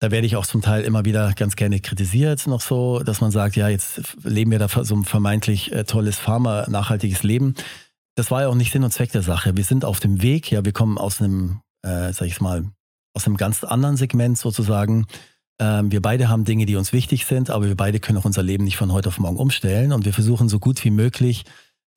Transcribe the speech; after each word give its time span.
da 0.00 0.10
werde 0.10 0.26
ich 0.26 0.36
auch 0.36 0.46
zum 0.46 0.62
Teil 0.62 0.82
immer 0.82 1.04
wieder 1.04 1.32
ganz 1.34 1.56
gerne 1.56 1.78
kritisiert, 1.78 2.46
noch 2.46 2.62
so, 2.62 3.00
dass 3.00 3.20
man 3.20 3.30
sagt, 3.30 3.56
ja, 3.56 3.68
jetzt 3.68 4.00
leben 4.24 4.50
wir 4.50 4.58
da 4.58 4.68
so 4.68 4.94
ein 4.94 5.04
vermeintlich 5.04 5.72
äh, 5.72 5.84
tolles 5.84 6.16
Pharma, 6.16 6.66
nachhaltiges 6.68 7.22
Leben. 7.22 7.54
Das 8.16 8.30
war 8.30 8.42
ja 8.42 8.48
auch 8.48 8.54
nicht 8.54 8.72
Sinn 8.72 8.82
und 8.82 8.92
Zweck 8.92 9.12
der 9.12 9.22
Sache. 9.22 9.56
Wir 9.56 9.64
sind 9.64 9.84
auf 9.84 10.00
dem 10.00 10.22
Weg, 10.22 10.50
ja, 10.50 10.64
wir 10.64 10.72
kommen 10.72 10.96
aus 10.96 11.20
einem, 11.20 11.60
äh, 11.82 12.12
sag 12.14 12.26
ich 12.26 12.40
mal, 12.40 12.64
aus 13.14 13.26
einem 13.26 13.36
ganz 13.36 13.62
anderen 13.62 13.98
Segment 13.98 14.38
sozusagen. 14.38 15.06
Ähm, 15.60 15.92
wir 15.92 16.00
beide 16.00 16.30
haben 16.30 16.46
Dinge, 16.46 16.64
die 16.64 16.76
uns 16.76 16.94
wichtig 16.94 17.26
sind, 17.26 17.50
aber 17.50 17.66
wir 17.66 17.76
beide 17.76 18.00
können 18.00 18.18
auch 18.18 18.24
unser 18.24 18.42
Leben 18.42 18.64
nicht 18.64 18.78
von 18.78 18.92
heute 18.92 19.10
auf 19.10 19.18
morgen 19.18 19.36
umstellen 19.36 19.92
und 19.92 20.06
wir 20.06 20.14
versuchen 20.14 20.48
so 20.48 20.58
gut 20.58 20.82
wie 20.82 20.90
möglich 20.90 21.44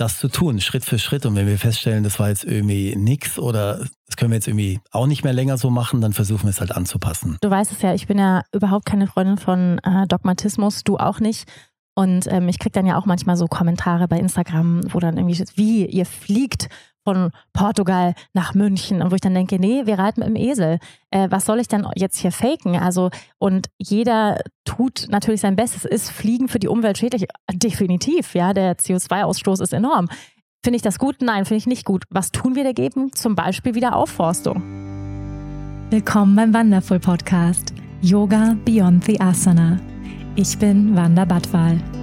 das 0.04 0.20
zu 0.20 0.28
tun, 0.28 0.60
Schritt 0.60 0.86
für 0.86 1.00
Schritt. 1.00 1.26
Und 1.26 1.36
wenn 1.36 1.48
wir 1.48 1.58
feststellen, 1.58 2.04
das 2.04 2.20
war 2.20 2.30
jetzt 2.30 2.44
irgendwie 2.44 2.96
nix 2.96 3.40
oder 3.40 3.80
das 4.06 4.18
können 4.18 4.32
wir 4.32 4.36
jetzt 4.36 4.48
irgendwie 4.48 4.80
auch 4.92 5.08
nicht 5.08 5.24
mehr 5.24 5.34
länger 5.34 5.58
so 5.58 5.70
machen, 5.70 6.02
dann 6.02 6.14
versuchen 6.14 6.44
wir 6.44 6.50
es 6.50 6.60
halt 6.60 6.72
anzupassen. 6.72 7.38
Du 7.42 7.50
weißt 7.50 7.72
es 7.72 7.82
ja, 7.82 7.94
ich 7.94 8.08
bin 8.08 8.20
ja 8.20 8.44
überhaupt 8.54 8.86
keine 8.86 9.08
Freundin 9.08 9.38
von 9.38 9.80
äh, 9.80 10.06
Dogmatismus, 10.08 10.84
du 10.84 10.98
auch 10.98 11.20
nicht. 11.20 11.48
Und 11.96 12.28
ähm, 12.32 12.50
ich 12.50 12.60
kriege 12.60 12.72
dann 12.72 12.86
ja 12.86 12.98
auch 12.98 13.06
manchmal 13.06 13.38
so 13.38 13.48
Kommentare 13.48 14.08
bei 14.08 14.20
Instagram, 14.20 14.82
wo 14.94 15.00
dann 15.00 15.18
irgendwie 15.18 15.36
steht, 15.36 15.58
wie, 15.58 15.86
ihr 15.86 16.06
fliegt 16.06 16.70
von 17.04 17.32
Portugal 17.54 18.14
nach 18.34 18.54
München 18.54 19.02
und 19.02 19.12
wo 19.12 19.16
ich 19.16 19.22
dann 19.22 19.34
denke, 19.34 19.60
nee, 19.60 19.86
wir 19.86 20.00
reiten 20.00 20.22
mit 20.22 20.30
dem 20.30 20.36
Esel. 20.36 20.80
Äh, 21.12 21.28
was 21.30 21.46
soll 21.46 21.60
ich 21.60 21.68
denn 21.68 21.86
jetzt 21.96 22.18
hier 22.18 22.32
faken? 22.32 22.76
Also, 22.76 23.10
und 23.40 23.68
jeder 23.78 24.40
tut 24.66 25.08
natürlich 25.10 25.42
sein 25.42 25.56
Bestes. 25.56 25.86
Ist 25.86 26.12
Fliegen 26.12 26.48
für 26.48 26.60
die 26.60 26.68
Umwelt 26.68 26.98
schädlich? 26.98 27.28
Definitiv, 27.52 28.36
ja. 28.36 28.54
Der 28.54 28.78
CO2-Ausstoß 28.78 29.62
ist 29.62 29.74
enorm. 29.74 30.08
Finde 30.64 30.78
ich 30.78 30.82
das 30.82 30.98
gut? 30.98 31.18
Nein, 31.22 31.46
finde 31.46 31.58
ich 31.58 31.68
nicht 31.68 31.86
gut. 31.86 32.06
Was 32.10 32.32
tun 32.32 32.56
wir 32.56 32.64
dagegen? 32.64 33.12
Zum 33.14 33.36
Beispiel 33.36 33.76
wieder 33.76 33.96
Aufforstung. 33.96 34.64
Willkommen 35.90 36.36
beim 36.36 36.54
Wonderful 36.54 37.00
Podcast 37.00 37.74
Yoga 38.02 38.56
Beyond 38.66 39.06
the 39.06 39.20
Asana. 39.20 39.80
Ich 40.36 40.58
bin 40.58 40.96
Wanda 40.96 41.26
Badwal. 41.26 42.03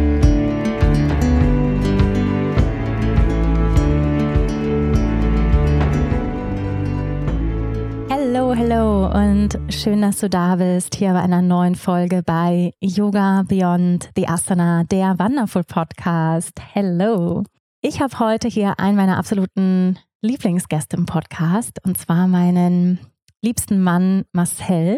Hallo, 8.43 9.05
und 9.05 9.59
schön, 9.69 10.01
dass 10.01 10.17
du 10.17 10.27
da 10.27 10.55
bist 10.55 10.95
hier 10.95 11.13
bei 11.13 11.21
einer 11.21 11.43
neuen 11.43 11.75
Folge 11.75 12.23
bei 12.23 12.73
Yoga 12.81 13.43
Beyond 13.47 14.09
the 14.15 14.27
Asana, 14.27 14.83
der 14.83 15.19
Wonderful 15.19 15.63
Podcast. 15.63 16.59
Hello. 16.73 17.43
Ich 17.81 18.01
habe 18.01 18.17
heute 18.17 18.47
hier 18.47 18.79
einen 18.79 18.97
meiner 18.97 19.19
absoluten 19.19 19.99
Lieblingsgäste 20.21 20.97
im 20.97 21.05
Podcast 21.05 21.85
und 21.85 21.99
zwar 21.99 22.27
meinen 22.27 22.99
liebsten 23.43 23.81
Mann 23.81 24.25
Marcel. 24.33 24.97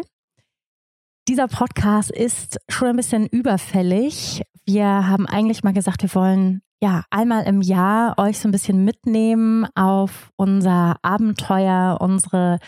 Dieser 1.28 1.46
Podcast 1.46 2.10
ist 2.10 2.58
schon 2.70 2.88
ein 2.88 2.96
bisschen 2.96 3.26
überfällig. 3.26 4.42
Wir 4.64 4.86
haben 4.86 5.26
eigentlich 5.26 5.62
mal 5.62 5.74
gesagt, 5.74 6.02
wir 6.02 6.14
wollen 6.14 6.62
ja 6.82 7.04
einmal 7.10 7.44
im 7.44 7.60
Jahr 7.60 8.18
euch 8.18 8.38
so 8.38 8.48
ein 8.48 8.52
bisschen 8.52 8.84
mitnehmen 8.84 9.66
auf 9.74 10.30
unser 10.36 10.96
Abenteuer, 11.02 11.98
unsere 12.00 12.58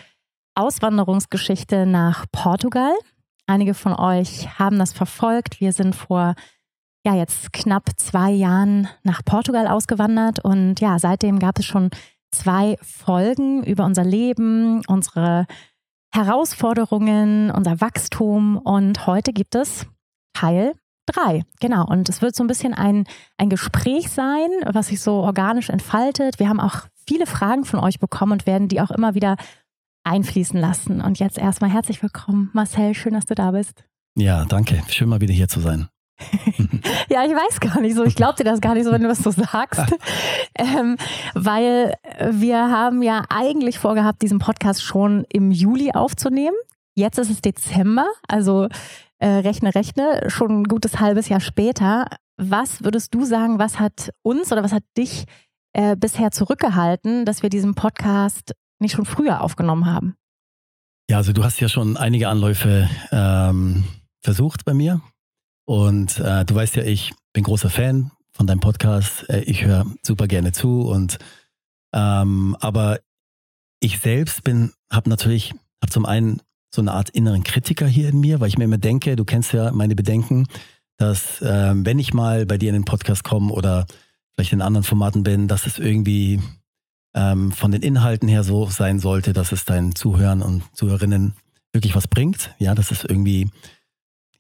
Auswanderungsgeschichte 0.57 1.87
nach 1.87 2.25
Portugal. 2.33 2.93
Einige 3.47 3.75
von 3.75 3.93
euch 3.93 4.59
haben 4.59 4.79
das 4.79 4.93
verfolgt. 4.93 5.61
Wir 5.61 5.73
sind 5.73 5.95
vor 5.95 6.35
ja 7.05 7.15
jetzt 7.15 7.53
knapp 7.53 7.91
zwei 7.97 8.31
Jahren 8.31 8.89
nach 9.05 9.25
Portugal 9.25 9.69
ausgewandert 9.69 10.45
und 10.45 10.81
ja, 10.81 10.99
seitdem 10.99 11.39
gab 11.39 11.59
es 11.59 11.67
schon 11.67 11.91
zwei 12.33 12.77
Folgen 12.83 13.63
über 13.63 13.85
unser 13.85 14.03
Leben, 14.03 14.83
unsere 14.89 15.47
Herausforderungen, 16.13 17.51
unser 17.51 17.81
Wachstum 17.81 18.57
und 18.57 19.07
heute 19.07 19.33
gibt 19.33 19.55
es 19.55 19.87
Teil 20.33 20.73
drei. 21.07 21.45
Genau. 21.61 21.87
Und 21.87 22.09
es 22.09 22.21
wird 22.23 22.35
so 22.35 22.43
ein 22.43 22.49
bisschen 22.49 22.75
ein, 22.75 23.05
ein 23.39 23.51
Gespräch 23.51 24.11
sein, 24.11 24.49
was 24.67 24.89
sich 24.89 25.01
so 25.01 25.17
organisch 25.17 25.71
entfaltet. 25.71 26.39
Wir 26.41 26.49
haben 26.49 26.61
auch 26.61 26.87
viele 27.07 27.27
Fragen 27.27 27.65
von 27.65 27.79
euch 27.79 28.01
bekommen 28.01 28.33
und 28.33 28.47
werden 28.47 28.69
die 28.69 28.81
auch 28.81 28.91
immer 28.91 29.15
wieder 29.15 29.37
einfließen 30.07 30.59
lassen. 30.59 31.01
Und 31.01 31.19
jetzt 31.19 31.37
erstmal 31.37 31.71
herzlich 31.71 32.03
willkommen, 32.03 32.51
Marcel. 32.53 32.95
Schön, 32.95 33.15
dass 33.15 33.27
du 33.27 33.35
da 33.35 33.51
bist. 33.51 33.85
Ja, 34.17 34.45
danke. 34.45 34.83
Schön 34.89 35.09
mal 35.09 35.21
wieder 35.21 35.35
hier 35.35 35.49
zu 35.49 35.61
sein. 35.61 35.89
ja, 37.11 37.25
ich 37.25 37.33
weiß 37.33 37.61
gar 37.61 37.81
nicht 37.81 37.95
so. 37.95 38.05
Ich 38.05 38.15
glaube 38.15 38.37
dir 38.39 38.45
das 38.45 38.61
gar 38.61 38.75
nicht 38.75 38.85
so, 38.85 38.93
wenn 38.93 39.03
du 39.03 39.09
das 39.09 39.19
so 39.19 39.31
sagst. 39.31 39.95
ähm, 40.55 40.97
weil 41.35 41.95
wir 42.31 42.57
haben 42.57 43.03
ja 43.03 43.25
eigentlich 43.29 43.79
vorgehabt, 43.79 44.23
diesen 44.23 44.39
Podcast 44.39 44.83
schon 44.83 45.27
im 45.31 45.51
Juli 45.51 45.93
aufzunehmen. 45.93 46.57
Jetzt 46.95 47.19
ist 47.19 47.31
es 47.31 47.43
Dezember, 47.43 48.07
also 48.27 48.69
äh, 49.19 49.29
rechne, 49.29 49.75
rechne, 49.75 50.25
schon 50.29 50.63
ein 50.63 50.65
gutes 50.65 51.01
halbes 51.01 51.29
Jahr 51.29 51.41
später. 51.41 52.07
Was 52.39 52.83
würdest 52.83 53.13
du 53.13 53.25
sagen, 53.25 53.59
was 53.59 53.79
hat 53.79 54.11
uns 54.23 54.51
oder 54.53 54.63
was 54.63 54.73
hat 54.73 54.85
dich 54.97 55.25
äh, 55.75 55.97
bisher 55.97 56.31
zurückgehalten, 56.31 57.27
dass 57.27 57.43
wir 57.43 57.51
diesen 57.51 57.75
Podcast 57.75 58.55
nicht 58.79 58.95
schon 58.95 59.05
früher 59.05 59.41
aufgenommen 59.41 59.87
haben? 59.87 60.17
Ja, 61.09 61.19
also 61.19 61.33
du 61.33 61.45
hast 61.45 61.61
ja 61.61 61.69
schon 61.69 61.97
einige 61.97 62.29
Anläufe 62.29 62.89
ähm, 63.13 63.85
versucht 64.21 64.65
bei 64.65 64.75
mir. 64.75 65.01
Und 65.67 66.19
äh, 66.19 66.45
du 66.45 66.55
weißt 66.55 66.77
ja, 66.77 66.83
ich 66.83 67.13
bin 67.33 67.45
großer 67.45 67.71
Fan 67.71 68.11
von 68.33 68.47
deinem 68.47 68.61
Podcast. 68.61 69.29
Äh, 69.29 69.43
ich 69.43 69.65
höre 69.65 69.87
super 70.03 70.27
gerne 70.27 70.53
zu. 70.53 70.83
Und 70.83 71.19
ähm, 71.93 72.57
aber 72.61 73.01
ich 73.81 74.01
selbst 74.01 74.43
bin, 74.45 74.73
habe 74.93 75.09
natürlich, 75.09 75.53
habe 75.83 75.93
zum 75.93 76.07
einen 76.07 76.43
so 76.75 76.83
eine 76.83 76.93
Art 76.93 77.11
inneren 77.11 77.45
Kritiker 77.45 77.87
hier 77.87 78.09
in 78.09 78.21
mir, 78.21 78.41
weil 78.41 78.49
ich 78.49 78.59
mir 78.59 78.65
immer 78.65 78.79
denke, 78.79 79.17
du 79.17 79.25
kennst 79.25 79.53
ja 79.53 79.71
meine 79.73 79.95
Bedenken, 79.95 80.47
dass 80.99 81.41
äh, 81.41 81.73
wenn 81.75 81.99
ich 81.99 82.15
mal 82.15 82.47
bei 82.47 82.59
dir 82.59 82.69
in 82.69 82.75
den 82.75 82.85
Podcast 82.85 83.25
komme 83.25 83.53
oder 83.53 83.87
vielleicht 84.35 84.53
in 84.53 84.63
anderen 84.63 84.85
Formaten 84.85 85.23
bin, 85.23 85.49
dass 85.49 85.67
es 85.67 85.79
irgendwie 85.79 86.41
ähm, 87.17 87.51
von 87.51 87.73
den 87.73 87.83
Inhalten 87.83 88.29
her 88.29 88.45
so 88.45 88.67
sein 88.67 89.01
sollte, 89.01 89.33
dass 89.33 89.51
es 89.51 89.65
deinen 89.65 89.95
Zuhörern 89.95 90.43
und 90.43 90.63
Zuhörerinnen 90.75 91.35
wirklich 91.73 91.97
was 91.97 92.07
bringt. 92.07 92.55
Ja, 92.59 92.75
dass 92.75 92.91
es 92.91 93.05
irgendwie 93.05 93.51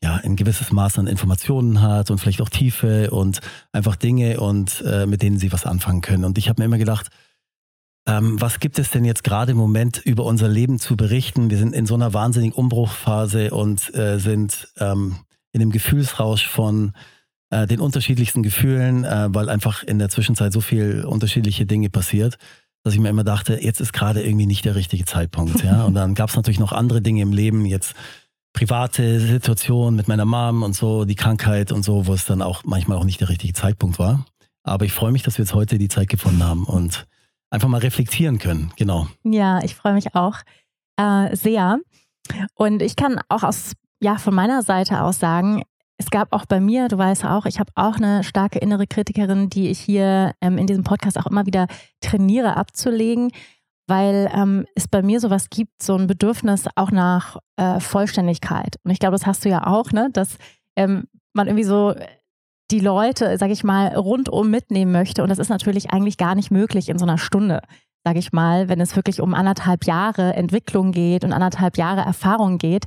ja 0.02 0.16
ein 0.16 0.36
gewisses 0.36 0.70
Maß 0.72 0.98
an 0.98 1.06
Informationen 1.06 1.80
hat 1.80 2.10
und 2.10 2.18
vielleicht 2.18 2.42
auch 2.42 2.50
Tiefe 2.50 3.10
und 3.10 3.40
einfach 3.72 3.96
Dinge 3.96 4.38
und 4.40 4.84
äh, 4.86 5.06
mit 5.06 5.22
denen 5.22 5.38
sie 5.38 5.52
was 5.52 5.64
anfangen 5.64 6.02
können. 6.02 6.24
Und 6.24 6.36
ich 6.36 6.48
habe 6.48 6.60
mir 6.60 6.66
immer 6.66 6.78
gedacht, 6.78 7.08
ähm, 8.06 8.40
was 8.40 8.60
gibt 8.60 8.78
es 8.78 8.90
denn 8.90 9.06
jetzt 9.06 9.24
gerade 9.24 9.52
im 9.52 9.58
Moment 9.58 9.98
über 10.04 10.24
unser 10.24 10.48
Leben 10.48 10.78
zu 10.78 10.96
berichten? 10.96 11.50
Wir 11.50 11.58
sind 11.58 11.74
in 11.74 11.86
so 11.86 11.94
einer 11.94 12.12
wahnsinnigen 12.12 12.54
Umbruchphase 12.54 13.50
und 13.50 13.92
äh, 13.94 14.18
sind 14.18 14.68
ähm, 14.78 15.16
in 15.50 15.60
dem 15.60 15.72
Gefühlsrausch 15.72 16.46
von 16.46 16.92
äh, 17.50 17.66
den 17.66 17.80
unterschiedlichsten 17.80 18.42
Gefühlen, 18.42 19.04
äh, 19.04 19.28
weil 19.30 19.48
einfach 19.48 19.82
in 19.82 19.98
der 19.98 20.10
Zwischenzeit 20.10 20.52
so 20.52 20.60
viel 20.60 21.04
unterschiedliche 21.04 21.64
Dinge 21.64 21.88
passiert 21.88 22.36
dass 22.86 22.94
ich 22.94 23.00
mir 23.00 23.08
immer 23.08 23.24
dachte, 23.24 23.58
jetzt 23.60 23.80
ist 23.80 23.92
gerade 23.92 24.22
irgendwie 24.22 24.46
nicht 24.46 24.64
der 24.64 24.76
richtige 24.76 25.04
Zeitpunkt. 25.04 25.64
Ja? 25.64 25.82
Und 25.82 25.94
dann 25.94 26.14
gab 26.14 26.28
es 26.28 26.36
natürlich 26.36 26.60
noch 26.60 26.70
andere 26.70 27.02
Dinge 27.02 27.20
im 27.20 27.32
Leben, 27.32 27.66
jetzt 27.66 27.96
private 28.52 29.18
Situationen 29.18 29.96
mit 29.96 30.06
meiner 30.06 30.24
Mom 30.24 30.62
und 30.62 30.72
so, 30.72 31.04
die 31.04 31.16
Krankheit 31.16 31.72
und 31.72 31.82
so, 31.82 32.06
wo 32.06 32.14
es 32.14 32.26
dann 32.26 32.42
auch 32.42 32.62
manchmal 32.62 32.96
auch 32.96 33.04
nicht 33.04 33.20
der 33.20 33.28
richtige 33.28 33.54
Zeitpunkt 33.54 33.98
war. 33.98 34.24
Aber 34.62 34.84
ich 34.84 34.92
freue 34.92 35.10
mich, 35.10 35.24
dass 35.24 35.36
wir 35.36 35.44
jetzt 35.44 35.52
heute 35.52 35.78
die 35.78 35.88
Zeit 35.88 36.08
gefunden 36.08 36.44
haben 36.44 36.62
und 36.62 37.08
einfach 37.50 37.66
mal 37.66 37.80
reflektieren 37.80 38.38
können. 38.38 38.70
Genau. 38.76 39.08
Ja, 39.24 39.60
ich 39.64 39.74
freue 39.74 39.94
mich 39.94 40.14
auch 40.14 40.36
äh, 40.96 41.34
sehr. 41.34 41.80
Und 42.54 42.82
ich 42.82 42.94
kann 42.94 43.18
auch 43.28 43.42
aus, 43.42 43.72
ja, 44.00 44.16
von 44.16 44.32
meiner 44.32 44.62
Seite 44.62 45.02
aus 45.02 45.18
sagen, 45.18 45.64
es 45.98 46.10
gab 46.10 46.32
auch 46.32 46.44
bei 46.46 46.60
mir, 46.60 46.88
du 46.88 46.98
weißt 46.98 47.24
auch, 47.24 47.46
ich 47.46 47.58
habe 47.58 47.72
auch 47.74 47.96
eine 47.96 48.22
starke 48.22 48.58
innere 48.58 48.86
Kritikerin, 48.86 49.48
die 49.48 49.68
ich 49.68 49.80
hier 49.80 50.34
ähm, 50.40 50.58
in 50.58 50.66
diesem 50.66 50.84
Podcast 50.84 51.18
auch 51.18 51.26
immer 51.26 51.46
wieder 51.46 51.66
trainiere 52.00 52.56
abzulegen, 52.56 53.30
weil 53.86 54.30
ähm, 54.34 54.66
es 54.74 54.88
bei 54.88 55.02
mir 55.02 55.20
sowas 55.20 55.48
gibt, 55.48 55.82
so 55.82 55.96
ein 55.96 56.06
Bedürfnis 56.06 56.66
auch 56.74 56.90
nach 56.90 57.38
äh, 57.56 57.80
Vollständigkeit. 57.80 58.76
Und 58.84 58.90
ich 58.90 58.98
glaube, 58.98 59.14
das 59.14 59.26
hast 59.26 59.44
du 59.44 59.48
ja 59.48 59.66
auch, 59.66 59.92
ne? 59.92 60.10
dass 60.12 60.36
ähm, 60.76 61.04
man 61.32 61.46
irgendwie 61.46 61.64
so 61.64 61.94
die 62.70 62.80
Leute, 62.80 63.38
sag 63.38 63.50
ich 63.50 63.64
mal, 63.64 63.94
rundum 63.94 64.50
mitnehmen 64.50 64.92
möchte. 64.92 65.22
Und 65.22 65.30
das 65.30 65.38
ist 65.38 65.50
natürlich 65.50 65.92
eigentlich 65.92 66.18
gar 66.18 66.34
nicht 66.34 66.50
möglich 66.50 66.88
in 66.88 66.98
so 66.98 67.06
einer 67.06 67.18
Stunde, 67.18 67.62
sag 68.04 68.16
ich 68.16 68.32
mal, 68.32 68.68
wenn 68.68 68.80
es 68.80 68.96
wirklich 68.96 69.20
um 69.20 69.34
anderthalb 69.34 69.84
Jahre 69.84 70.34
Entwicklung 70.34 70.92
geht 70.92 71.24
und 71.24 71.32
anderthalb 71.32 71.78
Jahre 71.78 72.00
Erfahrung 72.00 72.58
geht 72.58 72.84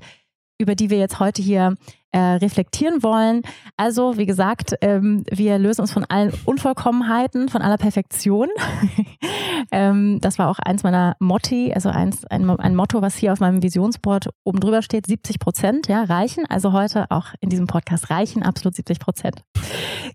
über 0.60 0.76
die 0.76 0.90
wir 0.90 0.98
jetzt 1.00 1.20
heute 1.20 1.42
hier 1.42 1.76
äh, 2.12 2.20
reflektieren 2.20 3.02
wollen. 3.04 3.44
Also, 3.78 4.18
wie 4.18 4.26
gesagt, 4.26 4.76
ähm, 4.82 5.24
wir 5.32 5.58
lösen 5.60 5.82
uns 5.82 5.92
von 5.92 6.06
allen 6.06 6.34
Unvollkommenheiten, 6.46 7.50
von 7.50 7.62
aller 7.62 7.78
Perfektion. 7.78 8.50
ähm, 9.72 10.20
das 10.20 10.38
war 10.40 10.50
auch 10.50 10.60
eins 10.60 10.84
meiner 10.84 11.16
Motti, 11.20 11.72
also 11.74 11.90
eins, 11.90 12.26
ein, 12.26 12.50
ein 12.50 12.76
Motto, 12.76 13.02
was 13.02 13.16
hier 13.16 13.32
auf 13.32 13.40
meinem 13.40 13.64
Visionsboard 13.64 14.30
oben 14.44 14.60
drüber 14.60 14.82
steht, 14.82 15.06
70 15.06 15.40
Prozent, 15.40 15.88
ja, 15.88 16.04
reichen. 16.04 16.46
Also 16.48 16.74
heute 16.74 17.06
auch 17.10 17.28
in 17.42 17.50
diesem 17.50 17.68
Podcast 17.68 18.10
reichen 18.10 18.44
absolut 18.44 18.76
70 18.76 19.00
Prozent. 19.00 19.44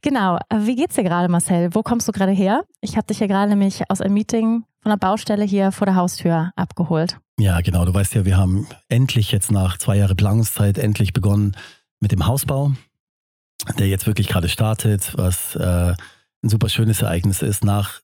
Genau. 0.02 0.38
Wie 0.52 0.76
geht's 0.76 0.96
dir 0.96 1.04
gerade, 1.04 1.28
Marcel? 1.28 1.74
Wo 1.74 1.82
kommst 1.82 2.08
du 2.08 2.12
gerade 2.12 2.32
her? 2.32 2.64
Ich 2.80 2.96
habe 2.96 3.06
dich 3.06 3.20
ja 3.20 3.26
gerade 3.26 3.48
nämlich 3.48 3.82
aus 3.88 4.00
einem 4.00 4.14
Meeting 4.14 4.64
von 4.84 4.90
der 4.90 4.98
Baustelle 4.98 5.44
hier 5.44 5.72
vor 5.72 5.86
der 5.86 5.96
Haustür 5.96 6.52
abgeholt. 6.56 7.18
Ja, 7.40 7.62
genau. 7.62 7.86
Du 7.86 7.94
weißt 7.94 8.14
ja, 8.14 8.26
wir 8.26 8.36
haben 8.36 8.68
endlich 8.90 9.32
jetzt 9.32 9.50
nach 9.50 9.78
zwei 9.78 9.96
Jahren 9.96 10.14
Planungszeit 10.14 10.76
endlich 10.76 11.14
begonnen, 11.14 11.56
mit 12.00 12.12
dem 12.12 12.26
Hausbau, 12.26 12.72
der 13.78 13.88
jetzt 13.88 14.06
wirklich 14.06 14.28
gerade 14.28 14.50
startet, 14.50 15.14
was 15.16 15.56
äh, 15.56 15.94
ein 16.42 16.48
super 16.50 16.68
schönes 16.68 17.00
Ereignis 17.00 17.40
ist, 17.40 17.64
nach 17.64 18.02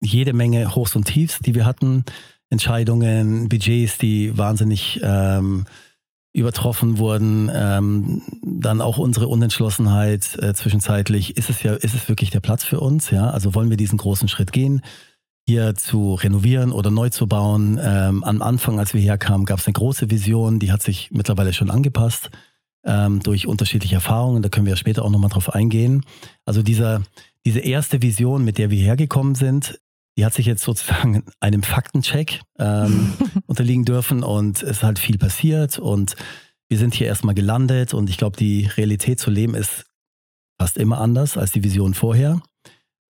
jede 0.00 0.32
Menge 0.32 0.74
Hochs 0.74 0.96
und 0.96 1.04
Tiefs, 1.04 1.40
die 1.40 1.54
wir 1.54 1.66
hatten, 1.66 2.04
Entscheidungen, 2.48 3.50
Budgets, 3.50 3.98
die 3.98 4.38
wahnsinnig 4.38 5.00
ähm, 5.02 5.66
übertroffen 6.32 6.96
wurden, 6.96 7.50
ähm, 7.52 8.22
dann 8.42 8.80
auch 8.80 8.96
unsere 8.96 9.28
Unentschlossenheit 9.28 10.38
äh, 10.40 10.54
zwischenzeitlich, 10.54 11.36
ist 11.36 11.50
es 11.50 11.62
ja, 11.62 11.74
ist 11.74 11.94
es 11.94 12.08
wirklich 12.08 12.30
der 12.30 12.40
Platz 12.40 12.64
für 12.64 12.80
uns, 12.80 13.10
ja? 13.10 13.28
Also 13.28 13.54
wollen 13.54 13.68
wir 13.68 13.76
diesen 13.76 13.98
großen 13.98 14.28
Schritt 14.28 14.50
gehen, 14.50 14.80
hier 15.46 15.74
zu 15.74 16.14
renovieren 16.14 16.72
oder 16.72 16.90
neu 16.90 17.10
zu 17.10 17.26
bauen? 17.26 17.78
Ähm, 17.82 18.24
am 18.24 18.42
Anfang, 18.42 18.78
als 18.78 18.94
wir 18.94 19.00
herkamen, 19.00 19.46
gab 19.46 19.58
es 19.58 19.66
eine 19.66 19.74
große 19.74 20.10
Vision, 20.10 20.58
die 20.58 20.72
hat 20.72 20.82
sich 20.82 21.10
mittlerweile 21.10 21.52
schon 21.52 21.70
angepasst 21.70 22.30
ähm, 22.84 23.20
durch 23.20 23.46
unterschiedliche 23.46 23.96
Erfahrungen. 23.96 24.42
Da 24.42 24.48
können 24.48 24.66
wir 24.66 24.76
später 24.76 25.04
auch 25.04 25.10
nochmal 25.10 25.30
drauf 25.30 25.54
eingehen. 25.54 26.04
Also 26.44 26.62
dieser, 26.62 27.02
diese 27.44 27.60
erste 27.60 28.02
Vision, 28.02 28.44
mit 28.44 28.58
der 28.58 28.70
wir 28.70 28.82
hergekommen 28.82 29.34
sind, 29.34 29.80
die 30.16 30.24
hat 30.24 30.34
sich 30.34 30.46
jetzt 30.46 30.62
sozusagen 30.62 31.24
einem 31.40 31.62
Faktencheck 31.62 32.40
ähm, 32.58 33.14
unterliegen 33.46 33.84
dürfen 33.84 34.22
und 34.22 34.62
es 34.62 34.78
ist 34.78 34.82
halt 34.82 34.98
viel 34.98 35.18
passiert 35.18 35.78
und 35.78 36.14
wir 36.68 36.78
sind 36.78 36.94
hier 36.94 37.06
erstmal 37.06 37.34
gelandet 37.34 37.94
und 37.94 38.08
ich 38.08 38.16
glaube, 38.16 38.36
die 38.36 38.66
Realität 38.66 39.20
zu 39.20 39.30
leben 39.30 39.54
ist 39.54 39.86
fast 40.58 40.76
immer 40.78 41.00
anders 41.00 41.36
als 41.36 41.52
die 41.52 41.64
Vision 41.64 41.94
vorher. 41.94 42.40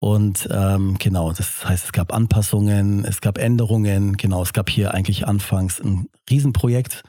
Und 0.04 0.50
ähm, 0.52 0.98
genau, 1.00 1.32
das 1.32 1.64
heißt, 1.66 1.86
es 1.86 1.92
gab 1.94 2.12
Anpassungen, 2.14 3.06
es 3.06 3.22
gab 3.22 3.38
Änderungen, 3.38 4.18
genau, 4.18 4.42
es 4.42 4.52
gab 4.52 4.70
hier 4.70 4.94
eigentlich 4.94 5.26
anfangs 5.26 5.80
ein 5.80 6.10
Riesenprojekt, 6.30 7.04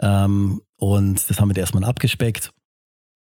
ähm, 0.00 0.62
und 0.76 1.28
das 1.28 1.38
haben 1.38 1.50
wir 1.50 1.56
erstmal 1.58 1.84
abgespeckt, 1.84 2.50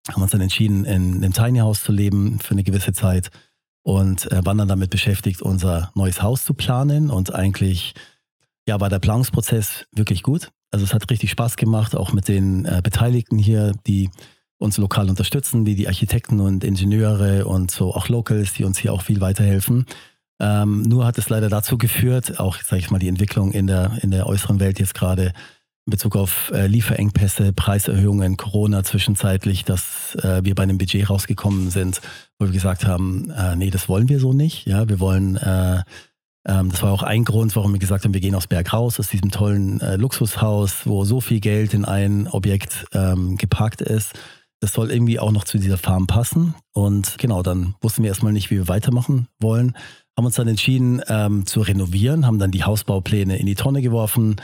haben 0.09 0.23
uns 0.23 0.31
dann 0.31 0.41
entschieden, 0.41 0.85
in 0.85 1.17
einem 1.17 1.33
Tiny 1.33 1.59
House 1.59 1.83
zu 1.83 1.91
leben 1.91 2.39
für 2.39 2.53
eine 2.53 2.63
gewisse 2.63 2.93
Zeit 2.93 3.33
und 3.83 4.31
äh, 4.31 4.47
waren 4.47 4.59
dann 4.59 4.69
damit 4.69 4.91
beschäftigt, 4.91 5.43
unser 5.43 5.91
neues 5.97 6.23
Haus 6.23 6.45
zu 6.45 6.55
planen. 6.55 7.11
Und 7.11 7.35
eigentlich 7.35 7.95
ja, 8.69 8.79
war 8.81 8.89
der 8.89 9.01
Planungsprozess 9.01 9.87
wirklich 9.91 10.23
gut. 10.23 10.53
Also 10.71 10.85
es 10.85 10.95
hat 10.95 11.11
richtig 11.11 11.33
Spaß 11.33 11.57
gemacht, 11.57 11.97
auch 11.97 12.13
mit 12.13 12.29
den 12.29 12.67
äh, 12.67 12.83
Beteiligten 12.85 13.37
hier, 13.39 13.73
die 13.85 14.11
uns 14.59 14.77
lokal 14.77 15.09
unterstützen, 15.09 15.67
wie 15.67 15.75
die 15.75 15.89
Architekten 15.89 16.41
und 16.41 16.65
Ingenieure 16.65 17.47
und 17.47 17.71
so 17.71 17.95
auch 17.95 18.09
Locals, 18.09 18.53
die 18.55 18.65
uns 18.65 18.79
hier 18.79 18.93
auch 18.93 19.03
viel 19.03 19.21
weiterhelfen. 19.21 19.87
Ähm, 20.41 20.83
nur 20.83 21.05
hat 21.05 21.19
es 21.19 21.29
leider 21.29 21.49
dazu 21.49 21.79
geführt, 21.79 22.39
auch, 22.39 22.57
sage 22.61 22.81
ich 22.81 22.91
mal, 22.91 22.99
die 22.99 23.09
Entwicklung 23.09 23.53
in 23.53 23.67
der, 23.67 23.99
in 24.03 24.11
der 24.11 24.27
äußeren 24.27 24.61
Welt 24.61 24.79
jetzt 24.79 24.95
gerade, 24.95 25.33
in 25.87 25.91
Bezug 25.91 26.17
auf 26.17 26.53
äh, 26.55 26.67
Lieferengpässe, 26.67 27.53
Preiserhöhungen, 27.53 28.37
Corona 28.37 28.85
zwischenzeitlich, 28.85 29.65
dass 29.65 30.17
äh, 30.17 30.45
wir 30.45 30.55
bei 30.55 30.65
einem 30.65 30.79
Budget 30.79 31.09
rausgekommen 31.09 31.71
sind, 31.71 32.03
wo 32.39 32.47
wir 32.47 32.53
gesagt 32.53 32.87
haben, 32.87 33.31
äh, 33.31 33.57
nee, 33.57 33.71
das 33.71 33.89
wollen 33.89 34.09
wir 34.09 34.21
so 34.21 34.33
nicht. 34.33 34.67
Ja, 34.67 34.89
wir 34.89 35.01
wollen, 35.01 35.37
äh, 35.39 35.83
ähm, 36.47 36.71
das 36.71 36.83
war 36.83 36.93
auch 36.93 37.03
ein 37.03 37.25
Grund, 37.25 37.57
warum 37.57 37.73
wir 37.73 37.81
gesagt 37.81 38.05
haben, 38.05 38.13
wir 38.13 38.21
gehen 38.21 38.35
aus 38.35 38.47
Berg 38.47 38.73
raus, 38.73 39.01
aus 39.01 39.09
diesem 39.09 39.31
tollen 39.31 39.81
äh, 39.81 39.97
Luxushaus, 39.97 40.87
wo 40.87 41.05
so 41.05 41.21
viel 41.21 41.41
Geld 41.41 41.75
in 41.75 41.85
ein 41.85 42.29
Objekt 42.29 42.87
ähm, 42.93 43.37
geparkt 43.39 43.81
ist. 43.81 44.13
Das 44.61 44.73
soll 44.73 44.91
irgendwie 44.91 45.21
auch 45.21 45.31
noch 45.31 45.45
zu 45.45 45.59
dieser 45.59 45.79
Farm 45.79 46.07
passen. 46.07 46.55
Und 46.73 47.17
genau, 47.19 47.43
dann 47.43 47.75
wussten 47.81 48.03
wir 48.03 48.09
erstmal 48.09 48.33
nicht, 48.33 48.51
wie 48.51 48.57
wir 48.57 48.69
weitermachen 48.69 49.29
wollen. 49.41 49.77
Haben 50.17 50.27
uns 50.27 50.35
dann 50.35 50.49
entschieden 50.49 51.01
ähm, 51.09 51.47
zu 51.47 51.61
renovieren, 51.61 52.27
haben 52.27 52.39
dann 52.39 52.51
die 52.51 52.65
Hausbaupläne 52.65 53.39
in 53.39 53.47
die 53.47 53.55
Tonne 53.55 53.83
geworfen, 53.83 54.37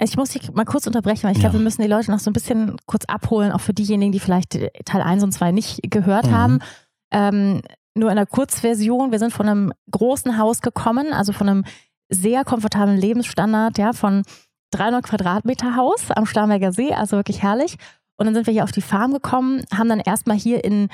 ich 0.00 0.16
muss 0.16 0.30
dich 0.30 0.52
mal 0.52 0.64
kurz 0.64 0.86
unterbrechen, 0.86 1.24
weil 1.24 1.32
ich 1.32 1.40
glaube, 1.40 1.54
wir 1.54 1.64
müssen 1.64 1.82
die 1.82 1.88
Leute 1.88 2.10
noch 2.10 2.18
so 2.18 2.30
ein 2.30 2.34
bisschen 2.34 2.76
kurz 2.86 3.04
abholen, 3.04 3.52
auch 3.52 3.60
für 3.60 3.72
diejenigen, 3.72 4.12
die 4.12 4.20
vielleicht 4.20 4.58
Teil 4.84 5.02
1 5.02 5.22
und 5.22 5.32
2 5.32 5.52
nicht 5.52 5.80
gehört 5.90 6.26
mhm. 6.26 6.30
haben. 6.32 6.58
Ähm, 7.12 7.62
nur 7.94 8.10
in 8.10 8.16
der 8.16 8.26
Kurzversion, 8.26 9.12
wir 9.12 9.18
sind 9.18 9.32
von 9.32 9.48
einem 9.48 9.72
großen 9.90 10.38
Haus 10.38 10.60
gekommen, 10.60 11.12
also 11.12 11.32
von 11.32 11.48
einem 11.48 11.64
sehr 12.08 12.44
komfortablen 12.44 12.96
Lebensstandard, 12.96 13.78
ja, 13.78 13.92
von 13.92 14.22
300 14.72 15.04
Quadratmeter 15.04 15.76
Haus 15.76 16.10
am 16.10 16.26
Starnberger 16.26 16.72
See, 16.72 16.92
also 16.92 17.16
wirklich 17.16 17.42
herrlich. 17.42 17.76
Und 18.20 18.26
dann 18.26 18.34
sind 18.34 18.46
wir 18.46 18.52
hier 18.52 18.64
auf 18.64 18.72
die 18.72 18.82
Farm 18.82 19.12
gekommen, 19.12 19.64
haben 19.74 19.88
dann 19.88 20.00
erstmal 20.00 20.36
hier 20.36 20.62
in 20.62 20.88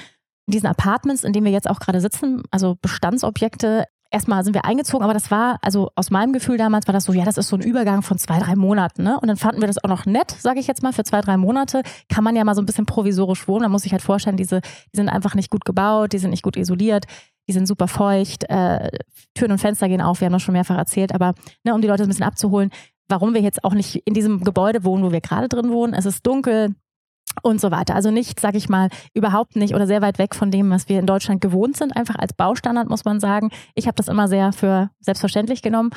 diesen 0.47 0.69
Apartments, 0.69 1.25
in 1.25 1.33
denen 1.33 1.45
wir 1.45 1.53
jetzt 1.53 1.69
auch 1.69 1.81
gerade 1.81 2.01
sitzen, 2.01 2.45
also 2.53 2.77
Bestandsobjekte 2.81 3.85
erstmal 4.11 4.45
sind 4.45 4.55
wir 4.55 4.65
eingezogen, 4.65 5.03
aber 5.03 5.15
das 5.15 5.31
war, 5.31 5.59
also 5.63 5.91
aus 5.95 6.11
meinem 6.11 6.33
Gefühl 6.33 6.57
damals 6.57 6.87
war 6.87 6.93
das 6.93 7.05
so, 7.05 7.13
ja, 7.13 7.25
das 7.25 7.39
ist 7.39 7.49
so 7.49 7.57
ein 7.57 7.63
Übergang 7.63 8.03
von 8.03 8.19
zwei, 8.19 8.39
drei 8.39 8.55
Monaten. 8.55 9.03
Ne? 9.03 9.19
Und 9.21 9.29
dann 9.29 9.37
fanden 9.37 9.61
wir 9.61 9.67
das 9.67 9.83
auch 9.83 9.89
noch 9.89 10.07
nett, 10.07 10.31
sage 10.31 10.61
ich 10.61 10.67
jetzt 10.67 10.83
mal, 10.83 10.93
für 10.93 11.05
zwei, 11.05 11.21
drei 11.21 11.37
Monate 11.37 11.83
kann 12.09 12.25
man 12.25 12.37
ja 12.37 12.45
mal 12.45 12.55
so 12.55 12.63
ein 12.63 12.67
bisschen 12.67 12.87
provisorisch 12.87 13.49
wohnen. 13.49 13.63
Da 13.65 13.69
muss 13.69 13.85
ich 13.85 13.93
halt 13.93 14.03
vorstellen, 14.03 14.37
diese, 14.37 14.61
die 14.61 14.97
sind 14.97 15.09
einfach 15.09 15.35
nicht 15.35 15.51
gut 15.51 15.65
gebaut, 15.65 16.13
die 16.13 16.19
sind 16.19 16.31
nicht 16.31 16.43
gut 16.43 16.57
isoliert, 16.57 17.07
die 17.49 17.53
sind 17.53 17.67
super 17.67 17.89
feucht, 17.89 18.45
äh, 18.49 18.91
Türen 19.35 19.53
und 19.53 19.59
Fenster 19.59 19.89
gehen 19.89 20.01
auf, 20.01 20.21
wir 20.21 20.27
haben 20.27 20.33
das 20.33 20.43
schon 20.43 20.55
mehrfach 20.55 20.79
erzählt, 20.79 21.13
aber 21.13 21.35
ne, 21.65 21.75
um 21.75 21.81
die 21.81 21.89
Leute 21.89 22.05
ein 22.05 22.09
bisschen 22.09 22.25
abzuholen, 22.25 22.71
warum 23.09 23.35
wir 23.35 23.41
jetzt 23.41 23.65
auch 23.65 23.75
nicht 23.75 23.97
in 24.05 24.15
diesem 24.15 24.43
Gebäude 24.43 24.85
wohnen, 24.85 25.05
wo 25.05 25.13
wir 25.13 25.21
gerade 25.21 25.49
drin 25.49 25.71
wohnen. 25.71 25.95
Es 25.95 26.07
ist 26.07 26.27
dunkel, 26.27 26.75
und 27.43 27.61
so 27.61 27.71
weiter. 27.71 27.95
Also 27.95 28.11
nicht, 28.11 28.41
sag 28.41 28.55
ich 28.55 28.69
mal, 28.69 28.89
überhaupt 29.15 29.57
nicht 29.57 29.75
oder 29.75 29.87
sehr 29.87 30.03
weit 30.03 30.19
weg 30.19 30.35
von 30.35 30.51
dem, 30.51 30.71
was 30.71 30.89
wir 30.89 30.99
in 30.99 31.07
Deutschland 31.07 31.41
gewohnt 31.41 31.77
sind, 31.77 31.97
einfach 31.97 32.17
als 32.17 32.33
Baustandard, 32.33 32.89
muss 32.89 33.05
man 33.05 33.21
sagen. 33.21 33.51
Ich 33.75 33.87
habe 33.87 33.97
das 33.97 34.09
immer 34.09 34.29
sehr 34.29 34.53
für 34.53 34.91
selbstverständlich 35.01 35.63
genommen. 35.63 35.91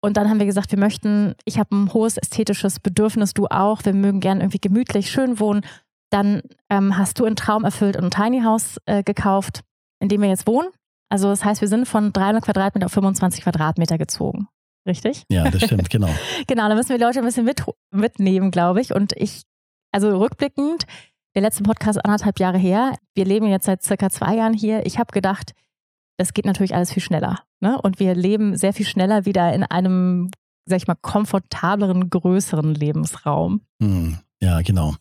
Und 0.00 0.16
dann 0.16 0.28
haben 0.30 0.38
wir 0.38 0.46
gesagt, 0.46 0.70
wir 0.70 0.78
möchten, 0.78 1.34
ich 1.44 1.58
habe 1.58 1.74
ein 1.74 1.92
hohes 1.92 2.16
ästhetisches 2.16 2.78
Bedürfnis, 2.78 3.34
du 3.34 3.46
auch, 3.46 3.84
wir 3.84 3.94
mögen 3.94 4.20
gern 4.20 4.40
irgendwie 4.40 4.60
gemütlich, 4.60 5.10
schön 5.10 5.40
wohnen. 5.40 5.62
Dann 6.10 6.42
ähm, 6.70 6.96
hast 6.96 7.18
du 7.18 7.24
einen 7.24 7.36
Traum 7.36 7.64
erfüllt 7.64 7.96
und 7.96 8.04
ein 8.04 8.10
Tiny 8.10 8.42
House 8.42 8.78
äh, 8.86 9.02
gekauft, 9.02 9.62
in 10.00 10.08
dem 10.08 10.22
wir 10.22 10.28
jetzt 10.28 10.46
wohnen. 10.46 10.68
Also 11.10 11.28
das 11.28 11.44
heißt, 11.44 11.60
wir 11.60 11.68
sind 11.68 11.86
von 11.86 12.12
300 12.12 12.44
Quadratmeter 12.44 12.86
auf 12.86 12.92
25 12.92 13.42
Quadratmeter 13.42 13.98
gezogen. 13.98 14.48
Richtig? 14.86 15.24
Ja, 15.28 15.50
das 15.50 15.62
stimmt, 15.62 15.90
genau. 15.90 16.08
genau, 16.46 16.68
da 16.68 16.74
müssen 16.74 16.90
wir 16.90 16.98
die 16.98 17.04
Leute 17.04 17.18
ein 17.18 17.24
bisschen 17.24 17.44
mit, 17.44 17.62
mitnehmen, 17.90 18.50
glaube 18.50 18.80
ich. 18.80 18.94
Und 18.94 19.12
ich 19.16 19.42
also 19.92 20.16
rückblickend, 20.16 20.84
der 21.34 21.42
letzte 21.42 21.62
Podcast 21.62 22.04
anderthalb 22.04 22.38
Jahre 22.40 22.58
her. 22.58 22.96
Wir 23.14 23.24
leben 23.24 23.46
jetzt 23.46 23.66
seit 23.66 23.82
circa 23.82 24.10
zwei 24.10 24.36
Jahren 24.36 24.54
hier. 24.54 24.86
Ich 24.86 24.98
habe 24.98 25.12
gedacht, 25.12 25.52
das 26.16 26.32
geht 26.32 26.46
natürlich 26.46 26.74
alles 26.74 26.92
viel 26.92 27.02
schneller. 27.02 27.40
Ne? 27.60 27.80
Und 27.80 28.00
wir 28.00 28.14
leben 28.14 28.56
sehr 28.56 28.72
viel 28.72 28.86
schneller 28.86 29.24
wieder 29.24 29.52
in 29.52 29.62
einem, 29.62 30.30
sag 30.66 30.76
ich 30.78 30.88
mal, 30.88 30.96
komfortableren, 31.00 32.10
größeren 32.10 32.74
Lebensraum. 32.74 33.62
Hm, 33.80 34.18
ja, 34.40 34.60
genau. 34.62 34.94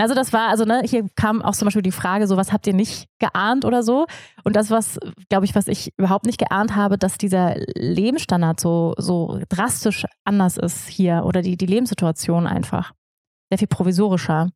Also 0.00 0.14
das 0.14 0.32
war, 0.32 0.48
also 0.48 0.64
ne, 0.64 0.82
hier 0.84 1.08
kam 1.16 1.42
auch 1.42 1.56
zum 1.56 1.66
Beispiel 1.66 1.82
die 1.82 1.90
Frage, 1.90 2.28
so 2.28 2.36
was 2.36 2.52
habt 2.52 2.68
ihr 2.68 2.72
nicht 2.72 3.08
geahnt 3.18 3.64
oder 3.64 3.82
so? 3.82 4.06
Und 4.44 4.54
das, 4.54 4.70
was, 4.70 5.00
glaube 5.28 5.44
ich, 5.44 5.56
was 5.56 5.66
ich 5.66 5.92
überhaupt 5.96 6.24
nicht 6.24 6.38
geahnt 6.38 6.76
habe, 6.76 6.98
dass 6.98 7.18
dieser 7.18 7.56
Lebensstandard 7.74 8.60
so, 8.60 8.94
so 8.96 9.40
drastisch 9.48 10.06
anders 10.24 10.56
ist 10.56 10.86
hier 10.86 11.24
oder 11.24 11.42
die, 11.42 11.56
die 11.56 11.66
Lebenssituation 11.66 12.46
einfach 12.46 12.92
sehr 13.48 13.58
viel 13.58 13.68
provisorischer. 13.68 14.50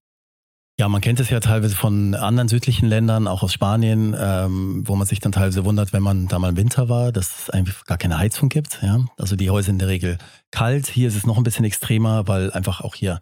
Ja, 0.79 0.89
man 0.89 1.03
kennt 1.03 1.21
es 1.21 1.29
ja 1.29 1.39
teilweise 1.39 1.77
von 1.77 2.15
anderen 2.15 2.49
südlichen 2.49 2.89
Ländern, 2.89 3.29
auch 3.29 3.43
aus 3.43 3.53
Spanien, 3.53 4.17
ähm, 4.19 4.83
wo 4.87 4.97
man 4.97 5.07
sich 5.07 5.21
dann 5.21 5.31
teilweise 5.31 5.65
wundert, 5.65 5.93
wenn 5.93 6.03
man 6.03 6.29
da 6.29 6.39
mal 6.39 6.49
im 6.49 6.57
Winter 6.57 6.89
war, 6.89 7.13
dass 7.13 7.43
es 7.43 7.51
einfach 7.51 7.85
gar 7.85 7.99
keine 7.99 8.19
Heizung 8.19 8.49
gibt. 8.49 8.81
Ja? 8.83 9.05
Also 9.19 9.37
die 9.37 9.51
Häuser 9.51 9.71
in 9.71 9.79
der 9.79 9.89
Regel 9.89 10.17
kalt. 10.51 10.87
Hier 10.87 11.09
ist 11.09 11.17
es 11.17 11.27
noch 11.27 11.37
ein 11.37 11.43
bisschen 11.43 11.67
extremer, 11.67 12.27
weil 12.27 12.51
einfach 12.53 12.81
auch 12.81 12.95
hier 12.95 13.21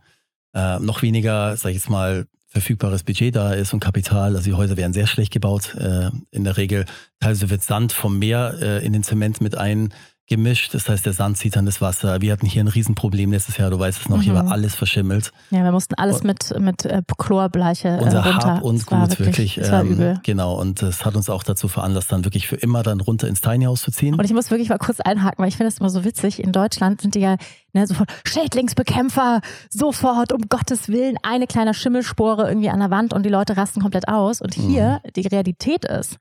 äh, 0.55 0.79
noch 0.79 1.03
weniger, 1.03 1.57
sag 1.57 1.71
ich 1.71 1.77
jetzt 1.77 1.91
mal, 1.91 2.27
verfügbares 2.47 3.05
Budget 3.05 3.35
da 3.35 3.53
ist 3.53 3.73
und 3.73 3.81
Kapital. 3.81 4.37
Also 4.37 4.45
die 4.45 4.55
Häuser 4.55 4.77
werden 4.77 4.93
sehr 4.93 5.07
schlecht 5.07 5.33
gebaut. 5.33 5.75
Äh, 5.75 6.11
in 6.31 6.45
der 6.45 6.57
Regel 6.57 6.85
teilweise 7.19 7.51
wird 7.51 7.63
Sand 7.63 7.93
vom 7.93 8.19
Meer 8.19 8.55
äh, 8.61 8.85
in 8.85 8.93
den 8.93 9.03
Zement 9.03 9.41
mit 9.41 9.57
ein 9.57 9.93
gemischt. 10.31 10.73
Das 10.73 10.89
heißt, 10.89 11.05
der 11.05 11.13
Sand 11.13 11.37
zieht 11.37 11.57
dann 11.57 11.67
das 11.67 11.81
Wasser. 11.81 12.23
Wir 12.23 12.33
hatten 12.33 12.47
hier 12.47 12.63
ein 12.63 12.69
Riesenproblem 12.69 13.33
letztes 13.33 13.59
Jahr, 13.59 13.69
du 13.69 13.79
weißt 13.79 14.01
es 14.01 14.09
noch, 14.09 14.19
mhm. 14.19 14.23
hier 14.23 14.35
war 14.35 14.51
alles 14.51 14.75
verschimmelt. 14.75 15.33
Ja, 15.51 15.65
wir 15.65 15.73
mussten 15.73 15.95
alles 15.97 16.23
mit, 16.23 16.59
mit 16.59 16.87
äh, 16.87 17.03
Chlorbleiche 17.19 17.89
äh, 17.89 18.03
unser 18.03 18.25
runter. 18.25 18.55
Hab 18.55 18.63
und 18.63 18.87
Gut, 18.87 19.19
wirklich. 19.19 19.57
wirklich 19.59 19.61
ähm, 19.71 19.89
übel. 19.89 20.21
Genau, 20.23 20.55
und 20.59 20.81
das 20.83 21.05
hat 21.05 21.17
uns 21.17 21.29
auch 21.29 21.43
dazu 21.43 21.69
veranlasst, 21.69 22.13
dann 22.13 22.25
wirklich 22.25 22.47
für 22.47 22.57
immer 22.57 22.83
dann 22.83 23.01
runter 23.01 23.29
ins 23.29 23.41
Tiny 23.41 23.65
House 23.65 23.83
zu 23.83 23.91
ziehen. 23.91 24.15
Und 24.15 24.25
ich 24.25 24.33
muss 24.33 24.51
wirklich 24.51 24.69
mal 24.69 24.79
kurz 24.79 25.01
einhaken, 25.01 25.43
weil 25.43 25.49
ich 25.49 25.57
finde 25.57 25.71
das 25.71 25.81
immer 25.81 25.91
so 25.91 26.05
witzig. 26.05 26.43
In 26.43 26.53
Deutschland 26.53 27.01
sind 27.01 27.17
die 27.17 27.21
ja 27.21 27.37
ne, 27.73 27.87
sofort 27.89 28.09
Schädlingsbekämpfer, 28.25 29.41
sofort, 29.69 30.33
um 30.33 30.43
Gottes 30.49 30.89
Willen, 30.89 31.17
eine 31.25 31.49
kleine 31.49 31.75
Schimmelspore 31.75 32.49
irgendwie 32.49 32.71
an 32.71 32.79
der 32.79 32.91
Wand 32.91 33.13
und 33.13 33.25
die 33.25 33.31
Leute 33.31 33.57
rasten 33.57 33.81
komplett 33.83 34.07
aus. 34.07 34.41
Und 34.41 34.55
hier 34.55 35.01
mhm. 35.05 35.13
die 35.17 35.27
Realität 35.27 35.85
ist, 35.85 36.19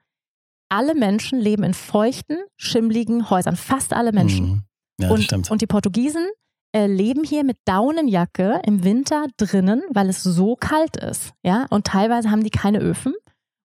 alle 0.69 0.95
Menschen 0.95 1.39
leben 1.39 1.63
in 1.63 1.73
feuchten, 1.73 2.37
schimmligen 2.55 3.29
Häusern. 3.29 3.55
Fast 3.55 3.93
alle 3.93 4.11
Menschen. 4.11 4.45
Mhm. 4.47 4.61
Ja, 5.01 5.09
und, 5.09 5.23
stimmt. 5.23 5.49
und 5.49 5.61
die 5.61 5.67
Portugiesen 5.67 6.27
äh, 6.75 6.85
leben 6.85 7.23
hier 7.23 7.43
mit 7.43 7.57
Daunenjacke 7.65 8.61
im 8.65 8.83
Winter 8.83 9.25
drinnen, 9.37 9.81
weil 9.89 10.09
es 10.09 10.21
so 10.21 10.55
kalt 10.55 10.97
ist. 10.97 11.33
Ja, 11.43 11.65
und 11.69 11.87
teilweise 11.87 12.29
haben 12.29 12.43
die 12.43 12.49
keine 12.49 12.79
Öfen. 12.79 13.13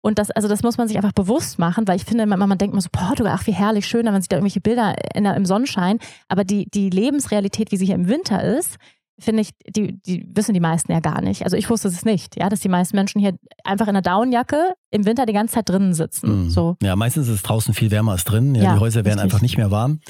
Und 0.05 0.19
das, 0.19 0.31
also 0.33 0.49
das 0.49 0.63
muss 0.63 0.79
man 0.79 0.89
sich 0.89 0.97
einfach 0.97 1.13
bewusst 1.13 1.59
machen, 1.59 1.87
weil 1.87 1.97
ich 1.97 2.05
finde, 2.05 2.27
man, 2.27 2.39
man 2.39 2.59
denkt 2.59 2.75
immer 2.75 2.83
so, 2.83 2.89
Portugal, 2.91 3.35
ach 3.37 3.47
wie 3.47 3.53
herrlich, 3.53 3.87
schön, 3.87 4.05
man 4.05 4.21
sieht 4.21 4.33
da 4.33 4.37
irgendwelche 4.37 4.61
Bilder 4.61 4.97
in, 5.15 5.25
im 5.25 5.47
Sonnenschein. 5.47 5.99
Aber 6.29 6.45
die, 6.45 6.69
die 6.71 6.91
Lebensrealität, 6.91 7.71
wie 7.71 7.77
sie 7.77 7.87
hier 7.87 7.95
im 7.95 8.09
Winter 8.09 8.43
ist, 8.43 8.79
finde 9.23 9.43
ich, 9.43 9.51
die, 9.67 10.01
die 10.03 10.27
wissen 10.35 10.55
die 10.55 10.61
meisten 10.61 10.93
ja 10.93 11.01
gar 11.01 11.21
nicht. 11.23 11.45
Also 11.45 11.57
ich 11.57 11.69
wusste 11.71 11.89
es 11.89 12.05
nicht, 12.05 12.37
ja, 12.37 12.49
dass 12.49 12.61
die 12.61 12.69
meisten 12.69 12.97
Menschen 12.97 13.21
hier 13.21 13.35
einfach 13.65 13.89
in 13.89 13.95
der 13.95 14.03
Daunenjacke 14.03 14.75
im 14.91 15.07
Winter 15.07 15.27
die 15.27 15.33
ganze 15.33 15.55
Zeit 15.55 15.69
drinnen 15.69 15.95
sitzen. 15.95 16.45
Mhm. 16.45 16.51
So. 16.51 16.77
Ja, 16.83 16.97
meistens 16.97 17.29
ist 17.29 17.35
es 17.35 17.43
draußen 17.43 17.75
viel 17.75 17.91
wärmer 17.91 18.13
als 18.13 18.25
drin. 18.25 18.55
Ja, 18.55 18.63
ja 18.63 18.75
die 18.75 18.81
Häuser 18.81 19.05
werden 19.05 19.21
einfach 19.21 19.41
nicht 19.41 19.57
mehr 19.57 19.71
warm. 19.71 20.01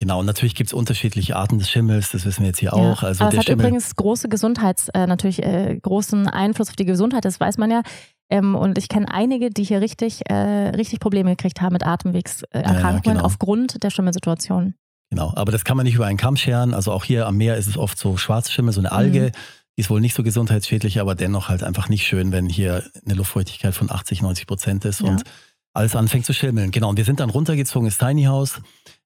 Genau, 0.00 0.20
und 0.20 0.26
natürlich 0.26 0.54
gibt 0.54 0.68
es 0.68 0.74
unterschiedliche 0.74 1.36
Arten 1.36 1.58
des 1.58 1.70
Schimmels, 1.70 2.10
das 2.10 2.26
wissen 2.26 2.40
wir 2.40 2.48
jetzt 2.48 2.58
hier 2.58 2.72
ja, 2.74 2.74
auch. 2.74 3.02
Also 3.02 3.24
aber 3.24 3.30
der 3.30 3.38
es 3.38 3.38
hat 3.38 3.46
Schimmel 3.46 3.66
übrigens 3.66 3.96
große 3.96 4.28
Gesundheits, 4.28 4.88
äh, 4.90 5.06
natürlich 5.06 5.42
äh, 5.42 5.78
großen 5.80 6.28
Einfluss 6.28 6.68
auf 6.68 6.76
die 6.76 6.84
Gesundheit, 6.84 7.24
das 7.24 7.40
weiß 7.40 7.58
man 7.58 7.70
ja. 7.70 7.82
Ähm, 8.28 8.54
und 8.54 8.76
ich 8.76 8.88
kenne 8.88 9.10
einige, 9.10 9.50
die 9.50 9.64
hier 9.64 9.80
richtig, 9.80 10.28
äh, 10.28 10.34
richtig 10.34 11.00
Probleme 11.00 11.30
gekriegt 11.30 11.60
haben 11.60 11.72
mit 11.72 11.86
Atemwegserkrankungen 11.86 13.02
ja, 13.04 13.12
genau. 13.12 13.24
aufgrund 13.24 13.82
der 13.82 13.90
Schimmelsituation. 13.90 14.74
Genau, 15.10 15.32
aber 15.36 15.52
das 15.52 15.64
kann 15.64 15.76
man 15.76 15.84
nicht 15.84 15.94
über 15.94 16.06
einen 16.06 16.18
Kamm 16.18 16.36
scheren. 16.36 16.74
Also 16.74 16.92
auch 16.92 17.04
hier 17.04 17.26
am 17.26 17.36
Meer 17.36 17.56
ist 17.56 17.66
es 17.66 17.76
oft 17.76 17.98
so 17.98 18.16
Schwarzschimmel, 18.16 18.72
so 18.72 18.80
eine 18.80 18.92
Alge. 18.92 19.26
Mhm. 19.26 19.32
Die 19.76 19.80
ist 19.80 19.90
wohl 19.90 20.00
nicht 20.00 20.14
so 20.14 20.22
gesundheitsschädlich, 20.22 21.00
aber 21.00 21.14
dennoch 21.14 21.48
halt 21.48 21.62
einfach 21.62 21.88
nicht 21.88 22.06
schön, 22.06 22.32
wenn 22.32 22.48
hier 22.48 22.84
eine 23.04 23.14
Luftfeuchtigkeit 23.14 23.74
von 23.74 23.90
80, 23.90 24.22
90 24.22 24.46
Prozent 24.46 24.84
ist 24.84 25.00
ja. 25.00 25.08
und 25.08 25.24
alles 25.72 25.96
anfängt 25.96 26.26
zu 26.26 26.32
schimmeln. 26.32 26.70
Genau, 26.70 26.88
und 26.88 26.96
wir 26.96 27.04
sind 27.04 27.20
dann 27.20 27.30
runtergezogen 27.30 27.86
ins 27.86 27.98
Tiny 27.98 28.24
House. 28.24 28.60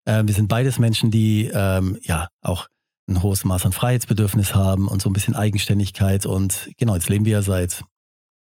Äh, 0.04 0.24
wir 0.26 0.34
sind 0.34 0.48
beides 0.48 0.78
Menschen, 0.78 1.10
die 1.10 1.50
ähm, 1.52 1.98
ja 2.02 2.28
auch 2.42 2.68
ein 3.08 3.22
hohes 3.22 3.44
Maß 3.44 3.64
an 3.64 3.72
Freiheitsbedürfnis 3.72 4.54
haben 4.54 4.86
und 4.86 5.00
so 5.00 5.08
ein 5.08 5.14
bisschen 5.14 5.34
Eigenständigkeit. 5.34 6.26
Und 6.26 6.70
genau, 6.76 6.94
jetzt 6.94 7.08
leben 7.08 7.24
wir 7.24 7.42
seit 7.42 7.82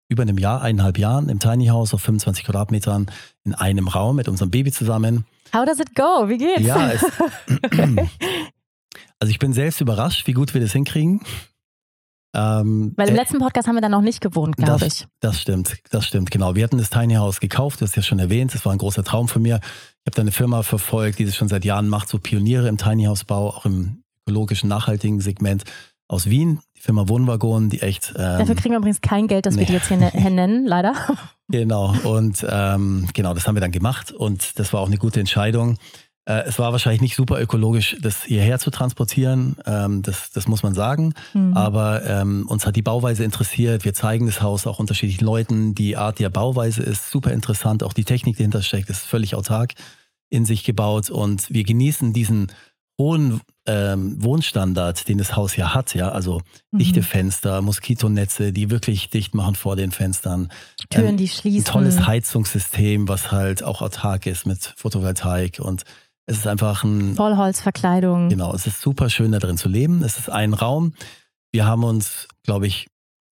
über 0.08 0.22
einem 0.22 0.38
Jahr, 0.38 0.62
eineinhalb 0.62 0.98
Jahren 0.98 1.28
im 1.28 1.40
Tiny 1.40 1.66
House 1.66 1.92
auf 1.94 2.02
25 2.02 2.44
Quadratmetern 2.44 3.10
in 3.44 3.54
einem 3.54 3.88
Raum 3.88 4.16
mit 4.16 4.28
unserem 4.28 4.50
Baby 4.50 4.70
zusammen. 4.70 5.24
How 5.54 5.64
does 5.66 5.80
it 5.80 5.94
go? 5.94 6.28
Wie 6.28 6.38
geht's? 6.38 6.62
Ja, 6.62 6.90
es, 6.90 7.04
also 9.18 9.30
ich 9.30 9.38
bin 9.38 9.52
selbst 9.52 9.80
überrascht, 9.80 10.26
wie 10.26 10.32
gut 10.32 10.54
wir 10.54 10.60
das 10.60 10.72
hinkriegen. 10.72 11.20
Ähm, 12.34 12.94
Weil 12.96 13.08
im 13.10 13.14
äh, 13.14 13.18
letzten 13.18 13.38
Podcast 13.38 13.68
haben 13.68 13.74
wir 13.74 13.82
da 13.82 13.90
noch 13.90 14.00
nicht 14.00 14.22
gewohnt, 14.22 14.56
glaube 14.56 14.86
ich. 14.86 15.06
Das 15.20 15.40
stimmt, 15.40 15.76
das 15.90 16.06
stimmt, 16.06 16.30
genau. 16.30 16.54
Wir 16.54 16.64
hatten 16.64 16.78
das 16.78 16.88
Tiny 16.88 17.14
House 17.14 17.40
gekauft, 17.40 17.80
du 17.80 17.84
hast 17.84 17.94
ja 17.94 18.02
schon 18.02 18.18
erwähnt, 18.18 18.54
das 18.54 18.64
war 18.64 18.72
ein 18.72 18.78
großer 18.78 19.04
Traum 19.04 19.28
von 19.28 19.42
mir. 19.42 19.56
Ich 19.56 20.06
habe 20.06 20.16
da 20.16 20.22
eine 20.22 20.32
Firma 20.32 20.62
verfolgt, 20.62 21.18
die 21.18 21.26
das 21.26 21.36
schon 21.36 21.48
seit 21.48 21.64
Jahren 21.64 21.88
macht, 21.88 22.08
so 22.08 22.18
Pioniere 22.18 22.68
im 22.68 22.78
Tiny 22.78 23.04
House 23.04 23.24
Bau, 23.24 23.48
auch 23.48 23.66
im 23.66 24.02
ökologischen, 24.26 24.68
nachhaltigen 24.68 25.20
Segment 25.20 25.64
aus 26.08 26.30
Wien, 26.30 26.60
Firma 26.82 27.08
Wohnwagon, 27.08 27.70
die 27.70 27.80
echt. 27.80 28.12
Ähm, 28.16 28.40
Dafür 28.40 28.56
kriegen 28.56 28.74
wir 28.74 28.78
übrigens 28.78 29.00
kein 29.00 29.28
Geld, 29.28 29.46
das 29.46 29.54
nee. 29.54 29.60
wir 29.60 29.66
die 29.66 29.72
jetzt 29.74 29.86
hier, 29.86 29.98
ne-, 29.98 30.10
hier 30.12 30.30
nennen, 30.30 30.66
leider. 30.66 30.94
Genau, 31.48 31.94
und 32.02 32.44
ähm, 32.50 33.08
genau, 33.14 33.34
das 33.34 33.46
haben 33.46 33.54
wir 33.54 33.60
dann 33.60 33.70
gemacht 33.70 34.10
und 34.10 34.58
das 34.58 34.72
war 34.72 34.80
auch 34.80 34.88
eine 34.88 34.96
gute 34.96 35.20
Entscheidung. 35.20 35.78
Äh, 36.24 36.42
es 36.46 36.58
war 36.58 36.72
wahrscheinlich 36.72 37.00
nicht 37.00 37.14
super 37.14 37.40
ökologisch, 37.40 37.96
das 38.02 38.24
hierher 38.24 38.58
zu 38.58 38.72
transportieren, 38.72 39.54
ähm, 39.64 40.02
das, 40.02 40.32
das 40.32 40.48
muss 40.48 40.64
man 40.64 40.74
sagen. 40.74 41.14
Mhm. 41.34 41.56
Aber 41.56 42.04
ähm, 42.04 42.48
uns 42.48 42.66
hat 42.66 42.74
die 42.74 42.82
Bauweise 42.82 43.22
interessiert. 43.22 43.84
Wir 43.84 43.94
zeigen 43.94 44.26
das 44.26 44.42
Haus 44.42 44.66
auch 44.66 44.80
unterschiedlichen 44.80 45.24
Leuten. 45.24 45.76
Die 45.76 45.96
Art 45.96 46.18
der 46.18 46.30
Bauweise 46.30 46.82
ist 46.82 47.12
super 47.12 47.30
interessant. 47.30 47.84
Auch 47.84 47.92
die 47.92 48.04
Technik, 48.04 48.38
die 48.38 48.42
dahinter 48.42 48.62
steckt, 48.62 48.90
ist 48.90 49.06
völlig 49.06 49.36
autark 49.36 49.74
in 50.30 50.44
sich 50.44 50.64
gebaut. 50.64 51.10
Und 51.10 51.48
wir 51.48 51.62
genießen 51.62 52.12
diesen 52.12 52.48
hohen 52.98 53.40
ähm, 53.66 54.22
Wohnstandard, 54.22 55.08
den 55.08 55.18
das 55.18 55.36
Haus 55.36 55.56
ja 55.56 55.74
hat, 55.74 55.94
ja, 55.94 56.10
also 56.10 56.40
mhm. 56.70 56.78
dichte 56.78 57.02
Fenster, 57.02 57.62
Moskitonetze, 57.62 58.52
die 58.52 58.70
wirklich 58.70 59.10
dicht 59.10 59.34
machen 59.34 59.54
vor 59.54 59.76
den 59.76 59.92
Fenstern. 59.92 60.50
Türen, 60.90 61.10
ähm, 61.10 61.16
die 61.16 61.28
schließen. 61.28 61.66
Ein 61.66 61.72
tolles 61.72 62.06
Heizungssystem, 62.06 63.08
was 63.08 63.32
halt 63.32 63.62
auch 63.62 63.82
autark 63.82 64.26
ist 64.26 64.46
mit 64.46 64.74
Photovoltaik 64.76 65.60
und 65.60 65.84
es 66.26 66.38
ist 66.38 66.46
einfach 66.46 66.84
ein. 66.84 67.14
Vollholzverkleidung. 67.16 68.28
Genau, 68.28 68.54
es 68.54 68.66
ist 68.66 68.80
super 68.80 69.10
schön 69.10 69.32
da 69.32 69.38
drin 69.38 69.58
zu 69.58 69.68
leben. 69.68 70.02
Es 70.04 70.18
ist 70.18 70.30
ein 70.30 70.54
Raum. 70.54 70.94
Wir 71.50 71.66
haben 71.66 71.84
uns, 71.84 72.28
glaube 72.44 72.66
ich, 72.66 72.88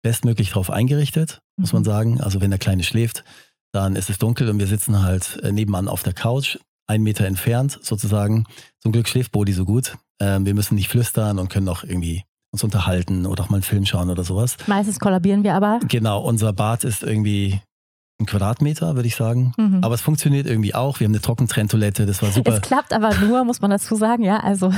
bestmöglich 0.02 0.50
darauf 0.50 0.70
eingerichtet, 0.70 1.40
muss 1.56 1.72
mhm. 1.72 1.78
man 1.78 1.84
sagen. 1.84 2.20
Also 2.20 2.40
wenn 2.40 2.50
der 2.50 2.58
Kleine 2.58 2.84
schläft, 2.84 3.24
dann 3.72 3.96
ist 3.96 4.10
es 4.10 4.18
dunkel 4.18 4.48
und 4.48 4.58
wir 4.58 4.66
sitzen 4.66 5.02
halt 5.02 5.40
äh, 5.42 5.50
nebenan 5.50 5.88
auf 5.88 6.02
der 6.02 6.12
Couch 6.12 6.58
einen 6.86 7.04
Meter 7.04 7.26
entfernt 7.26 7.78
sozusagen. 7.82 8.44
Zum 8.80 8.92
Glück 8.92 9.08
schläft 9.08 9.32
Bodi 9.32 9.52
so 9.52 9.64
gut. 9.64 9.96
Ähm, 10.20 10.46
wir 10.46 10.54
müssen 10.54 10.74
nicht 10.74 10.88
flüstern 10.88 11.38
und 11.38 11.48
können 11.48 11.68
auch 11.68 11.82
irgendwie 11.82 12.24
uns 12.52 12.62
unterhalten 12.62 13.26
oder 13.26 13.44
auch 13.44 13.50
mal 13.50 13.56
einen 13.56 13.62
Film 13.64 13.84
schauen 13.84 14.10
oder 14.10 14.24
sowas. 14.24 14.56
Meistens 14.66 15.00
kollabieren 15.00 15.42
wir 15.42 15.54
aber. 15.54 15.80
Genau, 15.88 16.22
unser 16.22 16.52
Bad 16.52 16.84
ist 16.84 17.02
irgendwie 17.02 17.60
ein 18.20 18.26
Quadratmeter, 18.26 18.94
würde 18.94 19.08
ich 19.08 19.16
sagen. 19.16 19.52
Mhm. 19.56 19.80
Aber 19.82 19.94
es 19.94 20.00
funktioniert 20.00 20.46
irgendwie 20.46 20.74
auch. 20.74 21.00
Wir 21.00 21.06
haben 21.06 21.12
eine 21.12 21.20
Trockentrenntoilette, 21.20 22.06
das 22.06 22.22
war 22.22 22.30
super. 22.30 22.54
Es 22.54 22.60
klappt 22.60 22.92
aber 22.92 23.12
nur, 23.16 23.44
muss 23.44 23.60
man 23.60 23.70
dazu 23.70 23.96
sagen, 23.96 24.22
ja, 24.22 24.38
also 24.38 24.72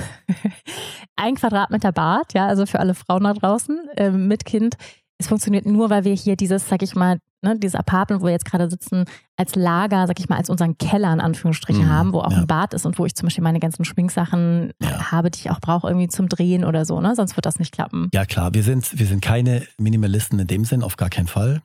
ein 1.17 1.35
Quadratmeter 1.35 1.93
Bad, 1.93 2.33
ja, 2.33 2.47
also 2.47 2.65
für 2.65 2.81
alle 2.81 2.95
Frauen 2.95 3.25
da 3.25 3.35
draußen 3.35 3.89
äh, 3.97 4.11
mit 4.11 4.47
Kind 4.47 4.77
es 5.19 5.29
funktioniert 5.29 5.67
nur, 5.67 5.91
weil 5.91 6.05
wir 6.05 6.15
hier 6.15 6.37
dieses, 6.37 6.69
sag 6.69 6.83
ich 6.83 6.95
mal, 6.95 7.19
ne, 7.43 7.59
dieses 7.59 7.75
Apartment, 7.75 8.23
wo 8.23 8.27
wir 8.27 8.33
jetzt 8.33 8.45
gerade 8.45 8.69
sitzen, 8.71 9.05
als 9.37 9.55
Lager, 9.55 10.07
sag 10.07 10.19
ich 10.19 10.29
mal, 10.29 10.37
als 10.37 10.51
unseren 10.51 10.79
Keller 10.79 11.13
in 11.13 11.21
Anführungsstrichen 11.21 11.87
mm, 11.87 11.91
haben, 11.91 12.13
wo 12.13 12.21
auch 12.21 12.33
ja. 12.33 12.39
ein 12.39 12.47
Bad 12.47 12.75
ist 12.75 12.87
und 12.87 12.99
wo 12.99 13.07
ich 13.07 13.15
zum 13.15 13.27
Beispiel 13.27 13.45
meine 13.45 13.61
ganzen 13.61 13.85
Schminksachen 13.85 14.73
ja. 14.83 15.11
habe, 15.11 15.31
die 15.31 15.41
ich 15.41 15.51
auch 15.51 15.61
brauche 15.61 15.89
irgendwie 15.89 16.09
zum 16.09 16.29
Drehen 16.29 16.65
oder 16.65 16.85
so, 16.85 17.01
ne? 17.01 17.15
Sonst 17.15 17.37
wird 17.37 17.47
das 17.47 17.59
nicht 17.59 17.73
klappen. 17.73 18.09
Ja, 18.15 18.25
klar. 18.25 18.55
Wir 18.55 18.63
sind, 18.63 18.99
wir 18.99 19.07
sind 19.07 19.21
keine 19.21 19.67
Minimalisten 19.79 20.39
in 20.39 20.47
dem 20.47 20.65
Sinn, 20.65 20.83
auf 20.83 20.97
gar 20.97 21.11
keinen 21.11 21.29
Fall. 21.29 21.63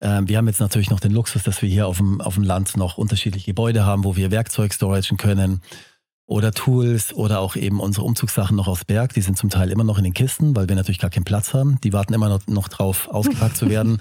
Ähm, 0.00 0.28
wir 0.28 0.38
haben 0.38 0.46
jetzt 0.46 0.60
natürlich 0.60 0.90
noch 0.90 1.00
den 1.00 1.12
Luxus, 1.12 1.42
dass 1.42 1.60
wir 1.60 1.68
hier 1.68 1.86
auf 1.86 1.98
dem, 1.98 2.20
auf 2.20 2.34
dem 2.34 2.44
Land 2.44 2.76
noch 2.76 2.98
unterschiedliche 2.98 3.46
Gebäude 3.46 3.84
haben, 3.84 4.04
wo 4.04 4.16
wir 4.16 4.30
Werkzeug 4.30 4.72
storagen 4.72 5.16
können 5.16 5.60
oder 6.26 6.52
Tools 6.52 7.12
oder 7.14 7.40
auch 7.40 7.56
eben 7.56 7.80
unsere 7.80 8.04
Umzugssachen 8.04 8.56
noch 8.56 8.68
aufs 8.68 8.84
Berg. 8.84 9.14
Die 9.14 9.22
sind 9.22 9.38
zum 9.38 9.50
Teil 9.50 9.70
immer 9.70 9.84
noch 9.84 9.98
in 9.98 10.04
den 10.04 10.12
Kisten, 10.12 10.54
weil 10.54 10.68
wir 10.68 10.76
natürlich 10.76 11.00
gar 11.00 11.10
keinen 11.10 11.24
Platz 11.24 11.54
haben. 11.54 11.80
Die 11.82 11.92
warten 11.92 12.12
immer 12.12 12.28
noch, 12.28 12.46
noch 12.46 12.68
drauf, 12.68 13.08
ausgepackt 13.08 13.56
zu 13.56 13.68
werden. 13.70 14.00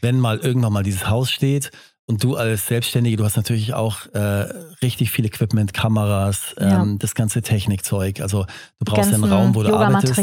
Wenn 0.00 0.20
mal 0.20 0.38
irgendwann 0.38 0.72
mal 0.72 0.82
dieses 0.82 1.08
Haus 1.08 1.30
steht 1.30 1.70
und 2.06 2.24
du 2.24 2.36
als 2.36 2.66
Selbstständige, 2.66 3.16
du 3.16 3.24
hast 3.24 3.36
natürlich 3.36 3.74
auch 3.74 4.06
äh, 4.14 4.46
richtig 4.82 5.10
viel 5.10 5.26
Equipment, 5.26 5.74
Kameras, 5.74 6.54
ähm, 6.58 6.68
ja. 6.68 6.86
das 6.98 7.14
ganze 7.14 7.42
Technikzeug. 7.42 8.20
Also 8.20 8.46
du 8.78 8.84
brauchst 8.84 9.12
einen 9.12 9.24
Raum, 9.24 9.54
wo 9.54 9.62
du 9.62 9.74
arbeitest. 9.74 10.16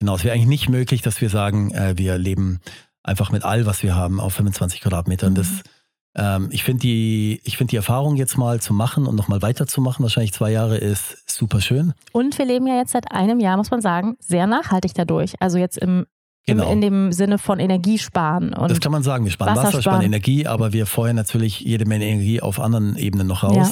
Genau, 0.00 0.14
es 0.14 0.24
wäre 0.24 0.34
eigentlich 0.34 0.48
nicht 0.48 0.68
möglich, 0.68 1.02
dass 1.02 1.20
wir 1.20 1.28
sagen, 1.28 1.72
äh, 1.72 1.94
wir 1.96 2.16
leben 2.18 2.60
einfach 3.02 3.30
mit 3.30 3.44
all, 3.44 3.66
was 3.66 3.82
wir 3.82 3.94
haben, 3.94 4.20
auf 4.20 4.34
25 4.34 4.80
Quadratmetern. 4.80 5.32
Mhm. 5.32 5.36
Das 5.36 5.48
ähm, 6.14 6.48
ich 6.50 6.64
finde 6.64 6.80
die, 6.80 7.40
ich 7.44 7.56
finde 7.56 7.70
die 7.70 7.76
Erfahrung 7.76 8.16
jetzt 8.16 8.36
mal 8.36 8.60
zu 8.60 8.74
machen 8.74 9.06
und 9.06 9.16
nochmal 9.16 9.40
weiterzumachen, 9.42 10.02
wahrscheinlich 10.02 10.32
zwei 10.32 10.50
Jahre, 10.50 10.76
ist 10.76 11.30
super 11.30 11.60
schön. 11.60 11.94
Und 12.12 12.36
wir 12.38 12.44
leben 12.44 12.66
ja 12.66 12.76
jetzt 12.76 12.92
seit 12.92 13.10
einem 13.10 13.40
Jahr, 13.40 13.56
muss 13.56 13.70
man 13.70 13.80
sagen, 13.80 14.16
sehr 14.18 14.46
nachhaltig 14.46 14.92
dadurch. 14.94 15.34
Also 15.40 15.58
jetzt 15.58 15.78
im 15.78 16.06
Genau. 16.46 16.72
in 16.72 16.80
dem 16.80 17.12
Sinne 17.12 17.38
von 17.38 17.60
Energiesparen. 17.60 18.52
Und 18.52 18.70
das 18.70 18.80
kann 18.80 18.90
man 18.90 19.04
sagen. 19.04 19.24
Wir 19.24 19.30
sparen 19.30 19.56
Wasser, 19.56 19.68
Wasser 19.68 19.82
sparen 19.82 20.02
Energie, 20.02 20.46
aber 20.46 20.72
wir 20.72 20.86
feuern 20.86 21.14
natürlich 21.14 21.60
jede 21.60 21.84
Menge 21.84 22.04
Energie 22.04 22.40
auf 22.40 22.58
anderen 22.58 22.96
Ebenen 22.96 23.28
noch 23.28 23.44
raus. 23.44 23.54
Ja. 23.56 23.70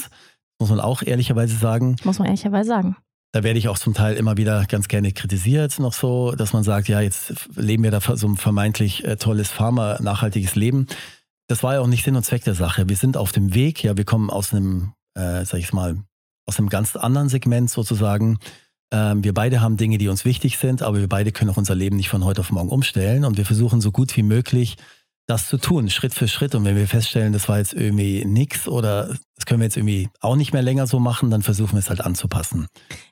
Muss 0.61 0.71
man 0.71 0.79
auch 0.79 1.03
ehrlicherweise 1.03 1.57
sagen. 1.57 1.97
Muss 2.05 2.19
man 2.19 2.27
ehrlicherweise 2.27 2.69
sagen. 2.69 2.97
Da 3.33 3.43
werde 3.43 3.59
ich 3.59 3.69
auch 3.69 3.79
zum 3.79 3.95
Teil 3.95 4.17
immer 4.17 4.37
wieder 4.37 4.65
ganz 4.67 4.89
gerne 4.89 5.13
kritisiert, 5.13 5.79
noch 5.79 5.93
so, 5.93 6.33
dass 6.33 6.53
man 6.53 6.63
sagt, 6.65 6.89
ja, 6.89 7.01
jetzt 7.01 7.49
leben 7.55 7.83
wir 7.85 7.91
da 7.91 8.01
so 8.01 8.27
ein 8.27 8.37
vermeintlich 8.37 9.05
äh, 9.05 9.17
tolles 9.17 9.51
Pharma-nachhaltiges 9.51 10.55
Leben 10.57 10.87
das 11.51 11.65
war 11.65 11.75
ja 11.75 11.81
auch 11.81 11.89
nicht 11.89 12.05
Sinn 12.05 12.15
und 12.15 12.23
Zweck 12.23 12.45
der 12.45 12.55
Sache. 12.55 12.89
Wir 12.89 12.95
sind 12.95 13.17
auf 13.17 13.33
dem 13.33 13.55
Weg, 13.55 13.83
ja, 13.83 13.97
wir 13.97 14.05
kommen 14.05 14.31
aus 14.31 14.55
einem, 14.55 14.93
äh, 15.15 15.45
sag 15.45 15.59
ich 15.59 15.73
mal, 15.73 15.97
aus 16.47 16.59
einem 16.59 16.69
ganz 16.69 16.95
anderen 16.95 17.29
Segment 17.29 17.71
sozusagen. 17.71 18.39
Ähm, 18.93 19.23
wir 19.23 19.35
beide 19.35 19.61
haben 19.61 19.77
Dinge, 19.77 19.99
die 19.99 20.09
uns 20.09 20.25
wichtig 20.25 20.59
sind, 20.59 20.83
aber 20.83 20.99
wir 20.99 21.09
beide 21.09 21.33
können 21.33 21.51
auch 21.51 21.57
unser 21.57 21.75
Leben 21.75 21.97
nicht 21.97 22.09
von 22.09 22.25
heute 22.25 22.41
auf 22.41 22.51
morgen 22.51 22.71
umstellen 22.71 23.25
und 23.25 23.37
wir 23.37 23.47
versuchen 23.47 23.81
so 23.81 23.93
gut 23.93 24.17
wie 24.17 24.23
möglich 24.23 24.77
das 25.31 25.47
zu 25.47 25.59
tun, 25.59 25.89
Schritt 25.89 26.13
für 26.13 26.27
Schritt. 26.27 26.55
Und 26.55 26.65
wenn 26.65 26.77
wir 26.77 26.89
feststellen, 26.89 27.33
das 27.33 27.49
war 27.49 27.59
jetzt 27.59 27.73
irgendwie 27.73 28.25
nix 28.25 28.67
oder 28.67 29.15
das 29.37 29.47
können 29.47 29.61
wir 29.61 29.67
jetzt 29.67 29.77
irgendwie 29.77 30.09
auch 30.21 30.35
nicht 30.35 30.53
mehr 30.53 30.63
länger 30.63 30.87
so 30.87 30.99
machen, 30.99 31.31
dann 31.31 31.43
versuchen 31.43 31.75
wir 31.75 31.79
es 31.79 31.89
halt 31.89 32.01
anzupassen. 32.01 32.67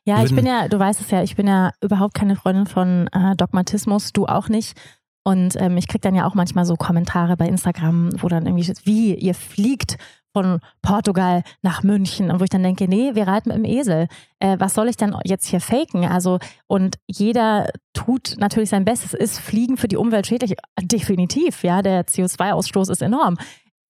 Ja, 0.04 0.24
ich 0.24 0.34
bin 0.34 0.44
ja, 0.44 0.68
du 0.68 0.78
weißt 0.78 1.00
es 1.00 1.10
ja, 1.10 1.22
ich 1.22 1.36
bin 1.36 1.46
ja 1.46 1.70
überhaupt 1.80 2.14
keine 2.14 2.34
Freundin 2.34 2.66
von 2.66 3.08
äh, 3.12 3.36
Dogmatismus, 3.36 4.12
du 4.12 4.26
auch 4.26 4.48
nicht. 4.48 4.76
Und 5.24 5.56
ähm, 5.60 5.76
ich 5.76 5.86
kriege 5.86 6.00
dann 6.00 6.14
ja 6.14 6.26
auch 6.26 6.34
manchmal 6.34 6.64
so 6.64 6.74
Kommentare 6.74 7.36
bei 7.36 7.46
Instagram, 7.46 8.10
wo 8.20 8.28
dann 8.28 8.46
irgendwie 8.46 8.64
steht, 8.64 8.84
wie, 8.84 9.14
ihr 9.14 9.34
fliegt 9.34 9.96
von 10.32 10.60
Portugal 10.82 11.42
nach 11.62 11.82
München. 11.82 12.30
Und 12.30 12.40
wo 12.40 12.44
ich 12.44 12.50
dann 12.50 12.62
denke, 12.62 12.86
nee, 12.88 13.14
wir 13.14 13.26
reiten 13.26 13.48
mit 13.48 13.58
dem 13.58 13.64
Esel. 13.64 14.08
Äh, 14.38 14.56
was 14.58 14.74
soll 14.74 14.88
ich 14.88 14.96
denn 14.96 15.14
jetzt 15.24 15.46
hier 15.46 15.60
faken? 15.60 16.04
Also, 16.04 16.38
und 16.66 16.96
jeder 17.06 17.68
tut 17.92 18.36
natürlich 18.38 18.70
sein 18.70 18.84
Bestes. 18.84 19.14
Ist 19.14 19.40
Fliegen 19.40 19.76
für 19.76 19.88
die 19.88 19.96
Umwelt 19.96 20.26
schädlich? 20.26 20.54
Definitiv, 20.80 21.64
ja. 21.64 21.82
Der 21.82 22.06
CO2-Ausstoß 22.06 22.90
ist 22.90 23.02
enorm. 23.02 23.36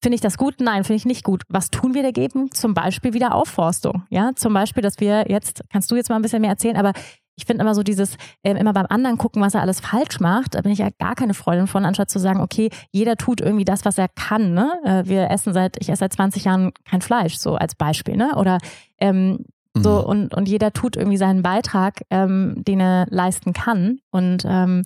Finde 0.01 0.15
ich 0.15 0.21
das 0.21 0.39
gut? 0.39 0.61
Nein, 0.61 0.85
finde 0.85 0.97
ich 0.97 1.07
nicht 1.07 1.25
gut. 1.25 1.43
Was 1.49 1.71
tun 1.71 1.95
wir 1.95 2.05
dagegen? 2.05 2.53
Zum 2.53 2.73
Beispiel 2.73 3.15
wieder 3.15 3.35
Aufforstung. 3.35 4.05
Ja, 4.11 4.31
zum 4.37 4.55
Beispiel, 4.55 4.83
dass 4.83 5.01
wir 5.01 5.25
jetzt, 5.29 5.63
kannst 5.73 5.91
du 5.91 5.97
jetzt 5.97 6.09
mal 6.09 6.17
ein 6.17 6.23
bisschen 6.23 6.41
mehr 6.41 6.51
erzählen, 6.51 6.77
aber 6.77 6.93
ich 7.39 7.47
finde 7.47 7.63
immer 7.63 7.75
so 7.75 7.85
dieses, 7.85 8.17
äh, 8.43 8.51
immer 8.51 8.73
beim 8.73 8.87
anderen 8.89 9.17
gucken, 9.17 9.41
was 9.41 9.55
er 9.55 9.63
alles 9.63 9.79
falsch 9.81 10.19
macht, 10.19 10.57
da 10.57 10.61
bin 10.61 10.73
ich 10.73 10.81
ja 10.81 10.89
gar 10.99 11.15
keine 11.15 11.35
Freundin 11.35 11.69
von, 11.69 11.85
anstatt 11.85 12.11
zu 12.11 12.19
sagen, 12.19 12.41
okay, 12.41 12.69
jeder 12.91 13.17
tut 13.17 13.41
irgendwie 13.41 13.65
das, 13.65 13.85
was 13.85 13.97
er 13.97 14.09
kann. 14.09 14.55
Ne? 14.55 14.73
Äh, 14.85 15.09
wir 15.09 15.31
essen 15.31 15.53
seit, 15.53 15.77
ich 15.81 15.89
esse 15.89 16.01
seit 16.01 16.13
20 16.13 16.45
Jahren 16.45 16.73
kein 16.85 17.01
Fleisch, 17.01 17.39
so 17.39 17.55
als 17.55 17.77
Beispiel. 17.77 18.17
Ne? 18.17 18.35
Oder 18.35 18.59
ähm, 18.99 19.45
so, 19.73 20.01
mhm. 20.01 20.05
und, 20.05 20.35
und 20.35 20.49
jeder 20.49 20.73
tut 20.73 20.97
irgendwie 20.97 21.17
seinen 21.17 21.43
Beitrag, 21.43 22.03
ähm, 22.11 22.57
den 22.67 22.81
er 22.81 23.07
leisten 23.09 23.53
kann. 23.53 24.01
Und 24.11 24.45
ähm, 24.45 24.83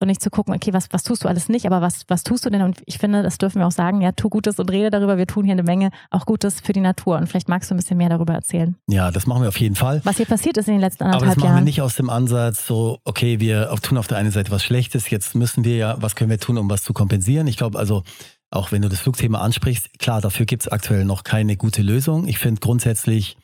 und 0.00 0.08
nicht 0.08 0.22
zu 0.22 0.30
gucken, 0.30 0.54
okay, 0.54 0.72
was, 0.72 0.88
was 0.92 1.02
tust 1.02 1.24
du 1.24 1.28
alles 1.28 1.50
nicht, 1.50 1.66
aber 1.66 1.82
was, 1.82 2.04
was 2.08 2.22
tust 2.22 2.46
du 2.46 2.50
denn? 2.50 2.62
Und 2.62 2.82
ich 2.86 2.96
finde, 2.96 3.22
das 3.22 3.36
dürfen 3.36 3.60
wir 3.60 3.66
auch 3.66 3.72
sagen, 3.72 4.00
ja, 4.00 4.12
tu 4.12 4.30
Gutes 4.30 4.58
und 4.58 4.70
rede 4.70 4.90
darüber. 4.90 5.18
Wir 5.18 5.26
tun 5.26 5.44
hier 5.44 5.52
eine 5.52 5.62
Menge 5.62 5.90
auch 6.10 6.24
Gutes 6.24 6.60
für 6.60 6.72
die 6.72 6.80
Natur. 6.80 7.18
Und 7.18 7.28
vielleicht 7.28 7.50
magst 7.50 7.70
du 7.70 7.74
ein 7.74 7.76
bisschen 7.76 7.98
mehr 7.98 8.08
darüber 8.08 8.32
erzählen. 8.32 8.76
Ja, 8.88 9.10
das 9.10 9.26
machen 9.26 9.42
wir 9.42 9.48
auf 9.48 9.60
jeden 9.60 9.76
Fall. 9.76 10.00
Was 10.04 10.16
hier 10.16 10.26
passiert 10.26 10.56
ist 10.56 10.68
in 10.68 10.74
den 10.74 10.80
letzten 10.80 11.04
anderthalb 11.04 11.22
Jahren. 11.22 11.28
Aber 11.28 11.34
das 11.34 11.36
machen 11.36 11.48
Jahren. 11.48 11.64
wir 11.64 11.64
nicht 11.64 11.82
aus 11.82 11.96
dem 11.96 12.08
Ansatz 12.08 12.66
so, 12.66 12.98
okay, 13.04 13.40
wir 13.40 13.68
tun 13.82 13.98
auf 13.98 14.06
der 14.06 14.16
einen 14.16 14.30
Seite 14.30 14.50
was 14.50 14.64
Schlechtes, 14.64 15.10
jetzt 15.10 15.34
müssen 15.34 15.64
wir 15.64 15.76
ja, 15.76 15.96
was 16.00 16.16
können 16.16 16.30
wir 16.30 16.40
tun, 16.40 16.56
um 16.56 16.70
was 16.70 16.82
zu 16.82 16.94
kompensieren? 16.94 17.46
Ich 17.46 17.58
glaube 17.58 17.78
also, 17.78 18.02
auch 18.50 18.72
wenn 18.72 18.80
du 18.80 18.88
das 18.88 19.00
Flugthema 19.00 19.40
ansprichst, 19.40 19.98
klar, 19.98 20.22
dafür 20.22 20.46
gibt 20.46 20.62
es 20.62 20.68
aktuell 20.68 21.04
noch 21.04 21.24
keine 21.24 21.56
gute 21.56 21.82
Lösung. 21.82 22.26
Ich 22.26 22.38
finde 22.38 22.60
grundsätzlich, 22.60 23.36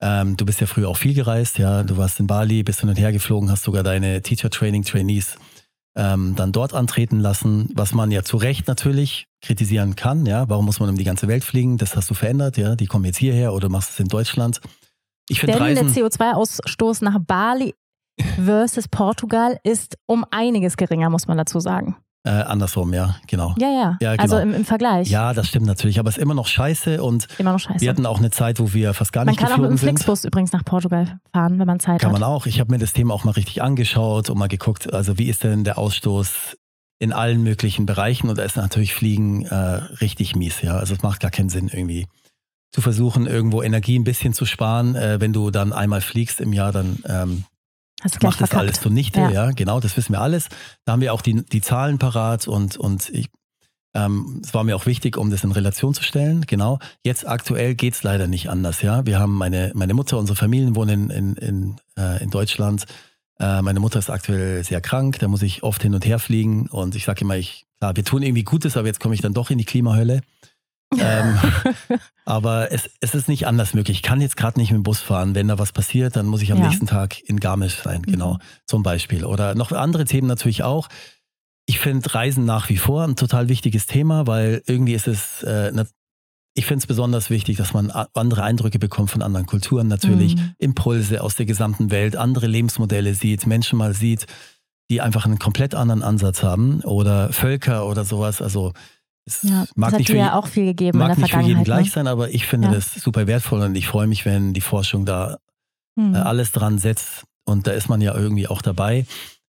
ähm, 0.00 0.36
du 0.36 0.44
bist 0.44 0.60
ja 0.60 0.66
früher 0.66 0.88
auch 0.88 0.96
viel 0.96 1.14
gereist, 1.14 1.58
ja, 1.58 1.84
du 1.84 1.96
warst 1.96 2.18
in 2.18 2.26
Bali, 2.26 2.64
bist 2.64 2.80
hin 2.80 2.88
und 2.88 2.98
her 2.98 3.12
geflogen, 3.12 3.50
hast 3.50 3.62
sogar 3.62 3.84
deine 3.84 4.20
Teacher 4.20 4.50
Training 4.50 4.82
Trainees 4.82 5.36
ähm, 5.94 6.34
dann 6.36 6.52
dort 6.52 6.74
antreten 6.74 7.20
lassen, 7.20 7.68
was 7.74 7.92
man 7.92 8.10
ja 8.10 8.22
zu 8.22 8.36
Recht 8.36 8.66
natürlich 8.68 9.26
kritisieren 9.42 9.96
kann. 9.96 10.26
Ja, 10.26 10.48
warum 10.48 10.64
muss 10.64 10.80
man 10.80 10.88
um 10.88 10.96
die 10.96 11.04
ganze 11.04 11.28
Welt 11.28 11.44
fliegen? 11.44 11.76
Das 11.78 11.96
hast 11.96 12.08
du 12.10 12.14
verändert. 12.14 12.56
Ja, 12.56 12.76
die 12.76 12.86
kommen 12.86 13.04
jetzt 13.04 13.18
hierher 13.18 13.52
oder 13.52 13.68
machst 13.68 13.90
es 13.90 14.00
in 14.00 14.08
Deutschland. 14.08 14.60
Ich 15.28 15.40
finde 15.40 15.60
Reisen, 15.60 15.92
der 15.92 16.04
CO2-Ausstoß 16.04 17.04
nach 17.04 17.18
Bali 17.20 17.74
versus 18.44 18.88
Portugal 18.88 19.58
ist 19.64 19.96
um 20.06 20.24
einiges 20.30 20.76
geringer, 20.76 21.10
muss 21.10 21.26
man 21.26 21.36
dazu 21.36 21.60
sagen. 21.60 21.96
Äh, 22.24 22.30
andersrum, 22.30 22.94
ja, 22.94 23.16
genau. 23.26 23.52
Ja, 23.58 23.68
ja. 23.68 23.98
ja 24.00 24.12
genau. 24.12 24.22
Also 24.22 24.38
im, 24.38 24.54
im, 24.54 24.64
Vergleich. 24.64 25.10
Ja, 25.10 25.34
das 25.34 25.48
stimmt 25.48 25.66
natürlich. 25.66 25.98
Aber 25.98 26.08
es 26.08 26.16
ist 26.16 26.22
immer 26.22 26.34
noch 26.34 26.46
scheiße 26.46 27.02
und 27.02 27.26
noch 27.40 27.58
scheiße. 27.58 27.80
wir 27.80 27.90
hatten 27.90 28.06
auch 28.06 28.18
eine 28.18 28.30
Zeit, 28.30 28.60
wo 28.60 28.72
wir 28.72 28.94
fast 28.94 29.12
gar 29.12 29.24
man 29.24 29.32
nicht 29.32 29.40
geflogen 29.40 29.56
sind. 29.56 29.62
Man 29.62 29.68
kann 29.68 29.70
auch 29.70 29.72
mit 29.72 29.82
dem 29.82 29.88
Flixbus 29.88 30.24
übrigens 30.24 30.52
nach 30.52 30.64
Portugal 30.64 31.18
fahren, 31.32 31.58
wenn 31.58 31.66
man 31.66 31.80
Zeit 31.80 32.00
kann 32.00 32.10
hat. 32.10 32.14
Kann 32.14 32.20
man 32.20 32.22
auch. 32.22 32.46
Ich 32.46 32.60
habe 32.60 32.70
mir 32.70 32.78
das 32.78 32.92
Thema 32.92 33.12
auch 33.12 33.24
mal 33.24 33.32
richtig 33.32 33.60
angeschaut 33.60 34.30
und 34.30 34.38
mal 34.38 34.46
geguckt, 34.46 34.92
also 34.92 35.18
wie 35.18 35.28
ist 35.28 35.42
denn 35.42 35.64
der 35.64 35.78
Ausstoß 35.78 36.56
in 37.00 37.12
allen 37.12 37.42
möglichen 37.42 37.86
Bereichen 37.86 38.28
und 38.28 38.38
da 38.38 38.44
ist 38.44 38.56
natürlich 38.56 38.94
Fliegen 38.94 39.44
äh, 39.46 39.54
richtig 39.54 40.36
mies, 40.36 40.62
ja. 40.62 40.76
Also 40.76 40.94
es 40.94 41.02
macht 41.02 41.18
gar 41.18 41.32
keinen 41.32 41.48
Sinn 41.48 41.66
irgendwie 41.66 42.06
zu 42.70 42.80
versuchen, 42.80 43.26
irgendwo 43.26 43.62
Energie 43.62 43.98
ein 43.98 44.04
bisschen 44.04 44.32
zu 44.32 44.46
sparen. 44.46 44.94
Äh, 44.94 45.20
wenn 45.20 45.32
du 45.32 45.50
dann 45.50 45.72
einmal 45.72 46.00
fliegst 46.00 46.40
im 46.40 46.52
Jahr, 46.52 46.70
dann 46.70 47.02
ähm, 47.08 47.44
Hast 48.02 48.22
macht 48.22 48.40
das 48.40 48.52
alles 48.52 48.80
zunichte, 48.80 49.20
ja. 49.20 49.30
ja, 49.30 49.50
genau, 49.52 49.80
das 49.80 49.96
wissen 49.96 50.12
wir 50.12 50.20
alles. 50.20 50.48
Da 50.84 50.92
haben 50.92 51.00
wir 51.00 51.12
auch 51.12 51.22
die, 51.22 51.44
die 51.44 51.60
Zahlen 51.60 51.98
parat 51.98 52.48
und, 52.48 52.76
und 52.76 53.08
ich, 53.10 53.28
ähm, 53.94 54.40
es 54.44 54.52
war 54.54 54.64
mir 54.64 54.74
auch 54.74 54.86
wichtig, 54.86 55.16
um 55.16 55.30
das 55.30 55.44
in 55.44 55.52
Relation 55.52 55.94
zu 55.94 56.02
stellen. 56.02 56.44
Genau. 56.46 56.78
Jetzt 57.04 57.26
aktuell 57.26 57.74
geht's 57.74 58.02
leider 58.02 58.26
nicht 58.26 58.50
anders, 58.50 58.82
ja. 58.82 59.06
Wir 59.06 59.18
haben 59.18 59.34
meine, 59.34 59.70
meine 59.74 59.94
Mutter, 59.94 60.18
unsere 60.18 60.36
Familien 60.36 60.74
wohnen 60.74 61.10
in, 61.10 61.36
in, 61.36 61.36
in, 61.36 61.76
äh, 61.96 62.22
in 62.22 62.30
Deutschland. 62.30 62.86
Äh, 63.38 63.62
meine 63.62 63.80
Mutter 63.80 63.98
ist 63.98 64.10
aktuell 64.10 64.64
sehr 64.64 64.80
krank, 64.80 65.18
da 65.20 65.28
muss 65.28 65.42
ich 65.42 65.62
oft 65.62 65.82
hin 65.82 65.94
und 65.94 66.04
her 66.04 66.18
fliegen 66.18 66.68
und 66.68 66.96
ich 66.96 67.04
sage 67.04 67.22
immer, 67.22 67.36
ich, 67.36 67.66
klar, 67.78 67.94
wir 67.96 68.04
tun 68.04 68.22
irgendwie 68.22 68.44
Gutes, 68.44 68.76
aber 68.76 68.88
jetzt 68.88 69.00
komme 69.00 69.14
ich 69.14 69.20
dann 69.20 69.34
doch 69.34 69.50
in 69.50 69.58
die 69.58 69.64
Klimahölle 69.64 70.22
ähm, 70.98 71.38
aber 72.24 72.72
es, 72.72 72.90
es 73.00 73.14
ist 73.14 73.28
nicht 73.28 73.46
anders 73.46 73.74
möglich. 73.74 73.98
Ich 73.98 74.02
kann 74.02 74.20
jetzt 74.20 74.36
gerade 74.36 74.58
nicht 74.58 74.70
mit 74.70 74.78
dem 74.78 74.82
Bus 74.82 75.00
fahren. 75.00 75.34
Wenn 75.34 75.48
da 75.48 75.58
was 75.58 75.72
passiert, 75.72 76.16
dann 76.16 76.26
muss 76.26 76.42
ich 76.42 76.52
am 76.52 76.58
ja. 76.58 76.68
nächsten 76.68 76.86
Tag 76.86 77.20
in 77.20 77.40
Garmisch 77.40 77.76
sein, 77.82 78.02
genau, 78.02 78.34
mhm. 78.34 78.38
zum 78.66 78.82
Beispiel. 78.82 79.24
Oder 79.24 79.54
noch 79.54 79.72
andere 79.72 80.04
Themen 80.04 80.28
natürlich 80.28 80.62
auch. 80.62 80.88
Ich 81.66 81.78
finde 81.78 82.12
Reisen 82.14 82.44
nach 82.44 82.68
wie 82.68 82.76
vor 82.76 83.04
ein 83.04 83.16
total 83.16 83.48
wichtiges 83.48 83.86
Thema, 83.86 84.26
weil 84.26 84.62
irgendwie 84.66 84.94
ist 84.94 85.08
es, 85.08 85.42
äh, 85.42 85.72
ich 86.54 86.66
finde 86.66 86.82
es 86.82 86.86
besonders 86.86 87.30
wichtig, 87.30 87.56
dass 87.56 87.72
man 87.72 87.90
andere 87.90 88.42
Eindrücke 88.42 88.78
bekommt 88.78 89.10
von 89.10 89.22
anderen 89.22 89.46
Kulturen 89.46 89.88
natürlich, 89.88 90.36
mhm. 90.36 90.54
Impulse 90.58 91.22
aus 91.22 91.36
der 91.36 91.46
gesamten 91.46 91.90
Welt, 91.90 92.16
andere 92.16 92.46
Lebensmodelle 92.46 93.14
sieht, 93.14 93.46
Menschen 93.46 93.78
mal 93.78 93.94
sieht, 93.94 94.26
die 94.90 95.00
einfach 95.00 95.24
einen 95.24 95.38
komplett 95.38 95.74
anderen 95.74 96.02
Ansatz 96.02 96.42
haben 96.42 96.82
oder 96.82 97.32
Völker 97.32 97.86
oder 97.86 98.04
sowas. 98.04 98.42
Also 98.42 98.72
es 99.24 99.42
ja, 99.42 99.64
mag 99.76 99.90
das 99.90 99.98
nicht 99.98 100.08
hat 100.08 100.16
dir 100.16 100.20
ja 100.20 100.34
auch 100.34 100.46
viel 100.46 100.66
gegeben 100.66 100.98
mag 100.98 101.10
in 101.10 101.14
der 101.14 101.22
nicht 101.22 101.34
für 101.34 101.40
jeden 101.40 101.58
ne? 101.58 101.64
gleich 101.64 101.90
sein, 101.92 102.06
aber 102.06 102.30
ich 102.30 102.46
finde 102.46 102.68
ja. 102.68 102.74
das 102.74 102.94
super 102.94 103.26
wertvoll 103.26 103.60
und 103.60 103.74
ich 103.76 103.86
freue 103.86 104.06
mich, 104.06 104.24
wenn 104.24 104.52
die 104.52 104.60
Forschung 104.60 105.04
da 105.04 105.38
hm. 105.98 106.14
äh, 106.14 106.18
alles 106.18 106.52
dran 106.52 106.78
setzt 106.78 107.24
und 107.44 107.66
da 107.66 107.72
ist 107.72 107.88
man 107.88 108.00
ja 108.00 108.14
irgendwie 108.14 108.48
auch 108.48 108.62
dabei, 108.62 109.06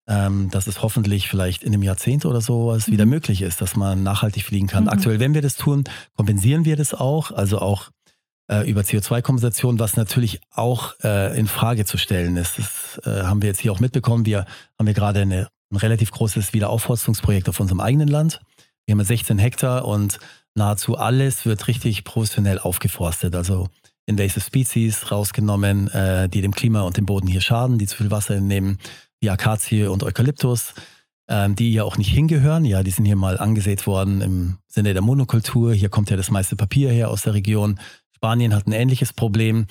ähm, 0.08 0.50
dass 0.50 0.66
es 0.66 0.82
hoffentlich 0.82 1.28
vielleicht 1.28 1.62
in 1.62 1.72
einem 1.72 1.82
Jahrzehnt 1.82 2.24
oder 2.24 2.40
sowas 2.40 2.88
mhm. 2.88 2.92
wieder 2.92 3.06
möglich 3.06 3.42
ist, 3.42 3.60
dass 3.60 3.76
man 3.76 4.02
nachhaltig 4.02 4.44
fliegen 4.44 4.66
kann. 4.66 4.84
Mhm. 4.84 4.90
Aktuell, 4.90 5.20
wenn 5.20 5.34
wir 5.34 5.42
das 5.42 5.54
tun, 5.54 5.84
kompensieren 6.16 6.64
wir 6.64 6.76
das 6.76 6.94
auch, 6.94 7.30
also 7.30 7.60
auch 7.60 7.90
äh, 8.50 8.68
über 8.68 8.80
CO2-Kompensation, 8.80 9.78
was 9.78 9.96
natürlich 9.96 10.40
auch 10.50 10.94
äh, 11.04 11.38
in 11.38 11.46
Frage 11.46 11.84
zu 11.84 11.96
stellen 11.96 12.36
ist. 12.36 12.58
Das 12.58 13.00
haben 13.04 13.40
wir 13.40 13.48
jetzt 13.48 13.60
hier 13.60 13.72
auch 13.72 13.78
mitbekommen. 13.78 14.26
Wir 14.26 14.46
haben 14.78 14.86
hier 14.86 14.94
gerade 14.94 15.20
eine, 15.20 15.48
ein 15.70 15.76
relativ 15.76 16.10
großes 16.10 16.52
Wiederaufforstungsprojekt 16.52 17.48
auf 17.48 17.60
unserem 17.60 17.80
eigenen 17.80 18.08
Land. 18.08 18.40
Wir 18.90 18.96
haben 18.96 19.04
16 19.04 19.38
Hektar 19.38 19.84
und 19.84 20.18
nahezu 20.56 20.98
alles 20.98 21.46
wird 21.46 21.68
richtig 21.68 22.02
professionell 22.02 22.58
aufgeforstet. 22.58 23.36
Also 23.36 23.68
Invasive 24.06 24.40
Species 24.40 25.12
rausgenommen, 25.12 25.86
äh, 25.92 26.28
die 26.28 26.40
dem 26.40 26.52
Klima 26.52 26.80
und 26.80 26.96
dem 26.96 27.06
Boden 27.06 27.28
hier 27.28 27.40
schaden, 27.40 27.78
die 27.78 27.86
zu 27.86 27.98
viel 27.98 28.10
Wasser 28.10 28.34
entnehmen, 28.34 28.78
wie 29.20 29.30
Akazie 29.30 29.84
und 29.84 30.02
Eukalyptus, 30.02 30.74
ähm, 31.28 31.54
die 31.54 31.72
ja 31.72 31.84
auch 31.84 31.98
nicht 31.98 32.10
hingehören. 32.10 32.64
Ja, 32.64 32.82
die 32.82 32.90
sind 32.90 33.04
hier 33.04 33.14
mal 33.14 33.38
angesät 33.38 33.86
worden 33.86 34.22
im 34.22 34.58
Sinne 34.66 34.92
der 34.92 35.02
Monokultur. 35.02 35.72
Hier 35.72 35.88
kommt 35.88 36.10
ja 36.10 36.16
das 36.16 36.32
meiste 36.32 36.56
Papier 36.56 36.90
her 36.90 37.10
aus 37.10 37.22
der 37.22 37.34
Region. 37.34 37.78
Spanien 38.10 38.56
hat 38.56 38.66
ein 38.66 38.72
ähnliches 38.72 39.12
Problem. 39.12 39.66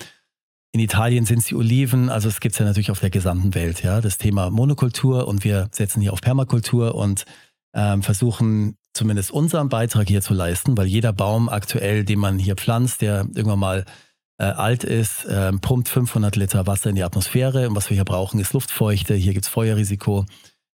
In 0.72 0.80
Italien 0.80 1.26
sind 1.26 1.40
es 1.40 1.44
die 1.44 1.56
Oliven, 1.56 2.08
also 2.08 2.30
es 2.30 2.40
gibt 2.40 2.54
es 2.54 2.58
ja 2.58 2.64
natürlich 2.64 2.90
auf 2.90 3.00
der 3.00 3.10
gesamten 3.10 3.54
Welt, 3.54 3.82
ja, 3.82 4.00
das 4.00 4.16
Thema 4.16 4.48
Monokultur 4.48 5.28
und 5.28 5.44
wir 5.44 5.68
setzen 5.72 6.00
hier 6.00 6.14
auf 6.14 6.22
Permakultur 6.22 6.94
und 6.94 7.26
ähm, 7.74 8.02
versuchen 8.02 8.76
zumindest 9.00 9.30
unseren 9.30 9.70
Beitrag 9.70 10.08
hier 10.08 10.20
zu 10.20 10.34
leisten, 10.34 10.76
weil 10.76 10.86
jeder 10.86 11.14
Baum 11.14 11.48
aktuell, 11.48 12.04
den 12.04 12.18
man 12.18 12.38
hier 12.38 12.54
pflanzt, 12.54 13.00
der 13.00 13.20
irgendwann 13.34 13.58
mal 13.58 13.84
äh, 14.36 14.44
alt 14.44 14.84
ist, 14.84 15.24
äh, 15.24 15.50
pumpt 15.52 15.88
500 15.88 16.36
Liter 16.36 16.66
Wasser 16.66 16.90
in 16.90 16.96
die 16.96 17.02
Atmosphäre. 17.02 17.66
Und 17.66 17.74
was 17.74 17.88
wir 17.88 17.94
hier 17.94 18.04
brauchen, 18.04 18.38
ist 18.38 18.52
Luftfeuchte. 18.52 19.14
Hier 19.14 19.32
gibt 19.32 19.46
es 19.46 19.50
Feuerrisiko. 19.50 20.26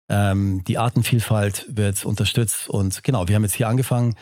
Ähm, 0.09 0.63
die 0.63 0.79
Artenvielfalt 0.79 1.67
wird 1.69 2.03
unterstützt. 2.03 2.67
Und 2.67 3.03
genau, 3.03 3.27
wir 3.27 3.35
haben 3.35 3.43
jetzt 3.43 3.53
hier 3.53 3.67
angefangen, 3.67 4.15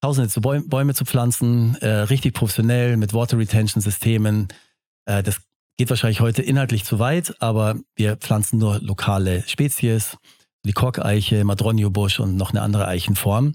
tausende 0.00 0.28
zu 0.28 0.40
Bäume, 0.40 0.68
Bäume 0.68 0.94
zu 0.94 1.04
pflanzen, 1.04 1.74
äh, 1.80 1.88
richtig 1.88 2.34
professionell 2.34 2.96
mit 2.96 3.12
Water 3.12 3.38
Retention 3.38 3.82
Systemen. 3.82 4.46
Äh, 5.04 5.24
das 5.24 5.40
geht 5.78 5.90
wahrscheinlich 5.90 6.20
heute 6.20 6.42
inhaltlich 6.42 6.84
zu 6.84 7.00
weit, 7.00 7.34
aber 7.42 7.74
wir 7.96 8.18
pflanzen 8.18 8.60
nur 8.60 8.78
lokale 8.78 9.42
Spezies 9.48 10.16
die 10.64 10.72
Korkeiche, 10.72 11.44
Madronio-Busch 11.44 12.20
und 12.20 12.36
noch 12.36 12.50
eine 12.50 12.62
andere 12.62 12.86
Eichenform, 12.86 13.54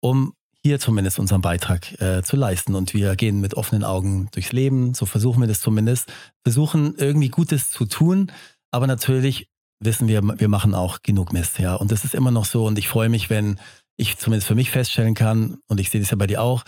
um 0.00 0.34
hier 0.62 0.80
zumindest 0.80 1.18
unseren 1.18 1.42
Beitrag 1.42 2.00
äh, 2.00 2.22
zu 2.22 2.36
leisten. 2.36 2.74
Und 2.74 2.94
wir 2.94 3.16
gehen 3.16 3.40
mit 3.40 3.54
offenen 3.54 3.84
Augen 3.84 4.28
durchs 4.32 4.52
Leben, 4.52 4.94
so 4.94 5.04
versuchen 5.04 5.40
wir 5.40 5.46
das 5.46 5.60
zumindest, 5.60 6.10
versuchen 6.42 6.94
irgendwie 6.96 7.28
Gutes 7.28 7.70
zu 7.70 7.84
tun, 7.84 8.32
aber 8.70 8.86
natürlich 8.86 9.48
wissen 9.80 10.08
wir, 10.08 10.22
wir 10.22 10.48
machen 10.48 10.74
auch 10.74 11.02
genug 11.02 11.32
Mist, 11.32 11.58
ja. 11.58 11.74
Und 11.74 11.92
das 11.92 12.04
ist 12.04 12.14
immer 12.14 12.30
noch 12.30 12.46
so. 12.46 12.64
Und 12.64 12.78
ich 12.78 12.88
freue 12.88 13.10
mich, 13.10 13.28
wenn 13.28 13.58
ich 13.96 14.16
zumindest 14.16 14.48
für 14.48 14.54
mich 14.54 14.70
feststellen 14.70 15.14
kann, 15.14 15.58
und 15.68 15.80
ich 15.80 15.90
sehe 15.90 16.00
das 16.00 16.10
ja 16.10 16.16
bei 16.16 16.26
dir 16.26 16.40
auch, 16.40 16.64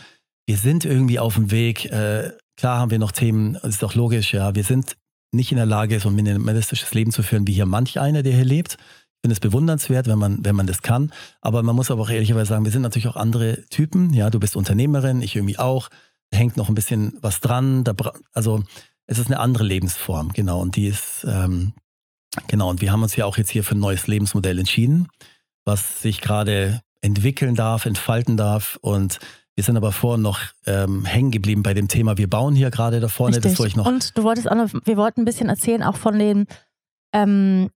wir 0.46 0.58
sind 0.58 0.84
irgendwie 0.84 1.18
auf 1.18 1.34
dem 1.34 1.50
Weg, 1.50 1.86
äh, 1.86 2.32
klar 2.56 2.78
haben 2.78 2.90
wir 2.90 2.98
noch 2.98 3.12
Themen, 3.12 3.54
das 3.54 3.76
ist 3.76 3.84
auch 3.84 3.94
logisch, 3.94 4.34
ja, 4.34 4.54
wir 4.54 4.62
sind 4.62 4.96
nicht 5.32 5.50
in 5.50 5.56
der 5.56 5.66
Lage, 5.66 5.98
so 5.98 6.08
ein 6.08 6.14
minimalistisches 6.14 6.92
Leben 6.94 7.10
zu 7.10 7.22
führen, 7.22 7.46
wie 7.46 7.54
hier 7.54 7.66
manch 7.66 7.98
einer, 7.98 8.22
der 8.22 8.34
hier 8.34 8.44
lebt 8.44 8.76
finde 9.20 9.32
es 9.32 9.40
bewundernswert, 9.40 10.06
wenn 10.06 10.18
man, 10.18 10.44
wenn 10.44 10.56
man 10.56 10.66
das 10.66 10.82
kann. 10.82 11.12
Aber 11.40 11.62
man 11.62 11.74
muss 11.74 11.90
aber 11.90 12.02
auch 12.02 12.10
ehrlicherweise 12.10 12.50
sagen, 12.50 12.64
wir 12.64 12.72
sind 12.72 12.82
natürlich 12.82 13.08
auch 13.08 13.16
andere 13.16 13.64
Typen. 13.70 14.12
Ja, 14.12 14.30
du 14.30 14.38
bist 14.38 14.56
Unternehmerin, 14.56 15.22
ich 15.22 15.36
irgendwie 15.36 15.58
auch. 15.58 15.88
Da 16.30 16.38
hängt 16.38 16.56
noch 16.56 16.68
ein 16.68 16.74
bisschen 16.74 17.16
was 17.20 17.40
dran. 17.40 17.84
Da, 17.84 17.94
also 18.32 18.62
es 19.06 19.18
ist 19.18 19.26
eine 19.26 19.40
andere 19.40 19.64
Lebensform, 19.64 20.32
genau. 20.32 20.60
Und 20.60 20.76
die 20.76 20.86
ist, 20.86 21.26
ähm, 21.28 21.72
genau. 22.48 22.70
Und 22.70 22.80
wir 22.80 22.92
haben 22.92 23.02
uns 23.02 23.16
ja 23.16 23.24
auch 23.24 23.36
jetzt 23.36 23.50
hier 23.50 23.64
für 23.64 23.74
ein 23.74 23.80
neues 23.80 24.06
Lebensmodell 24.06 24.58
entschieden, 24.58 25.08
was 25.64 26.02
sich 26.02 26.20
gerade 26.20 26.80
entwickeln 27.00 27.54
darf, 27.54 27.86
entfalten 27.86 28.36
darf. 28.36 28.78
Und 28.80 29.18
wir 29.54 29.64
sind 29.64 29.76
aber 29.76 29.92
vorhin 29.92 30.22
noch 30.22 30.40
ähm, 30.66 31.04
hängen 31.04 31.30
geblieben 31.30 31.62
bei 31.62 31.72
dem 31.72 31.88
Thema, 31.88 32.18
wir 32.18 32.28
bauen 32.28 32.54
hier 32.54 32.70
gerade 32.70 33.00
da 33.00 33.08
vorne. 33.08 33.36
Richtig. 33.36 33.56
Das 33.56 33.66
ich 33.66 33.76
noch. 33.76 33.86
Und 33.86 34.16
du 34.16 34.22
wolltest 34.22 34.50
auch 34.50 34.54
noch, 34.54 34.68
wir 34.84 34.96
wollten 34.96 35.22
ein 35.22 35.24
bisschen 35.24 35.48
erzählen, 35.48 35.82
auch 35.82 35.96
von 35.96 36.18
den 36.18 36.46
ähm, 37.12 37.70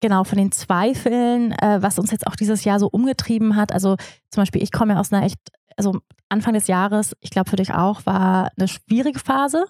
Genau, 0.00 0.24
von 0.24 0.38
den 0.38 0.52
Zweifeln, 0.52 1.52
äh, 1.52 1.82
was 1.82 1.98
uns 1.98 2.10
jetzt 2.10 2.26
auch 2.26 2.36
dieses 2.36 2.64
Jahr 2.64 2.78
so 2.78 2.88
umgetrieben 2.88 3.56
hat. 3.56 3.72
Also 3.72 3.96
zum 4.30 4.42
Beispiel, 4.42 4.62
ich 4.62 4.70
komme 4.70 4.94
ja 4.94 5.00
aus 5.00 5.12
einer 5.12 5.24
echt, 5.24 5.38
also 5.76 5.98
Anfang 6.28 6.54
des 6.54 6.68
Jahres, 6.68 7.16
ich 7.20 7.30
glaube 7.30 7.50
für 7.50 7.56
dich 7.56 7.72
auch, 7.74 8.06
war 8.06 8.50
eine 8.56 8.68
schwierige 8.68 9.18
Phase. 9.18 9.66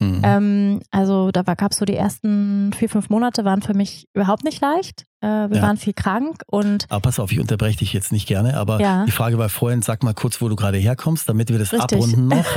Mhm. 0.00 0.20
Ähm, 0.22 0.80
also 0.90 1.30
da 1.30 1.42
gab 1.42 1.72
es 1.72 1.78
so 1.78 1.84
die 1.84 1.94
ersten 1.94 2.72
vier, 2.72 2.88
fünf 2.88 3.10
Monate 3.10 3.44
waren 3.44 3.62
für 3.62 3.74
mich 3.74 4.06
überhaupt 4.12 4.44
nicht 4.44 4.60
leicht. 4.60 5.06
Äh, 5.20 5.26
wir 5.26 5.56
ja. 5.56 5.62
waren 5.62 5.76
viel 5.76 5.92
krank 5.92 6.42
und. 6.46 6.86
Aber 6.90 7.00
pass 7.00 7.18
auf, 7.18 7.32
ich 7.32 7.40
unterbreche 7.40 7.78
dich 7.78 7.92
jetzt 7.92 8.12
nicht 8.12 8.26
gerne, 8.26 8.56
aber 8.56 8.80
ja. 8.80 9.04
die 9.06 9.12
Frage 9.12 9.38
war 9.38 9.48
vorhin, 9.48 9.82
sag 9.82 10.02
mal 10.02 10.14
kurz, 10.14 10.40
wo 10.40 10.48
du 10.48 10.56
gerade 10.56 10.78
herkommst, 10.78 11.28
damit 11.28 11.50
wir 11.50 11.58
das 11.58 11.72
Richtig. 11.72 11.98
abrunden 11.98 12.28
noch. 12.28 12.46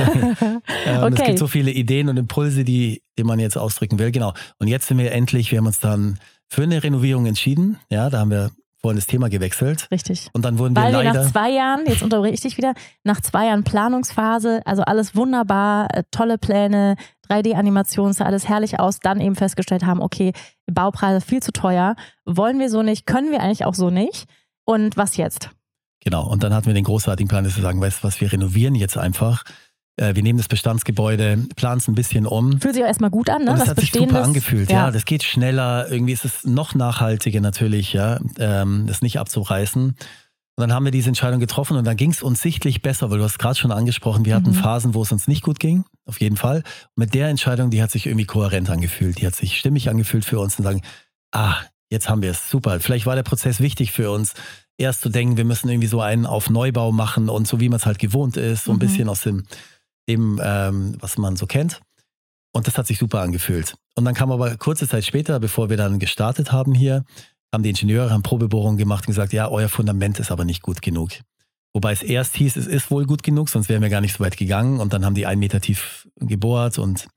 ähm, 0.86 1.02
okay. 1.02 1.14
Es 1.14 1.24
gibt 1.26 1.38
so 1.38 1.46
viele 1.46 1.70
Ideen 1.70 2.08
und 2.08 2.16
Impulse, 2.16 2.64
die, 2.64 3.02
die 3.16 3.24
man 3.24 3.38
jetzt 3.38 3.56
ausdrücken 3.56 3.98
will. 3.98 4.10
Genau. 4.10 4.34
Und 4.58 4.68
jetzt 4.68 4.86
sind 4.86 4.98
wir 4.98 5.12
endlich, 5.12 5.50
wir 5.50 5.58
haben 5.58 5.66
uns 5.66 5.80
dann 5.80 6.18
für 6.48 6.62
eine 6.62 6.82
Renovierung 6.82 7.26
entschieden. 7.26 7.78
Ja, 7.90 8.10
da 8.10 8.20
haben 8.20 8.30
wir 8.30 8.50
vorhin 8.80 8.96
das 8.96 9.06
Thema 9.06 9.28
gewechselt. 9.28 9.88
Richtig. 9.90 10.30
Und 10.32 10.44
dann 10.44 10.58
wurden 10.58 10.74
wir 10.76 10.82
Weil 10.82 10.92
leider... 10.92 11.12
wir 11.12 11.20
nach 11.20 11.30
zwei 11.30 11.50
Jahren, 11.50 11.80
jetzt 11.86 12.02
unterbreche 12.02 12.34
ich 12.34 12.40
dich 12.40 12.56
wieder, 12.56 12.74
nach 13.04 13.20
zwei 13.20 13.46
Jahren 13.46 13.64
Planungsphase, 13.64 14.62
also 14.64 14.82
alles 14.82 15.16
wunderbar, 15.16 15.88
äh, 15.94 16.04
tolle 16.10 16.38
Pläne, 16.38 16.96
3D-Animation, 17.28 18.12
sah 18.12 18.24
alles 18.24 18.48
herrlich 18.48 18.78
aus, 18.78 19.00
dann 19.00 19.20
eben 19.20 19.34
festgestellt 19.34 19.84
haben, 19.84 20.00
okay, 20.00 20.32
Baupreise 20.66 21.20
viel 21.20 21.42
zu 21.42 21.52
teuer, 21.52 21.96
wollen 22.24 22.58
wir 22.58 22.70
so 22.70 22.82
nicht, 22.82 23.06
können 23.06 23.32
wir 23.32 23.40
eigentlich 23.40 23.64
auch 23.64 23.74
so 23.74 23.90
nicht. 23.90 24.26
Und 24.64 24.96
was 24.96 25.16
jetzt? 25.16 25.50
Genau, 26.04 26.26
und 26.26 26.42
dann 26.42 26.54
hatten 26.54 26.66
wir 26.66 26.74
den 26.74 26.84
großartigen 26.84 27.28
Plan, 27.28 27.44
dass 27.44 27.56
wir 27.56 27.62
sagen, 27.62 27.80
weißt 27.80 28.02
du 28.02 28.06
was, 28.06 28.20
wir 28.20 28.32
renovieren 28.32 28.74
jetzt 28.74 28.96
einfach 28.96 29.42
äh, 29.98 30.14
wir 30.14 30.22
nehmen 30.22 30.38
das 30.38 30.48
Bestandsgebäude, 30.48 31.46
planen 31.56 31.78
es 31.78 31.88
ein 31.88 31.94
bisschen 31.94 32.26
um. 32.26 32.60
Fühlt 32.60 32.74
sich 32.74 32.82
auch 32.82 32.88
erstmal 32.88 33.10
gut 33.10 33.28
an, 33.28 33.44
ne? 33.44 33.52
Und 33.52 33.60
das 33.60 33.68
hat 33.68 33.80
sich 33.80 33.92
super 33.92 34.22
angefühlt, 34.22 34.70
ja. 34.70 34.86
ja. 34.86 34.90
Das 34.90 35.04
geht 35.04 35.22
schneller, 35.22 35.90
irgendwie 35.90 36.12
ist 36.12 36.24
es 36.24 36.44
noch 36.44 36.74
nachhaltiger 36.74 37.40
natürlich, 37.40 37.92
ja, 37.92 38.18
ähm, 38.38 38.84
das 38.86 39.02
nicht 39.02 39.18
abzureißen. 39.18 39.82
Und 40.58 40.62
dann 40.62 40.72
haben 40.72 40.84
wir 40.84 40.90
diese 40.90 41.08
Entscheidung 41.08 41.38
getroffen 41.38 41.76
und 41.76 41.84
dann 41.84 41.96
ging 41.96 42.10
es 42.10 42.20
uns 42.20 42.42
sichtlich 42.42 42.82
besser, 42.82 43.10
weil 43.10 43.18
du 43.18 43.24
hast 43.24 43.38
gerade 43.38 43.54
schon 43.54 43.70
angesprochen, 43.70 44.24
wir 44.24 44.34
hatten 44.34 44.50
mhm. 44.50 44.54
Phasen, 44.54 44.94
wo 44.94 45.02
es 45.02 45.12
uns 45.12 45.28
nicht 45.28 45.42
gut 45.42 45.60
ging, 45.60 45.84
auf 46.04 46.20
jeden 46.20 46.36
Fall. 46.36 46.56
Und 46.56 46.96
mit 46.96 47.14
der 47.14 47.28
Entscheidung, 47.28 47.70
die 47.70 47.80
hat 47.80 47.92
sich 47.92 48.06
irgendwie 48.06 48.26
kohärent 48.26 48.68
angefühlt, 48.68 49.20
die 49.20 49.26
hat 49.26 49.36
sich 49.36 49.56
stimmig 49.56 49.88
angefühlt 49.88 50.24
für 50.24 50.40
uns 50.40 50.58
und 50.58 50.64
sagen, 50.64 50.82
ah, 51.30 51.54
jetzt 51.90 52.08
haben 52.08 52.22
wir 52.22 52.30
es, 52.30 52.50
super. 52.50 52.80
Vielleicht 52.80 53.06
war 53.06 53.14
der 53.14 53.22
Prozess 53.22 53.60
wichtig 53.60 53.92
für 53.92 54.10
uns, 54.10 54.34
erst 54.78 55.00
zu 55.00 55.10
denken, 55.10 55.36
wir 55.36 55.44
müssen 55.44 55.68
irgendwie 55.68 55.86
so 55.86 56.00
einen 56.00 56.26
auf 56.26 56.50
Neubau 56.50 56.90
machen 56.90 57.28
und 57.28 57.46
so 57.46 57.60
wie 57.60 57.68
man 57.68 57.76
es 57.76 57.86
halt 57.86 58.00
gewohnt 58.00 58.36
ist, 58.36 58.64
so 58.64 58.72
ein 58.72 58.76
mhm. 58.76 58.80
bisschen 58.80 59.08
aus 59.08 59.22
dem 59.22 59.44
dem, 60.08 60.40
ähm, 60.42 60.96
was 61.00 61.18
man 61.18 61.36
so 61.36 61.46
kennt. 61.46 61.80
Und 62.52 62.66
das 62.66 62.78
hat 62.78 62.86
sich 62.86 62.98
super 62.98 63.20
angefühlt. 63.20 63.74
Und 63.94 64.04
dann 64.04 64.14
kam 64.14 64.32
aber 64.32 64.56
kurze 64.56 64.88
Zeit 64.88 65.04
später, 65.04 65.38
bevor 65.38 65.70
wir 65.70 65.76
dann 65.76 65.98
gestartet 65.98 66.50
haben 66.50 66.74
hier, 66.74 67.04
haben 67.52 67.62
die 67.62 67.70
Ingenieure 67.70 68.10
haben 68.10 68.22
Probebohrungen 68.22 68.78
gemacht 68.78 69.04
und 69.06 69.12
gesagt, 69.12 69.32
ja, 69.32 69.48
euer 69.48 69.68
Fundament 69.68 70.18
ist 70.18 70.30
aber 70.30 70.44
nicht 70.44 70.62
gut 70.62 70.82
genug. 70.82 71.10
Wobei 71.72 71.92
es 71.92 72.02
erst 72.02 72.36
hieß, 72.36 72.56
es 72.56 72.66
ist 72.66 72.90
wohl 72.90 73.06
gut 73.06 73.22
genug, 73.22 73.48
sonst 73.48 73.68
wären 73.68 73.82
wir 73.82 73.90
gar 73.90 74.00
nicht 74.00 74.16
so 74.16 74.24
weit 74.24 74.36
gegangen. 74.36 74.80
Und 74.80 74.92
dann 74.92 75.04
haben 75.04 75.14
die 75.14 75.26
einen 75.26 75.38
Meter 75.38 75.60
tief 75.60 76.08
gebohrt 76.16 76.78
und 76.78 77.08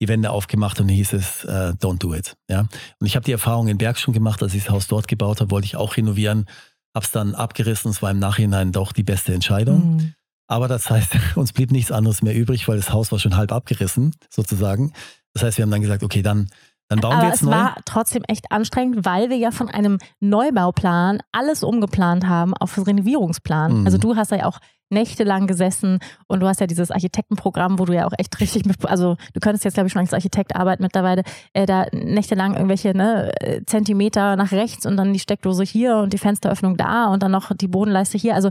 die 0.00 0.08
Wände 0.08 0.30
aufgemacht 0.30 0.80
und 0.80 0.88
hieß 0.88 1.12
es, 1.12 1.44
uh, 1.44 1.72
don't 1.78 1.98
do 1.98 2.14
it. 2.14 2.36
Ja? 2.48 2.60
Und 2.98 3.06
ich 3.06 3.16
habe 3.16 3.24
die 3.24 3.32
Erfahrung 3.32 3.68
in 3.68 3.78
Berg 3.78 3.98
schon 3.98 4.14
gemacht, 4.14 4.42
als 4.42 4.54
ich 4.54 4.64
das 4.64 4.72
Haus 4.72 4.86
dort 4.86 5.08
gebaut 5.08 5.40
habe, 5.40 5.50
wollte 5.50 5.66
ich 5.66 5.76
auch 5.76 5.96
renovieren, 5.96 6.46
habe 6.94 7.04
es 7.04 7.12
dann 7.12 7.34
abgerissen. 7.34 7.90
Es 7.90 8.02
war 8.02 8.10
im 8.10 8.18
Nachhinein 8.18 8.72
doch 8.72 8.92
die 8.92 9.02
beste 9.02 9.34
Entscheidung. 9.34 9.96
Mhm. 9.96 10.14
Aber 10.50 10.66
das 10.66 10.90
heißt, 10.90 11.12
uns 11.36 11.52
blieb 11.52 11.70
nichts 11.70 11.92
anderes 11.92 12.22
mehr 12.22 12.34
übrig, 12.34 12.66
weil 12.66 12.76
das 12.76 12.92
Haus 12.92 13.12
war 13.12 13.18
schon 13.20 13.36
halb 13.36 13.52
abgerissen, 13.52 14.14
sozusagen. 14.28 14.92
Das 15.32 15.44
heißt, 15.44 15.58
wir 15.58 15.62
haben 15.62 15.70
dann 15.70 15.80
gesagt, 15.80 16.02
okay, 16.02 16.22
dann, 16.22 16.48
dann 16.88 16.98
bauen 17.00 17.12
Aber 17.12 17.22
wir 17.22 17.28
jetzt 17.28 17.36
es 17.36 17.42
neu. 17.42 17.52
Es 17.52 17.56
war 17.56 17.76
trotzdem 17.84 18.24
echt 18.26 18.50
anstrengend, 18.50 19.04
weil 19.04 19.30
wir 19.30 19.36
ja 19.36 19.52
von 19.52 19.68
einem 19.68 19.98
Neubauplan 20.18 21.20
alles 21.30 21.62
umgeplant 21.62 22.26
haben 22.26 22.54
auf 22.54 22.74
den 22.74 22.82
Renovierungsplan. 22.82 23.80
Mhm. 23.80 23.84
Also 23.86 23.96
du 23.98 24.16
hast 24.16 24.32
ja 24.32 24.44
auch 24.44 24.58
nächtelang 24.92 25.46
gesessen 25.46 26.00
und 26.26 26.40
du 26.40 26.48
hast 26.48 26.60
ja 26.60 26.66
dieses 26.66 26.90
Architektenprogramm, 26.90 27.78
wo 27.78 27.84
du 27.84 27.92
ja 27.92 28.06
auch 28.06 28.12
echt 28.18 28.40
richtig 28.40 28.66
mit, 28.66 28.84
also 28.84 29.16
du 29.32 29.38
könntest 29.40 29.64
jetzt 29.64 29.74
glaube 29.74 29.86
ich 29.86 29.92
schon 29.92 30.00
als 30.00 30.12
Architekt 30.12 30.56
arbeiten 30.56 30.82
mittlerweile, 30.82 31.22
äh, 31.52 31.64
da 31.64 31.86
nächtelang 31.92 32.54
irgendwelche 32.54 32.92
ne, 32.92 33.30
Zentimeter 33.66 34.34
nach 34.34 34.50
rechts 34.50 34.86
und 34.86 34.96
dann 34.96 35.12
die 35.12 35.20
Steckdose 35.20 35.62
hier 35.62 35.98
und 35.98 36.12
die 36.12 36.18
Fensteröffnung 36.18 36.76
da 36.76 37.06
und 37.06 37.22
dann 37.22 37.30
noch 37.30 37.52
die 37.54 37.68
Bodenleiste 37.68 38.18
hier. 38.18 38.34
Also 38.34 38.50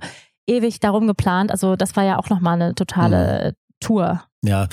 ewig 0.50 0.80
darum 0.80 1.08
geplant. 1.08 1.52
Also 1.52 1.76
das 1.76 1.96
war 1.96 2.04
ja 2.04 2.18
auch 2.18 2.30
nochmal 2.30 2.62
eine 2.62 2.76
totale 2.76 3.52
mhm. 3.52 3.56
Tour. 3.80 4.24
Ja, 4.44 4.68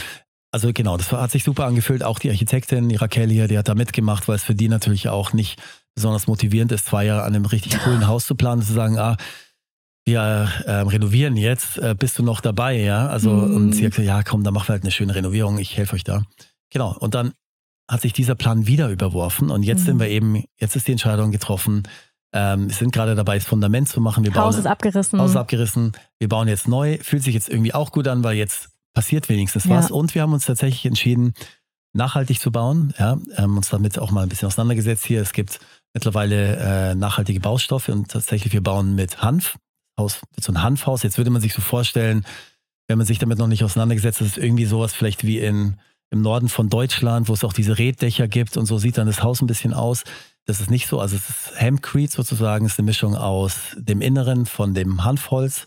also 0.53 0.73
genau, 0.73 0.97
das 0.97 1.12
hat 1.12 1.31
sich 1.31 1.45
super 1.45 1.67
angefühlt. 1.67 2.03
Auch 2.03 2.19
die 2.19 2.31
Architektin, 2.31 2.89
die 2.89 2.97
Raquel 2.97 3.29
hier, 3.29 3.47
die 3.47 3.59
hat 3.59 3.69
da 3.69 3.75
mitgemacht, 3.75 4.27
weil 4.27 4.37
es 4.37 4.45
für 4.45 4.55
die 4.55 4.69
natürlich 4.69 5.09
auch 5.09 5.33
nicht 5.33 5.61
besonders 5.95 6.27
motivierend 6.27 6.73
ist, 6.73 6.87
zwei 6.87 7.05
Jahre 7.05 7.23
an 7.23 7.35
einem 7.35 7.45
richtig 7.47 7.79
coolen 7.85 8.07
Haus 8.07 8.27
zu 8.27 8.35
planen, 8.35 8.62
zu 8.62 8.73
sagen, 8.73 8.99
ah, 8.99 9.17
wir 10.07 10.21
äh, 10.65 10.73
renovieren 10.73 11.37
jetzt, 11.37 11.79
äh, 11.79 11.95
bist 11.99 12.19
du 12.19 12.23
noch 12.23 12.41
dabei, 12.41 12.81
ja? 12.81 13.09
Also, 13.09 13.33
mhm. 13.33 13.57
und 13.57 13.73
sie 13.73 13.85
hat 13.85 13.93
gesagt, 13.93 14.07
ja, 14.07 14.23
komm, 14.23 14.45
dann 14.45 14.55
machen 14.55 14.69
wir 14.69 14.73
halt 14.75 14.85
eine 14.85 14.93
schöne 14.93 15.15
Renovierung, 15.15 15.59
ich 15.59 15.77
helfe 15.77 15.97
euch 15.97 16.05
da. 16.05 16.23
Genau. 16.71 16.97
Und 16.97 17.15
dann 17.15 17.33
hat 17.91 18.03
sich 18.03 18.12
dieser 18.12 18.35
Plan 18.35 18.67
wieder 18.67 18.89
überworfen 18.89 19.51
und 19.51 19.62
jetzt 19.62 19.81
mhm. 19.81 19.85
sind 19.85 20.01
wir 20.01 20.09
eben, 20.09 20.45
jetzt 20.59 20.77
ist 20.77 20.87
die 20.87 20.93
Entscheidung 20.93 21.33
getroffen, 21.33 21.83
ähm, 22.33 22.69
wir 22.69 22.75
sind 22.75 22.93
gerade 22.93 23.15
dabei, 23.15 23.37
das 23.37 23.47
Fundament 23.47 23.89
zu 23.89 24.01
machen. 24.01 24.25
Wir 24.25 24.35
Haus 24.35 24.55
bauen, 24.55 24.61
ist 24.61 24.67
abgerissen. 24.67 25.21
Haus 25.21 25.31
ist 25.31 25.37
abgerissen. 25.37 25.93
Wir 26.19 26.29
bauen 26.29 26.49
jetzt 26.49 26.69
neu. 26.69 26.99
Fühlt 27.03 27.23
sich 27.23 27.35
jetzt 27.35 27.49
irgendwie 27.49 27.75
auch 27.75 27.93
gut 27.93 28.09
an, 28.09 28.25
weil 28.25 28.37
jetzt 28.37 28.71
passiert 28.95 29.29
wenigstens 29.29 29.69
was. 29.69 29.89
Ja. 29.89 29.95
Und 29.95 30.15
wir 30.15 30.23
haben 30.23 30.33
uns 30.33 30.47
tatsächlich 30.47 30.85
entschieden, 30.87 31.35
nachhaltig 31.93 32.41
zu 32.41 32.51
bauen. 32.51 32.95
Ja, 32.99 33.19
haben 33.37 33.57
uns 33.57 33.71
damit 33.71 33.99
auch 33.99 34.11
mal 34.11 34.23
ein 34.23 34.29
bisschen 34.29 34.47
auseinandergesetzt 34.47 35.05
hier. 35.05 35.21
Es 35.21 35.33
gibt 35.33 35.61
mittlerweile 35.95 36.57
äh, 36.91 36.95
nachhaltige 36.95 37.41
Baustoffe 37.41 37.89
und 37.89 38.11
tatsächlich 38.11 38.53
wir 38.53 38.62
bauen 38.62 38.95
mit 38.95 39.23
Hanf. 39.23 39.57
Haus, 39.99 40.21
so 40.39 40.53
ein 40.53 40.62
Hanfhaus. 40.62 41.03
Jetzt 41.03 41.17
würde 41.17 41.31
man 41.31 41.41
sich 41.41 41.55
so 41.55 41.62
vorstellen, 41.62 42.27
wenn 42.87 42.99
man 42.99 43.07
sich 43.07 43.19
damit 43.19 43.39
noch 43.39 43.47
nicht 43.47 43.65
auseinandergesetzt 43.65 44.21
hat, 44.21 44.27
ist 44.27 44.39
irgendwie 44.39 44.67
sowas 44.67 44.93
vielleicht 44.93 45.25
wie 45.25 45.39
in, 45.39 45.79
im 46.11 46.23
Norden 46.23 46.49
von 46.49 46.69
Deutschland, 46.69 47.29
wo 47.29 47.33
es 47.33 47.45
auch 47.45 47.53
diese 47.53 47.79
Reddächer 47.79 48.29
gibt 48.29 48.57
und 48.57 48.66
so 48.66 48.79
sieht 48.79 48.99
dann 48.99 49.07
das 49.07 49.23
Haus 49.23 49.42
ein 49.42 49.47
bisschen 49.47 49.75
aus. 49.75 50.05
Das 50.45 50.61
ist 50.61 50.71
nicht 50.71 50.87
so. 50.87 51.01
Also 51.01 51.16
es 51.16 51.29
ist 51.29 51.61
Hempcrete 51.61 52.12
sozusagen, 52.12 52.66
ist 52.66 52.79
eine 52.79 52.87
Mischung 52.87 53.16
aus 53.16 53.75
dem 53.77 54.01
Inneren 54.01 54.47
von 54.47 54.75
dem 54.75 55.05
Hanfholz, 55.05 55.64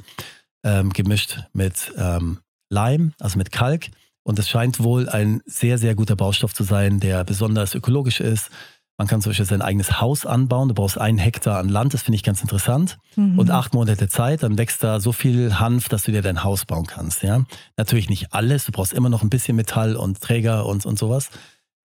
ähm, 0.64 0.92
gemischt 0.92 1.40
mit 1.54 1.92
ähm, 1.98 2.40
Leim, 2.70 3.14
also 3.20 3.38
mit 3.38 3.52
Kalk. 3.52 3.88
Und 4.24 4.40
es 4.40 4.50
scheint 4.50 4.80
wohl 4.80 5.10
ein 5.10 5.42
sehr, 5.46 5.78
sehr 5.78 5.96
guter 5.96 6.16
Baustoff 6.16 6.54
zu 6.54 6.64
sein, 6.64 7.00
der 7.00 7.24
besonders 7.24 7.76
ökologisch 7.76 8.20
ist. 8.20 8.50
Man 9.00 9.08
kann 9.08 9.22
zum 9.22 9.30
Beispiel 9.30 9.46
sein 9.46 9.62
eigenes 9.62 10.02
Haus 10.02 10.26
anbauen. 10.26 10.68
Du 10.68 10.74
brauchst 10.74 10.98
einen 10.98 11.20
Hektar 11.20 11.58
an 11.58 11.70
Land, 11.70 11.94
das 11.94 12.02
finde 12.02 12.18
ich 12.18 12.24
ganz 12.24 12.42
interessant. 12.42 12.98
Mhm. 13.16 13.40
Und 13.40 13.50
acht 13.50 13.74
Monate 13.74 14.10
Zeit, 14.10 14.44
dann 14.44 14.58
wächst 14.58 14.84
da 14.84 15.00
so 15.00 15.14
viel 15.14 15.58
Hanf, 15.58 15.88
dass 15.88 16.04
du 16.04 16.12
dir 16.12 16.22
dein 16.22 16.44
Haus 16.44 16.66
bauen 16.66 16.86
kannst. 16.86 17.24
Ja? 17.24 17.46
Natürlich 17.78 18.10
nicht 18.10 18.34
alles, 18.34 18.66
du 18.66 18.74
brauchst 18.74 18.92
immer 18.92 19.08
noch 19.08 19.24
ein 19.24 19.30
bisschen 19.30 19.56
Metall 19.56 19.96
und 19.96 20.20
Träger 20.20 20.66
und, 20.66 20.86
und 20.86 21.00
sowas. 21.00 21.30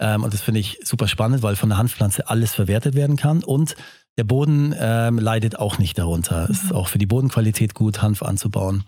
Ähm, 0.00 0.24
und 0.24 0.35
das 0.35 0.40
finde 0.40 0.59
ich 0.59 0.81
super 0.83 1.07
spannend, 1.07 1.44
weil 1.44 1.55
von 1.55 1.68
der 1.68 1.79
Hanfpflanze 1.79 2.29
alles 2.29 2.53
verwertet 2.53 2.96
werden 2.96 3.14
kann. 3.14 3.44
Und 3.44 3.77
der 4.18 4.24
Boden 4.24 4.74
ähm, 4.77 5.20
leidet 5.20 5.57
auch 5.57 5.79
nicht 5.79 5.96
darunter. 5.96 6.50
Es 6.50 6.64
ist 6.64 6.70
mhm. 6.72 6.79
auch 6.79 6.88
für 6.88 6.98
die 6.98 7.07
Bodenqualität 7.07 7.74
gut, 7.74 8.03
Hanf 8.03 8.24
anzubauen. 8.24 8.83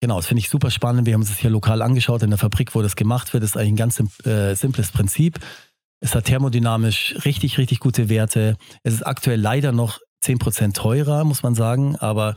Genau, 0.00 0.18
das 0.18 0.26
finde 0.26 0.38
ich 0.38 0.48
super 0.48 0.70
spannend. 0.70 1.06
Wir 1.06 1.14
haben 1.14 1.22
uns 1.22 1.30
das 1.30 1.38
hier 1.38 1.50
lokal 1.50 1.82
angeschaut 1.82 2.22
in 2.22 2.30
der 2.30 2.38
Fabrik, 2.38 2.76
wo 2.76 2.82
das 2.82 2.94
gemacht 2.94 3.32
wird. 3.32 3.42
Das 3.42 3.50
ist 3.50 3.56
eigentlich 3.56 3.72
ein 3.72 3.76
ganz 3.76 4.00
äh, 4.24 4.54
simples 4.54 4.92
Prinzip. 4.92 5.40
Es 6.04 6.14
hat 6.14 6.26
thermodynamisch 6.26 7.14
richtig, 7.24 7.56
richtig 7.56 7.80
gute 7.80 8.10
Werte. 8.10 8.58
Es 8.82 8.92
ist 8.92 9.06
aktuell 9.06 9.40
leider 9.40 9.72
noch 9.72 10.00
10% 10.22 10.74
teurer, 10.74 11.24
muss 11.24 11.42
man 11.42 11.54
sagen, 11.54 11.96
aber 11.96 12.34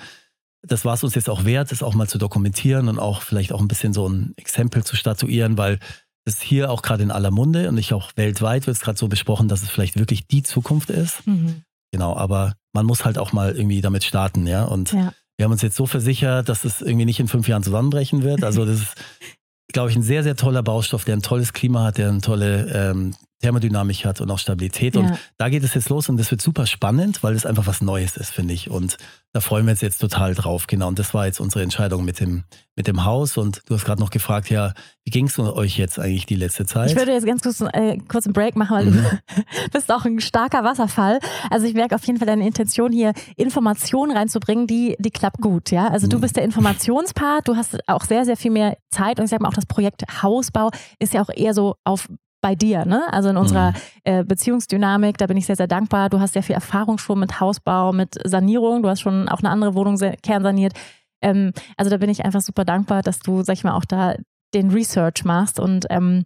das 0.62 0.86
war 0.86 0.94
es 0.94 1.04
uns 1.04 1.16
jetzt 1.16 1.30
auch 1.30 1.44
wert, 1.44 1.72
das 1.72 1.84
auch 1.84 1.94
mal 1.94 2.08
zu 2.08 2.18
dokumentieren 2.18 2.88
und 2.88 2.98
auch 2.98 3.22
vielleicht 3.22 3.52
auch 3.52 3.60
ein 3.60 3.68
bisschen 3.68 3.92
so 3.92 4.08
ein 4.08 4.34
Exempel 4.38 4.86
zu 4.86 4.96
statuieren, 4.96 5.58
weil 5.58 5.80
ist 6.24 6.42
hier 6.42 6.72
auch 6.72 6.82
gerade 6.82 7.04
in 7.04 7.12
aller 7.12 7.30
Munde 7.30 7.68
und 7.68 7.78
ich 7.78 7.94
auch 7.94 8.12
weltweit 8.16 8.68
wird 8.68 8.78
es 8.78 8.82
gerade 8.82 8.98
so 8.98 9.10
besprochen, 9.10 9.50
dass 9.50 9.64
es 9.64 9.70
vielleicht 9.70 10.00
wirklich 10.00 10.28
die 10.28 10.44
Zukunft 10.44 10.90
ist. 10.90 11.28
Mhm. 11.28 11.64
Genau, 11.92 12.16
aber 12.16 12.54
man 12.72 12.86
muss 12.86 13.04
halt 13.04 13.18
auch 13.18 13.34
mal 13.34 13.54
irgendwie 13.54 13.82
damit 13.82 14.06
starten, 14.06 14.48
ja. 14.48 14.64
Und 14.64 14.94
ja. 14.94 15.14
wir 15.36 15.44
haben 15.44 15.52
uns 15.52 15.62
jetzt 15.62 15.76
so 15.76 15.86
versichert, 15.86 16.48
dass 16.48 16.64
es 16.64 16.82
irgendwie 16.82 17.06
nicht 17.06 17.20
in 17.20 17.28
fünf 17.28 17.50
Jahren 17.50 17.64
zusammenbrechen 17.64 18.24
wird. 18.24 18.46
Also 18.46 18.66
das 18.66 18.78
ist, 18.78 18.96
glaube 19.74 19.90
ich, 19.90 19.98
ein 19.98 20.04
sehr, 20.04 20.24
sehr 20.24 20.38
toller 20.38 20.64
Baustoff, 20.64 21.04
der 21.04 21.18
ein 21.18 21.22
tolles 21.22 21.52
Klima 21.52 21.84
hat, 21.84 21.98
der 21.98 22.10
eine 22.10 22.22
tolle 22.22 22.72
ähm, 22.74 23.16
Thermodynamik 23.42 24.06
hat 24.06 24.20
und 24.20 24.32
auch 24.32 24.40
Stabilität. 24.40 24.96
Ja. 24.96 25.02
Und 25.02 25.20
da 25.38 25.50
geht 25.50 25.64
es 25.64 25.74
jetzt 25.76 25.90
los 25.90 26.10
und 26.10 26.18
das 26.18 26.32
wird 26.32 26.42
super 26.42 26.66
spannend, 26.66 27.22
weil 27.22 27.36
es 27.36 27.46
einfach 27.46 27.68
was 27.68 27.82
Neues 27.82 28.18
ist, 28.18 28.32
finde 28.32 28.54
ich. 28.54 28.70
Und 28.70 28.98
da 29.34 29.42
freuen 29.42 29.68
wir 29.68 29.72
uns 29.72 29.82
jetzt 29.82 30.00
total 30.00 30.34
drauf. 30.34 30.66
Genau. 30.66 30.88
Und 30.88 30.98
das 30.98 31.14
war 31.14 31.28
jetzt 31.28 31.40
unsere 31.40 31.62
Entscheidung 31.62 32.04
mit 32.04 32.20
dem, 32.20 32.46
mit 32.76 32.88
dem 32.88 33.06
Haus. 33.06 33.38
Und 33.38 33.62
du 33.68 33.76
hast 33.76 33.86
gerade 33.86 34.02
noch 34.02 34.10
gefragt, 34.10 34.50
ja, 34.50 34.74
wie 35.04 35.12
ging 35.12 35.28
es 35.28 35.38
euch 35.38 35.78
jetzt 35.78 36.00
eigentlich 36.00 36.26
die 36.26 36.36
letzte 36.36 36.66
Zeit? 36.66 36.90
Ich 36.90 36.98
würde 36.98 37.12
jetzt 37.12 37.28
ganz 37.28 37.44
kurz, 37.44 37.62
äh, 37.62 38.00
kurz 38.08 38.26
einen 38.26 38.34
Break 38.34 38.56
machen, 38.56 38.76
weil 38.76 38.86
mhm. 38.86 39.04
du 39.04 39.42
bist 39.72 39.92
auch 39.92 40.06
ein 40.06 40.20
starker 40.20 40.64
Wasserfall. 40.64 41.20
Also 41.52 41.68
ich 41.68 41.76
merke 41.76 41.94
auf 41.94 42.06
jeden 42.06 42.18
Fall 42.18 42.26
deine 42.26 42.48
Intention 42.48 42.92
hier, 42.92 43.14
Informationen 43.36 44.18
reinzubringen, 44.18 44.66
die, 44.66 44.96
die 44.98 45.12
klappt 45.12 45.42
gut. 45.42 45.70
Ja, 45.70 45.90
also 45.90 46.08
mhm. 46.08 46.12
du 46.12 46.22
bist 46.22 46.36
der 46.36 46.44
Informationspart. 46.44 47.48
Du 47.48 47.56
hast 47.56 47.78
auch 47.88 48.04
sehr, 48.06 48.26
sehr 48.26 48.38
viel 48.38 48.52
mehr 48.52 48.78
Zeit. 48.90 49.20
Und 49.20 49.26
ich 49.26 49.30
sage 49.30 49.44
mal 49.44 49.50
auch 49.50 49.54
das 49.54 49.68
Projekt 49.68 50.04
Hausbau 50.24 50.72
ist 50.98 51.14
ja 51.14 51.22
auch 51.22 51.30
eher 51.30 51.54
so 51.54 51.76
auf 51.84 52.08
bei 52.48 52.56
dir, 52.56 52.86
ne? 52.86 53.12
Also 53.12 53.30
in 53.30 53.36
unserer 53.36 53.72
mhm. 53.72 53.76
äh, 54.06 54.24
Beziehungsdynamik, 54.24 55.18
da 55.18 55.28
bin 55.28 55.36
ich 55.36 55.46
sehr, 55.46 55.58
sehr 55.58 55.68
dankbar. 55.68 56.10
Du 56.10 56.22
hast 56.22 56.32
sehr 56.32 56.44
viel 56.44 56.56
Erfahrung 56.56 56.98
schon 56.98 57.20
mit 57.20 57.42
Hausbau, 57.42 57.92
mit 57.92 58.16
Sanierung. 58.24 58.84
Du 58.84 58.90
hast 58.90 59.02
schon 59.02 59.28
auch 59.28 59.40
eine 59.40 59.50
andere 59.50 59.76
Wohnung 59.76 59.98
kernsaniert. 60.24 60.72
Ähm, 61.22 61.52
also 61.76 61.90
da 61.90 61.98
bin 61.98 62.10
ich 62.10 62.24
einfach 62.24 62.40
super 62.40 62.64
dankbar, 62.64 63.02
dass 63.02 63.20
du, 63.20 63.44
sag 63.44 63.56
ich 63.56 63.66
mal, 63.66 63.74
auch 63.74 63.84
da 63.84 64.16
den 64.54 64.72
Research 64.72 65.26
machst 65.26 65.60
und 65.60 65.88
ähm, 65.90 66.24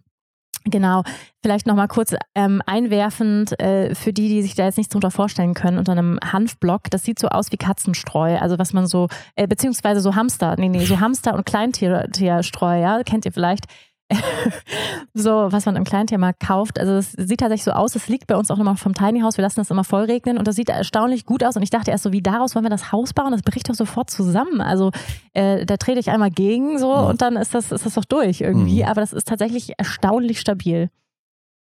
Genau, 0.64 1.02
vielleicht 1.42 1.66
nochmal 1.66 1.88
kurz 1.88 2.14
ähm, 2.36 2.62
einwerfend 2.66 3.58
äh, 3.58 3.96
für 3.96 4.12
die, 4.12 4.28
die 4.28 4.42
sich 4.42 4.54
da 4.54 4.64
jetzt 4.64 4.76
nichts 4.76 4.92
drunter 4.92 5.10
vorstellen 5.10 5.54
können, 5.54 5.76
unter 5.76 5.90
einem 5.90 6.20
Hanfblock, 6.22 6.88
das 6.88 7.02
sieht 7.02 7.18
so 7.18 7.30
aus 7.30 7.50
wie 7.50 7.56
Katzenstreu, 7.56 8.36
also 8.36 8.60
was 8.60 8.72
man 8.72 8.86
so, 8.86 9.08
äh, 9.34 9.48
beziehungsweise 9.48 10.00
so 10.00 10.14
Hamster, 10.14 10.54
nee, 10.58 10.68
nee, 10.68 10.84
so 10.84 11.00
Hamster- 11.00 11.34
und 11.34 11.46
Kleintierstreu, 11.46 12.80
ja, 12.80 13.02
kennt 13.02 13.24
ihr 13.24 13.32
vielleicht 13.32 13.64
so, 15.14 15.48
was 15.50 15.66
man 15.66 15.76
im 15.76 15.84
Kleinthema 15.84 16.32
kauft. 16.32 16.78
Also 16.78 16.92
es 16.94 17.12
sieht 17.12 17.40
tatsächlich 17.40 17.64
so 17.64 17.72
aus, 17.72 17.94
es 17.94 18.08
liegt 18.08 18.26
bei 18.26 18.36
uns 18.36 18.50
auch 18.50 18.58
immer 18.58 18.76
vom 18.76 18.94
Tiny 18.94 19.20
House, 19.20 19.36
wir 19.36 19.42
lassen 19.42 19.60
das 19.60 19.70
immer 19.70 19.84
voll 19.84 20.04
regnen 20.04 20.38
und 20.38 20.46
das 20.46 20.56
sieht 20.56 20.68
erstaunlich 20.68 21.26
gut 21.26 21.44
aus 21.44 21.56
und 21.56 21.62
ich 21.62 21.70
dachte 21.70 21.90
erst 21.90 22.04
so, 22.04 22.12
wie 22.12 22.22
daraus 22.22 22.54
wollen 22.54 22.64
wir 22.64 22.70
das 22.70 22.92
Haus 22.92 23.12
bauen? 23.12 23.32
Das 23.32 23.42
bricht 23.42 23.68
doch 23.68 23.74
sofort 23.74 24.10
zusammen. 24.10 24.60
Also 24.60 24.90
äh, 25.32 25.64
da 25.66 25.76
trete 25.76 26.00
ich 26.00 26.10
einmal 26.10 26.30
gegen 26.30 26.78
so 26.78 26.92
ja. 26.92 27.00
und 27.02 27.22
dann 27.22 27.36
ist 27.36 27.54
das, 27.54 27.72
ist 27.72 27.86
das 27.86 27.94
doch 27.94 28.04
durch 28.04 28.40
irgendwie, 28.40 28.82
mhm. 28.82 28.88
aber 28.88 29.00
das 29.00 29.12
ist 29.12 29.28
tatsächlich 29.28 29.72
erstaunlich 29.78 30.40
stabil. 30.40 30.90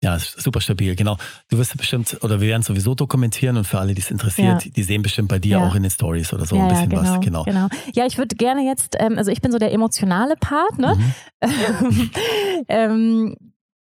Ja, 0.03 0.17
super 0.17 0.61
stabil, 0.61 0.95
genau. 0.95 1.17
Du 1.49 1.59
wirst 1.59 1.77
bestimmt, 1.77 2.17
oder 2.21 2.41
wir 2.41 2.47
werden 2.47 2.63
sowieso 2.63 2.95
dokumentieren 2.95 3.55
und 3.57 3.67
für 3.67 3.79
alle, 3.79 3.93
die 3.93 4.01
es 4.01 4.09
interessiert, 4.09 4.65
ja. 4.65 4.71
die 4.71 4.83
sehen 4.83 5.03
bestimmt 5.03 5.27
bei 5.27 5.37
dir 5.37 5.59
ja. 5.59 5.67
auch 5.67 5.75
in 5.75 5.83
den 5.83 5.91
Stories 5.91 6.33
oder 6.33 6.47
so 6.47 6.55
ja, 6.55 6.63
ein 6.63 6.69
bisschen 6.69 6.89
genau, 6.89 7.01
was. 7.03 7.19
Genau. 7.21 7.43
genau. 7.43 7.67
Ja, 7.93 8.07
ich 8.07 8.17
würde 8.17 8.35
gerne 8.35 8.65
jetzt, 8.65 8.95
ähm, 8.99 9.19
also 9.19 9.29
ich 9.29 9.41
bin 9.41 9.51
so 9.51 9.59
der 9.59 9.71
emotionale 9.71 10.35
Part, 10.37 10.79
ne? 10.79 10.97
Mhm. 11.43 12.09
ähm, 12.67 13.35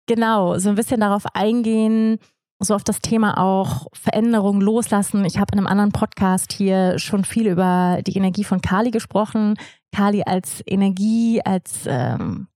genau, 0.08 0.58
so 0.58 0.70
ein 0.70 0.76
bisschen 0.76 1.02
darauf 1.02 1.24
eingehen, 1.36 2.18
so 2.60 2.74
auf 2.74 2.84
das 2.84 3.00
Thema 3.00 3.38
auch 3.38 3.86
Veränderung 3.94 4.60
loslassen. 4.60 5.24
Ich 5.24 5.38
habe 5.38 5.54
in 5.54 5.60
einem 5.60 5.68
anderen 5.68 5.92
Podcast 5.92 6.52
hier 6.52 6.98
schon 6.98 7.26
viel 7.26 7.46
über 7.46 8.00
die 8.06 8.18
Energie 8.18 8.44
von 8.44 8.62
Kali 8.62 8.90
gesprochen. 8.90 9.54
Kali 9.96 10.24
als 10.26 10.64
Energie, 10.66 11.42
als 11.46 11.82
ähm, 11.86 12.48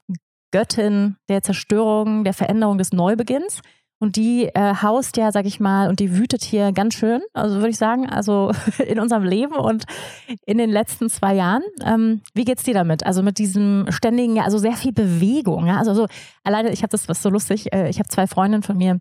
Göttin 0.51 1.17
der 1.29 1.41
Zerstörung, 1.41 2.23
der 2.23 2.33
Veränderung 2.33 2.77
des 2.77 2.91
Neubeginns. 2.91 3.61
Und 3.99 4.15
die 4.15 4.47
äh, 4.47 4.73
haust 4.81 5.15
ja, 5.17 5.31
sag 5.31 5.45
ich 5.45 5.59
mal, 5.59 5.87
und 5.87 5.99
die 5.99 6.17
wütet 6.17 6.43
hier 6.43 6.71
ganz 6.71 6.95
schön, 6.95 7.21
also 7.33 7.57
würde 7.57 7.69
ich 7.69 7.77
sagen, 7.77 8.09
also 8.09 8.51
in 8.87 8.99
unserem 8.99 9.23
Leben 9.23 9.53
und 9.53 9.83
in 10.47 10.57
den 10.57 10.71
letzten 10.71 11.07
zwei 11.07 11.35
Jahren. 11.35 11.61
Ähm, 11.85 12.21
wie 12.33 12.43
geht's 12.43 12.63
dir 12.63 12.73
damit? 12.73 13.05
Also 13.05 13.21
mit 13.21 13.37
diesem 13.37 13.85
ständigen, 13.89 14.35
ja, 14.35 14.43
also 14.43 14.57
sehr 14.57 14.73
viel 14.73 14.91
Bewegung. 14.91 15.67
Ja? 15.67 15.77
Also 15.77 15.93
so, 15.93 16.07
alleine, 16.43 16.71
ich 16.71 16.81
habe 16.81 16.89
das 16.89 17.07
was 17.09 17.21
so 17.21 17.29
lustig, 17.29 17.71
äh, 17.73 17.89
ich 17.89 17.99
habe 17.99 18.09
zwei 18.09 18.25
Freundinnen 18.25 18.63
von 18.63 18.75
mir 18.75 18.99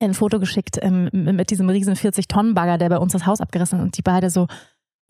ein 0.00 0.14
Foto 0.14 0.38
geschickt 0.38 0.78
ähm, 0.82 1.08
mit 1.12 1.50
diesem 1.50 1.70
riesen 1.70 1.94
40-Tonnen-Bagger, 1.94 2.76
der 2.76 2.90
bei 2.90 2.98
uns 2.98 3.12
das 3.12 3.24
Haus 3.24 3.40
abgerissen 3.40 3.78
hat 3.78 3.84
und 3.86 3.96
die 3.96 4.02
beide 4.02 4.28
so, 4.28 4.48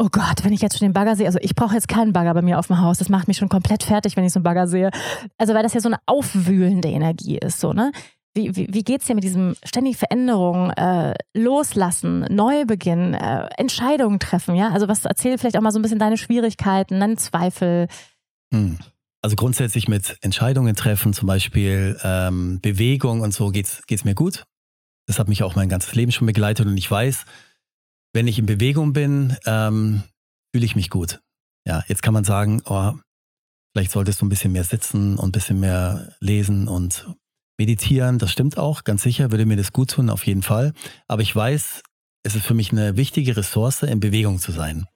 oh 0.02 0.08
Gott, 0.10 0.42
wenn 0.42 0.52
ich 0.52 0.60
jetzt 0.60 0.78
schon 0.78 0.86
den 0.86 0.92
Bagger 0.92 1.14
sehe, 1.14 1.26
also 1.26 1.38
ich 1.40 1.54
brauche 1.54 1.74
jetzt 1.74 1.86
keinen 1.86 2.12
Bagger 2.12 2.34
bei 2.34 2.42
mir 2.42 2.58
auf 2.58 2.66
dem 2.66 2.80
Haus, 2.80 2.98
das 2.98 3.08
macht 3.08 3.28
mich 3.28 3.36
schon 3.36 3.48
komplett 3.48 3.84
fertig, 3.84 4.16
wenn 4.16 4.24
ich 4.24 4.32
so 4.32 4.38
einen 4.38 4.44
Bagger 4.44 4.66
sehe. 4.66 4.90
Also 5.38 5.54
weil 5.54 5.62
das 5.62 5.74
ja 5.74 5.80
so 5.80 5.88
eine 5.88 5.98
aufwühlende 6.06 6.88
Energie 6.88 7.38
ist, 7.38 7.60
so, 7.60 7.72
ne? 7.72 7.92
Wie, 8.34 8.56
wie, 8.56 8.66
wie 8.72 8.82
geht 8.82 9.02
es 9.02 9.06
dir 9.06 9.14
mit 9.14 9.24
diesem 9.24 9.54
ständigen 9.62 9.96
Veränderung, 9.96 10.70
äh, 10.70 11.14
Loslassen, 11.34 12.20
Neubeginn, 12.30 13.12
äh, 13.14 13.48
Entscheidungen 13.58 14.18
treffen, 14.18 14.56
ja? 14.56 14.70
Also 14.70 14.88
was 14.88 15.04
erzähl 15.04 15.38
vielleicht 15.38 15.56
auch 15.56 15.60
mal 15.60 15.70
so 15.70 15.78
ein 15.78 15.82
bisschen 15.82 15.98
deine 15.98 16.16
Schwierigkeiten, 16.16 16.98
deine 16.98 17.16
Zweifel. 17.16 17.86
Hm. 18.52 18.78
Also 19.20 19.36
grundsätzlich 19.36 19.86
mit 19.86 20.16
Entscheidungen 20.22 20.74
treffen, 20.74 21.12
zum 21.12 21.28
Beispiel 21.28 21.96
ähm, 22.02 22.58
Bewegung 22.60 23.20
und 23.20 23.32
so 23.32 23.50
geht's 23.50 23.86
geht's 23.86 24.04
mir 24.04 24.14
gut. 24.14 24.44
Das 25.06 25.20
hat 25.20 25.28
mich 25.28 25.44
auch 25.44 25.54
mein 25.54 25.68
ganzes 25.68 25.94
Leben 25.94 26.10
schon 26.10 26.26
begleitet 26.26 26.66
und 26.66 26.76
ich 26.76 26.90
weiß, 26.90 27.24
wenn 28.12 28.26
ich 28.26 28.38
in 28.38 28.46
Bewegung 28.46 28.92
bin, 28.92 29.36
ähm, 29.46 30.02
fühle 30.52 30.66
ich 30.66 30.76
mich 30.76 30.90
gut. 30.90 31.20
Ja, 31.66 31.84
jetzt 31.88 32.02
kann 32.02 32.14
man 32.14 32.24
sagen, 32.24 32.62
oh, 32.66 32.92
vielleicht 33.72 33.92
solltest 33.92 34.20
du 34.20 34.26
ein 34.26 34.28
bisschen 34.28 34.52
mehr 34.52 34.64
sitzen 34.64 35.16
und 35.16 35.28
ein 35.28 35.32
bisschen 35.32 35.60
mehr 35.60 36.14
lesen 36.20 36.68
und 36.68 37.06
meditieren. 37.58 38.18
Das 38.18 38.32
stimmt 38.32 38.58
auch, 38.58 38.84
ganz 38.84 39.02
sicher, 39.02 39.30
würde 39.30 39.46
mir 39.46 39.56
das 39.56 39.72
gut 39.72 39.90
tun, 39.92 40.10
auf 40.10 40.26
jeden 40.26 40.42
Fall. 40.42 40.72
Aber 41.08 41.22
ich 41.22 41.34
weiß, 41.34 41.82
es 42.24 42.34
ist 42.34 42.44
für 42.44 42.54
mich 42.54 42.72
eine 42.72 42.96
wichtige 42.96 43.36
Ressource, 43.36 43.82
in 43.82 44.00
Bewegung 44.00 44.38
zu 44.38 44.52
sein. 44.52 44.86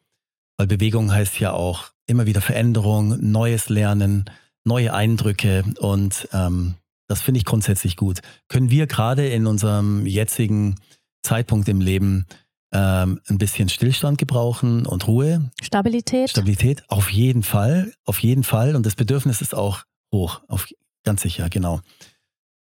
Weil 0.59 0.67
Bewegung 0.67 1.13
heißt 1.13 1.39
ja 1.39 1.53
auch 1.53 1.91
immer 2.07 2.27
wieder 2.27 2.41
Veränderung, 2.41 3.19
neues 3.21 3.69
Lernen, 3.69 4.25
neue 4.65 4.93
Eindrücke 4.95 5.65
und 5.79 6.29
ähm, 6.33 6.75
das 7.09 7.21
finde 7.23 7.39
ich 7.39 7.45
grundsätzlich 7.45 7.97
gut. 7.97 8.21
Können 8.49 8.71
wir 8.71 8.87
gerade 8.87 9.29
in 9.29 9.47
unserem 9.47 10.07
jetzigen 10.07 10.77
Zeitpunkt 11.23 11.69
im 11.69 11.81
Leben 11.81 12.27
ähm, 12.77 13.21
ein 13.29 13.39
bisschen 13.39 13.71
Stillstand 13.71 14.19
gebrauchen 14.19 14.85
und 14.85 15.09
Ruhe. 15.09 15.51
Stabilität. 15.63 16.31
Stabilität, 16.31 16.83
auf 16.89 17.11
jeden 17.11 17.43
Fall, 17.43 17.95
auf 18.05 18.19
jeden 18.19 18.45
Fall. 18.45 18.77
Und 18.77 18.85
das 18.85 18.95
Bedürfnis 18.95 19.41
ist 19.41 19.55
auch 19.55 19.85
hoch, 20.13 20.43
auf, 20.49 20.69
ganz 21.03 21.23
sicher, 21.23 21.49
genau. 21.49 21.81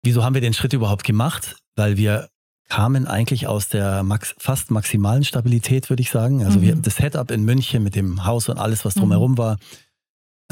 Wieso 0.03 0.23
haben 0.23 0.36
wir 0.36 0.41
den 0.41 0.53
Schritt 0.53 0.73
überhaupt 0.73 1.03
gemacht? 1.03 1.55
Weil 1.75 1.97
wir 1.97 2.29
kamen 2.69 3.07
eigentlich 3.07 3.47
aus 3.47 3.69
der 3.69 4.03
max, 4.03 4.36
fast 4.38 4.69
maximalen 4.69 5.23
Stabilität, 5.23 5.89
würde 5.89 6.01
ich 6.01 6.12
sagen. 6.12 6.45
Also 6.45 6.60
mhm. 6.60 6.63
wir, 6.63 6.75
das 6.75 6.97
Setup 6.97 7.31
in 7.31 7.43
München 7.43 7.81
mit 7.81 7.95
dem 7.95 8.23
Haus 8.23 8.49
und 8.49 8.60
alles, 8.60 8.86
was 8.86 8.93
drumherum 8.93 9.31
mhm. 9.31 9.38
war, 9.39 9.57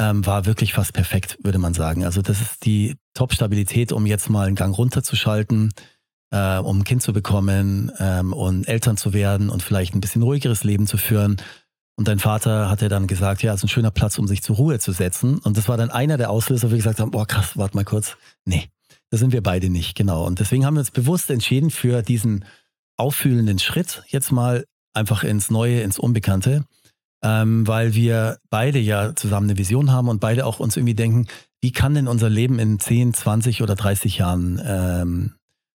ähm, 0.00 0.26
war 0.26 0.44
wirklich 0.44 0.72
fast 0.72 0.92
perfekt, 0.92 1.38
würde 1.42 1.58
man 1.58 1.72
sagen. 1.72 2.04
Also 2.04 2.20
das 2.20 2.40
ist 2.40 2.64
die 2.64 2.96
Top-Stabilität, 3.14 3.92
um 3.92 4.06
jetzt 4.06 4.28
mal 4.28 4.48
einen 4.48 4.56
Gang 4.56 4.76
runterzuschalten 4.76 5.72
äh, 6.30 6.58
um 6.58 6.80
ein 6.80 6.84
Kind 6.84 7.02
zu 7.02 7.12
bekommen 7.12 7.92
ähm, 7.98 8.32
und 8.32 8.66
Eltern 8.68 8.96
zu 8.96 9.12
werden 9.12 9.48
und 9.48 9.62
vielleicht 9.62 9.94
ein 9.94 10.00
bisschen 10.00 10.22
ruhigeres 10.22 10.64
Leben 10.64 10.86
zu 10.86 10.96
führen. 10.96 11.36
Und 11.98 12.08
dein 12.08 12.18
Vater 12.18 12.68
hat 12.68 12.82
ja 12.82 12.88
dann 12.88 13.06
gesagt, 13.06 13.42
ja, 13.42 13.52
es 13.52 13.60
ist 13.60 13.64
ein 13.64 13.68
schöner 13.68 13.90
Platz, 13.90 14.18
um 14.18 14.26
sich 14.26 14.42
zur 14.42 14.56
Ruhe 14.56 14.78
zu 14.78 14.92
setzen. 14.92 15.38
Und 15.38 15.56
das 15.56 15.68
war 15.68 15.76
dann 15.76 15.90
einer 15.90 16.18
der 16.18 16.30
Auslöser, 16.30 16.68
wo 16.68 16.72
wir 16.72 16.76
gesagt 16.76 17.00
haben, 17.00 17.10
boah, 17.10 17.26
krass, 17.26 17.56
warte 17.56 17.76
mal 17.76 17.84
kurz. 17.84 18.16
Nee, 18.44 18.68
da 19.10 19.16
sind 19.16 19.32
wir 19.32 19.42
beide 19.42 19.70
nicht, 19.70 19.94
genau. 19.94 20.26
Und 20.26 20.40
deswegen 20.40 20.66
haben 20.66 20.74
wir 20.74 20.80
uns 20.80 20.90
bewusst 20.90 21.30
entschieden 21.30 21.70
für 21.70 22.02
diesen 22.02 22.44
auffühlenden 22.98 23.58
Schritt, 23.58 24.02
jetzt 24.08 24.32
mal 24.32 24.66
einfach 24.94 25.22
ins 25.22 25.50
Neue, 25.50 25.80
ins 25.80 25.98
Unbekannte, 25.98 26.64
ähm, 27.22 27.66
weil 27.66 27.94
wir 27.94 28.38
beide 28.50 28.78
ja 28.78 29.14
zusammen 29.14 29.50
eine 29.50 29.58
Vision 29.58 29.92
haben 29.92 30.08
und 30.08 30.20
beide 30.20 30.46
auch 30.46 30.60
uns 30.60 30.76
irgendwie 30.76 30.94
denken, 30.94 31.26
wie 31.60 31.72
kann 31.72 31.94
denn 31.94 32.08
unser 32.08 32.28
Leben 32.30 32.58
in 32.58 32.78
10, 32.78 33.14
20 33.14 33.62
oder 33.62 33.74
30 33.74 34.18
Jahren 34.18 34.60
ähm, 34.64 35.34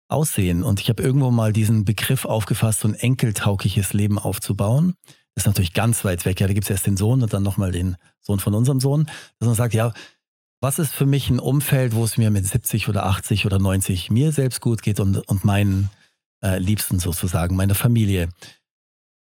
aussehen. 0.08 0.63
Und 0.63 0.80
ich 0.80 0.89
habe 0.89 1.04
irgendwo 1.04 1.32
mal 1.32 1.54
diesen 1.54 1.86
Begriff 1.86 2.26
aufgefasst, 2.26 2.82
so 2.82 2.88
ein 2.88 2.93
enkeltaugliches 2.93 3.93
Leben 3.93 4.20
aufzubauen. 4.20 4.96
Das 5.36 5.43
ist 5.43 5.48
natürlich 5.48 5.74
ganz 5.74 6.04
weit 6.04 6.26
weg. 6.26 6.39
Ja, 6.39 6.48
da 6.48 6.54
gibt 6.54 6.65
es 6.65 6.70
erst 6.70 6.88
den 6.88 6.98
Sohn 6.98 7.22
und 7.22 7.34
dann 7.34 7.43
nochmal 7.43 7.72
den 7.72 7.98
Sohn 8.22 8.39
von 8.39 8.56
unserem 8.56 8.80
Sohn. 8.80 9.06
Dass 9.39 9.48
man 9.48 9.56
sagt, 9.56 9.74
ja, 9.74 9.93
was 10.62 10.80
ist 10.80 10.93
für 10.93 11.06
mich 11.06 11.30
ein 11.30 11.39
Umfeld, 11.39 11.93
wo 11.93 12.04
es 12.04 12.17
mir 12.17 12.32
mit 12.32 12.46
70 12.46 12.89
oder 12.89 13.06
80 13.06 13.46
oder 13.46 13.60
90 13.60 14.10
mir 14.10 14.32
selbst 14.32 14.62
gut 14.62 14.82
geht 14.82 15.00
und, 15.00 15.17
und 15.17 15.46
meinen 15.46 15.89
äh, 16.43 16.58
Liebsten 16.58 17.00
sozusagen, 17.00 17.56
meiner 17.56 17.76
Familie. 17.76 18.30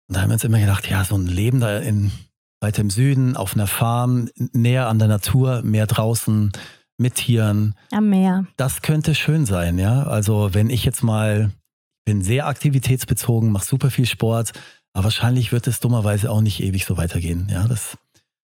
Und 0.08 0.16
da 0.16 0.20
haben 0.20 0.28
wir 0.28 0.34
uns 0.34 0.44
immer 0.44 0.60
gedacht, 0.60 0.88
ja, 0.88 1.04
so 1.04 1.16
ein 1.16 1.26
Leben 1.26 1.60
da 1.60 1.78
in 1.78 2.12
weiter 2.60 2.82
im 2.82 2.90
Süden, 2.90 3.36
auf 3.36 3.54
einer 3.54 3.66
Farm, 3.66 4.28
näher 4.36 4.88
an 4.88 4.98
der 4.98 5.08
Natur, 5.08 5.62
mehr 5.62 5.86
draußen, 5.86 6.52
mit 6.96 7.16
Tieren. 7.16 7.74
Am 7.90 8.08
Meer. 8.08 8.46
Das 8.56 8.82
könnte 8.82 9.14
schön 9.14 9.46
sein, 9.46 9.78
ja. 9.78 10.04
Also 10.04 10.54
wenn 10.54 10.70
ich 10.70 10.84
jetzt 10.84 11.02
mal, 11.02 11.50
bin 12.04 12.22
sehr 12.22 12.46
aktivitätsbezogen, 12.46 13.50
mache 13.50 13.66
super 13.66 13.90
viel 13.90 14.06
Sport, 14.06 14.52
aber 14.92 15.04
wahrscheinlich 15.04 15.52
wird 15.52 15.66
es 15.66 15.80
dummerweise 15.80 16.30
auch 16.30 16.40
nicht 16.40 16.62
ewig 16.62 16.84
so 16.84 16.96
weitergehen. 16.96 17.48
Ja, 17.50 17.66
das, 17.66 17.98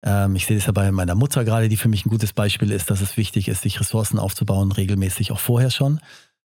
ähm, 0.04 0.36
ich 0.36 0.46
sehe 0.46 0.56
das 0.56 0.66
ja 0.66 0.72
bei 0.72 0.90
meiner 0.92 1.14
Mutter 1.14 1.44
gerade, 1.44 1.68
die 1.68 1.76
für 1.76 1.88
mich 1.88 2.06
ein 2.06 2.10
gutes 2.10 2.32
Beispiel 2.32 2.70
ist, 2.70 2.90
dass 2.90 3.00
es 3.00 3.16
wichtig 3.16 3.48
ist, 3.48 3.62
sich 3.62 3.80
Ressourcen 3.80 4.18
aufzubauen, 4.18 4.70
regelmäßig 4.70 5.32
auch 5.32 5.40
vorher 5.40 5.70
schon, 5.70 6.00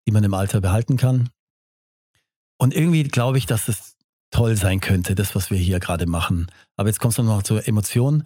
die 0.07 0.11
man 0.11 0.23
im 0.23 0.33
Alter 0.33 0.61
behalten 0.61 0.97
kann. 0.97 1.29
Und 2.57 2.73
irgendwie 2.73 3.03
glaube 3.03 3.37
ich, 3.37 3.47
dass 3.47 3.67
es 3.67 3.97
toll 4.29 4.55
sein 4.55 4.79
könnte, 4.79 5.15
das, 5.15 5.35
was 5.35 5.51
wir 5.51 5.57
hier 5.57 5.79
gerade 5.79 6.05
machen. 6.05 6.47
Aber 6.77 6.87
jetzt 6.87 6.99
kommst 6.99 7.17
du 7.17 7.23
noch 7.23 7.43
zur 7.43 7.67
Emotion. 7.67 8.23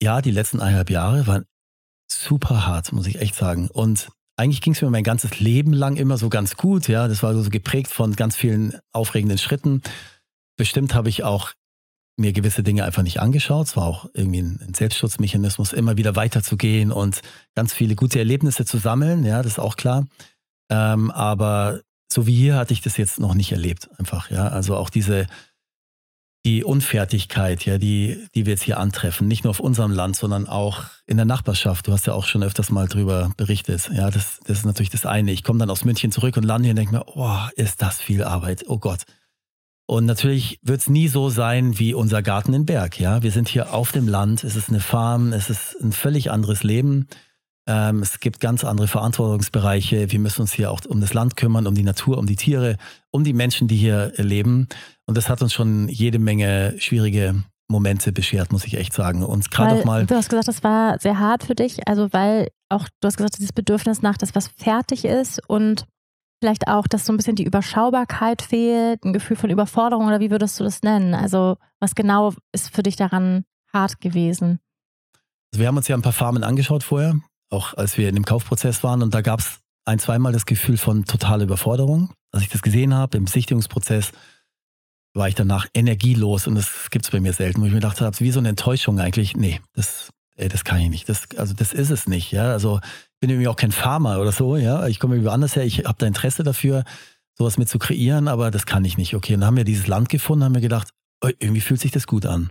Ja, 0.00 0.20
die 0.20 0.30
letzten 0.30 0.60
eineinhalb 0.60 0.90
Jahre 0.90 1.26
waren 1.26 1.46
super 2.08 2.66
hart, 2.66 2.92
muss 2.92 3.06
ich 3.06 3.20
echt 3.20 3.34
sagen. 3.34 3.68
Und 3.68 4.08
eigentlich 4.36 4.60
ging 4.60 4.74
es 4.74 4.82
mir 4.82 4.90
mein 4.90 5.04
ganzes 5.04 5.40
Leben 5.40 5.72
lang 5.72 5.96
immer 5.96 6.18
so 6.18 6.28
ganz 6.28 6.56
gut. 6.56 6.88
Ja, 6.88 7.08
das 7.08 7.22
war 7.22 7.34
so 7.34 7.48
geprägt 7.48 7.90
von 7.90 8.14
ganz 8.14 8.36
vielen 8.36 8.78
aufregenden 8.92 9.38
Schritten. 9.38 9.82
Bestimmt 10.56 10.94
habe 10.94 11.08
ich 11.08 11.24
auch 11.24 11.52
mir 12.18 12.32
gewisse 12.32 12.62
Dinge 12.62 12.84
einfach 12.84 13.02
nicht 13.02 13.20
angeschaut. 13.20 13.66
Es 13.66 13.76
war 13.76 13.84
auch 13.84 14.08
irgendwie 14.14 14.40
ein 14.40 14.72
Selbstschutzmechanismus, 14.74 15.72
immer 15.72 15.96
wieder 15.96 16.16
weiterzugehen 16.16 16.92
und 16.92 17.20
ganz 17.54 17.74
viele 17.74 17.94
gute 17.94 18.18
Erlebnisse 18.18 18.64
zu 18.64 18.78
sammeln. 18.78 19.24
Ja, 19.24 19.42
das 19.42 19.52
ist 19.52 19.58
auch 19.58 19.76
klar. 19.76 20.06
Ähm, 20.70 21.10
aber 21.10 21.80
so 22.10 22.26
wie 22.26 22.34
hier 22.34 22.56
hatte 22.56 22.72
ich 22.72 22.80
das 22.80 22.96
jetzt 22.96 23.20
noch 23.20 23.34
nicht 23.34 23.52
erlebt, 23.52 23.88
einfach. 23.98 24.30
Ja, 24.30 24.48
also 24.48 24.76
auch 24.76 24.90
diese 24.90 25.26
die 26.46 26.62
Unfertigkeit, 26.62 27.66
ja, 27.66 27.76
die, 27.76 28.24
die 28.36 28.46
wir 28.46 28.52
jetzt 28.52 28.62
hier 28.62 28.78
antreffen, 28.78 29.26
nicht 29.26 29.42
nur 29.42 29.50
auf 29.50 29.58
unserem 29.58 29.90
Land, 29.90 30.14
sondern 30.14 30.46
auch 30.46 30.84
in 31.04 31.16
der 31.16 31.26
Nachbarschaft. 31.26 31.88
Du 31.88 31.92
hast 31.92 32.06
ja 32.06 32.12
auch 32.12 32.24
schon 32.24 32.44
öfters 32.44 32.70
mal 32.70 32.86
drüber 32.86 33.32
berichtet. 33.36 33.90
Ja, 33.92 34.12
das, 34.12 34.38
das 34.46 34.58
ist 34.58 34.64
natürlich 34.64 34.90
das 34.90 35.06
eine. 35.06 35.32
Ich 35.32 35.42
komme 35.42 35.58
dann 35.58 35.70
aus 35.70 35.84
München 35.84 36.12
zurück 36.12 36.36
und 36.36 36.44
lande 36.44 36.66
hier 36.66 36.70
und 36.70 36.76
denke 36.76 36.94
mir, 36.94 37.04
oh, 37.16 37.40
ist 37.56 37.82
das 37.82 38.00
viel 38.00 38.22
Arbeit. 38.22 38.64
Oh 38.68 38.78
Gott. 38.78 39.00
Und 39.86 40.06
natürlich 40.06 40.60
wird 40.62 40.82
es 40.82 40.88
nie 40.88 41.08
so 41.08 41.30
sein 41.30 41.80
wie 41.80 41.94
unser 41.94 42.22
Garten 42.22 42.54
in 42.54 42.64
Berg. 42.64 43.00
Ja, 43.00 43.24
wir 43.24 43.32
sind 43.32 43.48
hier 43.48 43.74
auf 43.74 43.90
dem 43.90 44.06
Land. 44.06 44.44
Es 44.44 44.54
ist 44.54 44.68
eine 44.68 44.80
Farm. 44.80 45.32
Es 45.32 45.50
ist 45.50 45.74
ein 45.82 45.90
völlig 45.90 46.30
anderes 46.30 46.62
Leben. 46.62 47.08
Ähm, 47.68 48.00
es 48.00 48.20
gibt 48.20 48.40
ganz 48.40 48.64
andere 48.64 48.86
Verantwortungsbereiche. 48.86 50.12
Wir 50.12 50.18
müssen 50.20 50.42
uns 50.42 50.52
hier 50.52 50.70
auch 50.70 50.80
um 50.86 51.00
das 51.00 51.14
Land 51.14 51.36
kümmern, 51.36 51.66
um 51.66 51.74
die 51.74 51.82
Natur, 51.82 52.18
um 52.18 52.26
die 52.26 52.36
Tiere, 52.36 52.76
um 53.10 53.24
die 53.24 53.32
Menschen, 53.32 53.66
die 53.66 53.76
hier 53.76 54.12
leben. 54.16 54.68
Und 55.06 55.16
das 55.16 55.28
hat 55.28 55.42
uns 55.42 55.52
schon 55.52 55.88
jede 55.88 56.18
Menge 56.18 56.74
schwierige 56.78 57.42
Momente 57.68 58.12
beschert, 58.12 58.52
muss 58.52 58.64
ich 58.64 58.76
echt 58.76 58.92
sagen. 58.92 59.24
Und 59.24 59.50
gerade 59.50 59.80
auch 59.80 59.84
mal. 59.84 60.06
Du 60.06 60.14
hast 60.14 60.28
gesagt, 60.28 60.46
das 60.46 60.62
war 60.62 61.00
sehr 61.00 61.18
hart 61.18 61.42
für 61.42 61.56
dich, 61.56 61.88
also 61.88 62.12
weil 62.12 62.48
auch, 62.68 62.88
du 63.00 63.06
hast 63.06 63.16
gesagt, 63.16 63.38
dieses 63.38 63.52
Bedürfnis 63.52 64.02
nach, 64.02 64.16
dass 64.16 64.34
was 64.36 64.48
fertig 64.48 65.04
ist 65.04 65.40
und 65.48 65.86
vielleicht 66.40 66.68
auch, 66.68 66.86
dass 66.86 67.06
so 67.06 67.12
ein 67.12 67.16
bisschen 67.16 67.34
die 67.34 67.44
Überschaubarkeit 67.44 68.42
fehlt, 68.42 69.04
ein 69.04 69.12
Gefühl 69.12 69.36
von 69.36 69.50
Überforderung 69.50 70.06
oder 70.06 70.20
wie 70.20 70.30
würdest 70.30 70.60
du 70.60 70.64
das 70.64 70.82
nennen? 70.82 71.14
Also, 71.14 71.56
was 71.80 71.96
genau 71.96 72.34
ist 72.52 72.74
für 72.74 72.84
dich 72.84 72.94
daran 72.94 73.44
hart 73.72 74.00
gewesen? 74.00 74.60
Also 75.52 75.60
wir 75.60 75.68
haben 75.68 75.76
uns 75.76 75.88
ja 75.88 75.96
ein 75.96 76.02
paar 76.02 76.12
Farmen 76.12 76.44
angeschaut 76.44 76.84
vorher 76.84 77.20
auch 77.50 77.74
als 77.74 77.96
wir 77.98 78.08
in 78.08 78.14
dem 78.14 78.24
Kaufprozess 78.24 78.82
waren 78.82 79.02
und 79.02 79.14
da 79.14 79.20
gab 79.20 79.40
es 79.40 79.60
ein, 79.84 79.98
zweimal 79.98 80.32
das 80.32 80.46
Gefühl 80.46 80.76
von 80.76 81.04
totaler 81.04 81.44
Überforderung. 81.44 82.12
Als 82.32 82.42
ich 82.42 82.48
das 82.48 82.62
gesehen 82.62 82.92
habe 82.92 83.16
im 83.16 83.24
Besichtigungsprozess, 83.24 84.12
war 85.14 85.28
ich 85.28 85.34
danach 85.34 85.66
energielos 85.72 86.46
und 86.46 86.56
das 86.56 86.90
gibt 86.90 87.04
es 87.04 87.10
bei 87.10 87.20
mir 87.20 87.32
selten, 87.32 87.60
wo 87.60 87.66
ich 87.66 87.72
mir 87.72 87.78
gedacht 87.78 88.00
habe, 88.00 88.18
wie 88.20 88.30
so 88.30 88.40
eine 88.40 88.50
Enttäuschung 88.50 89.00
eigentlich. 89.00 89.36
Nee, 89.36 89.60
das, 89.74 90.10
ey, 90.36 90.48
das 90.48 90.64
kann 90.64 90.80
ich 90.80 90.90
nicht. 90.90 91.08
Das, 91.08 91.22
also 91.36 91.54
das 91.54 91.72
ist 91.72 91.90
es 91.90 92.06
nicht. 92.06 92.32
Ja? 92.32 92.50
Also 92.50 92.80
ich 92.82 93.20
bin 93.20 93.30
irgendwie 93.30 93.48
auch 93.48 93.56
kein 93.56 93.72
Farmer 93.72 94.20
oder 94.20 94.32
so. 94.32 94.56
Ja? 94.56 94.86
Ich 94.88 95.00
komme 95.00 95.14
irgendwie 95.14 95.30
anders 95.30 95.56
her. 95.56 95.64
Ich 95.64 95.84
habe 95.84 95.96
da 95.98 96.06
Interesse 96.06 96.42
dafür, 96.42 96.84
sowas 97.34 97.58
mit 97.58 97.68
zu 97.68 97.78
kreieren, 97.78 98.28
aber 98.28 98.50
das 98.50 98.66
kann 98.66 98.84
ich 98.84 98.98
nicht. 98.98 99.14
Okay, 99.14 99.34
und 99.34 99.40
dann 99.40 99.48
haben 99.48 99.56
wir 99.56 99.64
dieses 99.64 99.86
Land 99.86 100.08
gefunden, 100.08 100.44
haben 100.44 100.54
wir 100.54 100.60
gedacht, 100.60 100.90
irgendwie 101.38 101.60
fühlt 101.60 101.80
sich 101.80 101.92
das 101.92 102.06
gut 102.06 102.26
an. 102.26 102.50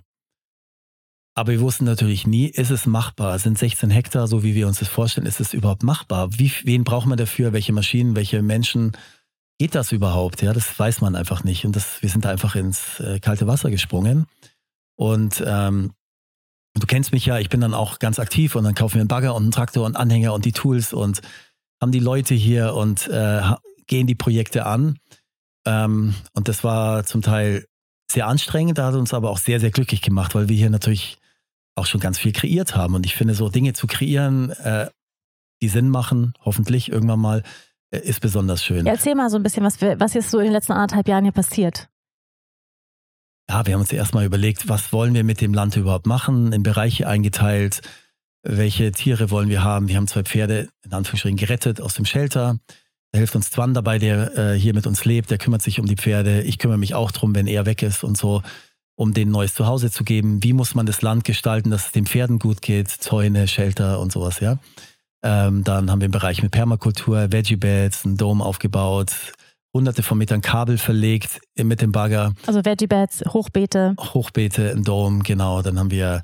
Aber 1.37 1.51
wir 1.51 1.59
wussten 1.59 1.83
natürlich 1.83 2.25
nie, 2.25 2.47
ist 2.47 2.71
es 2.71 2.85
machbar? 2.85 3.37
Sind 3.39 3.57
16 3.57 3.89
Hektar, 3.89 4.25
so 4.27 4.41
wie 4.41 4.55
wir 4.55 4.67
uns 4.67 4.79
das 4.79 4.87
vorstellen, 4.87 5.27
ist 5.27 5.41
es 5.41 5.53
überhaupt 5.53 5.83
machbar? 5.83 6.29
Wie, 6.31 6.49
wen 6.63 6.85
braucht 6.85 7.07
man 7.07 7.17
dafür? 7.17 7.51
Welche 7.51 7.73
Maschinen, 7.73 8.15
welche 8.15 8.41
Menschen? 8.41 8.93
Geht 9.59 9.75
das 9.75 9.91
überhaupt? 9.91 10.41
Ja, 10.41 10.53
das 10.53 10.79
weiß 10.79 11.01
man 11.01 11.15
einfach 11.15 11.43
nicht. 11.43 11.65
Und 11.65 11.75
das, 11.75 12.01
wir 12.01 12.09
sind 12.09 12.23
da 12.23 12.29
einfach 12.29 12.55
ins 12.55 13.01
äh, 13.01 13.19
kalte 13.19 13.47
Wasser 13.47 13.69
gesprungen. 13.69 14.27
Und 14.95 15.43
ähm, 15.45 15.91
du 16.73 16.87
kennst 16.87 17.11
mich 17.11 17.25
ja, 17.25 17.37
ich 17.37 17.49
bin 17.49 17.59
dann 17.59 17.73
auch 17.73 17.99
ganz 17.99 18.17
aktiv 18.17 18.55
und 18.55 18.63
dann 18.63 18.75
kaufen 18.75 18.95
wir 18.95 19.01
einen 19.01 19.09
Bagger 19.09 19.35
und 19.35 19.43
einen 19.43 19.51
Traktor 19.51 19.85
und 19.85 19.97
Anhänger 19.97 20.33
und 20.33 20.45
die 20.45 20.53
Tools 20.53 20.93
und 20.93 21.21
haben 21.81 21.91
die 21.91 21.99
Leute 21.99 22.33
hier 22.33 22.75
und 22.75 23.09
äh, 23.09 23.41
gehen 23.87 24.07
die 24.07 24.15
Projekte 24.15 24.65
an. 24.65 24.99
Ähm, 25.65 26.15
und 26.31 26.47
das 26.47 26.63
war 26.63 27.03
zum 27.03 27.21
Teil 27.21 27.65
sehr 28.09 28.27
anstrengend, 28.27 28.79
hat 28.79 28.95
uns 28.95 29.13
aber 29.13 29.31
auch 29.31 29.37
sehr, 29.37 29.59
sehr 29.59 29.71
glücklich 29.71 30.01
gemacht, 30.01 30.33
weil 30.33 30.47
wir 30.47 30.55
hier 30.55 30.69
natürlich 30.69 31.17
auch 31.75 31.85
schon 31.85 31.99
ganz 31.99 32.17
viel 32.17 32.31
kreiert 32.31 32.75
haben. 32.75 32.95
Und 32.95 33.05
ich 33.05 33.15
finde, 33.15 33.33
so 33.33 33.49
Dinge 33.49 33.73
zu 33.73 33.87
kreieren, 33.87 34.49
äh, 34.51 34.89
die 35.61 35.67
Sinn 35.67 35.89
machen, 35.89 36.33
hoffentlich 36.43 36.91
irgendwann 36.91 37.19
mal, 37.19 37.43
äh, 37.91 37.99
ist 37.99 38.21
besonders 38.21 38.63
schön. 38.63 38.85
Ja, 38.85 38.93
erzähl 38.93 39.15
mal 39.15 39.29
so 39.29 39.37
ein 39.37 39.43
bisschen, 39.43 39.63
was, 39.63 39.81
wir, 39.81 39.99
was 39.99 40.15
ist 40.15 40.31
so 40.31 40.39
in 40.39 40.45
den 40.45 40.53
letzten 40.53 40.73
anderthalb 40.73 41.07
Jahren 41.07 41.23
hier 41.23 41.33
passiert? 41.33 41.89
Ja, 43.49 43.65
wir 43.65 43.73
haben 43.73 43.81
uns 43.81 43.91
erstmal 43.91 44.25
überlegt, 44.25 44.67
was 44.69 44.91
wollen 44.91 45.13
wir 45.13 45.23
mit 45.23 45.39
dem 45.39 45.53
Land 45.53 45.75
überhaupt 45.75 46.07
machen, 46.07 46.51
in 46.51 46.63
Bereiche 46.63 47.07
eingeteilt, 47.07 47.81
welche 48.41 48.91
Tiere 48.91 49.29
wollen 49.29 49.49
wir 49.49 49.63
haben. 49.63 49.87
Wir 49.87 49.97
haben 49.97 50.07
zwei 50.07 50.23
Pferde 50.23 50.69
in 50.83 50.93
Anführungsstrichen 50.93 51.37
gerettet 51.37 51.81
aus 51.81 51.93
dem 51.93 52.05
Shelter. 52.05 52.57
Da 53.11 53.19
hilft 53.19 53.35
uns 53.35 53.51
Zwan 53.51 53.73
dabei, 53.73 53.99
der 53.99 54.37
äh, 54.37 54.59
hier 54.59 54.73
mit 54.73 54.87
uns 54.87 55.05
lebt. 55.05 55.29
Der 55.29 55.37
kümmert 55.37 55.61
sich 55.61 55.79
um 55.79 55.85
die 55.85 55.95
Pferde. 55.95 56.41
Ich 56.41 56.57
kümmere 56.57 56.77
mich 56.77 56.95
auch 56.95 57.11
drum, 57.11 57.35
wenn 57.35 57.47
er 57.47 57.65
weg 57.65 57.81
ist 57.81 58.03
und 58.03 58.17
so 58.17 58.41
um 58.95 59.13
denen 59.13 59.31
neues 59.31 59.53
Zuhause 59.53 59.91
zu 59.91 60.03
geben. 60.03 60.43
Wie 60.43 60.53
muss 60.53 60.75
man 60.75 60.85
das 60.85 61.01
Land 61.01 61.23
gestalten, 61.23 61.69
dass 61.69 61.87
es 61.87 61.91
den 61.91 62.05
Pferden 62.05 62.39
gut 62.39 62.61
geht, 62.61 62.89
Zäune, 62.89 63.47
Shelter 63.47 63.99
und 63.99 64.11
sowas, 64.11 64.39
ja. 64.39 64.57
Ähm, 65.23 65.63
dann 65.63 65.89
haben 65.89 66.01
wir 66.01 66.05
einen 66.05 66.11
Bereich 66.11 66.43
mit 66.43 66.51
Permakultur, 66.51 67.31
Veggie-Beds, 67.31 68.05
einen 68.05 68.17
Dom 68.17 68.41
aufgebaut, 68.41 69.33
hunderte 69.73 70.03
von 70.03 70.17
Metern 70.17 70.41
Kabel 70.41 70.77
verlegt 70.77 71.41
mit 71.57 71.81
dem 71.81 71.91
Bagger. 71.91 72.33
Also 72.45 72.63
Veggie-Beds, 72.63 73.23
Hochbeete. 73.33 73.95
Hochbeete, 73.99 74.71
ein 74.71 74.83
Dom, 74.83 75.23
genau. 75.23 75.61
Dann 75.61 75.79
haben 75.79 75.91
wir 75.91 76.21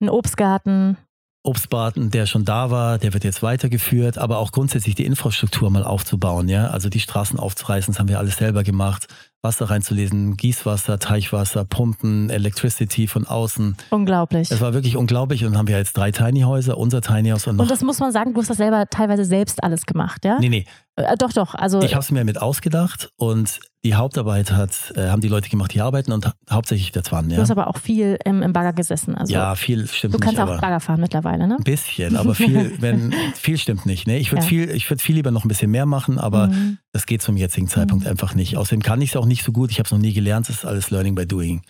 einen 0.00 0.10
Obstgarten. 0.10 0.96
Obstgarten, 1.42 2.10
der 2.10 2.24
schon 2.24 2.46
da 2.46 2.70
war, 2.70 2.98
der 2.98 3.12
wird 3.12 3.24
jetzt 3.24 3.42
weitergeführt, 3.42 4.16
aber 4.16 4.38
auch 4.38 4.50
grundsätzlich 4.50 4.94
die 4.94 5.04
Infrastruktur 5.04 5.68
mal 5.68 5.84
aufzubauen, 5.84 6.48
ja. 6.48 6.68
Also 6.68 6.88
die 6.88 7.00
Straßen 7.00 7.38
aufzureißen, 7.38 7.92
das 7.92 7.98
haben 7.98 8.08
wir 8.08 8.18
alles 8.18 8.36
selber 8.36 8.62
gemacht. 8.62 9.08
Wasser 9.44 9.70
reinzulesen, 9.70 10.36
Gießwasser, 10.36 10.98
Teichwasser, 10.98 11.64
Pumpen, 11.64 12.30
Electricity 12.30 13.06
von 13.06 13.26
außen. 13.26 13.76
Unglaublich. 13.90 14.50
Es 14.50 14.60
war 14.60 14.74
wirklich 14.74 14.96
unglaublich 14.96 15.44
und 15.44 15.52
dann 15.52 15.58
haben 15.58 15.68
wir 15.68 15.76
jetzt 15.76 15.96
drei 15.96 16.10
Tiny 16.10 16.40
Häuser, 16.40 16.78
unser 16.78 17.02
Tiny 17.02 17.28
House 17.28 17.46
und 17.46 17.56
noch. 17.56 17.64
Und 17.64 17.70
das 17.70 17.82
muss 17.82 18.00
man 18.00 18.10
sagen, 18.10 18.32
du 18.34 18.40
hast 18.40 18.50
das 18.50 18.56
selber 18.56 18.86
teilweise 18.88 19.24
selbst 19.24 19.62
alles 19.62 19.86
gemacht, 19.86 20.24
ja? 20.24 20.38
Nee, 20.40 20.48
nee. 20.48 20.64
Äh, 20.96 21.16
doch, 21.16 21.32
doch. 21.32 21.54
Also 21.54 21.82
ich 21.82 21.94
habe 21.94 22.02
es 22.02 22.10
mir 22.10 22.24
mit 22.24 22.40
ausgedacht 22.40 23.10
und 23.16 23.60
die 23.84 23.94
Hauptarbeit 23.94 24.52
hat, 24.52 24.92
äh, 24.96 25.08
haben 25.08 25.20
die 25.20 25.28
Leute 25.28 25.48
gemacht, 25.48 25.74
die 25.74 25.80
arbeiten 25.80 26.12
und 26.12 26.30
hauptsächlich 26.48 26.92
der 26.92 27.02
Zwan. 27.02 27.28
Ja. 27.30 27.36
Du 27.36 27.42
hast 27.42 27.50
aber 27.50 27.66
auch 27.66 27.78
viel 27.78 28.16
im, 28.24 28.42
im 28.42 28.52
Bagger 28.52 28.72
gesessen. 28.72 29.14
Also 29.14 29.32
ja, 29.32 29.56
viel 29.56 29.88
stimmt 29.88 30.14
nicht. 30.14 30.22
Du 30.22 30.24
kannst 30.24 30.40
nicht, 30.40 30.48
auch 30.48 30.60
Bagger 30.60 30.80
fahren 30.80 31.00
mittlerweile, 31.00 31.48
ne? 31.48 31.56
Ein 31.56 31.64
bisschen, 31.64 32.16
aber 32.18 32.34
viel, 32.34 32.80
wenn, 32.80 33.12
viel 33.34 33.58
stimmt 33.58 33.86
nicht. 33.86 34.06
Ne? 34.06 34.18
Ich 34.18 34.30
würde 34.30 34.42
ja. 34.42 34.48
viel, 34.48 34.70
ich 34.70 34.88
würde 34.88 35.02
viel 35.02 35.16
lieber 35.16 35.32
noch 35.32 35.44
ein 35.44 35.48
bisschen 35.48 35.70
mehr 35.70 35.86
machen, 35.86 36.18
aber 36.18 36.48
mhm. 36.48 36.78
das 36.92 37.06
geht 37.06 37.22
zum 37.22 37.36
jetzigen 37.36 37.66
Zeitpunkt 37.66 38.04
mhm. 38.04 38.10
einfach 38.10 38.34
nicht. 38.34 38.56
Außerdem 38.56 38.82
kann 38.82 39.02
ich 39.02 39.10
es 39.10 39.16
auch 39.16 39.26
nicht 39.26 39.42
so 39.42 39.52
gut. 39.52 39.70
Ich 39.72 39.78
habe 39.78 39.86
es 39.86 39.92
noch 39.92 39.98
nie 39.98 40.12
gelernt. 40.12 40.48
Es 40.48 40.56
ist 40.56 40.64
alles 40.64 40.90
Learning 40.90 41.16
by 41.16 41.26
Doing. 41.26 41.62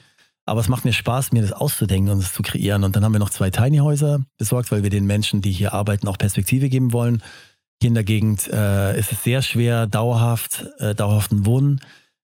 Aber 0.47 0.61
es 0.61 0.69
macht 0.69 0.85
mir 0.85 0.93
Spaß, 0.93 1.33
mir 1.33 1.41
das 1.41 1.53
auszudenken 1.53 2.13
und 2.13 2.19
es 2.19 2.35
zu 2.35 2.43
kreieren. 2.43 2.85
Und 2.85 2.95
dann 2.95 3.05
haben 3.05 3.13
wir 3.13 3.19
noch 3.19 3.31
zwei 3.31 3.49
Tiny 3.49 3.79
Häuser 3.79 4.21
besorgt, 4.37 4.71
weil 4.71 4.83
wir 4.83 4.91
den 4.91 5.07
Menschen, 5.07 5.41
die 5.41 5.53
hier 5.53 5.73
arbeiten, 5.73 6.07
auch 6.07 6.19
Perspektive 6.19 6.69
geben 6.69 6.93
wollen. 6.93 7.23
Hier 7.85 7.88
in 7.88 7.94
der 7.97 8.05
Gegend 8.05 8.49
äh, 8.51 8.99
ist 8.99 9.12
es 9.12 9.25
sehr 9.25 9.42
schwer, 9.42 9.87
dauerhaft, 9.87 10.64
äh, 10.79 10.94
dauerhaften 10.94 11.44
Wohn, 11.44 11.81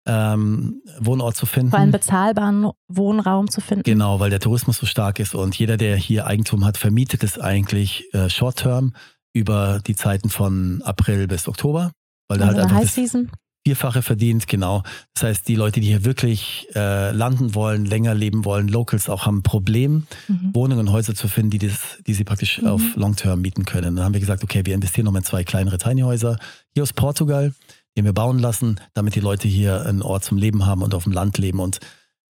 ähm, 0.04 0.82
Wohnort 0.98 1.36
zu 1.36 1.46
finden. 1.46 1.70
Vor 1.70 1.78
allem 1.78 1.92
bezahlbaren 1.92 2.72
Wohnraum 2.88 3.48
zu 3.48 3.60
finden. 3.60 3.84
Genau, 3.84 4.18
weil 4.18 4.30
der 4.30 4.40
Tourismus 4.40 4.78
so 4.78 4.86
stark 4.86 5.20
ist 5.20 5.32
und 5.32 5.56
jeder, 5.56 5.76
der 5.76 5.94
hier 5.94 6.26
Eigentum 6.26 6.64
hat, 6.64 6.76
vermietet 6.76 7.22
es 7.22 7.38
eigentlich 7.38 8.12
äh, 8.12 8.28
Short-Term 8.28 8.94
über 9.32 9.78
die 9.78 9.94
Zeiten 9.94 10.28
von 10.28 10.82
April 10.82 11.28
bis 11.28 11.46
Oktober. 11.46 11.92
Weil 12.26 12.42
also 12.42 12.52
da 12.52 12.58
halt 12.58 12.58
einfach 12.58 12.76
High 12.76 12.90
Season? 12.90 13.30
Vierfache 13.66 14.02
verdient, 14.02 14.46
genau. 14.46 14.82
Das 15.14 15.22
heißt, 15.22 15.48
die 15.48 15.54
Leute, 15.54 15.80
die 15.80 15.86
hier 15.86 16.04
wirklich 16.04 16.68
äh, 16.74 17.12
landen 17.12 17.54
wollen, 17.54 17.86
länger 17.86 18.14
leben 18.14 18.44
wollen, 18.44 18.68
Locals 18.68 19.08
auch 19.08 19.24
haben 19.24 19.38
ein 19.38 19.42
Problem, 19.42 20.06
mhm. 20.28 20.50
Wohnungen 20.52 20.88
und 20.88 20.92
Häuser 20.92 21.14
zu 21.14 21.28
finden, 21.28 21.50
die, 21.50 21.58
das, 21.58 21.98
die 22.06 22.12
sie 22.12 22.24
praktisch 22.24 22.60
mhm. 22.60 22.68
auf 22.68 22.82
Long-Term 22.94 23.40
mieten 23.40 23.64
können. 23.64 23.96
Dann 23.96 24.04
haben 24.04 24.12
wir 24.12 24.20
gesagt, 24.20 24.44
okay, 24.44 24.62
wir 24.64 24.74
investieren 24.74 25.06
nochmal 25.06 25.20
in 25.20 25.26
zwei 25.26 25.44
kleinere 25.44 25.78
Tiny 25.78 26.02
Häuser 26.02 26.36
hier 26.74 26.82
aus 26.82 26.92
Portugal, 26.92 27.54
die 27.96 28.04
wir 28.04 28.12
bauen 28.12 28.38
lassen, 28.38 28.80
damit 28.92 29.14
die 29.14 29.20
Leute 29.20 29.48
hier 29.48 29.86
einen 29.86 30.02
Ort 30.02 30.24
zum 30.24 30.36
Leben 30.36 30.66
haben 30.66 30.82
und 30.82 30.94
auf 30.94 31.04
dem 31.04 31.12
Land 31.12 31.38
leben. 31.38 31.60
Und 31.60 31.80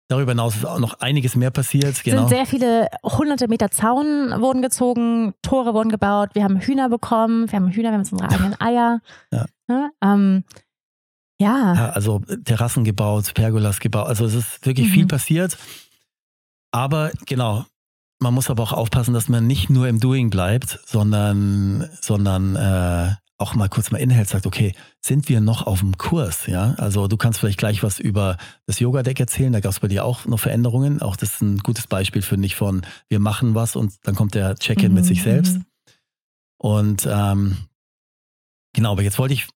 Darüber 0.09 0.31
hinaus 0.31 0.55
ist 0.55 0.65
auch 0.65 0.79
noch 0.79 1.01
einiges 1.01 1.35
mehr 1.35 1.51
passiert. 1.51 2.01
Genau. 2.03 2.19
Sind 2.19 2.29
sehr 2.29 2.45
viele 2.45 2.87
hunderte 3.03 3.49
Meter 3.49 3.71
Zaun 3.71 4.31
wurden 4.39 4.61
gezogen, 4.61 5.33
Tore 5.41 5.73
wurden 5.73 5.89
gebaut, 5.89 6.29
wir 6.31 6.45
haben 6.45 6.61
Hühner 6.61 6.87
bekommen, 6.87 7.51
wir 7.51 7.59
haben 7.59 7.69
Hühner, 7.69 7.89
wir 7.89 7.95
haben 7.95 8.03
jetzt 8.03 8.13
unsere 8.13 8.31
eigenen 8.31 8.61
Eier. 8.61 9.01
Ja. 9.33 9.45
ja 9.67 9.89
ähm, 10.01 10.45
ja. 11.39 11.73
ja. 11.73 11.89
Also 11.89 12.19
Terrassen 12.45 12.83
gebaut, 12.83 13.33
Pergolas 13.33 13.79
gebaut. 13.79 14.07
Also 14.07 14.25
es 14.25 14.33
ist 14.33 14.65
wirklich 14.65 14.89
mhm. 14.89 14.93
viel 14.93 15.07
passiert. 15.07 15.57
Aber 16.71 17.11
genau, 17.25 17.65
man 18.19 18.33
muss 18.33 18.49
aber 18.49 18.63
auch 18.63 18.73
aufpassen, 18.73 19.13
dass 19.13 19.29
man 19.29 19.47
nicht 19.47 19.69
nur 19.69 19.87
im 19.87 19.99
Doing 19.99 20.29
bleibt, 20.29 20.79
sondern, 20.85 21.89
sondern 22.01 22.55
äh, 22.55 23.15
auch 23.37 23.53
mal 23.53 23.69
kurz 23.69 23.91
mal 23.91 23.99
inhält, 23.99 24.27
sagt, 24.27 24.47
okay, 24.47 24.73
sind 24.99 25.29
wir 25.29 25.39
noch 25.39 25.67
auf 25.67 25.79
dem 25.79 25.97
Kurs? 25.97 26.47
Ja, 26.47 26.73
also 26.77 27.07
du 27.07 27.17
kannst 27.17 27.39
vielleicht 27.39 27.59
gleich 27.59 27.83
was 27.83 27.99
über 27.99 28.37
das 28.65 28.79
Yoga-Deck 28.79 29.19
erzählen. 29.19 29.53
Da 29.53 29.59
gab 29.59 29.71
es 29.71 29.79
bei 29.79 29.87
dir 29.87 30.03
auch 30.05 30.25
noch 30.25 30.39
Veränderungen. 30.39 31.01
Auch 31.01 31.15
das 31.15 31.33
ist 31.33 31.41
ein 31.41 31.59
gutes 31.59 31.85
Beispiel, 31.85 32.23
finde 32.23 32.47
ich, 32.47 32.55
von 32.55 32.81
wir 33.09 33.19
machen 33.19 33.53
was 33.53 33.75
und 33.75 33.93
dann 34.03 34.15
kommt 34.15 34.33
der 34.33 34.55
Check-in 34.55 34.89
mhm. 34.89 34.95
mit 34.95 35.05
sich 35.05 35.21
selbst. 35.21 35.57
Mhm. 35.57 35.65
Und 36.57 37.07
ähm, 37.09 37.57
Genau, 38.77 38.91
aber 38.91 39.01
jetzt 39.01 39.17
wollte 39.17 39.33
ich 39.33 39.47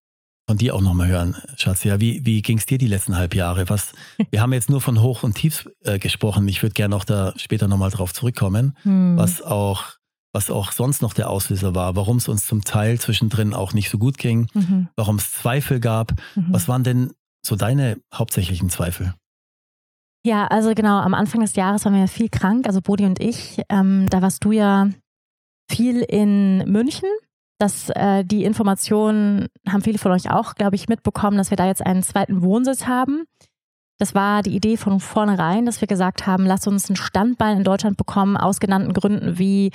von 0.51 0.57
dir 0.57 0.75
auch 0.75 0.81
nochmal 0.81 1.07
hören, 1.07 1.37
Schatz. 1.55 1.85
Ja, 1.85 2.01
wie, 2.01 2.25
wie 2.25 2.41
ging 2.41 2.57
es 2.57 2.65
dir 2.65 2.77
die 2.77 2.87
letzten 2.87 3.15
halb 3.15 3.35
Jahre? 3.35 3.69
Was, 3.69 3.93
wir 4.31 4.41
haben 4.41 4.51
jetzt 4.51 4.69
nur 4.69 4.81
von 4.81 5.01
Hoch 5.01 5.23
und 5.23 5.35
Tiefs 5.35 5.69
äh, 5.85 5.97
gesprochen. 5.97 6.45
Ich 6.49 6.61
würde 6.61 6.73
gerne 6.73 6.93
auch 6.93 7.05
da 7.05 7.31
später 7.37 7.69
nochmal 7.69 7.89
drauf 7.89 8.13
zurückkommen, 8.13 8.75
hm. 8.83 9.15
was 9.15 9.41
auch 9.41 9.93
was 10.33 10.49
auch 10.49 10.73
sonst 10.73 11.01
noch 11.01 11.13
der 11.13 11.29
Auslöser 11.29 11.73
war, 11.73 11.95
warum 11.95 12.17
es 12.17 12.27
uns 12.27 12.45
zum 12.45 12.65
Teil 12.65 12.99
zwischendrin 12.99 13.53
auch 13.53 13.73
nicht 13.73 13.89
so 13.89 13.97
gut 13.97 14.17
ging, 14.17 14.47
mhm. 14.53 14.87
warum 14.95 15.17
es 15.17 15.31
Zweifel 15.31 15.81
gab. 15.81 16.13
Mhm. 16.35 16.47
Was 16.51 16.69
waren 16.69 16.83
denn 16.83 17.11
so 17.45 17.57
deine 17.57 17.97
hauptsächlichen 18.13 18.69
Zweifel? 18.69 19.13
Ja, 20.25 20.47
also 20.47 20.73
genau, 20.73 20.99
am 20.99 21.13
Anfang 21.13 21.41
des 21.41 21.55
Jahres 21.55 21.83
waren 21.83 21.93
wir 21.93 22.01
ja 22.01 22.07
viel 22.07 22.29
krank, 22.29 22.65
also 22.65 22.79
Bodi 22.81 23.05
und 23.05 23.19
ich. 23.19 23.61
Ähm, 23.67 24.07
da 24.09 24.21
warst 24.21 24.45
du 24.45 24.53
ja 24.53 24.89
viel 25.69 26.01
in 26.01 26.59
München 26.69 27.09
dass 27.61 27.89
äh, 27.91 28.25
die 28.25 28.43
Informationen 28.43 29.47
haben 29.69 29.81
viele 29.81 29.99
von 29.99 30.11
euch 30.11 30.31
auch, 30.31 30.55
glaube 30.55 30.75
ich, 30.75 30.89
mitbekommen, 30.89 31.37
dass 31.37 31.51
wir 31.51 31.57
da 31.57 31.67
jetzt 31.67 31.85
einen 31.85 32.03
zweiten 32.03 32.41
Wohnsitz 32.41 32.87
haben. 32.87 33.25
Das 33.99 34.15
war 34.15 34.41
die 34.41 34.55
Idee 34.55 34.77
von 34.77 34.99
vornherein, 34.99 35.67
dass 35.67 35.79
wir 35.79 35.87
gesagt 35.87 36.25
haben, 36.25 36.45
lass 36.45 36.65
uns 36.65 36.89
ein 36.89 36.95
Standbein 36.95 37.57
in 37.57 37.63
Deutschland 37.63 37.97
bekommen, 37.97 38.35
aus 38.35 38.59
genannten 38.59 38.93
Gründen 38.93 39.37
wie 39.37 39.71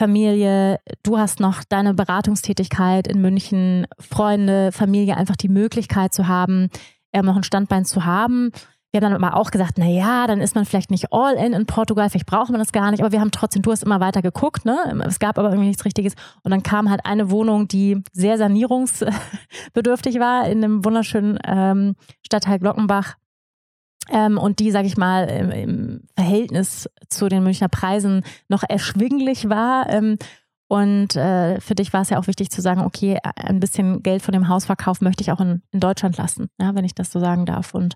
Familie, 0.00 0.78
du 1.02 1.18
hast 1.18 1.40
noch 1.40 1.62
deine 1.64 1.92
Beratungstätigkeit 1.92 3.06
in 3.06 3.20
München, 3.20 3.86
Freunde, 3.98 4.72
Familie, 4.72 5.16
einfach 5.16 5.36
die 5.36 5.50
Möglichkeit 5.50 6.14
zu 6.14 6.26
haben, 6.26 6.70
ähm, 7.12 7.26
noch 7.26 7.36
ein 7.36 7.42
Standbein 7.42 7.84
zu 7.84 8.06
haben. 8.06 8.50
Wir 8.92 9.00
haben 9.00 9.12
dann 9.12 9.24
aber 9.24 9.36
auch 9.36 9.52
gesagt, 9.52 9.78
na 9.78 9.86
ja, 9.86 10.26
dann 10.26 10.40
ist 10.40 10.56
man 10.56 10.64
vielleicht 10.64 10.90
nicht 10.90 11.12
all 11.12 11.34
in 11.34 11.52
in 11.52 11.66
Portugal, 11.66 12.10
vielleicht 12.10 12.26
braucht 12.26 12.50
man 12.50 12.58
das 12.58 12.72
gar 12.72 12.90
nicht, 12.90 13.00
aber 13.00 13.12
wir 13.12 13.20
haben 13.20 13.30
trotzdem, 13.30 13.62
du 13.62 13.70
hast 13.70 13.84
immer 13.84 14.00
weiter 14.00 14.20
geguckt, 14.20 14.64
ne? 14.64 14.76
Es 15.06 15.20
gab 15.20 15.38
aber 15.38 15.50
irgendwie 15.50 15.68
nichts 15.68 15.84
Richtiges. 15.84 16.14
Und 16.42 16.50
dann 16.50 16.64
kam 16.64 16.90
halt 16.90 17.06
eine 17.06 17.30
Wohnung, 17.30 17.68
die 17.68 18.02
sehr 18.12 18.36
sanierungsbedürftig 18.36 20.18
war 20.18 20.48
in 20.48 20.64
einem 20.64 20.84
wunderschönen 20.84 21.38
ähm, 21.44 21.94
Stadtteil 22.26 22.58
Glockenbach. 22.58 23.14
Ähm, 24.10 24.38
und 24.38 24.58
die, 24.58 24.72
sag 24.72 24.84
ich 24.86 24.96
mal, 24.96 25.28
im, 25.28 25.50
im, 25.50 26.00
Verhältnis 26.16 26.88
zu 27.08 27.28
den 27.28 27.44
Münchner 27.44 27.68
Preisen 27.68 28.24
noch 28.48 28.64
erschwinglich 28.68 29.48
war. 29.48 29.88
Ähm, 29.88 30.16
und 30.66 31.14
äh, 31.14 31.60
für 31.60 31.74
dich 31.76 31.92
war 31.92 32.02
es 32.02 32.10
ja 32.10 32.18
auch 32.18 32.26
wichtig 32.26 32.50
zu 32.50 32.60
sagen, 32.60 32.80
okay, 32.80 33.18
ein 33.36 33.60
bisschen 33.60 34.02
Geld 34.02 34.22
von 34.22 34.32
dem 34.32 34.48
Hausverkauf 34.48 35.00
möchte 35.00 35.22
ich 35.22 35.30
auch 35.30 35.40
in, 35.40 35.62
in 35.70 35.80
Deutschland 35.80 36.16
lassen, 36.16 36.48
ja, 36.60 36.74
wenn 36.74 36.84
ich 36.84 36.94
das 36.94 37.12
so 37.12 37.20
sagen 37.20 37.46
darf. 37.46 37.74
Und 37.74 37.94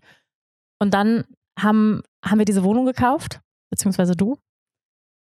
und 0.80 0.94
dann 0.94 1.24
haben, 1.58 2.02
haben 2.24 2.38
wir 2.38 2.44
diese 2.44 2.64
Wohnung 2.64 2.86
gekauft, 2.86 3.40
beziehungsweise 3.70 4.14
du. 4.16 4.36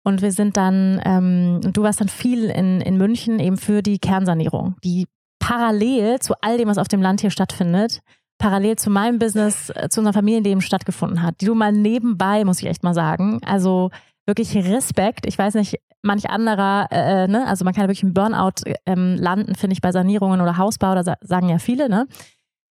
Und 0.03 0.21
wir 0.21 0.31
sind 0.31 0.57
dann, 0.57 0.99
ähm, 1.05 1.61
du 1.61 1.83
warst 1.83 2.01
dann 2.01 2.09
viel 2.09 2.49
in, 2.49 2.81
in 2.81 2.97
München 2.97 3.39
eben 3.39 3.57
für 3.57 3.83
die 3.83 3.99
Kernsanierung, 3.99 4.75
die 4.83 5.07
parallel 5.39 6.19
zu 6.19 6.33
all 6.41 6.57
dem, 6.57 6.69
was 6.69 6.77
auf 6.77 6.87
dem 6.87 7.01
Land 7.01 7.21
hier 7.21 7.29
stattfindet, 7.29 8.01
parallel 8.39 8.77
zu 8.77 8.89
meinem 8.89 9.19
Business, 9.19 9.69
äh, 9.75 9.89
zu 9.89 9.99
unserem 9.99 10.15
Familienleben 10.15 10.61
stattgefunden 10.61 11.21
hat, 11.21 11.41
die 11.41 11.45
du 11.45 11.53
mal 11.53 11.71
nebenbei, 11.71 12.43
muss 12.45 12.59
ich 12.61 12.67
echt 12.67 12.83
mal 12.83 12.95
sagen. 12.95 13.39
Also 13.45 13.91
wirklich 14.25 14.55
Respekt. 14.55 15.25
Ich 15.27 15.37
weiß 15.37 15.53
nicht, 15.55 15.79
manch 16.01 16.29
anderer, 16.29 16.87
äh, 16.91 17.23
äh 17.23 17.27
ne, 17.27 17.45
also 17.47 17.63
man 17.65 17.73
kann 17.73 17.83
wirklich 17.83 18.03
im 18.03 18.13
Burnout 18.13 18.63
ähm, 18.85 19.15
landen, 19.17 19.55
finde 19.55 19.73
ich, 19.73 19.81
bei 19.81 19.91
Sanierungen 19.91 20.41
oder 20.41 20.57
Hausbau, 20.57 20.95
da 20.95 21.15
sagen 21.21 21.49
ja 21.49 21.59
viele, 21.59 21.89
ne? 21.89 22.07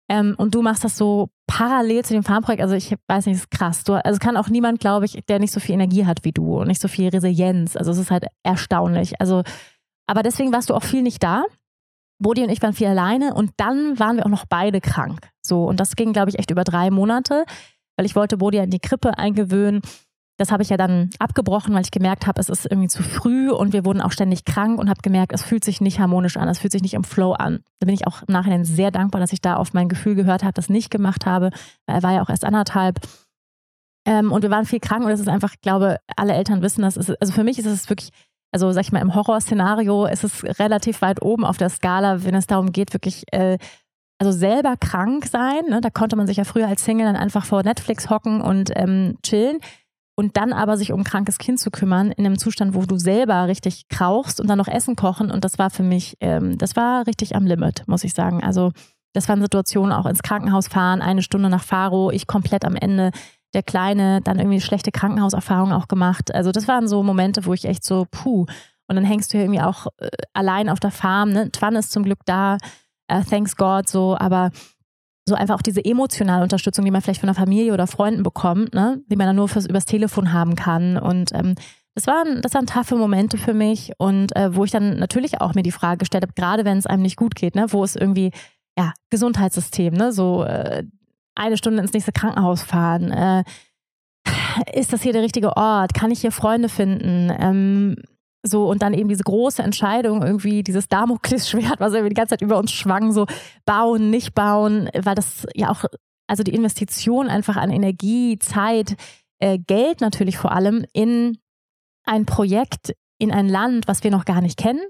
Ähm, 0.10 0.36
und 0.38 0.53
du 0.53 0.62
machst 0.62 0.84
das 0.84 0.97
so 0.97 1.30
parallel 1.47 2.06
zu 2.06 2.14
dem 2.14 2.24
Farmprojekt. 2.24 2.62
Also 2.62 2.76
ich 2.76 2.95
weiß 3.08 3.26
nicht, 3.26 3.38
das 3.38 3.43
ist 3.43 3.51
krass. 3.51 3.84
Du, 3.84 3.93
also 3.93 4.20
kann 4.20 4.38
auch 4.38 4.49
niemand, 4.49 4.80
glaube 4.80 5.06
ich, 5.06 5.20
der 5.28 5.39
nicht 5.39 5.51
so 5.51 5.60
viel 5.60 5.76
Energie 5.76 6.06
hat 6.06 6.24
wie 6.24 6.32
du 6.32 6.60
und 6.60 6.68
nicht 6.68 6.82
so 6.82 6.88
viel 6.88 7.10
Resilienz. 7.10 7.76
Also 7.76 7.91
es 7.91 7.97
ist 7.97 8.12
halt 8.12 8.26
erstaunlich. 8.43 9.20
Also, 9.20 9.43
aber 10.08 10.22
deswegen 10.22 10.51
warst 10.51 10.70
du 10.70 10.76
auch 10.76 10.84
viel 10.84 11.01
nicht 11.01 11.24
da. 11.24 11.43
Bodi 12.20 12.43
und 12.43 12.49
ich 12.49 12.62
waren 12.62 12.74
viel 12.74 12.88
alleine 12.88 13.34
und 13.34 13.51
dann 13.58 13.99
waren 13.99 14.18
wir 14.18 14.26
auch 14.26 14.30
noch 14.30 14.45
beide 14.45 14.80
krank. 14.80 15.28
So, 15.41 15.66
und 15.66 15.80
das 15.80 15.95
ging, 15.95 16.14
glaube 16.14 16.30
ich, 16.30 16.39
echt 16.39 16.49
über 16.49 16.64
drei 16.64 16.89
Monate, 16.89 17.45
weil 17.97 18.06
ich 18.06 18.16
wollte 18.16 18.38
Bodi 18.38 18.58
in 18.58 18.70
die 18.70 18.80
Krippe 18.80 19.18
eingewöhnen 19.18 19.82
das 20.38 20.51
habe 20.51 20.63
ich 20.63 20.69
ja 20.69 20.77
dann 20.77 21.09
abgebrochen, 21.19 21.73
weil 21.73 21.83
ich 21.83 21.91
gemerkt 21.91 22.27
habe, 22.27 22.41
es 22.41 22.49
ist 22.49 22.65
irgendwie 22.65 22.89
zu 22.89 23.03
früh 23.03 23.49
und 23.49 23.71
wir 23.71 23.86
wurden 23.86 24.01
auch 24.01 24.11
ständig 24.11 24.43
krank 24.43 24.79
und 24.79 24.89
habe 24.89 25.01
gemerkt, 25.01 25.31
es 25.33 25.43
fühlt 25.43 25.63
sich 25.63 25.79
nicht 25.79 25.99
harmonisch 25.99 26.36
an, 26.36 26.49
es 26.49 26.59
fühlt 26.59 26.73
sich 26.73 26.81
nicht 26.81 26.93
im 26.93 27.05
Flow 27.05 27.31
an. 27.33 27.61
Da 27.79 27.86
bin 27.86 27.95
ich 27.95 28.05
auch 28.05 28.21
im 28.23 28.33
Nachhinein 28.33 28.65
sehr 28.65 28.91
dankbar, 28.91 29.21
dass 29.21 29.31
ich 29.31 29.41
da 29.41 29.55
auf 29.55 29.73
mein 29.73 29.88
Gefühl 29.88 30.15
gehört 30.15 30.43
habe, 30.43 30.53
das 30.53 30.69
nicht 30.69 30.89
gemacht 30.91 31.25
habe, 31.25 31.51
weil 31.86 31.97
er 31.97 32.03
war 32.03 32.13
ja 32.13 32.21
auch 32.21 32.29
erst 32.29 32.43
anderthalb. 32.43 32.99
Ähm, 34.05 34.31
und 34.31 34.41
wir 34.41 34.51
waren 34.51 34.65
viel 34.65 34.81
krank 34.81 35.03
und 35.03 35.09
das 35.09 35.21
ist 35.21 35.29
einfach, 35.29 35.53
ich 35.53 35.61
glaube, 35.61 35.97
alle 36.17 36.33
Eltern 36.33 36.61
wissen 36.61 36.81
das. 36.81 36.97
Ist, 36.97 37.09
also 37.21 37.31
für 37.31 37.45
mich 37.45 37.57
ist 37.57 37.65
es 37.65 37.89
wirklich, 37.89 38.09
also 38.51 38.71
sag 38.73 38.81
ich 38.81 38.91
mal, 38.91 39.01
im 39.01 39.15
Horrorszenario 39.15 40.05
ist 40.05 40.25
es 40.25 40.43
relativ 40.59 41.01
weit 41.01 41.21
oben 41.21 41.45
auf 41.45 41.57
der 41.57 41.69
Skala, 41.69 42.25
wenn 42.25 42.36
es 42.36 42.45
darum 42.45 42.73
geht, 42.73 42.93
wirklich 42.93 43.23
äh, 43.31 43.57
also 44.19 44.31
selber 44.31 44.75
krank 44.77 45.25
sein. 45.25 45.61
Ne? 45.69 45.79
Da 45.79 45.89
konnte 45.89 46.17
man 46.17 46.27
sich 46.27 46.38
ja 46.38 46.43
früher 46.43 46.67
als 46.67 46.83
Single 46.83 47.05
dann 47.05 47.15
einfach 47.15 47.45
vor 47.45 47.63
Netflix 47.63 48.09
hocken 48.09 48.41
und 48.41 48.71
ähm, 48.75 49.17
chillen 49.23 49.59
und 50.16 50.38
dann 50.38 50.53
aber 50.53 50.78
sich 50.78 50.91
um 50.91 51.01
ein 51.01 51.03
krankes 51.03 51.38
Kind 51.38 51.59
zu 51.59 51.72
kümmern, 51.72 52.11
in 52.11 52.26
einem 52.26 52.38
Zustand, 52.38 52.74
wo 52.74 52.84
du 52.86 52.97
selber 52.97 53.47
richtig 53.47 53.88
krauchst 53.89 54.39
und 54.39 54.47
dann 54.47 54.57
noch 54.57 54.68
Essen 54.68 54.95
kochen. 54.95 55.30
Und 55.30 55.43
das 55.43 55.59
war 55.59 55.70
für 55.70 55.84
mich, 55.84 56.18
ähm, 56.22 56.57
das 56.57 56.76
war 56.76 57.05
richtig 57.05 57.36
am 57.36 57.45
Limit, 57.45 57.84
muss 57.88 58.03
ich 58.03 58.13
sagen. 58.13 58.41
Also 58.43 58.72
das 59.13 59.28
waren 59.30 59.41
Situationen, 59.41 59.91
auch 59.91 60.05
ins 60.05 60.24
Krankenhaus 60.24 60.68
fahren, 60.68 61.01
eine 61.01 61.22
Stunde 61.22 61.49
nach 61.49 61.63
Faro, 61.63 62.11
ich 62.11 62.28
komplett 62.28 62.66
am 62.66 62.76
Ende, 62.76 63.11
der 63.53 63.63
Kleine, 63.63 64.22
dann 64.22 64.38
irgendwie 64.38 64.59
schlechte 64.59 64.91
Krankenhauserfahrung 64.91 65.72
auch 65.72 65.88
gemacht. 65.88 66.34
Also 66.36 66.51
das 66.51 66.68
waren 66.68 66.88
so 66.88 67.03
Momente, 67.03 67.45
wo 67.45 67.53
ich 67.53 67.66
echt 67.66 67.84
so, 67.84 68.05
puh. 68.11 68.45
Und 68.88 68.95
dann 68.95 69.05
hängst 69.05 69.34
du 69.34 69.38
irgendwie 69.38 69.61
auch 69.61 69.88
äh, 69.97 70.09
allein 70.34 70.70
auf 70.70 70.80
der 70.80 70.91
Farm. 70.91 71.32
Ne? 71.32 71.51
Twan 71.51 71.76
ist 71.76 71.91
zum 71.91 72.03
Glück 72.03 72.20
da, 72.26 72.57
uh, 73.11 73.22
thanks 73.28 73.55
God, 73.55 73.88
so, 73.88 74.18
aber 74.18 74.51
so 75.28 75.36
einfach 75.36 75.55
auch 75.55 75.61
diese 75.61 75.84
emotionale 75.84 76.43
Unterstützung, 76.43 76.86
die 76.86 76.91
man 76.91 77.01
vielleicht 77.01 77.19
von 77.19 77.28
der 77.28 77.36
Familie 77.36 77.73
oder 77.73 77.88
Freunden 77.88 78.23
bekommt, 78.23 78.73
ne? 78.73 79.01
die 79.07 79.15
man 79.15 79.28
dann 79.28 79.36
nur 79.36 79.49
fürs, 79.49 79.65
übers 79.65 79.86
Telefon 79.86 80.34
haben 80.34 80.55
kann. 80.55 80.97
Und 80.97 81.34
ähm, 81.34 81.55
das 81.95 82.07
waren, 82.07 82.41
das 82.41 82.53
waren 82.53 82.67
taffe 82.67 82.95
Momente 82.95 83.38
für 83.38 83.53
mich 83.53 83.93
und 83.97 84.36
äh, 84.36 84.55
wo 84.55 84.65
ich 84.65 84.71
dann 84.71 84.99
natürlich 84.99 85.41
auch 85.41 85.55
mir 85.55 85.63
die 85.63 85.71
Frage 85.71 85.99
gestellt 85.99 86.23
habe, 86.23 86.34
gerade 86.34 86.65
wenn 86.65 86.78
es 86.78 86.86
einem 86.86 87.01
nicht 87.01 87.15
gut 87.15 87.36
geht, 87.36 87.55
ne, 87.55 87.67
wo 87.69 87.84
ist 87.84 87.95
irgendwie, 87.95 88.32
ja, 88.78 88.93
Gesundheitssystem, 89.09 89.93
ne, 89.93 90.11
so 90.11 90.43
äh, 90.43 90.84
eine 91.36 91.57
Stunde 91.57 91.82
ins 91.82 91.93
nächste 91.93 92.11
Krankenhaus 92.11 92.61
fahren, 92.61 93.11
äh, 93.11 93.43
ist 94.73 94.93
das 94.93 95.01
hier 95.01 95.13
der 95.13 95.23
richtige 95.23 95.55
Ort? 95.57 95.93
Kann 95.93 96.11
ich 96.11 96.21
hier 96.21 96.32
Freunde 96.32 96.69
finden? 96.69 97.32
Ähm, 97.39 97.95
so, 98.46 98.70
und 98.70 98.82
dann 98.82 98.93
eben 98.93 99.10
diese 99.10 99.24
große 99.24 99.64
Entscheidung, 99.64 100.22
irgendwie 100.22 100.64
dieses 100.64 100.88
Damoklesschwert, 100.88 101.80
was 101.80 101.93
irgendwie 101.93 102.10
die 102.10 102.16
ganze 102.16 102.32
Zeit 102.32 102.41
über 102.41 102.58
uns 102.58 102.72
schwang, 102.72 103.12
so 103.12 103.26
bauen, 103.66 104.10
nicht 104.10 104.34
bauen, 104.34 104.89
weil 104.93 105.16
das 105.16 105.48
ja 105.56 105.72
auch, 105.72 105.86
also 106.28 106.43
die 106.43 106.54
Investition 106.54 107.28
einfach 107.28 107.58
an 107.58 107.72
Energie, 107.72 108.38
Zeit, 108.39 108.96
äh, 109.39 109.58
Geld 109.58 110.02
natürlich 110.02 110.38
vor 110.38 110.52
allem 110.52 110.86
in 110.93 111.38
ein 112.06 112.26
Projekt, 112.26 112.93
in 113.20 113.32
ein 113.32 113.50
Land, 113.50 113.88
was 113.88 114.04
wir 114.04 114.12
noch 114.12 114.26
gar 114.26 114.41
nicht 114.41 114.58
kennen, 114.58 114.82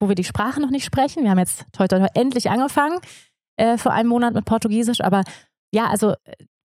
wo 0.00 0.08
wir 0.08 0.14
die 0.14 0.24
Sprache 0.24 0.60
noch 0.60 0.70
nicht 0.70 0.84
sprechen. 0.84 1.22
Wir 1.22 1.30
haben 1.30 1.38
jetzt 1.38 1.66
heute 1.78 2.08
endlich 2.14 2.50
angefangen, 2.50 2.98
äh, 3.56 3.76
vor 3.76 3.92
einem 3.92 4.08
Monat 4.08 4.34
mit 4.34 4.44
Portugiesisch, 4.44 5.02
aber 5.02 5.22
ja, 5.74 5.88
also 5.88 6.14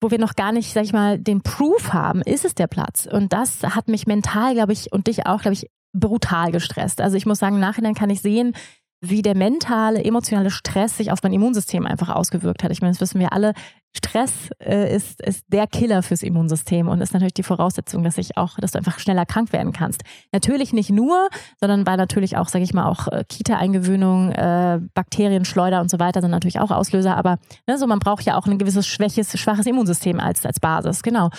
wo 0.01 0.11
wir 0.11 0.19
noch 0.19 0.35
gar 0.35 0.53
nicht, 0.53 0.73
sag 0.73 0.85
ich 0.85 0.93
mal, 0.93 1.19
den 1.19 1.43
Proof 1.43 1.93
haben, 1.93 2.23
ist 2.23 2.45
es 2.45 2.55
der 2.55 2.67
Platz. 2.67 3.09
Und 3.11 3.33
das 3.33 3.63
hat 3.63 3.89
mich 3.89 4.07
mental, 4.07 4.55
glaube 4.55 4.73
ich, 4.73 4.93
und 4.93 5.07
dich 5.07 5.27
auch, 5.27 5.41
glaube 5.41 5.55
ich, 5.55 5.71
brutal 5.93 6.53
gestresst. 6.53 7.01
Also 7.01 7.17
ich 7.17 7.27
muss 7.27 7.39
sagen, 7.39 7.57
im 7.57 7.61
Nachhinein 7.61 7.95
kann 7.95 8.11
ich 8.11 8.21
sehen, 8.21 8.55
wie 9.01 9.23
der 9.23 9.37
mentale, 9.37 10.03
emotionale 10.03 10.51
Stress 10.51 10.97
sich 10.97 11.13
auf 11.13 11.23
mein 11.23 11.33
Immunsystem 11.33 11.87
einfach 11.87 12.09
ausgewirkt 12.09 12.63
hat. 12.63 12.73
Ich 12.73 12.81
meine, 12.81 12.93
das 12.93 13.01
wissen 13.01 13.21
wir 13.21 13.33
alle. 13.33 13.53
Stress 13.95 14.51
äh, 14.59 14.95
ist, 14.95 15.23
ist 15.23 15.45
der 15.49 15.67
Killer 15.67 16.03
fürs 16.03 16.23
Immunsystem 16.23 16.89
und 16.89 17.01
ist 17.01 17.13
natürlich 17.13 17.35
die 17.35 17.43
Voraussetzung, 17.43 18.05
dass 18.05 18.19
ich 18.19 18.37
auch, 18.37 18.59
dass 18.59 18.73
du 18.73 18.79
einfach 18.79 18.99
schneller 18.99 19.25
krank 19.25 19.53
werden 19.53 19.73
kannst. 19.73 20.03
Natürlich 20.33 20.73
nicht 20.73 20.91
nur, 20.91 21.29
sondern 21.61 21.87
weil 21.87 21.97
natürlich 21.97 22.37
auch, 22.37 22.49
sage 22.49 22.65
ich 22.65 22.75
mal, 22.75 22.87
auch 22.89 23.09
äh, 23.09 23.25
Kita-Eingewöhnung, 23.29 24.33
äh, 24.33 24.81
Bakterienschleuder 24.95 25.81
und 25.81 25.91
so 25.91 25.99
weiter 25.99 26.21
sind 26.21 26.31
natürlich 26.31 26.61
auch 26.61 26.71
Auslöser. 26.71 27.17
Aber 27.17 27.39
ne, 27.67 27.79
so 27.79 27.87
man 27.87 27.99
braucht 27.99 28.25
ja 28.25 28.37
auch 28.37 28.47
ein 28.47 28.59
gewisses 28.59 28.87
schwäches, 28.87 29.39
schwaches 29.39 29.67
Immunsystem 29.67 30.21
als, 30.21 30.45
als 30.45 30.61
Basis, 30.61 31.03
genau. 31.03 31.31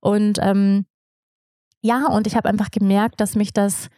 Und 0.00 0.38
ähm, 0.40 0.86
ja, 1.82 2.06
und 2.06 2.26
ich 2.26 2.36
habe 2.36 2.48
einfach 2.48 2.70
gemerkt, 2.70 3.20
dass 3.20 3.34
mich 3.34 3.52
das, 3.52 3.88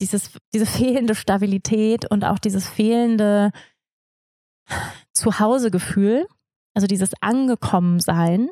dieses, 0.00 0.38
diese 0.52 0.66
fehlende 0.66 1.14
Stabilität 1.14 2.10
und 2.10 2.24
auch 2.24 2.38
dieses 2.38 2.68
fehlende 2.68 3.50
Zuhausegefühl, 5.12 6.26
also 6.74 6.86
dieses 6.86 7.12
Angekommensein 7.20 8.48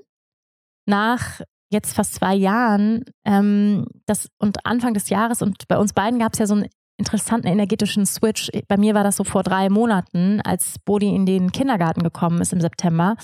nach 0.89 1.41
jetzt 1.71 1.95
fast 1.95 2.15
zwei 2.15 2.35
Jahren 2.35 3.05
ähm, 3.25 3.87
das, 4.07 4.29
und 4.39 4.65
Anfang 4.65 4.95
des 4.95 5.11
Jahres 5.11 5.43
und 5.43 5.67
bei 5.69 5.79
uns 5.79 5.93
beiden 5.93 6.21
gab 6.21 6.33
es 6.33 6.39
ja 6.39 6.47
so 6.47 6.55
einen 6.55 6.69
interessanten 6.97 7.49
energetischen 7.49 8.07
Switch. 8.07 8.51
Bei 8.69 8.77
mir 8.77 8.95
war 8.95 9.05
das 9.05 9.17
so 9.17 9.25
vor 9.25 9.43
drei 9.43 9.69
Monaten, 9.69 10.41
als 10.41 10.77
Bodi 10.85 11.15
in 11.15 11.27
den 11.27 11.53
Kindergarten 11.53 12.03
gekommen 12.03 12.41
ist 12.41 12.53
im 12.53 12.61
September 12.61 13.17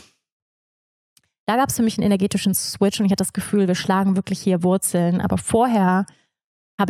da 1.47 1.57
gab 1.57 1.68
es 1.68 1.76
für 1.76 1.82
mich 1.82 1.99
einen 1.99 2.07
energetischen 2.07 2.55
Switch 2.55 3.01
und 3.01 3.07
ich 3.07 3.12
hatte 3.12 3.24
das 3.24 3.32
Gefühl, 3.32 3.68
wir 3.68 3.74
schlagen 3.74 4.16
wirklich 4.16 4.40
hier 4.40 4.62
Wurzeln. 4.62 5.20
Aber 5.20 5.38
vorher 5.38 6.07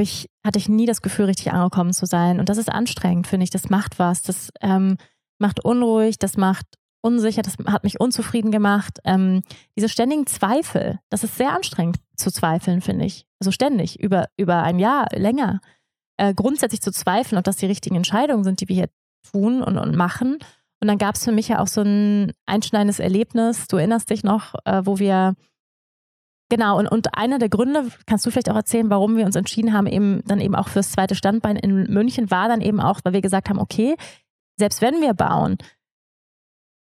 ich, 0.00 0.30
hatte 0.44 0.58
ich 0.58 0.68
nie 0.68 0.86
das 0.86 1.02
Gefühl, 1.02 1.26
richtig 1.26 1.52
angekommen 1.52 1.92
zu 1.92 2.06
sein. 2.06 2.40
Und 2.40 2.48
das 2.48 2.58
ist 2.58 2.70
anstrengend, 2.70 3.26
finde 3.26 3.44
ich. 3.44 3.50
Das 3.50 3.68
macht 3.68 3.98
was. 3.98 4.22
Das 4.22 4.50
ähm, 4.60 4.96
macht 5.38 5.64
unruhig, 5.64 6.18
das 6.18 6.36
macht 6.36 6.66
unsicher, 7.02 7.42
das 7.42 7.56
hat 7.66 7.84
mich 7.84 8.00
unzufrieden 8.00 8.50
gemacht. 8.52 9.00
Ähm, 9.04 9.42
diese 9.76 9.88
ständigen 9.88 10.26
Zweifel, 10.26 11.00
das 11.10 11.24
ist 11.24 11.36
sehr 11.36 11.52
anstrengend 11.52 11.98
zu 12.16 12.30
zweifeln, 12.30 12.80
finde 12.80 13.04
ich. 13.04 13.26
Also 13.40 13.50
ständig, 13.50 14.00
über, 14.00 14.28
über 14.36 14.62
ein 14.62 14.78
Jahr 14.78 15.08
länger. 15.12 15.60
Äh, 16.16 16.32
grundsätzlich 16.32 16.80
zu 16.80 16.92
zweifeln, 16.92 17.38
ob 17.38 17.44
das 17.44 17.56
die 17.56 17.66
richtigen 17.66 17.96
Entscheidungen 17.96 18.44
sind, 18.44 18.60
die 18.60 18.68
wir 18.68 18.76
hier 18.76 18.90
tun 19.32 19.62
und, 19.62 19.78
und 19.78 19.96
machen. 19.96 20.38
Und 20.82 20.88
dann 20.88 20.98
gab 20.98 21.14
es 21.14 21.24
für 21.24 21.30
mich 21.30 21.46
ja 21.46 21.60
auch 21.60 21.68
so 21.68 21.82
ein 21.82 22.32
einschneidendes 22.44 22.98
Erlebnis, 22.98 23.68
du 23.68 23.76
erinnerst 23.76 24.10
dich 24.10 24.24
noch, 24.24 24.56
äh, 24.64 24.82
wo 24.84 24.98
wir, 24.98 25.36
genau, 26.48 26.76
und, 26.76 26.88
und 26.88 27.16
einer 27.16 27.38
der 27.38 27.48
Gründe, 27.48 27.86
kannst 28.04 28.26
du 28.26 28.32
vielleicht 28.32 28.50
auch 28.50 28.56
erzählen, 28.56 28.90
warum 28.90 29.16
wir 29.16 29.24
uns 29.24 29.36
entschieden 29.36 29.72
haben, 29.72 29.86
eben 29.86 30.24
dann 30.24 30.40
eben 30.40 30.56
auch 30.56 30.66
fürs 30.66 30.90
zweite 30.90 31.14
Standbein 31.14 31.54
in 31.54 31.84
München, 31.84 32.32
war 32.32 32.48
dann 32.48 32.60
eben 32.60 32.80
auch, 32.80 32.98
weil 33.04 33.12
wir 33.12 33.20
gesagt 33.20 33.48
haben, 33.48 33.60
okay, 33.60 33.94
selbst 34.58 34.82
wenn 34.82 35.00
wir 35.00 35.14
bauen, 35.14 35.56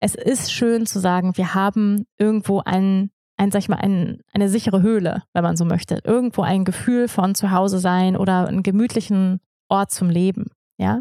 es 0.00 0.16
ist 0.16 0.52
schön 0.52 0.86
zu 0.86 0.98
sagen, 0.98 1.36
wir 1.36 1.54
haben 1.54 2.04
irgendwo 2.18 2.62
ein, 2.64 3.12
ein 3.36 3.52
sag 3.52 3.60
ich 3.60 3.68
mal, 3.68 3.76
ein, 3.76 4.22
eine 4.32 4.48
sichere 4.48 4.82
Höhle, 4.82 5.22
wenn 5.34 5.44
man 5.44 5.56
so 5.56 5.64
möchte. 5.64 6.00
Irgendwo 6.02 6.42
ein 6.42 6.64
Gefühl 6.64 7.06
von 7.06 7.36
zu 7.36 7.52
Hause 7.52 7.78
sein 7.78 8.16
oder 8.16 8.48
einen 8.48 8.64
gemütlichen 8.64 9.38
Ort 9.68 9.92
zum 9.92 10.10
Leben, 10.10 10.46
ja. 10.78 11.00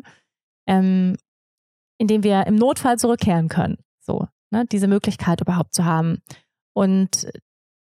Ähm, 0.68 1.16
in 2.04 2.08
dem 2.10 2.24
wir 2.24 2.46
im 2.48 2.56
Notfall 2.56 3.00
zurückkehren 3.00 3.48
können. 3.48 3.78
So, 4.02 4.28
ne, 4.52 4.66
diese 4.70 4.90
Möglichkeit 4.90 5.40
überhaupt 5.40 5.74
zu 5.74 5.86
haben. 5.86 6.18
Und 6.74 7.28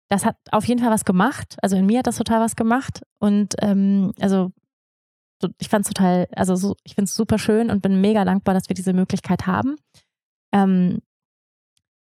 das 0.08 0.24
hat 0.24 0.36
auf 0.52 0.64
jeden 0.64 0.80
Fall 0.80 0.92
was 0.92 1.04
gemacht. 1.04 1.56
Also 1.60 1.74
in 1.74 1.86
mir 1.86 1.98
hat 1.98 2.06
das 2.06 2.18
total 2.18 2.40
was 2.40 2.54
gemacht. 2.54 3.02
Und 3.18 3.56
ähm, 3.60 4.12
also 4.20 4.52
ich 5.58 5.68
fand 5.68 5.84
es 5.84 5.92
total, 5.92 6.28
also 6.36 6.54
so, 6.54 6.76
ich 6.84 6.94
finde 6.94 7.08
es 7.08 7.16
super 7.16 7.36
schön 7.36 7.68
und 7.68 7.82
bin 7.82 8.00
mega 8.00 8.24
dankbar, 8.24 8.54
dass 8.54 8.68
wir 8.68 8.74
diese 8.74 8.92
Möglichkeit 8.92 9.48
haben. 9.48 9.74
Ähm, 10.52 11.00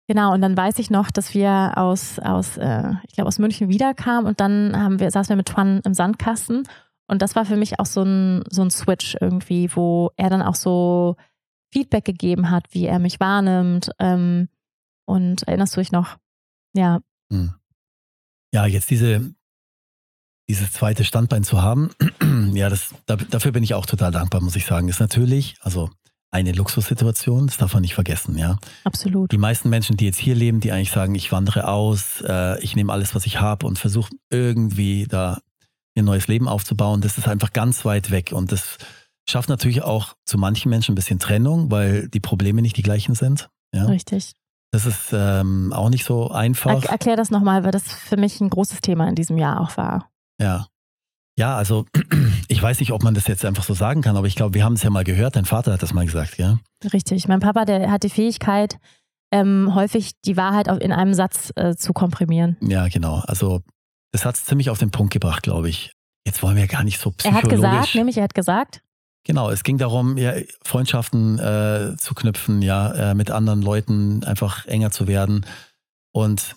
genau, 0.08 0.34
und 0.34 0.42
dann 0.42 0.58
weiß 0.58 0.80
ich 0.80 0.90
noch, 0.90 1.12
dass 1.12 1.36
wir 1.36 1.74
aus, 1.76 2.18
aus 2.18 2.58
äh, 2.58 2.94
ich 3.08 3.14
glaube, 3.14 3.28
aus 3.28 3.38
München 3.38 3.70
wiederkamen 3.70 4.26
und 4.26 4.40
dann 4.40 4.76
haben 4.76 5.00
wir, 5.00 5.12
saßen 5.12 5.30
wir 5.30 5.38
mit 5.38 5.50
Twan 5.50 5.82
im 5.86 5.94
Sandkasten 5.94 6.68
und 7.08 7.22
das 7.22 7.36
war 7.36 7.46
für 7.46 7.56
mich 7.56 7.80
auch 7.80 7.86
so 7.86 8.02
ein, 8.02 8.44
so 8.50 8.64
ein 8.64 8.72
Switch 8.72 9.16
irgendwie, 9.22 9.70
wo 9.76 10.10
er 10.16 10.32
dann 10.32 10.42
auch 10.42 10.56
so 10.56 11.16
Feedback 11.72 12.06
gegeben 12.06 12.50
hat, 12.50 12.66
wie 12.72 12.86
er 12.86 13.00
mich 13.00 13.20
wahrnimmt. 13.20 13.92
Ähm, 14.00 14.50
und 15.06 15.44
erinnerst 15.44 15.76
du 15.76 15.82
dich 15.82 15.92
noch? 15.92 16.18
Ja. 16.74 17.00
Hm. 17.32 17.54
Ja, 18.54 18.66
jetzt 18.66 18.90
diese, 18.90 19.34
dieses 20.48 20.72
zweite 20.72 21.04
Standbein 21.04 21.44
zu 21.44 21.62
haben, 21.62 21.92
ja, 22.54 22.70
das, 22.70 22.94
dafür 23.06 23.52
bin 23.52 23.64
ich 23.64 23.74
auch 23.74 23.86
total 23.86 24.12
dankbar, 24.12 24.42
muss 24.42 24.56
ich 24.56 24.66
sagen. 24.66 24.88
Ist 24.88 25.00
natürlich, 25.00 25.56
also 25.62 25.90
eine 26.32 26.52
Luxussituation, 26.52 27.48
das 27.48 27.58
darf 27.58 27.74
man 27.74 27.82
nicht 27.82 27.96
vergessen, 27.96 28.38
ja. 28.38 28.58
Absolut. 28.84 29.32
Die 29.32 29.38
meisten 29.38 29.70
Menschen, 29.70 29.98
die 29.98 30.06
jetzt 30.06 30.20
hier 30.20 30.36
leben, 30.36 30.60
die 30.60 30.72
eigentlich 30.72 30.92
sagen, 30.92 31.16
ich 31.16 31.32
wandere 31.32 31.68
aus, 31.68 32.22
äh, 32.22 32.60
ich 32.64 32.76
nehme 32.76 32.94
alles, 32.94 33.16
was 33.16 33.26
ich 33.26 33.40
habe 33.40 33.66
und 33.66 33.80
versuche 33.80 34.12
irgendwie 34.30 35.08
da 35.08 35.40
ein 35.96 36.06
neues 36.06 36.28
Leben 36.28 36.48
aufzubauen, 36.48 37.02
das 37.02 37.18
ist 37.18 37.28
einfach 37.28 37.52
ganz 37.52 37.84
weit 37.84 38.12
weg 38.12 38.32
und 38.32 38.52
das 38.52 38.78
schafft 39.30 39.50
natürlich 39.50 39.84
auch 39.84 40.16
zu 40.26 40.38
manchen 40.38 40.70
Menschen 40.70 40.94
ein 40.94 40.96
bisschen 40.96 41.20
Trennung, 41.20 41.72
weil 41.72 42.08
die 42.10 42.20
Probleme 42.20 42.62
nicht 42.62 42.78
die 42.78 42.82
gleichen 42.82 43.16
sind. 43.16 43.50
Ja? 43.74 43.86
Richtig. 43.86 44.34
Das 44.72 44.86
ist 44.86 45.10
ähm, 45.14 45.74
auch 45.74 45.90
nicht 45.90 46.06
so 46.06 46.30
einfach. 46.30 46.84
Er 46.84 46.90
erklär 46.90 47.16
das 47.16 47.32
nochmal, 47.32 47.64
weil 47.64 47.72
das 47.72 47.92
für 47.92 48.18
mich 48.18 48.40
ein 48.40 48.50
großes 48.50 48.82
Thema 48.82 49.08
in 49.08 49.16
diesem 49.16 49.38
Jahr 49.38 49.62
auch 49.62 49.78
war. 49.78 50.10
Ja. 50.40 50.68
Ja, 51.38 51.56
also 51.56 51.86
ich 52.48 52.62
weiß 52.62 52.80
nicht, 52.80 52.92
ob 52.92 53.04
man 53.04 53.14
das 53.14 53.28
jetzt 53.28 53.46
einfach 53.46 53.64
so 53.64 53.74
sagen 53.74 54.02
kann, 54.02 54.18
aber 54.18 54.28
ich 54.28 54.36
glaube, 54.36 54.54
wir 54.54 54.64
haben 54.64 54.74
es 54.74 54.84
ja 54.84 54.90
mal 54.90 55.04
gehört. 55.04 55.36
Dein 55.36 55.46
Vater 55.46 55.74
hat 55.74 55.82
das 55.82 55.94
mal 55.94 56.06
gesagt, 56.06 56.38
ja? 56.38 56.60
Richtig. 56.94 57.28
Mein 57.28 57.40
Papa, 57.40 57.66
der 57.66 57.90
hat 57.90 58.04
die 58.04 58.10
Fähigkeit, 58.10 58.78
ähm, 59.32 59.74
häufig 59.74 60.12
die 60.26 60.38
Wahrheit 60.38 60.68
in 60.68 60.92
einem 60.92 61.14
Satz 61.14 61.52
äh, 61.56 61.76
zu 61.76 61.94
komprimieren. 61.94 62.58
Ja, 62.62 62.88
genau. 62.90 63.24
Also 63.26 63.62
das 64.12 64.26
hat 64.26 64.36
es 64.36 64.46
ziemlich 64.46 64.70
auf 64.70 64.80
den 64.80 64.92
Punkt 64.92 65.14
gebracht, 65.14 65.44
glaube 65.44 65.70
ich. 65.70 65.94
Jetzt 66.26 66.44
wollen 66.44 66.58
wir 66.58 66.68
gar 66.68 66.84
nicht 66.84 67.00
so 67.00 67.12
psychologisch. 67.12 67.44
Er 67.44 67.72
hat 67.72 67.80
gesagt, 67.80 67.96
nämlich 67.96 68.18
er 68.18 68.24
hat 68.24 68.34
gesagt. 68.34 68.82
Genau, 69.26 69.50
es 69.50 69.64
ging 69.64 69.78
darum, 69.78 70.18
ja, 70.18 70.34
Freundschaften 70.64 71.40
äh, 71.40 71.96
zu 71.98 72.16
knüpfen, 72.16 72.62
ja, 72.62 73.12
äh, 73.12 73.14
mit 73.16 73.32
anderen 73.32 73.62
Leuten 73.62 74.24
einfach 74.24 74.66
enger 74.66 74.92
zu 74.92 75.08
werden. 75.08 75.46
Und 76.12 76.56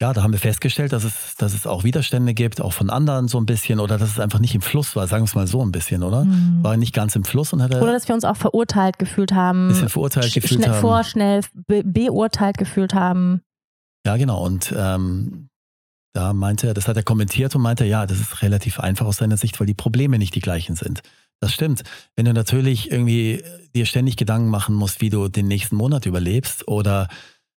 ja, 0.00 0.12
da 0.12 0.22
haben 0.22 0.32
wir 0.32 0.38
festgestellt, 0.38 0.92
dass 0.92 1.04
es, 1.04 1.36
dass 1.36 1.54
es 1.54 1.66
auch 1.66 1.82
Widerstände 1.82 2.34
gibt, 2.34 2.60
auch 2.60 2.74
von 2.74 2.90
anderen 2.90 3.28
so 3.28 3.38
ein 3.38 3.46
bisschen, 3.46 3.80
oder 3.80 3.96
dass 3.96 4.10
es 4.10 4.20
einfach 4.20 4.40
nicht 4.40 4.54
im 4.54 4.60
Fluss 4.60 4.94
war, 4.94 5.06
sagen 5.06 5.22
wir 5.22 5.28
es 5.28 5.34
mal 5.34 5.46
so 5.46 5.64
ein 5.64 5.72
bisschen, 5.72 6.02
oder? 6.02 6.24
Mhm. 6.24 6.62
War 6.62 6.76
nicht 6.76 6.94
ganz 6.94 7.16
im 7.16 7.24
Fluss 7.24 7.54
und 7.54 7.62
hatte. 7.62 7.80
Oder 7.80 7.92
dass 7.92 8.06
wir 8.06 8.14
uns 8.14 8.24
auch 8.24 8.36
verurteilt 8.36 8.98
gefühlt 8.98 9.32
haben. 9.32 9.68
Bisschen 9.68 9.88
verurteilt 9.88 10.34
gefühlt 10.34 10.60
schnell, 10.60 10.74
haben. 10.74 10.80
Vorschnell 10.80 11.40
be 11.54 11.82
beurteilt 11.82 12.58
gefühlt 12.58 12.92
haben. 12.92 13.40
Ja, 14.04 14.18
genau. 14.18 14.44
Und 14.44 14.72
ähm, 14.76 15.48
da 16.12 16.34
meinte 16.34 16.68
er, 16.68 16.74
das 16.74 16.88
hat 16.88 16.96
er 16.96 17.02
kommentiert 17.02 17.56
und 17.56 17.62
meinte, 17.62 17.86
ja, 17.86 18.06
das 18.06 18.20
ist 18.20 18.42
relativ 18.42 18.78
einfach 18.80 19.06
aus 19.06 19.16
seiner 19.16 19.38
Sicht, 19.38 19.58
weil 19.60 19.66
die 19.66 19.74
Probleme 19.74 20.18
nicht 20.18 20.34
die 20.34 20.40
gleichen 20.40 20.76
sind. 20.76 21.00
Das 21.40 21.52
stimmt. 21.52 21.82
Wenn 22.14 22.24
du 22.24 22.32
natürlich 22.32 22.90
irgendwie 22.90 23.42
dir 23.74 23.86
ständig 23.86 24.16
Gedanken 24.16 24.48
machen 24.48 24.74
musst, 24.74 25.00
wie 25.00 25.10
du 25.10 25.28
den 25.28 25.48
nächsten 25.48 25.76
Monat 25.76 26.06
überlebst 26.06 26.66
oder 26.66 27.08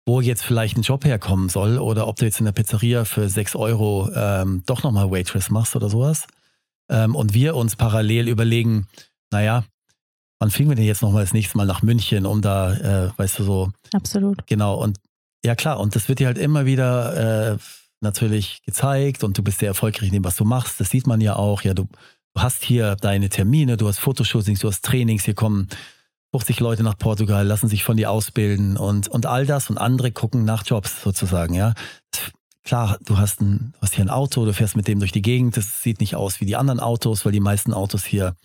wo 0.05 0.21
jetzt 0.21 0.43
vielleicht 0.43 0.78
ein 0.78 0.84
Job 0.84 1.05
herkommen 1.05 1.49
soll 1.49 1.78
oder 1.78 2.07
ob 2.07 2.15
du 2.15 2.25
jetzt 2.25 2.39
in 2.39 2.45
der 2.45 2.53
Pizzeria 2.53 3.05
für 3.05 3.30
sechs 3.30 3.55
Euro 3.55 4.09
ähm, 4.15 4.63
doch 4.65 4.84
nochmal 4.84 5.11
Waitress 5.11 5.49
machst 5.49 5.75
oder 5.75 5.89
sowas. 5.89 6.25
Ähm, 6.89 7.13
und 7.13 7.34
wir 7.34 7.55
uns 7.55 7.75
parallel 7.75 8.30
überlegen, 8.30 8.88
naja, 9.32 9.65
wann 10.39 10.49
fliegen 10.49 10.69
wir 10.69 10.75
denn 10.75 10.86
jetzt 10.86 11.01
nochmal 11.01 11.23
das 11.23 11.34
nächste 11.34 11.57
Mal 11.57 11.65
nach 11.65 11.82
München, 11.82 12.25
um 12.25 12.41
da, 12.41 12.73
äh, 12.73 13.11
weißt 13.17 13.39
du, 13.39 13.43
so. 13.43 13.71
Absolut. 13.93 14.47
Genau. 14.47 14.75
Und 14.75 14.97
ja, 15.45 15.55
klar. 15.55 15.80
Und 15.80 15.95
das 15.95 16.07
wird 16.07 16.19
dir 16.19 16.28
halt 16.28 16.38
immer 16.38 16.65
wieder 16.65 17.53
äh, 17.53 17.57
natürlich 17.99 18.61
gezeigt 18.63 19.23
und 19.23 19.38
du 19.38 19.43
bist 19.43 19.59
sehr 19.59 19.69
erfolgreich 19.69 20.07
in 20.07 20.13
dem, 20.13 20.23
was 20.23 20.36
du 20.36 20.45
machst. 20.45 20.80
Das 20.80 20.89
sieht 20.89 21.07
man 21.07 21.21
ja 21.21 21.36
auch. 21.36 21.63
Ja, 21.63 21.73
du, 21.73 21.88
du 22.38 22.44
hast 22.44 22.64
hier 22.64 22.96
deine 22.96 23.30
Termine, 23.30 23.78
du 23.78 23.88
hast 23.88 23.98
Fotoshootings, 23.98 24.60
du 24.60 24.68
hast 24.68 24.86
Trainings, 24.86 25.26
hier 25.26 25.34
kommen 25.34 25.70
50 26.34 26.60
Leute 26.60 26.84
nach 26.84 26.96
Portugal, 26.96 27.48
lassen 27.48 27.68
sich 27.68 27.84
von 27.84 27.98
dir 27.98 28.12
ausbilden 28.12 28.78
und, 28.78 29.08
und 29.08 29.26
all 29.26 29.48
das 29.48 29.72
und 29.72 29.80
andere 29.80 30.12
gucken 30.12 30.46
nach 30.46 30.64
Jobs 30.64 31.02
sozusagen, 31.02 31.56
ja. 31.56 31.74
Klar, 32.64 33.00
du 33.04 33.18
hast, 33.18 33.42
ein, 33.42 33.74
hast 33.82 33.96
hier 33.96 34.06
ein 34.06 34.12
Auto, 34.12 34.46
du 34.46 34.54
fährst 34.54 34.76
mit 34.76 34.88
dem 34.88 35.00
durch 35.00 35.12
die 35.12 35.24
Gegend, 35.24 35.58
das 35.58 35.82
sieht 35.82 36.00
nicht 36.00 36.16
aus 36.16 36.40
wie 36.40 36.46
die 36.46 36.56
anderen 36.56 36.80
Autos, 36.80 37.26
weil 37.26 37.32
die 37.32 37.40
meisten 37.40 37.74
Autos 37.74 38.06
hier 38.06 38.36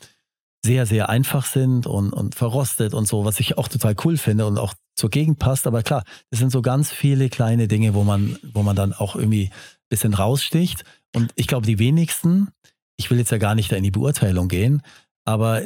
sehr, 0.65 0.87
sehr 0.87 1.11
einfach 1.11 1.45
sind 1.45 1.87
und, 1.87 2.15
und 2.15 2.35
verrostet 2.35 2.95
und 2.95 3.07
so, 3.07 3.27
was 3.27 3.41
ich 3.41 3.59
auch 3.59 3.69
total 3.69 3.95
cool 4.05 4.17
finde 4.17 4.47
und 4.47 4.57
auch 4.57 4.73
zur 4.95 5.11
Gegend 5.11 5.39
passt. 5.39 5.67
Aber 5.67 5.83
klar, 5.83 6.05
es 6.31 6.39
sind 6.39 6.51
so 6.51 6.63
ganz 6.63 6.91
viele 6.91 7.29
kleine 7.29 7.69
Dinge, 7.69 7.93
wo 7.93 8.05
man, 8.05 8.39
wo 8.55 8.63
man 8.63 8.75
dann 8.75 8.95
auch 8.95 9.17
irgendwie 9.17 9.49
ein 9.49 9.89
bisschen 9.91 10.15
raussticht. 10.15 10.85
Und 11.15 11.33
ich 11.35 11.47
glaube, 11.47 11.67
die 11.67 11.79
wenigsten, 11.79 12.49
ich 12.97 13.11
will 13.11 13.19
jetzt 13.19 13.31
ja 13.31 13.39
gar 13.39 13.55
nicht 13.55 13.73
da 13.73 13.77
in 13.77 13.85
die 13.85 13.91
Beurteilung 13.91 14.49
gehen, 14.49 14.83
aber 15.25 15.63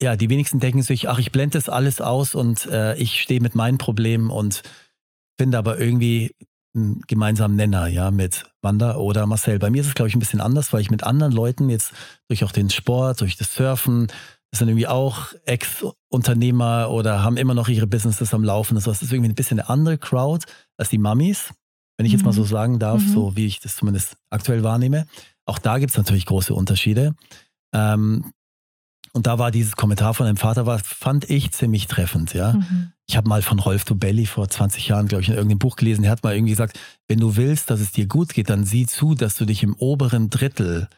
ja, 0.00 0.16
die 0.16 0.30
wenigsten 0.30 0.58
denken 0.58 0.82
sich, 0.82 1.08
ach, 1.08 1.18
ich 1.18 1.32
blende 1.32 1.58
das 1.58 1.68
alles 1.68 2.00
aus 2.00 2.34
und 2.34 2.66
äh, 2.66 2.96
ich 2.96 3.22
stehe 3.22 3.40
mit 3.40 3.54
meinen 3.54 3.78
Problemen 3.78 4.30
und 4.30 4.62
finde 5.38 5.58
aber 5.58 5.78
irgendwie 5.78 6.34
einen 6.74 7.02
gemeinsamen 7.06 7.56
Nenner, 7.56 7.86
ja, 7.86 8.10
mit 8.10 8.44
Wanda 8.62 8.96
oder 8.96 9.26
Marcel. 9.26 9.58
Bei 9.58 9.70
mir 9.70 9.82
ist 9.82 9.88
es, 9.88 9.94
glaube 9.94 10.08
ich, 10.08 10.16
ein 10.16 10.20
bisschen 10.20 10.40
anders, 10.40 10.72
weil 10.72 10.80
ich 10.80 10.90
mit 10.90 11.04
anderen 11.04 11.32
Leuten 11.32 11.68
jetzt 11.68 11.92
durch 12.28 12.44
auch 12.44 12.52
den 12.52 12.70
Sport, 12.70 13.20
durch 13.20 13.36
das 13.36 13.54
Surfen, 13.54 14.08
das 14.52 14.58
sind 14.58 14.68
irgendwie 14.68 14.86
auch 14.86 15.32
Ex-Unternehmer 15.46 16.90
oder 16.90 17.22
haben 17.22 17.38
immer 17.38 17.54
noch 17.54 17.68
ihre 17.68 17.86
Businesses 17.86 18.34
am 18.34 18.44
Laufen. 18.44 18.74
Das 18.74 18.86
ist 18.86 19.10
irgendwie 19.10 19.30
ein 19.30 19.34
bisschen 19.34 19.58
eine 19.58 19.70
andere 19.70 19.96
Crowd 19.96 20.44
als 20.76 20.90
die 20.90 20.98
Mummies, 20.98 21.54
wenn 21.96 22.04
ich 22.04 22.12
jetzt 22.12 22.24
mal 22.24 22.34
so 22.34 22.42
mhm. 22.42 22.46
sagen 22.46 22.78
darf, 22.78 23.00
mhm. 23.00 23.12
so 23.12 23.36
wie 23.36 23.46
ich 23.46 23.60
das 23.60 23.76
zumindest 23.76 24.16
aktuell 24.28 24.62
wahrnehme. 24.62 25.06
Auch 25.46 25.58
da 25.58 25.78
gibt 25.78 25.90
es 25.90 25.96
natürlich 25.96 26.26
große 26.26 26.54
Unterschiede. 26.54 27.14
Ähm, 27.74 28.32
und 29.12 29.26
da 29.26 29.38
war 29.38 29.50
dieses 29.50 29.76
Kommentar 29.76 30.14
von 30.14 30.26
dem 30.26 30.36
Vater, 30.36 30.64
war, 30.64 30.78
fand 30.78 31.28
ich 31.28 31.52
ziemlich 31.52 31.86
treffend, 31.86 32.32
ja. 32.32 32.54
Mhm. 32.54 32.92
Ich 33.06 33.16
habe 33.16 33.28
mal 33.28 33.42
von 33.42 33.58
Rolf 33.58 33.84
Dubelli 33.84 34.24
vor 34.24 34.48
20 34.48 34.88
Jahren, 34.88 35.06
glaube 35.06 35.22
ich, 35.22 35.28
in 35.28 35.34
irgendeinem 35.34 35.58
Buch 35.58 35.76
gelesen, 35.76 36.04
er 36.04 36.10
hat 36.10 36.22
mal 36.22 36.34
irgendwie 36.34 36.52
gesagt, 36.52 36.78
wenn 37.08 37.20
du 37.20 37.36
willst, 37.36 37.68
dass 37.68 37.80
es 37.80 37.92
dir 37.92 38.06
gut 38.06 38.32
geht, 38.32 38.48
dann 38.48 38.64
sieh 38.64 38.86
zu, 38.86 39.14
dass 39.14 39.36
du 39.36 39.44
dich 39.44 39.62
im 39.62 39.74
oberen 39.74 40.30
Drittel 40.30 40.88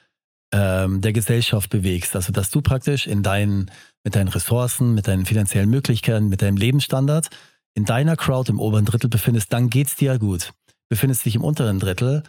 ähm, 0.53 1.01
der 1.01 1.13
Gesellschaft 1.13 1.71
bewegst. 1.71 2.15
Also 2.15 2.33
dass 2.33 2.51
du 2.51 2.63
praktisch 2.63 3.09
in 3.09 3.25
deinen, 3.25 3.71
mit 4.05 4.15
deinen 4.15 4.29
Ressourcen, 4.29 4.95
mit 4.95 5.09
deinen 5.09 5.27
finanziellen 5.27 5.71
Möglichkeiten, 5.71 6.29
mit 6.29 6.43
deinem 6.43 6.57
Lebensstandard 6.57 7.31
in 7.75 7.85
deiner 7.85 8.17
Crowd 8.17 8.51
im 8.51 8.61
oberen 8.61 8.85
Drittel 8.85 9.11
befindest, 9.11 9.53
dann 9.53 9.69
geht's 9.69 9.97
dir 9.97 10.19
gut. 10.19 10.53
Befindest 10.89 11.25
dich 11.27 11.35
im 11.35 11.43
unteren 11.43 11.81
Drittel, 11.81 12.23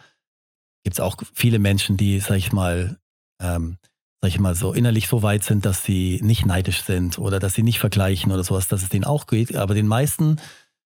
gibt's 0.86 1.00
auch 1.00 1.16
viele 1.34 1.58
Menschen, 1.58 1.96
die, 1.96 2.20
sag 2.20 2.36
ich 2.36 2.52
mal, 2.52 2.96
ähm, 3.42 3.78
sag 4.20 4.28
ich 4.28 4.38
mal 4.38 4.54
so, 4.54 4.72
innerlich 4.72 5.08
so 5.08 5.20
weit 5.20 5.42
sind, 5.42 5.66
dass 5.66 5.82
sie 5.82 6.20
nicht 6.22 6.46
neidisch 6.46 6.84
sind 6.84 7.18
oder 7.18 7.40
dass 7.40 7.54
sie 7.54 7.64
nicht 7.64 7.80
vergleichen 7.80 8.30
oder 8.30 8.44
sowas, 8.44 8.68
dass 8.68 8.84
es 8.84 8.88
denen 8.88 9.04
auch 9.04 9.26
geht. 9.26 9.56
Aber 9.56 9.74
den 9.74 9.88
meisten 9.88 10.36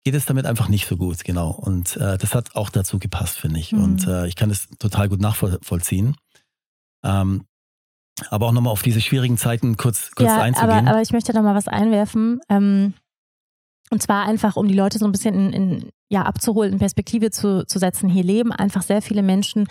geht 0.05 0.15
es 0.15 0.27
damit 0.27 0.45
einfach 0.45 0.69
nicht 0.69 0.87
so 0.87 0.99
gut, 0.99 1.25
genau. 1.25 1.53
Und 1.53 1.97
äh, 1.97 2.19
das 2.19 2.35
hat 2.35 2.55
auch 2.55 2.69
dazu 2.69 2.99
gepasst, 2.99 3.39
finde 3.39 3.61
ich. 3.61 3.73
Mhm. 3.73 3.83
Und 3.83 4.07
äh, 4.07 4.27
ich 4.27 4.37
kann 4.37 4.51
es 4.51 4.69
total 4.79 5.09
gut 5.09 5.23
nachvollziehen. 5.23 6.17
Ähm, 7.03 7.47
aber 8.29 8.49
auch 8.49 8.53
nochmal 8.53 8.75
auf 8.75 8.83
diese 8.83 9.01
schwierigen 9.01 9.39
Zeiten 9.39 9.79
kurz, 9.79 10.11
kurz 10.15 10.29
ja, 10.29 10.43
einzugehen. 10.43 10.81
Aber, 10.81 10.91
aber 10.91 11.01
ich 11.01 11.13
möchte 11.13 11.33
da 11.33 11.41
mal 11.41 11.55
was 11.55 11.67
einwerfen. 11.67 12.41
Ähm, 12.51 12.93
Und 13.91 14.03
zwar 14.03 14.27
einfach, 14.27 14.57
um 14.57 14.69
die 14.69 14.75
Leute 14.75 14.99
so 14.99 15.07
ein 15.07 15.13
bisschen 15.13 15.35
in, 15.35 15.53
in 15.53 15.91
ja, 16.09 16.23
abzuholen, 16.23 16.75
in 16.75 16.79
Perspektive 16.79 17.31
zu, 17.31 17.67
zu 17.67 17.79
setzen. 17.79 18.09
Hier 18.09 18.25
leben 18.25 18.53
einfach 18.53 18.83
sehr 18.83 19.03
viele 19.03 19.23
Menschen, 19.23 19.67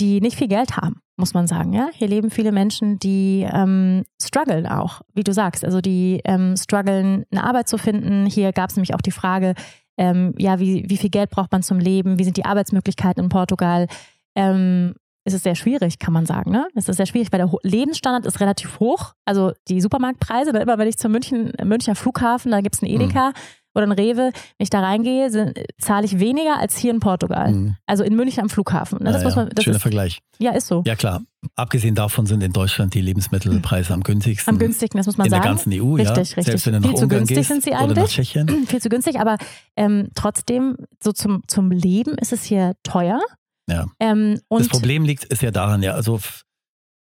die 0.00 0.20
nicht 0.20 0.36
viel 0.36 0.48
Geld 0.48 0.76
haben, 0.76 1.00
muss 1.16 1.34
man 1.34 1.46
sagen. 1.46 1.72
Ja? 1.72 1.88
Hier 1.92 2.08
leben 2.08 2.30
viele 2.30 2.52
Menschen, 2.52 2.98
die 2.98 3.46
ähm, 3.50 4.04
strugglen 4.20 4.66
auch, 4.66 5.02
wie 5.14 5.24
du 5.24 5.32
sagst. 5.32 5.64
Also 5.64 5.80
die 5.80 6.20
ähm, 6.24 6.56
strugglen, 6.56 7.24
eine 7.30 7.44
Arbeit 7.44 7.68
zu 7.68 7.78
finden. 7.78 8.26
Hier 8.26 8.52
gab 8.52 8.70
es 8.70 8.76
nämlich 8.76 8.94
auch 8.94 9.00
die 9.00 9.10
Frage, 9.10 9.54
ähm, 9.96 10.34
ja, 10.38 10.60
wie, 10.60 10.84
wie 10.88 10.96
viel 10.96 11.10
Geld 11.10 11.30
braucht 11.30 11.50
man 11.50 11.62
zum 11.62 11.80
Leben? 11.80 12.18
Wie 12.18 12.24
sind 12.24 12.36
die 12.36 12.44
Arbeitsmöglichkeiten 12.44 13.24
in 13.24 13.28
Portugal? 13.28 13.88
Ähm, 14.36 14.94
ist 15.28 15.34
es 15.34 15.42
sehr 15.42 15.54
schwierig, 15.54 15.98
kann 15.98 16.12
man 16.12 16.26
sagen. 16.26 16.50
Ne? 16.50 16.66
Es 16.74 16.88
ist 16.88 16.96
sehr 16.96 17.06
schwierig, 17.06 17.28
weil 17.30 17.38
der 17.38 17.50
Lebensstandard 17.62 18.26
ist 18.26 18.40
relativ 18.40 18.80
hoch. 18.80 19.12
Also 19.24 19.52
die 19.68 19.80
Supermarktpreise, 19.80 20.52
dann 20.52 20.62
immer 20.62 20.78
wenn 20.78 20.88
ich 20.88 20.96
zum 20.96 21.12
München, 21.12 21.52
Münchner 21.62 21.94
Flughafen, 21.94 22.50
da 22.50 22.60
gibt 22.60 22.74
es 22.74 22.82
einen 22.82 22.92
Edeka, 22.92 23.28
mhm 23.28 23.34
oder 23.78 23.86
ein 23.86 23.92
Rewe, 23.92 24.32
wenn 24.32 24.32
ich 24.58 24.70
da 24.70 24.80
reingehe, 24.80 25.54
zahle 25.80 26.04
ich 26.04 26.18
weniger 26.18 26.58
als 26.58 26.76
hier 26.76 26.90
in 26.90 27.00
Portugal. 27.00 27.52
Mhm. 27.52 27.76
Also 27.86 28.04
in 28.04 28.16
München 28.16 28.42
am 28.42 28.48
Flughafen. 28.50 28.98
Ne? 29.02 29.12
Das 29.12 29.22
ja, 29.22 29.28
muss 29.28 29.36
man, 29.36 29.48
das 29.50 29.64
Schöner 29.64 29.76
ist, 29.76 29.82
Vergleich. 29.82 30.20
Ja, 30.38 30.52
ist 30.52 30.66
so. 30.66 30.82
Ja, 30.86 30.96
klar. 30.96 31.22
Abgesehen 31.54 31.94
davon 31.94 32.26
sind 32.26 32.42
in 32.42 32.52
Deutschland 32.52 32.94
die 32.94 33.00
Lebensmittelpreise 33.00 33.94
am 33.94 34.02
günstigsten. 34.02 34.54
Am 34.54 34.58
günstigsten, 34.58 34.98
das 34.98 35.06
muss 35.06 35.16
man 35.16 35.26
in 35.26 35.30
sagen. 35.30 35.42
In 35.42 35.44
der 35.44 35.50
ganzen 35.50 35.72
EU, 35.72 35.94
richtig, 35.94 36.08
ja. 36.08 36.20
Richtig, 36.20 36.44
Selbst 36.44 36.66
wenn 36.66 36.72
du 36.74 36.80
nach 36.80 36.88
Viel 36.88 36.98
zu 36.98 37.08
günstig 37.08 37.36
gehst, 37.36 37.48
sind 37.48 37.62
sie 37.62 37.74
eigentlich. 37.74 37.90
Oder 37.92 38.02
nach 38.02 38.08
Tschechien. 38.08 38.48
Viel 38.66 38.82
zu 38.82 38.88
günstig, 38.88 39.20
aber 39.20 39.36
ähm, 39.76 40.08
trotzdem, 40.14 40.76
so 41.02 41.12
zum, 41.12 41.42
zum 41.46 41.70
Leben 41.70 42.18
ist 42.18 42.32
es 42.32 42.42
hier 42.42 42.74
teuer. 42.82 43.20
Ja. 43.68 43.86
Ähm, 44.00 44.40
das 44.48 44.68
Problem 44.68 45.04
liegt, 45.04 45.24
ist 45.24 45.42
ja 45.42 45.50
daran, 45.50 45.82
ja, 45.82 45.92
also 45.92 46.20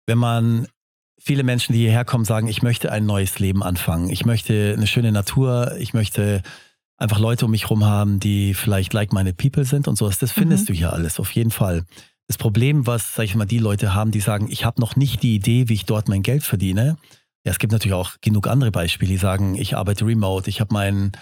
wenn 0.06 0.18
man 0.18 0.66
viele 1.18 1.42
Menschen, 1.42 1.72
die 1.72 1.80
hierher 1.80 2.04
kommen, 2.04 2.24
sagen, 2.24 2.48
ich 2.48 2.62
möchte 2.62 2.92
ein 2.92 3.06
neues 3.06 3.38
Leben 3.38 3.62
anfangen. 3.62 4.10
Ich 4.10 4.24
möchte 4.24 4.74
eine 4.76 4.86
schöne 4.86 5.12
Natur, 5.12 5.76
ich 5.78 5.94
möchte 5.94 6.42
einfach 6.98 7.18
Leute 7.18 7.44
um 7.44 7.50
mich 7.50 7.64
herum 7.64 7.84
haben, 7.84 8.20
die 8.20 8.54
vielleicht 8.54 8.92
like-minded 8.92 9.36
people 9.36 9.64
sind 9.64 9.88
und 9.88 9.96
sowas. 9.96 10.18
Das 10.18 10.32
findest 10.32 10.64
mhm. 10.64 10.66
du 10.66 10.72
hier 10.74 10.92
alles, 10.92 11.18
auf 11.18 11.30
jeden 11.32 11.50
Fall. 11.50 11.84
Das 12.26 12.38
Problem, 12.38 12.86
was, 12.86 13.14
sag 13.14 13.24
ich 13.24 13.34
mal, 13.34 13.44
die 13.44 13.58
Leute 13.58 13.94
haben, 13.94 14.10
die 14.10 14.20
sagen, 14.20 14.48
ich 14.50 14.64
habe 14.64 14.80
noch 14.80 14.96
nicht 14.96 15.22
die 15.22 15.34
Idee, 15.34 15.68
wie 15.68 15.74
ich 15.74 15.84
dort 15.84 16.08
mein 16.08 16.22
Geld 16.22 16.42
verdiene. 16.42 16.96
Ja, 17.44 17.52
es 17.52 17.58
gibt 17.58 17.72
natürlich 17.72 17.94
auch 17.94 18.16
genug 18.20 18.48
andere 18.48 18.72
Beispiele, 18.72 19.12
die 19.12 19.18
sagen, 19.18 19.54
ich 19.54 19.76
arbeite 19.76 20.04
remote, 20.04 20.50
ich 20.50 20.60
habe 20.60 20.74
meinen 20.74 21.12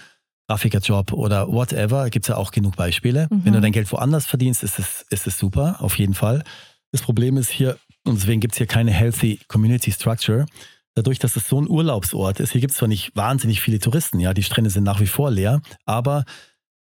Grafikerjob 0.47 1.13
oder 1.13 1.47
whatever. 1.51 2.09
Gibt 2.09 2.25
es 2.25 2.29
ja 2.29 2.37
auch 2.37 2.51
genug 2.51 2.75
Beispiele. 2.75 3.27
Mhm. 3.29 3.45
Wenn 3.45 3.53
du 3.53 3.61
dein 3.61 3.71
Geld 3.71 3.91
woanders 3.91 4.25
verdienst, 4.25 4.63
ist 4.63 4.79
es, 4.79 5.05
ist 5.09 5.27
es 5.27 5.37
super, 5.37 5.77
auf 5.79 5.97
jeden 5.97 6.13
Fall. 6.13 6.43
Das 6.91 7.01
Problem 7.01 7.37
ist 7.37 7.49
hier, 7.49 7.77
und 8.05 8.15
deswegen 8.15 8.39
gibt 8.39 8.53
es 8.53 8.57
hier 8.57 8.67
keine 8.67 8.91
healthy 8.91 9.39
community 9.47 9.91
structure, 9.91 10.45
dadurch, 10.93 11.19
dass 11.19 11.35
es 11.35 11.47
so 11.47 11.59
ein 11.59 11.67
Urlaubsort 11.67 12.39
ist, 12.39 12.51
hier 12.51 12.61
gibt 12.61 12.71
es 12.71 12.77
zwar 12.77 12.87
nicht 12.87 13.15
wahnsinnig 13.15 13.61
viele 13.61 13.79
Touristen, 13.79 14.19
ja, 14.19 14.33
die 14.33 14.43
Strände 14.43 14.69
sind 14.69 14.83
nach 14.83 15.01
wie 15.01 15.07
vor 15.07 15.29
leer, 15.29 15.61
aber 15.85 16.23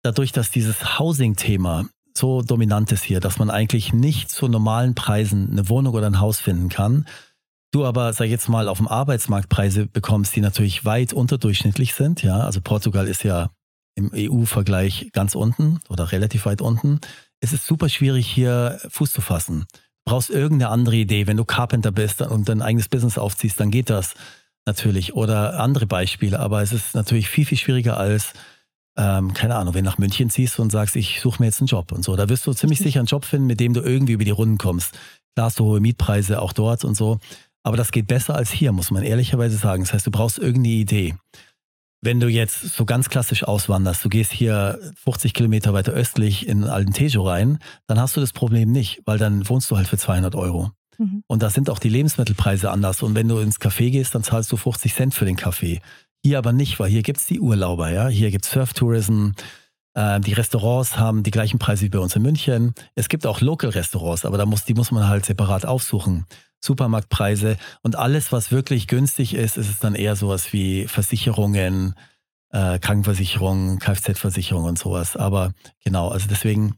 dadurch, 0.02 0.32
dass 0.32 0.50
dieses 0.50 0.98
Housing-Thema 0.98 1.86
so 2.14 2.42
dominant 2.42 2.92
ist 2.92 3.04
hier, 3.04 3.20
dass 3.20 3.38
man 3.38 3.50
eigentlich 3.50 3.94
nicht 3.94 4.32
zu 4.32 4.48
normalen 4.48 4.96
Preisen 4.96 5.52
eine 5.52 5.70
Wohnung 5.70 5.94
oder 5.94 6.08
ein 6.08 6.20
Haus 6.20 6.40
finden 6.40 6.70
kann, 6.70 7.06
du 7.72 7.86
aber, 7.86 8.14
sag 8.14 8.26
ich 8.26 8.32
jetzt 8.32 8.50
mal, 8.50 8.68
auf 8.68 8.78
dem 8.78 8.88
Arbeitsmarkt 8.88 9.50
Preise 9.50 9.86
bekommst, 9.86 10.36
die 10.36 10.42
natürlich 10.42 10.86
weit 10.86 11.14
unterdurchschnittlich 11.14 11.94
sind, 11.94 12.24
ja, 12.24 12.40
also 12.42 12.62
Portugal 12.62 13.08
ist 13.08 13.24
ja 13.24 13.52
im 13.96 14.12
EU-Vergleich 14.14 15.10
ganz 15.12 15.36
unten 15.36 15.80
oder 15.90 16.12
relativ 16.12 16.46
weit 16.46 16.62
unten, 16.62 17.00
es 17.40 17.54
ist 17.54 17.66
super 17.66 17.90
schwierig 17.90 18.28
hier 18.28 18.80
Fuß 18.90 19.12
zu 19.12 19.22
fassen 19.22 19.66
brauchst 20.06 20.30
irgendeine 20.30 20.72
andere 20.72 20.96
Idee. 20.96 21.28
Wenn 21.28 21.38
du 21.38 21.46
Carpenter 21.46 21.92
bist 21.92 22.22
und 22.22 22.50
dein 22.50 22.62
eigenes 22.62 22.90
Business 22.90 23.18
aufziehst, 23.18 23.60
dann 23.60 23.72
geht 23.72 23.90
das 23.90 24.14
natürlich. 24.66 25.14
Oder 25.14 25.60
andere 25.60 25.88
Beispiele. 25.88 26.40
Aber 26.40 26.62
es 26.62 26.74
ist 26.74 26.96
natürlich 26.96 27.30
viel, 27.30 27.46
viel 27.46 27.58
schwieriger 27.58 27.98
als, 27.98 28.34
ähm, 28.98 29.34
keine 29.34 29.56
Ahnung, 29.56 29.74
wenn 29.74 29.84
du 29.84 29.90
nach 29.90 29.98
München 29.98 30.30
ziehst 30.30 30.60
und 30.60 30.72
sagst, 30.72 30.96
ich 30.96 31.22
suche 31.22 31.42
mir 31.42 31.48
jetzt 31.48 31.62
einen 31.62 31.68
Job 31.68 31.92
und 31.92 32.04
so. 32.04 32.16
Da 32.16 32.30
wirst 32.30 32.46
du 32.48 32.54
ziemlich 32.54 32.80
sicher 32.80 33.00
einen 33.00 33.08
Job 33.08 33.26
finden, 33.26 33.48
mit 33.48 33.60
dem 33.60 33.74
du 33.74 33.82
irgendwie 33.82 34.14
über 34.14 34.26
die 34.26 34.32
Runden 34.32 34.58
kommst. 34.58 34.98
Klar 35.36 35.48
hast 35.48 35.60
du 35.60 35.66
hohe 35.66 35.80
Mietpreise 35.80 36.42
auch 36.42 36.54
dort 36.54 36.84
und 36.84 36.96
so. 36.96 37.20
Aber 37.64 37.78
das 37.78 37.92
geht 37.92 38.08
besser 38.08 38.36
als 38.36 38.52
hier, 38.52 38.72
muss 38.72 38.92
man 38.92 39.04
ehrlicherweise 39.04 39.58
sagen. 39.58 39.84
Das 39.84 39.94
heißt, 39.94 40.08
du 40.08 40.12
brauchst 40.12 40.40
irgendeine 40.40 40.76
Idee. 40.76 41.16
Wenn 42.04 42.20
du 42.20 42.28
jetzt 42.28 42.76
so 42.76 42.86
ganz 42.86 43.10
klassisch 43.10 43.44
auswanderst, 43.44 44.04
du 44.04 44.10
gehst 44.10 44.32
hier 44.32 44.80
50 45.04 45.36
Kilometer 45.36 45.72
weiter 45.74 45.92
östlich 45.92 46.48
in 46.48 46.64
Altentejo 46.64 47.28
rein, 47.28 47.60
dann 47.86 48.00
hast 48.00 48.18
du 48.18 48.22
das 48.22 48.34
Problem 48.34 48.72
nicht, 48.72 49.02
weil 49.06 49.20
dann 49.20 49.48
wohnst 49.48 49.70
du 49.70 49.78
halt 49.78 49.88
für 49.88 50.00
200 50.00 50.34
Euro. 50.34 50.72
Mhm. 50.98 51.24
Und 51.28 51.44
da 51.44 51.52
sind 51.52 51.70
auch 51.70 51.78
die 51.78 51.90
Lebensmittelpreise 51.90 52.72
anders. 52.72 53.04
Und 53.04 53.14
wenn 53.14 53.28
du 53.28 53.38
ins 53.38 53.60
Café 53.60 53.92
gehst, 53.92 54.16
dann 54.16 54.24
zahlst 54.24 54.52
du 54.52 54.58
50 54.58 54.96
Cent 54.96 55.14
für 55.14 55.26
den 55.26 55.36
Kaffee. 55.36 55.80
Hier 56.24 56.40
aber 56.40 56.54
nicht, 56.54 56.80
weil 56.80 56.90
hier 56.90 57.04
gibt's 57.04 57.26
die 57.26 57.40
Urlauber, 57.40 57.92
ja. 57.92 58.08
Hier 58.08 58.32
gibt's 58.32 58.52
Surftourism. 58.52 59.32
Äh, 59.94 60.20
die 60.22 60.34
Restaurants 60.34 60.98
haben 60.98 61.24
die 61.24 61.32
gleichen 61.32 61.60
Preise 61.60 61.84
wie 61.84 61.90
bei 61.90 62.00
uns 62.00 62.16
in 62.16 62.22
München. 62.22 62.74
Es 62.96 63.10
gibt 63.10 63.28
auch 63.28 63.42
Local-Restaurants, 63.42 64.26
aber 64.26 64.38
da 64.38 64.46
muss, 64.46 64.66
die 64.66 64.74
muss 64.74 64.92
man 64.92 65.08
halt 65.08 65.26
separat 65.26 65.66
aufsuchen. 65.66 66.26
Supermarktpreise 66.62 67.58
und 67.82 67.96
alles, 67.96 68.32
was 68.32 68.52
wirklich 68.52 68.88
günstig 68.88 69.34
ist, 69.34 69.58
ist 69.58 69.70
es 69.70 69.80
dann 69.80 69.96
eher 69.96 70.16
sowas 70.16 70.54
wie 70.54 70.88
Versicherungen, 70.88 71.96
äh, 72.52 72.80
Krankenversicherung, 72.80 73.80
Kfz-Versicherung 73.80 74.66
und 74.66 74.78
sowas. 74.78 75.16
Aber 75.16 75.54
genau, 75.84 76.10
also 76.10 76.28
deswegen 76.30 76.76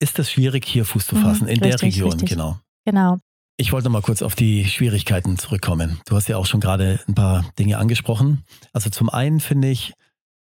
ist 0.00 0.18
es 0.18 0.30
schwierig, 0.30 0.66
hier 0.66 0.84
Fuß 0.84 1.06
zu 1.06 1.16
mhm, 1.16 1.22
fassen, 1.22 1.44
mhm, 1.44 1.50
in 1.50 1.60
richtig, 1.60 1.80
der 1.80 1.82
Region, 1.82 2.12
richtig. 2.12 2.30
genau. 2.30 2.58
Genau. 2.84 3.18
Ich 3.56 3.72
wollte 3.72 3.88
mal 3.88 4.02
kurz 4.02 4.20
auf 4.20 4.34
die 4.34 4.64
Schwierigkeiten 4.64 5.38
zurückkommen. 5.38 6.00
Du 6.06 6.16
hast 6.16 6.28
ja 6.28 6.36
auch 6.36 6.46
schon 6.46 6.60
gerade 6.60 7.00
ein 7.06 7.14
paar 7.14 7.44
Dinge 7.58 7.78
angesprochen. 7.78 8.44
Also 8.72 8.90
zum 8.90 9.08
einen 9.08 9.38
finde 9.38 9.68
ich, 9.68 9.94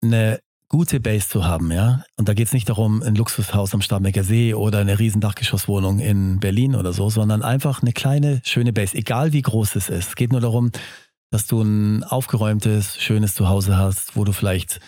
eine 0.01 0.39
gute 0.69 0.99
Base 0.99 1.27
zu 1.27 1.45
haben, 1.45 1.71
ja. 1.71 2.03
Und 2.15 2.29
da 2.29 2.33
geht 2.33 2.47
es 2.47 2.53
nicht 2.53 2.69
darum, 2.69 3.01
ein 3.01 3.15
Luxushaus 3.15 3.73
am 3.73 3.81
Starnberger 3.81 4.23
See 4.23 4.53
oder 4.53 4.79
eine 4.79 4.99
riesen 4.99 5.19
Dachgeschosswohnung 5.19 5.99
in 5.99 6.39
Berlin 6.39 6.75
oder 6.75 6.93
so, 6.93 7.09
sondern 7.09 7.41
einfach 7.41 7.81
eine 7.81 7.91
kleine, 7.91 8.39
schöne 8.43 8.71
Base, 8.71 8.95
egal 8.95 9.33
wie 9.33 9.41
groß 9.41 9.75
es 9.75 9.89
ist. 9.89 10.09
Es 10.09 10.15
geht 10.15 10.31
nur 10.31 10.41
darum, 10.41 10.71
dass 11.31 11.47
du 11.47 11.61
ein 11.61 12.03
aufgeräumtes, 12.03 13.01
schönes 13.01 13.33
Zuhause 13.33 13.77
hast, 13.77 14.15
wo 14.15 14.23
du 14.23 14.31
vielleicht 14.31 14.79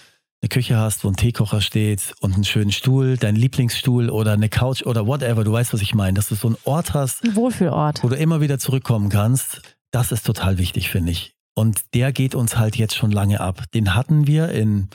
eine 0.41 0.49
Küche 0.49 0.77
hast, 0.77 1.03
wo 1.03 1.07
ein 1.07 1.15
Teekocher 1.15 1.61
steht 1.61 2.13
und 2.19 2.34
einen 2.34 2.43
schönen 2.43 2.71
Stuhl, 2.71 3.17
dein 3.17 3.36
Lieblingsstuhl 3.36 4.09
oder 4.09 4.34
eine 4.34 4.49
Couch 4.49 4.84
oder 4.84 5.05
whatever, 5.05 5.43
du 5.43 5.51
weißt, 5.51 5.73
was 5.73 5.82
ich 5.82 5.93
meine, 5.93 6.13
dass 6.13 6.29
du 6.29 6.36
so 6.36 6.47
einen 6.47 6.57
Ort 6.63 6.93
hast, 6.93 7.23
ein 7.23 7.36
Wohlfühlort, 7.36 8.03
wo 8.03 8.09
du 8.09 8.15
immer 8.15 8.41
wieder 8.41 8.57
zurückkommen 8.57 9.09
kannst. 9.09 9.61
Das 9.91 10.11
ist 10.11 10.25
total 10.25 10.57
wichtig, 10.57 10.89
finde 10.89 11.11
ich. 11.11 11.34
Und 11.53 11.93
der 11.93 12.11
geht 12.11 12.34
uns 12.34 12.57
halt 12.57 12.77
jetzt 12.77 12.95
schon 12.95 13.11
lange 13.11 13.39
ab. 13.41 13.63
Den 13.73 13.93
hatten 13.93 14.25
wir 14.25 14.49
in 14.49 14.88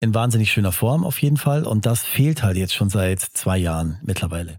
in 0.00 0.14
wahnsinnig 0.14 0.52
schöner 0.52 0.72
Form 0.72 1.04
auf 1.04 1.20
jeden 1.22 1.36
Fall. 1.36 1.64
Und 1.64 1.86
das 1.86 2.02
fehlt 2.02 2.42
halt 2.42 2.56
jetzt 2.56 2.74
schon 2.74 2.90
seit 2.90 3.20
zwei 3.20 3.58
Jahren 3.58 3.98
mittlerweile. 4.02 4.58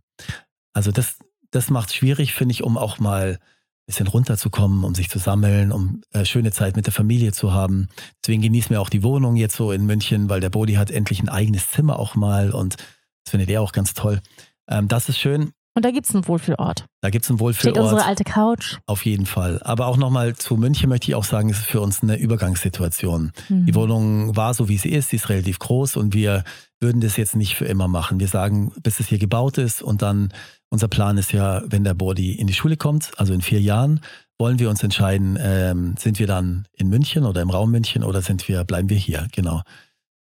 Also 0.74 0.92
das, 0.92 1.18
das 1.52 1.70
macht 1.70 1.90
es 1.90 1.96
schwierig, 1.96 2.34
finde 2.34 2.54
ich, 2.54 2.64
um 2.64 2.78
auch 2.78 3.00
mal 3.00 3.40
ein 3.40 3.40
bisschen 3.86 4.08
runterzukommen, 4.08 4.84
um 4.84 4.96
sich 4.96 5.10
zu 5.10 5.20
sammeln, 5.20 5.72
um 5.72 6.02
äh, 6.12 6.26
schöne 6.26 6.52
Zeit 6.52 6.76
mit 6.76 6.86
der 6.86 6.94
Familie 6.94 7.32
zu 7.32 7.54
haben. 7.54 7.88
Deswegen 8.24 8.42
genießen 8.42 8.72
wir 8.72 8.82
auch 8.82 8.90
die 8.90 9.04
Wohnung 9.04 9.36
jetzt 9.36 9.56
so 9.56 9.72
in 9.72 9.86
München, 9.86 10.30
weil 10.30 10.42
der 10.42 10.50
Bodi 10.50 10.74
hat 10.74 10.92
endlich 10.92 11.22
ein 11.22 11.30
eigenes 11.30 11.70
Zimmer 11.70 12.00
auch 12.00 12.16
mal 12.16 12.52
und 12.52 12.78
das 12.78 13.32
findet 13.32 13.50
er 13.50 13.62
auch 13.62 13.72
ganz 13.72 13.94
toll. 13.94 14.22
Ähm, 14.68 14.88
das 14.88 15.10
ist 15.10 15.20
schön. 15.20 15.52
Und 15.78 15.86
da 15.86 15.92
gibt 15.92 16.08
es 16.08 16.16
einen 16.16 16.28
Wohlfühlort. 16.28 16.88
Da 17.02 17.12
gibt 17.12 17.26
es 17.26 17.30
einen 17.30 17.40
Wohlfühlort. 17.40 17.78
Steht 17.78 17.84
unsere 17.84 18.04
alte 18.04 18.24
Couch. 18.24 18.78
Auf 18.88 19.06
jeden 19.06 19.28
Fall. 19.28 19.62
Aber 19.62 19.86
auch 19.86 19.98
nochmal 19.98 20.36
zu 20.36 20.58
München 20.58 20.90
möchte 20.90 21.12
ich 21.12 21.14
auch 21.14 21.24
sagen, 21.24 21.52
es 21.52 21.60
ist 21.60 21.68
für 21.68 21.82
uns 21.82 22.02
eine 22.02 22.18
Übergangssituation. 22.18 23.32
Mhm. 23.48 23.68
Die 23.68 23.76
Wohnung 23.76 24.36
war 24.36 24.56
so, 24.56 24.70
wie 24.70 24.78
sie 24.80 24.90
ist, 24.90 25.10
sie 25.10 25.18
ist 25.18 25.30
relativ 25.30 25.60
groß 25.60 25.96
und 25.96 26.16
wir 26.16 26.44
würden 26.80 27.00
das 27.00 27.16
jetzt 27.16 27.36
nicht 27.36 27.54
für 27.54 27.66
immer 27.66 27.88
machen. 27.88 28.20
Wir 28.20 28.28
sagen, 28.28 28.72
bis 28.82 29.00
es 29.00 29.06
hier 29.06 29.20
gebaut 29.20 29.60
ist 29.60 29.84
und 29.84 30.02
dann, 30.02 30.34
unser 30.70 30.88
Plan 30.88 31.16
ist 31.20 31.32
ja, 31.32 31.62
wenn 31.68 31.84
der 31.84 31.94
Body 31.94 32.32
in 32.32 32.48
die 32.48 32.56
Schule 32.56 32.76
kommt, 32.76 33.12
also 33.18 33.32
in 33.32 33.42
vier 33.44 33.62
Jahren, 33.62 34.00
wollen 34.40 34.58
wir 34.58 34.72
uns 34.72 34.82
entscheiden, 34.82 35.38
ähm, 35.40 35.94
sind 36.00 36.18
wir 36.18 36.26
dann 36.26 36.66
in 36.74 36.90
München 36.90 37.24
oder 37.24 37.44
im 37.44 37.52
Raum 37.52 37.70
München 37.70 38.04
oder 38.04 38.24
sind 38.24 38.48
wir, 38.48 38.64
bleiben 38.64 38.90
wir 38.90 38.98
hier, 38.98 39.28
genau. 39.32 39.62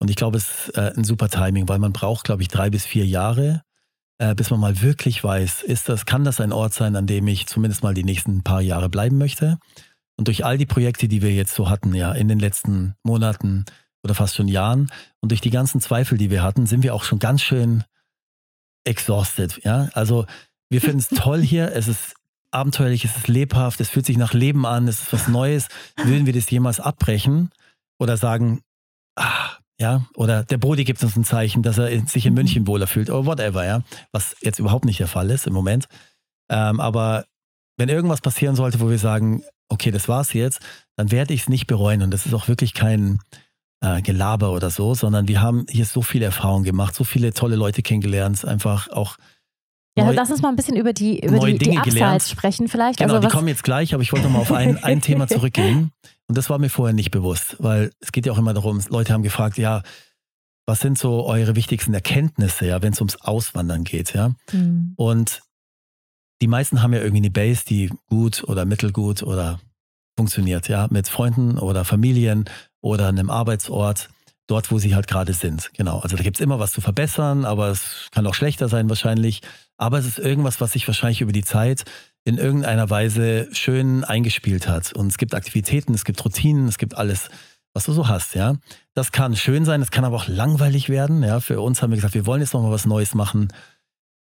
Und 0.01 0.11
ich 0.11 0.17
glaube, 0.17 0.37
es 0.37 0.69
ist 0.69 0.77
äh, 0.77 0.93
ein 0.95 1.05
super 1.05 1.31
Timing, 1.31 1.67
weil 1.67 1.79
man 1.79 1.95
braucht, 1.95 2.25
glaube 2.25 2.43
ich, 2.43 2.49
drei 2.49 2.69
bis 2.69 2.85
vier 2.85 3.07
Jahre, 3.07 3.63
äh, 4.19 4.35
bis 4.35 4.51
man 4.51 4.61
mal 4.61 4.81
wirklich 4.83 5.23
weiß, 5.23 5.62
ist 5.62 5.89
das, 5.89 6.07
kann 6.07 6.25
das 6.25 6.41
ein 6.41 6.53
Ort 6.53 6.75
sein, 6.75 6.97
an 6.97 7.07
dem 7.07 7.27
ich 7.29 7.47
zumindest 7.47 7.83
mal 7.83 7.95
die 7.95 8.05
nächsten 8.05 8.43
paar 8.43 8.62
Jahre 8.62 8.89
bleiben 8.89 9.19
möchte? 9.19 9.59
Und 10.17 10.29
durch 10.29 10.45
all 10.45 10.57
die 10.57 10.67
Projekte, 10.67 11.09
die 11.09 11.23
wir 11.23 11.33
jetzt 11.33 11.55
so 11.55 11.69
hatten, 11.69 11.95
ja, 11.95 12.12
in 12.12 12.29
den 12.29 12.39
letzten 12.39 12.95
Monaten 13.03 13.64
oder 14.03 14.14
fast 14.14 14.35
schon 14.35 14.49
Jahren 14.49 14.91
und 15.21 15.33
durch 15.33 15.41
die 15.41 15.51
ganzen 15.51 15.81
Zweifel, 15.81 16.17
die 16.17 16.31
wir 16.31 16.43
hatten, 16.43 16.67
sind 16.67 16.83
wir 16.83 16.95
auch 16.95 17.05
schon 17.05 17.19
ganz 17.19 17.43
schön 17.43 17.85
exhausted, 18.85 19.61
ja. 19.64 19.89
Also 19.93 20.27
wir 20.71 20.81
finden 20.81 20.99
es 20.99 21.09
toll 21.14 21.43
hier, 21.43 21.73
es 21.75 21.89
ist 21.89 22.14
abenteuerlich, 22.51 23.05
es 23.05 23.17
ist 23.17 23.29
lebhaft, 23.29 23.81
es 23.81 23.91
fühlt 23.91 24.07
sich 24.07 24.17
nach 24.17 24.33
Leben 24.33 24.64
an, 24.64 24.89
es 24.89 25.03
ist 25.03 25.12
was 25.12 25.29
Neues. 25.29 25.69
Würden 25.97 26.25
wir 26.25 26.33
das 26.33 26.49
jemals 26.49 26.81
abbrechen 26.81 27.51
oder 27.99 28.17
sagen, 28.17 28.62
ah, 29.17 29.59
ja, 29.79 30.07
oder 30.14 30.45
der 30.45 30.59
Brody 30.59 30.85
gibt 30.85 31.03
uns 31.03 31.16
ein 31.16 31.24
Zeichen, 31.24 31.62
dass 31.62 31.79
er 31.79 31.89
sich 32.07 32.27
in 32.27 32.33
mhm. 32.33 32.39
München 32.39 32.66
wohler 32.66 32.87
fühlt 32.87 33.11
oder 33.11 33.27
whatever, 33.27 33.64
ja, 33.64 33.83
was 34.12 34.37
jetzt 34.41 34.59
überhaupt 34.59 34.85
nicht 34.85 35.01
der 35.01 35.09
Fall 35.09 35.31
ist 35.31 35.47
im 35.47 35.53
Moment. 35.53 35.87
Ähm, 36.51 36.81
aber 36.81 37.24
wenn 37.77 37.89
irgendwas 37.89 38.20
passieren 38.20 38.57
sollte, 38.57 38.81
wo 38.81 38.89
wir 38.89 38.99
sagen, 38.99 39.43
okay, 39.68 39.91
das 39.91 40.09
war's 40.09 40.33
jetzt, 40.33 40.61
dann 40.97 41.11
werde 41.11 41.35
ich 41.35 41.43
es 41.43 41.49
nicht 41.49 41.66
bereuen 41.66 42.03
und 42.03 42.11
das 42.11 42.24
ist 42.24 42.35
auch 42.35 42.49
wirklich 42.49 42.72
kein, 42.72 43.20
äh, 43.83 44.03
Gelaber 44.03 44.53
oder 44.53 44.70
so, 44.70 44.95
sondern 44.95 45.29
wir 45.29 45.41
haben 45.41 45.66
hier 45.68 45.85
so 45.85 46.03
viel 46.03 46.22
Erfahrung 46.22 46.62
gemacht, 46.62 46.95
so 46.95 47.05
viele 47.05 47.33
tolle 47.33 47.57
Leute 47.57 47.83
kennengelernt, 47.83 48.45
einfach 48.45 48.89
auch 48.89 49.16
ja, 49.99 50.05
neu, 50.05 50.12
lass 50.12 50.31
uns 50.31 50.43
mal 50.43 50.51
ein 50.51 50.57
bisschen 50.57 50.77
über 50.77 50.93
die, 50.93 51.20
über 51.20 51.39
die, 51.39 51.59
die 51.59 51.70
Upsides 51.70 51.95
gelernt. 51.95 52.22
sprechen 52.22 52.68
vielleicht. 52.68 52.99
Genau, 52.99 53.14
also 53.14 53.29
die 53.29 53.35
kommen 53.35 53.49
jetzt 53.49 53.64
gleich, 53.64 53.95
aber 53.95 54.03
ich 54.03 54.12
wollte 54.12 54.27
noch 54.27 54.33
mal 54.33 54.41
auf 54.41 54.53
ein, 54.53 54.83
ein 54.83 55.01
Thema 55.01 55.27
zurückgehen. 55.29 55.91
Und 56.29 56.37
das 56.37 56.51
war 56.51 56.59
mir 56.59 56.70
vorher 56.70 56.95
nicht 56.95 57.11
bewusst, 57.11 57.57
weil 57.59 57.93
es 58.01 58.12
geht 58.12 58.27
ja 58.27 58.33
auch 58.33 58.39
immer 58.39 58.55
darum, 58.55 58.81
Leute 58.89 59.12
haben 59.12 59.22
gefragt, 59.22 59.59
ja, 59.59 59.83
was 60.66 60.81
sind 60.81 60.99
so 60.99 61.24
eure 61.24 61.55
wichtigsten 61.55 61.95
Erkenntnisse, 61.95 62.66
ja, 62.66 62.83
wenn 62.83 62.93
es 62.93 63.01
ums 63.01 63.16
Auswandern 63.16 63.85
geht, 63.85 64.12
ja? 64.14 64.35
Mhm. 64.53 64.95
Und 64.97 65.43
die 66.43 66.49
meisten 66.49 66.83
haben 66.83 66.93
ja 66.93 66.99
irgendwie 66.99 67.18
eine 67.18 67.31
Base, 67.31 67.64
die 67.64 67.91
gut 68.09 68.45
oder 68.45 68.64
mittelgut 68.64 69.22
oder 69.22 69.61
funktioniert, 70.16 70.68
ja, 70.68 70.89
mit 70.91 71.09
Freunden 71.09 71.59
oder 71.59 71.85
Familien 71.85 72.47
oder 72.81 73.09
einem 73.09 73.31
Arbeitsort, 73.31 74.09
dort, 74.47 74.70
wo 74.70 74.79
sie 74.79 74.95
halt 74.95 75.07
gerade 75.07 75.33
sind. 75.33 75.70
Genau. 75.74 75.99
Also 76.01 76.16
da 76.16 76.22
gibt 76.22 76.37
es 76.37 76.41
immer 76.41 76.59
was 76.59 76.72
zu 76.72 76.81
verbessern, 76.81 77.45
aber 77.45 77.68
es 77.68 78.09
kann 78.11 78.27
auch 78.27 78.35
schlechter 78.35 78.68
sein 78.68 78.89
wahrscheinlich. 78.89 79.43
Aber 79.77 79.99
es 79.99 80.07
ist 80.07 80.18
irgendwas, 80.18 80.61
was 80.61 80.72
sich 80.72 80.87
wahrscheinlich 80.87 81.20
über 81.20 81.33
die 81.33 81.45
Zeit 81.45 81.85
in 82.27 82.39
irgendeiner 82.39 82.91
Weise 82.91 83.49
schön 83.53 84.03
eingespielt 84.03 84.66
hat. 84.66 84.93
Und 84.93 85.07
es 85.07 85.16
gibt 85.16 85.33
Aktivitäten, 85.33 85.95
es 85.95 86.05
gibt 86.05 86.22
Routinen, 86.24 86.66
es 86.66 86.77
gibt 86.77 86.97
alles, 86.97 87.31
was 87.72 87.85
du 87.85 87.93
so 87.93 88.09
hast, 88.09 88.35
ja. 88.35 88.57
Das 88.95 89.12
kann 89.12 89.37
schön 89.37 89.64
sein, 89.64 89.81
es 89.81 89.93
kann 89.93 90.05
aber 90.05 90.16
auch 90.16 90.27
langweilig 90.27 90.89
werden. 90.89 91.22
Ja, 91.22 91.39
für 91.39 91.61
uns 91.61 91.81
haben 91.81 91.91
wir 91.91 91.97
gesagt, 91.97 92.14
wir 92.14 92.27
wollen 92.27 92.41
jetzt 92.41 92.53
nochmal 92.53 92.72
was 92.72 92.85
Neues 92.85 93.14
machen. 93.14 93.53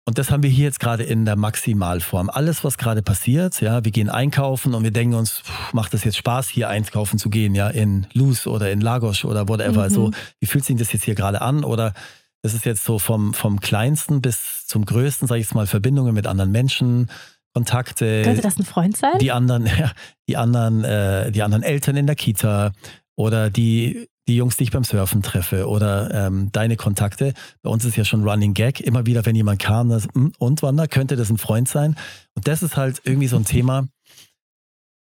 Und 0.05 0.17
das 0.17 0.31
haben 0.31 0.43
wir 0.43 0.49
hier 0.49 0.65
jetzt 0.65 0.81
gerade 0.81 1.03
in 1.03 1.23
der 1.23 1.37
Maximalform. 1.37 2.29
Alles, 2.29 2.65
was 2.65 2.77
gerade 2.77 3.01
passiert, 3.01 3.61
ja, 3.61 3.85
wir 3.85 3.91
gehen 3.91 4.09
einkaufen 4.09 4.73
und 4.73 4.83
wir 4.83 4.91
denken 4.91 5.15
uns, 5.15 5.39
pff, 5.39 5.71
macht 5.71 5.93
das 5.93 6.03
jetzt 6.03 6.17
Spaß, 6.17 6.49
hier 6.49 6.67
einkaufen 6.67 7.17
zu 7.17 7.29
gehen, 7.29 7.55
ja, 7.55 7.69
in 7.69 8.07
Luz 8.11 8.47
oder 8.47 8.69
in 8.69 8.81
Lagos 8.81 9.23
oder 9.23 9.47
whatever. 9.47 9.71
Mhm. 9.71 9.79
Also, 9.79 10.11
wie 10.41 10.45
fühlt 10.45 10.65
sich 10.65 10.75
das 10.75 10.91
jetzt 10.91 11.05
hier 11.05 11.15
gerade 11.15 11.41
an? 11.41 11.63
Oder 11.63 11.93
das 12.41 12.53
ist 12.53 12.65
jetzt 12.65 12.83
so 12.83 12.99
vom, 12.99 13.33
vom 13.33 13.61
kleinsten 13.61 14.21
bis 14.21 14.67
zum 14.67 14.83
größten, 14.83 15.29
sage 15.29 15.39
ich 15.39 15.45
jetzt 15.47 15.55
mal, 15.55 15.67
Verbindungen 15.67 16.13
mit 16.13 16.27
anderen 16.27 16.51
Menschen, 16.51 17.09
Kontakte. 17.53 18.23
Könnte 18.23 18.41
das 18.41 18.57
ein 18.57 18.65
Freund 18.65 18.97
sein? 18.97 19.17
Die 19.19 19.31
anderen, 19.31 19.65
ja, 19.79 19.91
die 20.27 20.37
anderen, 20.37 20.83
äh, 20.83 21.31
die 21.31 21.43
anderen 21.43 21.63
Eltern 21.63 21.95
in 21.95 22.07
der 22.07 22.15
Kita 22.15 22.71
oder 23.15 23.49
die 23.49 24.07
die 24.27 24.37
Jungs, 24.37 24.55
die 24.55 24.63
ich 24.63 24.71
beim 24.71 24.83
Surfen 24.83 25.21
treffe 25.21 25.67
oder 25.67 26.27
ähm, 26.27 26.49
deine 26.51 26.77
Kontakte. 26.77 27.33
Bei 27.61 27.69
uns 27.69 27.83
ist 27.83 27.97
ja 27.97 28.05
schon 28.05 28.27
Running 28.27 28.53
Gag. 28.53 28.79
Immer 28.79 29.05
wieder, 29.05 29.25
wenn 29.25 29.35
jemand 29.35 29.61
kam, 29.61 29.89
das, 29.89 30.07
hm, 30.13 30.31
und 30.37 30.61
Wander, 30.63 30.87
könnte 30.87 31.15
das 31.15 31.29
ein 31.29 31.37
Freund 31.37 31.67
sein? 31.67 31.97
Und 32.33 32.47
das 32.47 32.63
ist 32.63 32.77
halt 32.77 33.01
irgendwie 33.03 33.27
so 33.27 33.35
ein 33.35 33.45
Thema. 33.45 33.87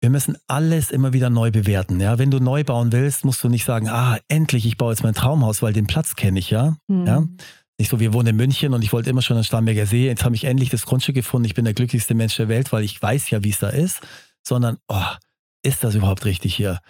Wir 0.00 0.10
müssen 0.10 0.36
alles 0.46 0.92
immer 0.92 1.12
wieder 1.12 1.30
neu 1.30 1.50
bewerten. 1.50 2.00
Ja, 2.00 2.18
wenn 2.18 2.30
du 2.30 2.38
neu 2.38 2.62
bauen 2.62 2.92
willst, 2.92 3.24
musst 3.24 3.42
du 3.42 3.48
nicht 3.48 3.64
sagen, 3.64 3.88
ah, 3.88 4.18
endlich, 4.28 4.64
ich 4.64 4.76
baue 4.76 4.92
jetzt 4.92 5.02
mein 5.02 5.14
Traumhaus, 5.14 5.62
weil 5.62 5.72
den 5.72 5.88
Platz 5.88 6.14
kenne 6.14 6.38
ich 6.38 6.50
ja. 6.50 6.76
Mhm. 6.86 7.06
ja. 7.06 7.26
Nicht 7.78 7.90
so, 7.90 8.00
wir 8.00 8.12
wohnen 8.12 8.28
in 8.28 8.36
München 8.36 8.74
und 8.74 8.82
ich 8.82 8.92
wollte 8.92 9.08
immer 9.08 9.22
schon 9.22 9.36
an 9.36 9.44
Starnberger 9.44 9.86
See. 9.86 10.06
Jetzt 10.06 10.24
habe 10.24 10.34
ich 10.34 10.44
endlich 10.44 10.68
das 10.68 10.84
Grundstück 10.84 11.14
gefunden. 11.14 11.46
Ich 11.46 11.54
bin 11.54 11.64
der 11.64 11.74
glücklichste 11.74 12.14
Mensch 12.14 12.36
der 12.36 12.48
Welt, 12.48 12.72
weil 12.72 12.82
ich 12.82 13.00
weiß 13.00 13.30
ja, 13.30 13.44
wie 13.44 13.50
es 13.50 13.60
da 13.60 13.68
ist. 13.68 14.00
Sondern, 14.42 14.78
oh, 14.88 15.04
ist 15.62 15.84
das 15.84 15.94
überhaupt 15.94 16.24
richtig 16.24 16.54
hier? 16.56 16.80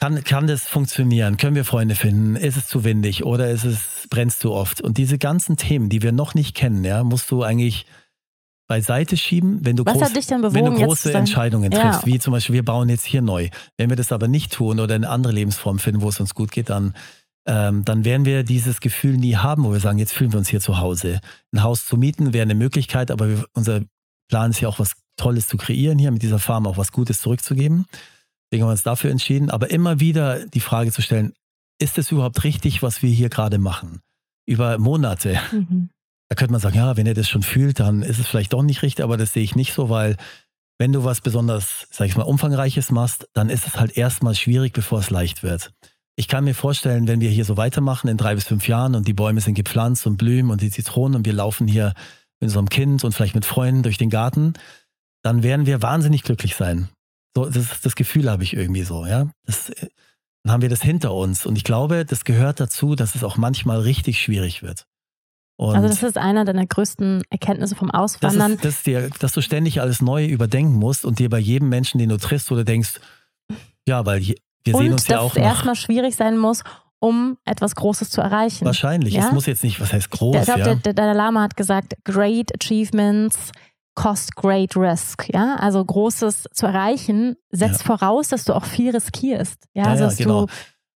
Kann, 0.00 0.22
kann 0.24 0.46
das 0.46 0.62
funktionieren? 0.66 1.36
Können 1.36 1.56
wir 1.56 1.64
Freunde 1.64 1.94
finden? 1.94 2.36
Ist 2.36 2.56
es 2.56 2.68
zu 2.68 2.84
windig 2.84 3.24
oder 3.24 3.50
ist 3.50 3.64
es, 3.64 4.06
brennst 4.08 4.44
du 4.44 4.52
oft? 4.52 4.80
Und 4.80 4.96
diese 4.96 5.18
ganzen 5.18 5.56
Themen, 5.56 5.88
die 5.88 6.02
wir 6.02 6.12
noch 6.12 6.34
nicht 6.34 6.54
kennen, 6.54 6.84
ja, 6.84 7.02
musst 7.02 7.30
du 7.30 7.42
eigentlich 7.42 7.84
beiseite 8.68 9.16
schieben, 9.16 9.64
wenn 9.64 9.76
du, 9.76 9.84
groß, 9.84 10.12
bewogen, 10.12 10.52
wenn 10.52 10.64
du 10.66 10.84
große 10.84 11.12
Entscheidungen 11.12 11.70
triffst, 11.70 12.02
ja. 12.02 12.06
wie 12.06 12.18
zum 12.18 12.32
Beispiel, 12.32 12.54
wir 12.54 12.64
bauen 12.64 12.88
jetzt 12.88 13.06
hier 13.06 13.22
neu. 13.22 13.48
Wenn 13.76 13.88
wir 13.88 13.96
das 13.96 14.12
aber 14.12 14.28
nicht 14.28 14.52
tun 14.52 14.78
oder 14.78 14.94
eine 14.94 15.08
andere 15.08 15.32
Lebensform 15.32 15.78
finden, 15.78 16.02
wo 16.02 16.10
es 16.10 16.20
uns 16.20 16.34
gut 16.34 16.52
geht, 16.52 16.70
dann, 16.70 16.94
ähm, 17.48 17.82
dann 17.84 18.04
werden 18.04 18.26
wir 18.26 18.44
dieses 18.44 18.80
Gefühl 18.80 19.16
nie 19.16 19.36
haben, 19.36 19.64
wo 19.64 19.72
wir 19.72 19.80
sagen, 19.80 19.98
jetzt 19.98 20.12
fühlen 20.12 20.32
wir 20.32 20.38
uns 20.38 20.50
hier 20.50 20.60
zu 20.60 20.78
Hause. 20.78 21.20
Ein 21.52 21.62
Haus 21.62 21.86
zu 21.86 21.96
mieten 21.96 22.34
wäre 22.34 22.42
eine 22.42 22.54
Möglichkeit, 22.54 23.10
aber 23.10 23.28
wir, 23.28 23.46
unser 23.54 23.80
Plan 24.28 24.50
ist 24.50 24.60
ja 24.60 24.68
auch 24.68 24.78
was 24.78 24.92
Tolles 25.16 25.48
zu 25.48 25.56
kreieren 25.56 25.98
hier, 25.98 26.10
mit 26.10 26.22
dieser 26.22 26.38
Farm 26.38 26.66
auch 26.66 26.76
was 26.76 26.92
Gutes 26.92 27.22
zurückzugeben. 27.22 27.86
Deswegen 28.44 28.62
haben 28.62 28.68
wir 28.68 28.72
uns 28.72 28.82
dafür 28.82 29.10
entschieden. 29.10 29.48
Aber 29.48 29.70
immer 29.70 29.98
wieder 29.98 30.46
die 30.46 30.60
Frage 30.60 30.92
zu 30.92 31.00
stellen, 31.00 31.32
ist 31.80 31.96
es 31.96 32.12
überhaupt 32.12 32.44
richtig, 32.44 32.82
was 32.82 33.02
wir 33.02 33.10
hier 33.10 33.30
gerade 33.30 33.56
machen? 33.56 34.00
Über 34.46 34.76
Monate. 34.76 35.40
Mhm. 35.50 35.88
Da 36.28 36.36
könnte 36.36 36.52
man 36.52 36.60
sagen, 36.60 36.76
ja, 36.76 36.98
wenn 36.98 37.06
er 37.06 37.14
das 37.14 37.30
schon 37.30 37.42
fühlt, 37.42 37.80
dann 37.80 38.02
ist 38.02 38.18
es 38.18 38.26
vielleicht 38.26 38.52
doch 38.52 38.62
nicht 38.62 38.82
richtig, 38.82 39.02
aber 39.02 39.16
das 39.16 39.32
sehe 39.32 39.42
ich 39.42 39.56
nicht 39.56 39.72
so, 39.72 39.88
weil 39.88 40.16
wenn 40.78 40.92
du 40.92 41.02
was 41.02 41.22
besonders, 41.22 41.88
sag 41.90 42.08
ich 42.08 42.16
mal, 42.16 42.24
umfangreiches 42.24 42.90
machst, 42.90 43.26
dann 43.32 43.48
ist 43.48 43.66
es 43.66 43.80
halt 43.80 43.96
erstmal 43.96 44.34
schwierig, 44.34 44.74
bevor 44.74 45.00
es 45.00 45.08
leicht 45.08 45.42
wird. 45.42 45.72
Ich 46.18 46.26
kann 46.26 46.42
mir 46.42 46.54
vorstellen, 46.54 47.06
wenn 47.06 47.20
wir 47.20 47.30
hier 47.30 47.44
so 47.44 47.56
weitermachen 47.56 48.08
in 48.08 48.16
drei 48.16 48.34
bis 48.34 48.42
fünf 48.42 48.66
Jahren 48.66 48.96
und 48.96 49.06
die 49.06 49.12
Bäume 49.12 49.40
sind 49.40 49.54
gepflanzt 49.54 50.04
und 50.04 50.16
blühen 50.16 50.50
und 50.50 50.60
die 50.62 50.70
Zitronen 50.72 51.14
und 51.14 51.24
wir 51.24 51.32
laufen 51.32 51.68
hier 51.68 51.94
mit 52.40 52.48
unserem 52.48 52.68
Kind 52.68 53.04
und 53.04 53.12
vielleicht 53.12 53.36
mit 53.36 53.44
Freunden 53.44 53.84
durch 53.84 53.98
den 53.98 54.10
Garten, 54.10 54.54
dann 55.22 55.44
werden 55.44 55.64
wir 55.64 55.80
wahnsinnig 55.80 56.24
glücklich 56.24 56.56
sein. 56.56 56.88
So, 57.36 57.48
das, 57.48 57.82
das 57.82 57.94
Gefühl 57.94 58.28
habe 58.28 58.42
ich 58.42 58.54
irgendwie 58.54 58.82
so, 58.82 59.06
ja. 59.06 59.30
Das, 59.44 59.70
dann 60.42 60.52
haben 60.52 60.62
wir 60.62 60.68
das 60.68 60.82
hinter 60.82 61.14
uns. 61.14 61.46
Und 61.46 61.56
ich 61.56 61.62
glaube, 61.62 62.04
das 62.04 62.24
gehört 62.24 62.58
dazu, 62.58 62.96
dass 62.96 63.14
es 63.14 63.22
auch 63.22 63.36
manchmal 63.36 63.78
richtig 63.78 64.20
schwierig 64.20 64.60
wird. 64.60 64.86
Und 65.56 65.76
also 65.76 65.86
das 65.86 66.02
ist 66.02 66.18
einer 66.18 66.44
deiner 66.44 66.66
größten 66.66 67.22
Erkenntnisse 67.30 67.76
vom 67.76 67.92
Auswandern. 67.92 68.56
Das 68.56 68.64
ist, 68.64 68.78
das 68.78 68.82
dir, 68.82 69.10
dass 69.20 69.30
du 69.30 69.40
ständig 69.40 69.80
alles 69.80 70.02
neu 70.02 70.26
überdenken 70.26 70.74
musst 70.74 71.04
und 71.04 71.20
dir 71.20 71.30
bei 71.30 71.38
jedem 71.38 71.68
Menschen, 71.68 71.98
den 71.98 72.08
du 72.08 72.16
triffst, 72.16 72.50
oder 72.50 72.64
denkst, 72.64 72.94
ja, 73.86 74.04
weil 74.04 74.20
wir 74.68 74.74
und 74.74 74.82
sehen 74.82 74.92
uns 74.92 75.06
ja 75.08 75.20
auch. 75.20 75.34
Dass 75.34 75.42
es 75.42 75.48
erstmal 75.48 75.74
schwierig 75.74 76.16
sein 76.16 76.38
muss, 76.38 76.62
um 77.00 77.38
etwas 77.44 77.74
Großes 77.74 78.10
zu 78.10 78.20
erreichen. 78.20 78.64
Wahrscheinlich. 78.64 79.14
Ja? 79.14 79.26
Es 79.26 79.32
muss 79.32 79.46
jetzt 79.46 79.64
nicht, 79.64 79.80
was 79.80 79.92
heißt 79.92 80.10
groß? 80.10 80.36
Ich 80.36 80.42
glaube, 80.44 80.60
ja? 80.60 80.66
der, 80.66 80.76
der 80.76 80.94
Dalai 80.94 81.12
Lama 81.12 81.42
hat 81.42 81.56
gesagt, 81.56 81.94
great 82.04 82.52
achievements 82.60 83.52
cost 83.94 84.36
great 84.36 84.76
risk. 84.76 85.28
Ja, 85.32 85.56
also 85.56 85.84
Großes 85.84 86.44
zu 86.52 86.66
erreichen 86.66 87.36
setzt 87.50 87.80
ja. 87.80 87.86
voraus, 87.86 88.28
dass 88.28 88.44
du 88.44 88.54
auch 88.54 88.64
viel 88.64 88.92
riskierst. 88.92 89.64
Ja, 89.74 89.94
ja, 89.94 90.08
ja 90.08 90.14
genau. 90.14 90.46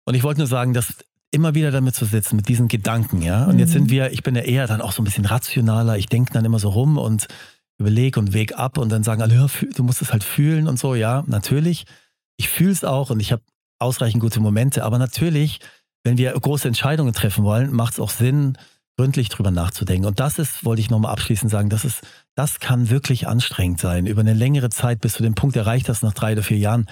Und 0.05 0.15
ich 0.15 0.23
wollte 0.23 0.39
nur 0.39 0.47
sagen, 0.47 0.73
dass 0.73 0.95
immer 1.33 1.55
wieder 1.55 1.73
damit 1.73 1.97
zu 1.97 2.05
sitzen, 2.05 2.37
mit 2.37 2.49
diesen 2.49 2.69
Gedanken, 2.69 3.23
ja. 3.23 3.47
Und 3.47 3.55
mhm. 3.55 3.59
jetzt 3.59 3.73
sind 3.73 3.91
wir, 3.91 4.13
ich 4.13 4.23
bin 4.23 4.37
ja 4.37 4.43
eher 4.43 4.69
dann 4.69 4.81
auch 4.81 4.93
so 4.93 5.03
ein 5.03 5.05
bisschen 5.05 5.25
rationaler. 5.25 5.97
Ich 5.97 6.07
denke 6.07 6.33
dann 6.33 6.45
immer 6.45 6.61
so 6.61 6.69
rum 6.69 6.97
und 6.97 7.27
überlege 7.79 8.21
und 8.21 8.35
weg 8.35 8.57
ab 8.57 8.79
und 8.79 8.91
dann 8.93 9.03
sagen 9.03 9.23
alle, 9.23 9.49
du 9.75 9.83
musst 9.83 10.03
es 10.03 10.13
halt 10.13 10.23
fühlen 10.23 10.69
und 10.69 10.79
so. 10.79 10.95
Ja, 10.95 11.25
natürlich. 11.27 11.87
Ich 12.37 12.49
fühle 12.49 12.71
es 12.73 12.85
auch 12.85 13.11
und 13.11 13.19
ich 13.19 13.33
habe 13.33 13.43
ausreichend 13.83 14.23
gute 14.23 14.41
Momente. 14.41 14.85
Aber 14.85 14.99
natürlich, 14.99 15.61
wenn 16.05 16.19
wir 16.19 16.33
große 16.33 16.69
Entscheidungen 16.69 17.13
treffen 17.13 17.45
wollen, 17.45 17.73
macht 17.73 17.95
es 17.95 18.01
auch 18.01 18.11
Sinn, 18.11 18.57
gründlich 18.97 19.29
drüber 19.29 19.51
nachzudenken. 19.51 20.07
Und 20.07 20.21
das 20.21 20.39
ist, 20.39 20.65
wollte 20.65 20.81
ich 20.81 20.91
nochmal 20.91 21.13
abschließend 21.13 21.51
sagen, 21.51 21.71
das 21.71 21.85
ist, 21.85 22.03
das 22.35 22.61
kann 22.61 22.91
wirklich 22.91 23.27
anstrengend 23.27 23.81
sein. 23.81 24.07
Über 24.07 24.21
eine 24.21 24.35
längere 24.35 24.71
Zeit, 24.71 25.01
bis 25.01 25.15
du 25.15 25.23
den 25.23 25.35
Punkt 25.35 25.57
erreicht 25.57 25.89
hast, 25.89 26.03
nach 26.03 26.13
drei 26.13 26.33
oder 26.33 26.43
vier 26.43 26.59
Jahren, 26.59 26.87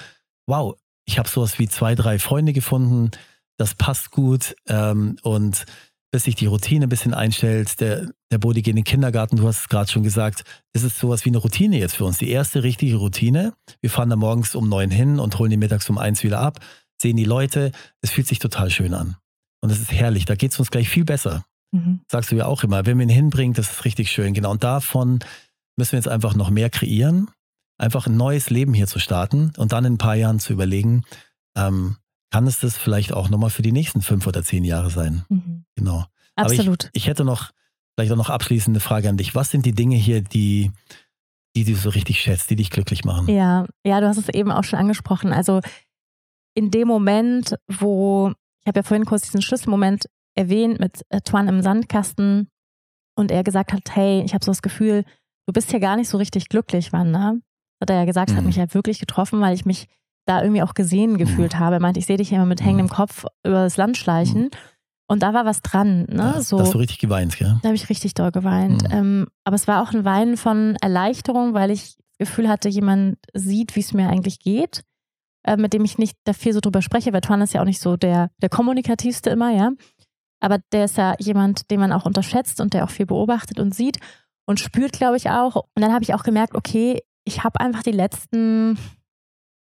wow, 0.47 0.77
ich 1.05 1.19
habe 1.19 1.29
sowas 1.29 1.59
wie 1.59 1.69
zwei, 1.69 1.95
drei 1.95 2.19
Freunde 2.19 2.53
gefunden, 2.53 3.11
das 3.57 3.75
passt 3.75 4.11
gut 4.11 4.57
ähm, 4.69 5.17
und 5.23 5.67
bis 6.11 6.25
sich 6.25 6.35
die 6.35 6.47
Routine 6.47 6.87
ein 6.87 6.89
bisschen 6.89 7.15
einstellt, 7.15 7.81
der, 7.81 8.09
der 8.33 8.39
Bodi 8.39 8.63
geht 8.63 8.73
in 8.73 8.77
den 8.77 8.85
Kindergarten, 8.85 9.37
du 9.37 9.47
hast 9.47 9.61
es 9.61 9.69
gerade 9.69 9.91
schon 9.91 10.03
gesagt, 10.03 10.45
es 10.73 10.83
ist 10.83 10.99
sowas 10.99 11.25
wie 11.25 11.31
eine 11.31 11.39
Routine 11.39 11.79
jetzt 11.79 11.97
für 11.97 12.05
uns. 12.05 12.19
Die 12.19 12.31
erste 12.31 12.63
richtige 12.63 12.97
Routine. 12.97 13.53
Wir 13.81 13.91
fahren 13.91 14.11
da 14.11 14.17
morgens 14.17 14.55
um 14.55 14.69
neun 14.69 14.91
hin 14.91 15.21
und 15.21 15.39
holen 15.39 15.51
die 15.51 15.57
mittags 15.57 15.89
um 15.89 15.99
eins 15.99 16.23
wieder 16.25 16.41
ab, 16.41 16.59
sehen 17.01 17.17
die 17.17 17.25
Leute. 17.25 17.71
Es 18.01 18.11
fühlt 18.11 18.27
sich 18.27 18.41
total 18.41 18.71
schön 18.71 18.95
an. 18.95 19.17
Und 19.61 19.71
es 19.71 19.81
ist 19.81 19.93
herrlich. 19.93 20.25
Da 20.25 20.35
geht 20.35 20.53
es 20.53 20.59
uns 20.59 20.71
gleich 20.71 20.89
viel 20.89 21.05
besser. 21.05 21.45
Mhm. 21.73 22.01
Sagst 22.11 22.33
du 22.33 22.37
ja 22.37 22.47
auch 22.47 22.65
immer, 22.65 22.87
wenn 22.87 22.97
man 22.97 23.09
ihn 23.09 23.15
hinbringt, 23.15 23.59
das 23.59 23.71
ist 23.71 23.85
richtig 23.85 24.11
schön. 24.11 24.35
Genau. 24.35 24.51
Und 24.51 24.65
davon 24.65 25.21
müssen 25.77 25.93
wir 25.93 25.99
jetzt 25.99 26.09
einfach 26.09 26.35
noch 26.35 26.51
mehr 26.51 26.71
kreieren, 26.71 27.31
einfach 27.79 28.07
ein 28.07 28.17
neues 28.17 28.51
Leben 28.51 28.75
hier 28.75 28.87
zu 28.87 28.99
starten 28.99 29.53
und 29.57 29.73
dann 29.73 29.85
in 29.85 29.95
ein 29.95 29.99
paar 29.99 30.17
Jahren 30.17 30.41
zu 30.41 30.53
überlegen, 30.53 31.05
ähm, 31.57 31.97
kann 32.31 32.47
es 32.47 32.61
das 32.61 32.77
vielleicht 32.77 33.13
auch 33.13 33.29
nochmal 33.29 33.51
für 33.51 33.63
die 33.63 33.73
nächsten 33.73 34.03
fünf 34.03 34.27
oder 34.27 34.43
zehn 34.43 34.65
Jahre 34.65 34.91
sein? 34.91 35.25
Mhm. 35.29 35.65
Genau. 35.77 36.05
Absolut. 36.37 36.85
Ich, 36.93 37.03
ich 37.03 37.07
hätte 37.07 37.25
noch 37.25 37.51
vielleicht 37.95 38.13
auch 38.13 38.17
noch 38.17 38.31
abschließende 38.31 38.81
Frage 38.81 39.09
an 39.09 39.17
dich. 39.17 39.35
Was 39.35 39.51
sind 39.51 39.67
die 39.67 39.75
Dinge 39.75 39.97
hier, 39.97 40.23
die, 40.23 40.71
die 41.55 41.65
du 41.65 41.75
so 41.75 41.91
richtig 41.91 42.21
schätzt, 42.21 42.49
die 42.51 42.57
dich 42.57 42.71
glücklich 42.71 43.05
machen? 43.05 43.29
Ja, 43.29 43.67
ja, 43.85 44.01
du 44.01 44.09
hast 44.09 44.17
es 44.17 44.29
eben 44.29 44.51
auch 44.51 44.65
schon 44.65 44.79
angesprochen. 44.79 45.33
Also 45.33 45.61
in 46.55 46.71
dem 46.71 46.89
Moment, 46.89 47.57
wo, 47.69 48.33
ich 48.61 48.67
habe 48.67 48.79
ja 48.79 48.83
vorhin 48.83 49.05
kurz 49.05 49.23
diesen 49.23 49.43
Schlüsselmoment 49.43 50.07
erwähnt 50.35 50.81
mit 50.81 51.05
äh, 51.11 51.21
Twan 51.21 51.49
im 51.49 51.63
Sandkasten 51.63 52.49
und 53.17 53.31
er 53.31 53.45
gesagt 53.45 53.73
hat, 53.73 53.95
hey, 53.95 54.23
ich 54.23 54.35
habe 54.35 54.45
so 54.45 54.51
das 54.51 54.63
Gefühl, 54.63 55.05
du 55.47 55.53
bist 55.53 55.71
hier 55.71 55.81
gar 55.81 55.97
nicht 55.97 56.09
so 56.09 56.17
richtig 56.17 56.49
glücklich, 56.49 56.93
Wanda. 56.93 57.35
Hat 57.81 57.91
er 57.91 57.97
ja 57.97 58.05
gesagt, 58.05 58.31
mhm. 58.31 58.37
hat 58.37 58.45
mich 58.45 58.57
ja 58.57 58.73
wirklich 58.73 58.99
getroffen, 58.99 59.41
weil 59.41 59.55
ich 59.55 59.65
mich 59.65 59.89
da 60.31 60.43
irgendwie 60.43 60.63
auch 60.63 60.75
gesehen 60.75 61.19
gefühlt 61.19 61.55
mhm. 61.55 61.59
habe. 61.59 61.77
Er 61.77 61.81
meinte, 61.81 62.01
ich 62.01 62.07
sehe 62.07 62.17
dich 62.17 62.33
immer 62.33 62.47
mit 62.47 62.61
hängendem 62.61 62.87
mhm. 62.87 62.91
Kopf 62.91 63.25
über 63.45 63.65
das 63.65 63.77
Land 63.77 63.97
schleichen. 63.97 64.45
Mhm. 64.45 64.51
Und 65.09 65.23
da 65.25 65.35
war 65.35 65.45
was 65.45 65.61
dran. 65.61 66.07
Ne? 66.09 66.33
Ja, 66.37 66.41
so, 66.41 66.57
da 66.57 66.65
hast 66.65 66.75
du 66.75 66.79
richtig 66.79 66.99
geweint, 66.99 67.37
gell? 67.37 67.59
Da 67.63 67.69
habe 67.69 67.75
ich 67.75 67.89
richtig 67.89 68.15
doll 68.15 68.31
geweint. 68.31 68.85
Mhm. 68.85 68.97
Ähm, 68.97 69.27
aber 69.45 69.57
es 69.57 69.67
war 69.67 69.83
auch 69.83 69.93
ein 69.93 70.05
Weinen 70.05 70.37
von 70.37 70.77
Erleichterung, 70.81 71.53
weil 71.53 71.71
ich 71.71 71.97
das 72.19 72.29
Gefühl 72.29 72.49
hatte, 72.49 72.69
jemand 72.69 73.19
sieht, 73.35 73.75
wie 73.75 73.81
es 73.81 73.93
mir 73.93 74.09
eigentlich 74.09 74.39
geht 74.39 74.85
äh, 75.45 75.57
mit 75.57 75.73
dem 75.73 75.85
ich 75.85 75.99
nicht 75.99 76.17
da 76.25 76.33
viel 76.33 76.53
so 76.53 76.61
drüber 76.61 76.83
spreche, 76.83 77.13
weil 77.13 77.21
Tuan 77.21 77.41
ist 77.41 77.55
ja 77.55 77.61
auch 77.61 77.67
nicht 77.67 77.81
so 77.81 77.97
der, 77.97 78.31
der 78.43 78.49
kommunikativste 78.49 79.31
immer, 79.31 79.51
ja. 79.51 79.73
Aber 80.41 80.59
der 80.73 80.87
ist 80.87 80.97
ja 80.97 81.15
jemand, 81.19 81.71
den 81.71 81.81
man 81.81 81.93
auch 81.93 82.07
unterschätzt 82.07 82.61
und 82.61 82.73
der 82.73 82.85
auch 82.85 82.91
viel 82.91 83.07
beobachtet 83.07 83.61
und 83.61 83.75
sieht 83.75 83.99
und 84.47 84.59
spürt, 84.59 84.93
glaube 84.93 85.17
ich, 85.17 85.31
auch. 85.31 85.57
Und 85.57 85.83
dann 85.83 85.93
habe 85.93 86.03
ich 86.03 86.15
auch 86.15 86.23
gemerkt, 86.23 86.55
okay, 86.55 87.03
ich 87.25 87.45
habe 87.45 87.61
einfach 87.61 87.83
die 87.83 87.93
letzten 87.93 88.79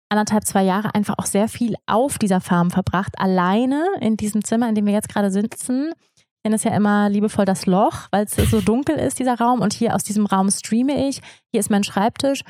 anderthalb, 0.08 0.44
zwei 0.44 0.62
Jahre 0.62 0.94
einfach 0.94 1.18
auch 1.18 1.26
sehr 1.26 1.48
viel 1.48 1.74
auf 1.86 2.18
dieser 2.18 2.40
Farm 2.40 2.70
verbracht, 2.70 3.18
alleine 3.18 3.84
in 4.00 4.16
diesem 4.16 4.44
Zimmer, 4.44 4.68
in 4.68 4.74
dem 4.74 4.86
wir 4.86 4.92
jetzt 4.92 5.08
gerade 5.08 5.30
sitzen. 5.30 5.92
Ich 6.16 6.24
nenne 6.44 6.56
es 6.56 6.64
ja 6.64 6.74
immer 6.76 7.08
liebevoll 7.08 7.44
das 7.44 7.66
Loch, 7.66 8.06
weil 8.12 8.24
es 8.24 8.36
so 8.36 8.60
dunkel 8.60 8.96
ist, 8.96 9.18
dieser 9.18 9.36
Raum. 9.36 9.60
Und 9.60 9.72
hier 9.72 9.94
aus 9.94 10.04
diesem 10.04 10.26
Raum 10.26 10.48
streame 10.50 11.08
ich. 11.08 11.20
Hier 11.50 11.58
ist 11.58 11.70
mein 11.70 11.82
Schreibtisch. 11.82 12.42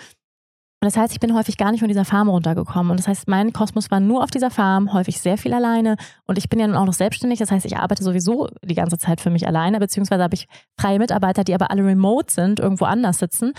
Und 0.83 0.95
das 0.95 0.99
heißt, 0.99 1.15
ich 1.15 1.21
bin 1.21 1.35
häufig 1.35 1.57
gar 1.57 1.71
nicht 1.71 1.81
von 1.81 1.89
dieser 1.89 2.05
Farm 2.05 2.29
runtergekommen. 2.29 2.91
Und 2.91 3.01
das 3.01 3.09
heißt, 3.09 3.29
mein 3.29 3.55
Kosmos 3.55 3.91
war 3.91 3.99
nur 3.99 4.23
auf 4.23 4.31
dieser 4.31 4.51
Farm, 4.51 4.93
häufig 4.93 5.19
sehr 5.19 5.39
viel 5.39 5.55
alleine. 5.55 5.97
Und 6.27 6.37
ich 6.37 6.51
bin 6.51 6.61
ja 6.61 6.67
nun 6.67 6.77
auch 6.77 6.85
noch 6.85 6.93
selbstständig. 6.93 7.39
Das 7.39 7.51
heißt, 7.51 7.65
ich 7.65 7.79
arbeite 7.79 8.05
sowieso 8.05 8.49
die 8.63 8.75
ganze 8.75 8.99
Zeit 8.99 9.23
für 9.23 9.31
mich 9.31 9.47
alleine, 9.47 9.79
beziehungsweise 9.81 10.23
habe 10.23 10.35
ich 10.35 10.47
freie 10.79 10.99
Mitarbeiter, 10.99 11.45
die 11.45 11.55
aber 11.55 11.71
alle 11.71 11.83
remote 11.83 12.31
sind, 12.31 12.61
irgendwo 12.61 12.85
anders 12.85 13.19
sitzen. 13.19 13.55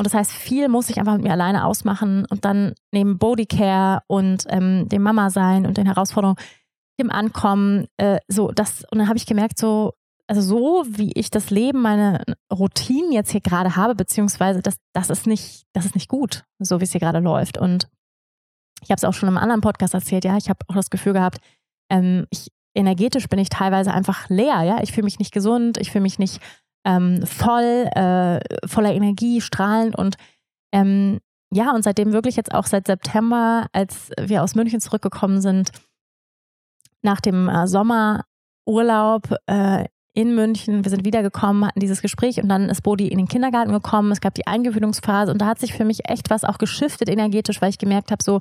Und 0.00 0.06
das 0.06 0.14
heißt, 0.14 0.32
viel 0.32 0.68
muss 0.68 0.88
ich 0.88 0.96
einfach 0.96 1.12
mit 1.12 1.24
mir 1.24 1.32
alleine 1.32 1.66
ausmachen 1.66 2.24
und 2.30 2.46
dann 2.46 2.72
neben 2.90 3.18
Bodycare 3.18 4.00
und 4.06 4.46
ähm, 4.48 4.88
dem 4.88 5.02
Mama 5.02 5.28
sein 5.28 5.66
und 5.66 5.76
den 5.76 5.84
Herausforderungen, 5.84 6.38
dem 6.98 7.10
Ankommen, 7.10 7.86
äh, 7.98 8.18
so 8.26 8.50
das. 8.50 8.82
Und 8.90 8.96
dann 8.96 9.08
habe 9.08 9.18
ich 9.18 9.26
gemerkt, 9.26 9.58
so 9.58 9.92
also 10.26 10.40
so 10.40 10.86
wie 10.88 11.12
ich 11.12 11.28
das 11.28 11.50
Leben, 11.50 11.82
meine 11.82 12.24
Routinen 12.50 13.12
jetzt 13.12 13.30
hier 13.30 13.42
gerade 13.42 13.76
habe, 13.76 13.94
beziehungsweise 13.94 14.62
das, 14.62 14.78
das 14.94 15.10
ist 15.10 15.26
nicht, 15.26 15.66
das 15.74 15.84
ist 15.84 15.94
nicht 15.94 16.08
gut, 16.08 16.44
so 16.58 16.80
wie 16.80 16.84
es 16.84 16.92
hier 16.92 17.00
gerade 17.00 17.18
läuft. 17.18 17.58
Und 17.58 17.86
ich 18.80 18.90
habe 18.90 18.96
es 18.96 19.04
auch 19.04 19.12
schon 19.12 19.28
im 19.28 19.36
anderen 19.36 19.60
Podcast 19.60 19.92
erzählt, 19.92 20.24
ja, 20.24 20.38
ich 20.38 20.48
habe 20.48 20.60
auch 20.68 20.76
das 20.76 20.88
Gefühl 20.88 21.12
gehabt, 21.12 21.40
ähm, 21.90 22.26
ich, 22.30 22.50
energetisch 22.74 23.28
bin 23.28 23.38
ich 23.38 23.50
teilweise 23.50 23.92
einfach 23.92 24.30
leer, 24.30 24.62
ja. 24.62 24.82
Ich 24.82 24.92
fühle 24.92 25.04
mich 25.04 25.18
nicht 25.18 25.34
gesund, 25.34 25.76
ich 25.76 25.90
fühle 25.90 26.04
mich 26.04 26.18
nicht 26.18 26.40
ähm, 26.84 27.24
voll, 27.26 27.88
äh, 27.94 28.40
voller 28.66 28.92
Energie, 28.92 29.40
strahlend 29.40 29.96
und 29.96 30.16
ähm, 30.72 31.20
ja, 31.52 31.72
und 31.72 31.82
seitdem 31.82 32.12
wirklich 32.12 32.36
jetzt 32.36 32.54
auch 32.54 32.66
seit 32.66 32.86
September, 32.86 33.66
als 33.72 34.10
wir 34.20 34.42
aus 34.42 34.54
München 34.54 34.80
zurückgekommen 34.80 35.40
sind, 35.40 35.72
nach 37.02 37.20
dem 37.20 37.48
äh, 37.48 37.66
Sommerurlaub 37.66 39.34
äh, 39.46 39.86
in 40.12 40.34
München. 40.34 40.84
Wir 40.84 40.90
sind 40.90 41.04
wiedergekommen, 41.04 41.66
hatten 41.66 41.80
dieses 41.80 42.02
Gespräch 42.02 42.42
und 42.42 42.48
dann 42.48 42.68
ist 42.68 42.82
Bodi 42.82 43.08
in 43.08 43.18
den 43.18 43.28
Kindergarten 43.28 43.72
gekommen. 43.72 44.12
Es 44.12 44.20
gab 44.20 44.34
die 44.34 44.46
Eingewöhnungsphase 44.46 45.32
und 45.32 45.38
da 45.38 45.46
hat 45.46 45.58
sich 45.58 45.72
für 45.72 45.84
mich 45.84 46.08
echt 46.08 46.30
was 46.30 46.44
auch 46.44 46.58
geschiftet 46.58 47.08
energetisch, 47.08 47.60
weil 47.60 47.70
ich 47.70 47.78
gemerkt 47.78 48.10
habe, 48.10 48.22
so, 48.22 48.40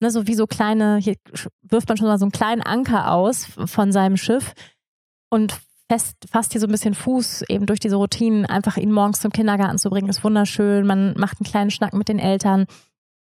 ne, 0.00 0.10
so 0.10 0.26
wie 0.26 0.34
so 0.34 0.46
kleine, 0.46 0.96
hier 0.96 1.16
wirft 1.62 1.88
man 1.88 1.96
schon 1.96 2.06
mal 2.06 2.18
so 2.18 2.24
einen 2.24 2.32
kleinen 2.32 2.62
Anker 2.62 3.12
aus 3.12 3.46
von 3.66 3.92
seinem 3.92 4.16
Schiff 4.16 4.54
und 5.30 5.60
fest, 5.92 6.16
fasst 6.30 6.52
hier 6.52 6.60
so 6.60 6.66
ein 6.66 6.72
bisschen 6.72 6.94
Fuß 6.94 7.44
eben 7.48 7.66
durch 7.66 7.78
diese 7.78 7.96
Routinen, 7.96 8.46
einfach 8.46 8.78
ihn 8.78 8.90
morgens 8.90 9.20
zum 9.20 9.30
Kindergarten 9.30 9.78
zu 9.78 9.90
bringen, 9.90 10.08
ist 10.08 10.24
wunderschön. 10.24 10.86
Man 10.86 11.14
macht 11.18 11.38
einen 11.38 11.50
kleinen 11.50 11.70
Schnack 11.70 11.92
mit 11.92 12.08
den 12.08 12.18
Eltern. 12.18 12.64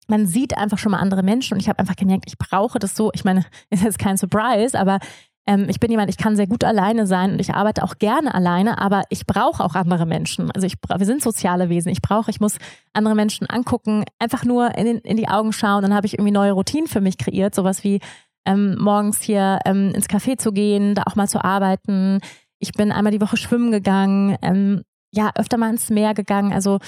Man 0.07 0.28
sieht 0.28 0.55
einfach 0.57 0.78
schon 0.78 0.91
mal 0.91 0.99
andere 0.99 1.24
Menschen 1.24 1.55
und 1.55 1.59
ich 1.59 1.70
habe 1.70 1.80
einfach 1.80 1.95
gemerkt, 1.95 2.26
ich 2.28 2.38
brauche 2.38 2.78
das 2.78 2.95
so. 2.95 3.12
Ich 3.16 3.24
meine, 3.24 3.45
ist 3.72 3.84
jetzt 3.84 3.97
kein 3.97 4.18
Surprise, 4.18 4.80
aber 4.80 4.99
ähm, 5.47 5.66
ich 5.70 5.80
bin 5.80 5.89
jemand, 5.89 6.12
ich 6.12 6.18
kann 6.18 6.36
sehr 6.36 6.45
gut 6.45 6.64
alleine 6.64 7.07
sein 7.07 7.32
und 7.32 7.41
ich 7.41 7.51
arbeite 7.51 7.84
auch 7.84 7.97
gerne 7.97 8.32
alleine, 8.32 8.78
aber 8.78 9.03
ich 9.09 9.26
brauche 9.26 9.64
auch 9.64 9.74
andere 9.74 10.05
Menschen. 10.05 10.51
Also 10.51 10.68
ich, 10.68 10.76
wir 10.95 11.05
sind 11.05 11.24
soziale 11.24 11.70
Wesen. 11.70 11.91
Ich 11.91 12.03
brauche, 12.03 12.30
ich 12.30 12.39
muss 12.39 12.57
andere 12.93 13.16
Menschen 13.16 13.49
angucken, 13.49 14.03
einfach 14.20 14.45
nur 14.45 14.78
in, 14.78 14.99
in 14.99 15.18
die 15.18 15.28
Augen 15.28 15.51
schauen. 15.51 15.82
Dann 15.82 15.95
habe 15.95 16.05
ich 16.05 16.14
irgendwie 16.14 16.32
neue 16.32 16.51
Routinen 16.51 16.88
für 16.88 17.01
mich 17.01 17.18
kreiert, 17.18 17.55
sowas 17.55 17.84
wie 17.84 18.01
ähm, 18.45 18.76
morgens 18.80 19.22
hier 19.22 19.59
ähm, 19.66 19.93
ins 19.95 20.09
Café 20.09 20.38
zu 20.38 20.51
gehen, 20.51 20.93
da 20.93 21.03
auch 21.07 21.16
mal 21.16 21.28
zu 21.28 21.43
arbeiten. 21.43 22.20
Ich 22.62 22.74
bin 22.74 22.91
einmal 22.91 23.12
die 23.12 23.22
Woche 23.22 23.38
schwimmen 23.38 23.72
gegangen, 23.72 24.38
ähm, 24.41 24.84
ja, 25.12 25.32
öfter 25.36 25.57
mal 25.57 25.72
ins 25.72 25.89
Meer 25.89 26.14
gegangen. 26.14 26.53
Also 26.53 26.80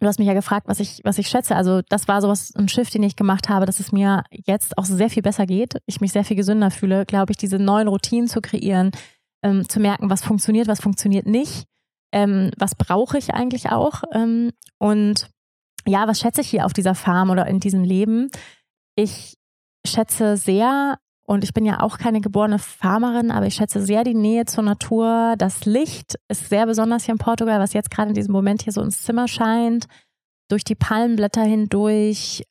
Du 0.00 0.06
hast 0.06 0.18
mich 0.18 0.28
ja 0.28 0.34
gefragt, 0.34 0.66
was 0.66 0.80
ich, 0.80 1.02
was 1.04 1.18
ich 1.18 1.28
schätze. 1.28 1.54
Also 1.54 1.82
das 1.90 2.08
war 2.08 2.22
sowas, 2.22 2.54
ein 2.56 2.68
Schiff, 2.68 2.88
den 2.88 3.02
ich 3.02 3.16
gemacht 3.16 3.50
habe, 3.50 3.66
dass 3.66 3.80
es 3.80 3.92
mir 3.92 4.24
jetzt 4.30 4.78
auch 4.78 4.86
sehr 4.86 5.10
viel 5.10 5.22
besser 5.22 5.44
geht. 5.44 5.74
Ich 5.84 6.00
mich 6.00 6.12
sehr 6.12 6.24
viel 6.24 6.38
gesünder 6.38 6.70
fühle, 6.70 7.04
glaube 7.04 7.32
ich, 7.32 7.36
diese 7.36 7.58
neuen 7.58 7.86
Routinen 7.86 8.26
zu 8.26 8.40
kreieren, 8.40 8.92
ähm, 9.42 9.68
zu 9.68 9.78
merken, 9.78 10.08
was 10.08 10.22
funktioniert, 10.22 10.68
was 10.68 10.80
funktioniert 10.80 11.26
nicht, 11.26 11.66
ähm, 12.12 12.50
was 12.56 12.74
brauche 12.74 13.18
ich 13.18 13.34
eigentlich 13.34 13.70
auch. 13.70 14.02
Ähm, 14.12 14.52
und 14.78 15.28
ja, 15.86 16.08
was 16.08 16.20
schätze 16.20 16.40
ich 16.40 16.48
hier 16.48 16.64
auf 16.64 16.72
dieser 16.72 16.94
Farm 16.94 17.28
oder 17.28 17.46
in 17.46 17.60
diesem 17.60 17.84
Leben? 17.84 18.30
Ich 18.96 19.34
schätze 19.86 20.38
sehr 20.38 20.98
und 21.30 21.44
ich 21.44 21.54
bin 21.54 21.64
ja 21.64 21.78
auch 21.80 21.96
keine 21.96 22.20
geborene 22.20 22.58
Farmerin, 22.58 23.30
aber 23.30 23.46
ich 23.46 23.54
schätze 23.54 23.80
sehr 23.80 24.02
die 24.02 24.16
Nähe 24.16 24.46
zur 24.46 24.64
Natur. 24.64 25.36
Das 25.38 25.64
Licht 25.64 26.16
ist 26.26 26.48
sehr 26.48 26.66
besonders 26.66 27.04
hier 27.04 27.12
in 27.12 27.18
Portugal, 27.18 27.60
was 27.60 27.72
jetzt 27.72 27.92
gerade 27.92 28.08
in 28.08 28.16
diesem 28.16 28.32
Moment 28.32 28.62
hier 28.62 28.72
so 28.72 28.82
ins 28.82 29.02
Zimmer 29.02 29.28
scheint. 29.28 29.86
Durch 30.48 30.64
die 30.64 30.74
Palmenblätter 30.74 31.44
hindurch, 31.44 32.42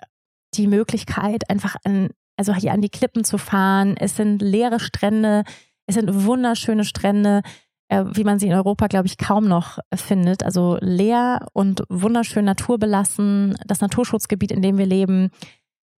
die 0.54 0.68
Möglichkeit, 0.68 1.50
einfach 1.50 1.76
an, 1.84 2.12
also 2.38 2.56
hier 2.56 2.72
an 2.72 2.80
die 2.80 2.88
Klippen 2.88 3.26
zu 3.26 3.38
fahren. 3.38 3.98
Es 3.98 4.16
sind 4.16 4.42
leere 4.42 4.80
Strände, 4.80 5.44
es 5.86 5.96
sind 5.96 6.24
wunderschöne 6.24 6.86
Strände, 6.86 7.42
äh, 7.90 8.06
wie 8.14 8.24
man 8.24 8.40
sie 8.40 8.48
in 8.48 8.54
Europa, 8.54 8.88
glaube 8.88 9.08
ich, 9.08 9.18
kaum 9.18 9.46
noch 9.50 9.80
findet. 9.94 10.42
Also 10.42 10.78
leer 10.80 11.48
und 11.52 11.84
wunderschön 11.90 12.46
naturbelassen. 12.46 13.58
Das 13.68 13.82
Naturschutzgebiet, 13.82 14.54
in 14.54 14.62
dem 14.62 14.78
wir 14.78 14.86
leben. 14.86 15.32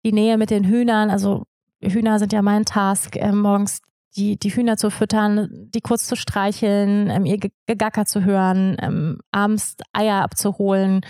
Die 0.04 0.14
Nähe 0.14 0.40
mit 0.40 0.50
den 0.50 0.64
Hühnern, 0.64 1.12
also 1.12 1.44
Hühner 1.82 2.20
sind 2.20 2.34
ja 2.34 2.42
mein 2.42 2.66
Task, 2.66 3.16
äh, 3.16 3.32
morgens 3.32 3.82
die, 4.16 4.38
die 4.38 4.50
Hühner 4.50 4.78
zu 4.78 4.90
füttern, 4.90 5.50
die 5.74 5.82
kurz 5.82 6.06
zu 6.06 6.16
streicheln, 6.16 7.10
ähm, 7.10 7.26
ihr 7.26 7.40
Gegacker 7.66 8.06
zu 8.06 8.26
hören, 8.26 8.78
ähm, 8.82 9.20
abends 9.32 9.78
Eier 9.94 10.22
abzuholen, 10.22 11.02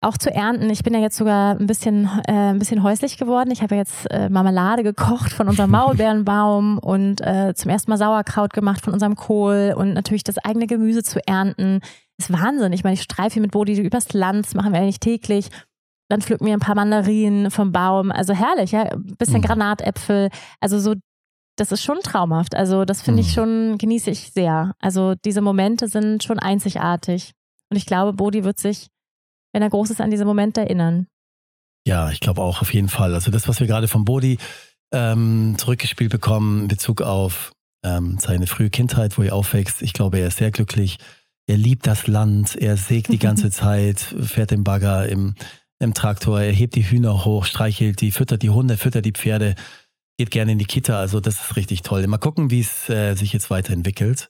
auch 0.00 0.16
zu 0.16 0.32
ernten. 0.32 0.70
Ich 0.70 0.82
bin 0.82 0.94
ja 0.94 1.00
jetzt 1.00 1.16
sogar 1.16 1.58
ein 1.58 1.66
bisschen, 1.66 2.08
äh, 2.26 2.52
ein 2.52 2.58
bisschen 2.58 2.82
häuslich 2.82 3.18
geworden. 3.18 3.50
Ich 3.50 3.62
habe 3.62 3.74
ja 3.74 3.80
jetzt 3.80 4.10
äh, 4.10 4.28
Marmelade 4.28 4.82
gekocht 4.82 5.32
von 5.32 5.48
unserem 5.48 5.70
Maulbeerenbaum 5.72 6.78
und 6.78 7.20
äh, 7.20 7.52
zum 7.54 7.70
ersten 7.70 7.90
Mal 7.90 7.98
Sauerkraut 7.98 8.52
gemacht 8.52 8.82
von 8.82 8.92
unserem 8.92 9.16
Kohl 9.16 9.74
und 9.76 9.92
natürlich 9.92 10.24
das 10.24 10.38
eigene 10.38 10.66
Gemüse 10.66 11.02
zu 11.02 11.20
ernten. 11.26 11.80
Ist 12.16 12.32
Wahnsinn. 12.32 12.72
Ich 12.72 12.82
meine, 12.82 12.94
ich 12.94 13.02
streife 13.02 13.40
mit 13.40 13.52
Bodi 13.52 13.78
übers 13.80 14.12
Land, 14.12 14.46
das 14.46 14.54
machen 14.54 14.72
wir 14.72 14.80
eigentlich 14.80 15.00
täglich 15.00 15.50
dann 16.08 16.22
pflücken 16.22 16.46
wir 16.46 16.54
ein 16.54 16.60
paar 16.60 16.74
Mandarinen 16.74 17.50
vom 17.50 17.72
Baum. 17.72 18.10
Also 18.10 18.32
herrlich, 18.32 18.72
ja. 18.72 18.84
Ein 18.84 19.16
bisschen 19.18 19.38
mhm. 19.38 19.42
Granatäpfel. 19.42 20.30
Also 20.60 20.78
so, 20.78 20.94
das 21.56 21.72
ist 21.72 21.82
schon 21.82 22.00
traumhaft. 22.00 22.54
Also 22.54 22.84
das 22.84 23.02
finde 23.02 23.20
ich 23.20 23.28
mhm. 23.28 23.32
schon, 23.32 23.78
genieße 23.78 24.10
ich 24.10 24.32
sehr. 24.32 24.74
Also 24.80 25.14
diese 25.24 25.40
Momente 25.40 25.88
sind 25.88 26.24
schon 26.24 26.38
einzigartig. 26.38 27.32
Und 27.70 27.76
ich 27.76 27.86
glaube, 27.86 28.14
Bodhi 28.14 28.44
wird 28.44 28.58
sich, 28.58 28.88
wenn 29.52 29.62
er 29.62 29.70
groß 29.70 29.90
ist, 29.90 30.00
an 30.00 30.10
diese 30.10 30.24
Momente 30.24 30.62
erinnern. 30.62 31.06
Ja, 31.86 32.10
ich 32.10 32.20
glaube 32.20 32.42
auch 32.42 32.62
auf 32.62 32.72
jeden 32.72 32.88
Fall. 32.88 33.14
Also 33.14 33.30
das, 33.30 33.48
was 33.48 33.60
wir 33.60 33.66
gerade 33.66 33.88
vom 33.88 34.04
Bodhi 34.04 34.38
ähm, 34.92 35.56
zurückgespielt 35.58 36.10
bekommen 36.10 36.62
in 36.62 36.68
Bezug 36.68 37.02
auf 37.02 37.52
ähm, 37.84 38.18
seine 38.18 38.46
frühe 38.46 38.70
Kindheit, 38.70 39.18
wo 39.18 39.22
er 39.22 39.34
aufwächst, 39.34 39.82
ich 39.82 39.92
glaube, 39.92 40.18
er 40.18 40.28
ist 40.28 40.38
sehr 40.38 40.50
glücklich. 40.50 40.98
Er 41.46 41.56
liebt 41.56 41.86
das 41.86 42.06
Land, 42.06 42.56
er 42.56 42.76
sägt 42.76 43.12
die 43.12 43.18
ganze 43.18 43.50
Zeit, 43.50 44.00
fährt 44.00 44.52
im 44.52 44.64
Bagger, 44.64 45.08
im 45.08 45.34
im 45.78 45.94
Traktor, 45.94 46.40
er 46.40 46.52
hebt 46.52 46.74
die 46.74 46.88
Hühner 46.88 47.24
hoch, 47.24 47.44
streichelt 47.44 48.00
die, 48.00 48.10
füttert 48.10 48.42
die 48.42 48.50
Hunde, 48.50 48.76
füttert 48.76 49.04
die 49.04 49.12
Pferde, 49.12 49.54
geht 50.18 50.30
gerne 50.30 50.52
in 50.52 50.58
die 50.58 50.64
Kita. 50.64 50.98
Also 50.98 51.20
das 51.20 51.40
ist 51.40 51.56
richtig 51.56 51.82
toll. 51.82 52.06
Mal 52.06 52.18
gucken, 52.18 52.50
wie 52.50 52.60
es 52.60 52.88
äh, 52.88 53.14
sich 53.14 53.32
jetzt 53.32 53.50
weiterentwickelt. 53.50 54.28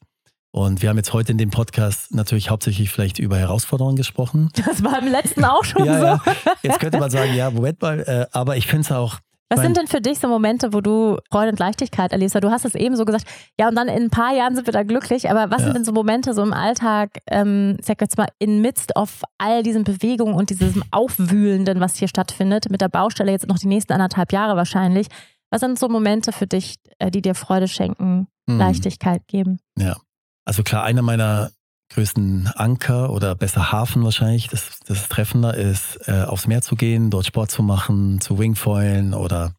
Und 0.50 0.82
wir 0.82 0.88
haben 0.88 0.96
jetzt 0.96 1.12
heute 1.12 1.32
in 1.32 1.38
dem 1.38 1.50
Podcast 1.50 2.14
natürlich 2.14 2.50
hauptsächlich 2.50 2.90
vielleicht 2.90 3.18
über 3.18 3.38
Herausforderungen 3.38 3.96
gesprochen. 3.96 4.50
Das 4.66 4.82
war 4.82 4.98
im 4.98 5.08
letzten 5.08 5.44
auch 5.44 5.64
schon 5.64 5.84
ja, 5.86 6.00
so. 6.00 6.06
Ja. 6.06 6.22
Jetzt 6.62 6.80
könnte 6.80 6.98
man 6.98 7.10
sagen, 7.10 7.34
ja, 7.34 7.50
Moment 7.50 7.80
mal, 7.82 8.00
äh, 8.00 8.26
aber 8.32 8.56
ich 8.56 8.66
finde 8.66 8.82
es 8.82 8.92
auch 8.92 9.18
was 9.50 9.60
sind 9.60 9.76
denn 9.76 9.86
für 9.86 10.00
dich 10.00 10.18
so 10.18 10.28
Momente, 10.28 10.72
wo 10.72 10.80
du 10.80 11.16
Freude 11.30 11.50
und 11.50 11.58
Leichtigkeit 11.58 12.12
erlebst? 12.12 12.36
Du 12.42 12.50
hast 12.50 12.64
es 12.64 12.74
eben 12.74 12.96
so 12.96 13.04
gesagt, 13.04 13.24
ja, 13.58 13.68
und 13.68 13.76
dann 13.76 13.88
in 13.88 14.04
ein 14.04 14.10
paar 14.10 14.34
Jahren 14.34 14.54
sind 14.54 14.66
wir 14.66 14.72
da 14.72 14.82
glücklich, 14.82 15.30
aber 15.30 15.50
was 15.50 15.60
ja. 15.60 15.66
sind 15.66 15.76
denn 15.76 15.84
so 15.84 15.92
Momente 15.92 16.34
so 16.34 16.42
im 16.42 16.52
Alltag, 16.52 17.20
ähm, 17.26 17.76
ich 17.78 17.86
sag 17.86 18.00
jetzt 18.00 18.18
mal, 18.18 18.28
in 18.38 18.60
midst 18.60 18.94
of 18.96 19.22
all 19.38 19.62
diesen 19.62 19.84
Bewegungen 19.84 20.34
und 20.34 20.50
diesem 20.50 20.82
Aufwühlenden, 20.90 21.80
was 21.80 21.96
hier 21.96 22.08
stattfindet, 22.08 22.70
mit 22.70 22.80
der 22.80 22.88
Baustelle 22.88 23.32
jetzt 23.32 23.48
noch 23.48 23.58
die 23.58 23.68
nächsten 23.68 23.92
anderthalb 23.92 24.32
Jahre 24.32 24.56
wahrscheinlich. 24.56 25.06
Was 25.50 25.60
sind 25.60 25.78
so 25.78 25.88
Momente 25.88 26.32
für 26.32 26.46
dich, 26.46 26.76
äh, 26.98 27.10
die 27.10 27.22
dir 27.22 27.34
Freude 27.34 27.68
schenken, 27.68 28.28
mhm. 28.46 28.58
Leichtigkeit 28.58 29.26
geben? 29.28 29.60
Ja, 29.78 29.96
also 30.44 30.62
klar, 30.62 30.84
einer 30.84 31.02
meiner 31.02 31.50
größten 31.90 32.48
Anker 32.54 33.10
oder 33.10 33.34
besser 33.34 33.72
Hafen 33.72 34.04
wahrscheinlich, 34.04 34.48
das, 34.48 34.80
das 34.86 35.08
treffender, 35.08 35.54
ist 35.54 35.98
äh, 36.06 36.24
aufs 36.24 36.46
Meer 36.46 36.62
zu 36.62 36.76
gehen, 36.76 37.10
dort 37.10 37.26
Sport 37.26 37.50
zu 37.50 37.62
machen, 37.62 38.20
zu 38.20 38.38
Wingfoilen 38.38 39.14
oder 39.14 39.54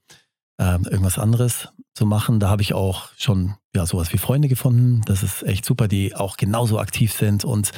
äh, 0.57 0.73
irgendwas 0.73 1.17
anderes 1.17 1.69
zu 1.93 2.05
machen. 2.05 2.39
Da 2.39 2.49
habe 2.49 2.61
ich 2.61 2.73
auch 2.73 3.09
schon 3.17 3.55
ja 3.75 3.85
sowas 3.85 4.13
wie 4.13 4.17
Freunde 4.17 4.47
gefunden. 4.47 5.01
Das 5.05 5.23
ist 5.23 5.43
echt 5.43 5.65
super, 5.65 5.87
die 5.87 6.15
auch 6.15 6.37
genauso 6.37 6.79
aktiv 6.79 7.13
sind 7.13 7.45
und 7.45 7.71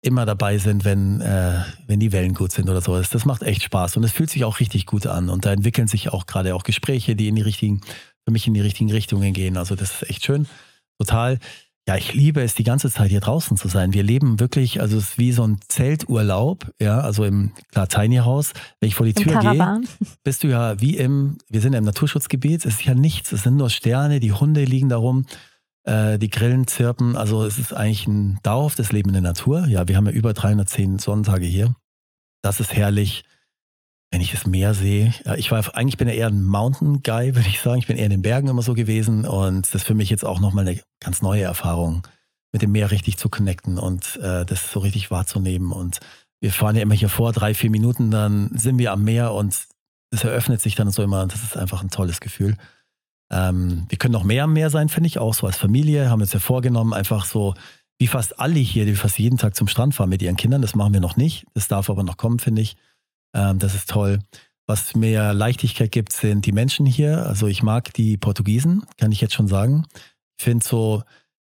immer 0.00 0.26
dabei 0.26 0.58
sind, 0.58 0.84
wenn, 0.84 1.20
äh, 1.20 1.64
wenn 1.86 1.98
die 1.98 2.12
Wellen 2.12 2.34
gut 2.34 2.52
sind 2.52 2.68
oder 2.68 2.80
so. 2.80 2.96
Das, 2.96 3.10
das 3.10 3.24
macht 3.24 3.42
echt 3.42 3.62
Spaß 3.62 3.96
und 3.96 4.04
es 4.04 4.12
fühlt 4.12 4.30
sich 4.30 4.44
auch 4.44 4.60
richtig 4.60 4.86
gut 4.86 5.06
an. 5.06 5.28
Und 5.28 5.44
da 5.44 5.52
entwickeln 5.52 5.88
sich 5.88 6.12
auch 6.12 6.26
gerade 6.26 6.54
auch 6.54 6.62
Gespräche, 6.62 7.16
die 7.16 7.28
in 7.28 7.34
die 7.34 7.42
richtigen, 7.42 7.80
für 8.24 8.30
mich 8.30 8.46
in 8.46 8.54
die 8.54 8.60
richtigen 8.60 8.90
Richtungen 8.90 9.32
gehen. 9.32 9.56
Also 9.56 9.74
das 9.74 9.94
ist 9.94 10.10
echt 10.10 10.24
schön. 10.24 10.46
Total. 10.98 11.38
Ja, 11.88 11.96
ich 11.96 12.12
liebe 12.12 12.42
es, 12.42 12.54
die 12.54 12.64
ganze 12.64 12.90
Zeit 12.90 13.08
hier 13.08 13.20
draußen 13.20 13.56
zu 13.56 13.66
sein. 13.66 13.94
Wir 13.94 14.02
leben 14.02 14.38
wirklich, 14.40 14.82
also 14.82 14.98
es 14.98 15.04
ist 15.04 15.18
wie 15.18 15.32
so 15.32 15.42
ein 15.44 15.58
Zelturlaub, 15.68 16.70
ja, 16.78 17.00
also 17.00 17.24
im 17.24 17.52
klar 17.72 17.88
Tiny 17.88 18.16
House. 18.16 18.52
Wenn 18.78 18.88
ich 18.88 18.94
vor 18.94 19.06
die 19.06 19.12
Im 19.12 19.22
Tür 19.22 19.40
gehe, 19.40 19.80
bist 20.22 20.44
du 20.44 20.48
ja 20.48 20.78
wie 20.82 20.98
im, 20.98 21.38
wir 21.48 21.62
sind 21.62 21.72
ja 21.72 21.78
im 21.78 21.86
Naturschutzgebiet, 21.86 22.66
es 22.66 22.74
ist 22.74 22.84
ja 22.84 22.92
nichts, 22.92 23.32
es 23.32 23.44
sind 23.44 23.56
nur 23.56 23.70
Sterne, 23.70 24.20
die 24.20 24.34
Hunde 24.34 24.64
liegen 24.64 24.90
da 24.90 24.98
rum, 24.98 25.24
äh, 25.84 26.18
die 26.18 26.28
Grillen 26.28 26.66
zirpen, 26.66 27.16
also 27.16 27.42
es 27.46 27.56
ist 27.58 27.72
eigentlich 27.72 28.06
ein 28.06 28.38
dauerhaftes 28.42 28.92
Leben 28.92 29.08
in 29.08 29.14
der 29.14 29.22
Natur. 29.22 29.66
Ja, 29.66 29.88
wir 29.88 29.96
haben 29.96 30.04
ja 30.04 30.12
über 30.12 30.34
310 30.34 30.98
Sonnentage 30.98 31.46
hier. 31.46 31.74
Das 32.42 32.60
ist 32.60 32.74
herrlich 32.74 33.24
wenn 34.10 34.20
ich 34.20 34.32
das 34.32 34.46
Meer 34.46 34.74
sehe, 34.74 35.12
ich 35.36 35.50
war 35.50 35.74
eigentlich 35.74 35.98
bin 35.98 36.08
ja 36.08 36.14
eher 36.14 36.28
ein 36.28 36.42
Mountain 36.42 37.02
Guy, 37.02 37.34
würde 37.34 37.48
ich 37.48 37.60
sagen. 37.60 37.78
Ich 37.78 37.86
bin 37.86 37.96
eher 37.96 38.06
in 38.06 38.10
den 38.10 38.22
Bergen 38.22 38.48
immer 38.48 38.62
so 38.62 38.74
gewesen 38.74 39.24
und 39.26 39.66
das 39.66 39.82
ist 39.82 39.86
für 39.86 39.94
mich 39.94 40.10
jetzt 40.10 40.24
auch 40.24 40.40
nochmal 40.40 40.66
eine 40.66 40.80
ganz 41.00 41.22
neue 41.22 41.42
Erfahrung, 41.42 42.06
mit 42.52 42.62
dem 42.62 42.72
Meer 42.72 42.90
richtig 42.90 43.18
zu 43.18 43.28
connecten 43.28 43.78
und 43.78 44.16
äh, 44.16 44.44
das 44.46 44.72
so 44.72 44.80
richtig 44.80 45.10
wahrzunehmen. 45.10 45.72
Und 45.72 46.00
wir 46.40 46.52
fahren 46.52 46.76
ja 46.76 46.82
immer 46.82 46.94
hier 46.94 47.10
vor, 47.10 47.32
drei, 47.32 47.52
vier 47.52 47.70
Minuten, 47.70 48.10
dann 48.10 48.50
sind 48.54 48.78
wir 48.78 48.92
am 48.92 49.04
Meer 49.04 49.32
und 49.34 49.54
es 50.10 50.24
eröffnet 50.24 50.62
sich 50.62 50.74
dann 50.74 50.90
so 50.90 51.02
immer 51.02 51.22
und 51.22 51.32
das 51.32 51.42
ist 51.42 51.56
einfach 51.56 51.82
ein 51.82 51.90
tolles 51.90 52.20
Gefühl. 52.20 52.56
Ähm, 53.30 53.84
wir 53.90 53.98
können 53.98 54.12
noch 54.12 54.24
mehr 54.24 54.44
am 54.44 54.54
Meer 54.54 54.70
sein, 54.70 54.88
finde 54.88 55.08
ich, 55.08 55.18
auch 55.18 55.34
so 55.34 55.46
als 55.46 55.58
Familie, 55.58 56.08
haben 56.08 56.20
wir 56.20 56.24
uns 56.24 56.32
ja 56.32 56.40
vorgenommen, 56.40 56.94
einfach 56.94 57.26
so 57.26 57.54
wie 57.98 58.06
fast 58.06 58.38
alle 58.40 58.58
hier, 58.60 58.86
die 58.86 58.94
fast 58.94 59.18
jeden 59.18 59.38
Tag 59.38 59.56
zum 59.56 59.68
Strand 59.68 59.94
fahren 59.94 60.08
mit 60.08 60.22
ihren 60.22 60.36
Kindern. 60.36 60.62
Das 60.62 60.76
machen 60.76 60.92
wir 60.92 61.00
noch 61.00 61.16
nicht. 61.16 61.46
Das 61.54 61.66
darf 61.68 61.90
aber 61.90 62.04
noch 62.04 62.16
kommen, 62.16 62.38
finde 62.38 62.62
ich. 62.62 62.76
Ähm, 63.34 63.58
das 63.58 63.74
ist 63.74 63.90
toll. 63.90 64.20
Was 64.66 64.94
mir 64.94 65.32
Leichtigkeit 65.32 65.90
gibt, 65.90 66.12
sind 66.12 66.44
die 66.44 66.52
Menschen 66.52 66.84
hier. 66.84 67.26
Also 67.26 67.46
ich 67.46 67.62
mag 67.62 67.92
die 67.94 68.18
Portugiesen, 68.18 68.84
kann 68.98 69.12
ich 69.12 69.20
jetzt 69.20 69.34
schon 69.34 69.48
sagen. 69.48 69.86
Ich 70.38 70.44
finde 70.44 70.64
so 70.64 71.02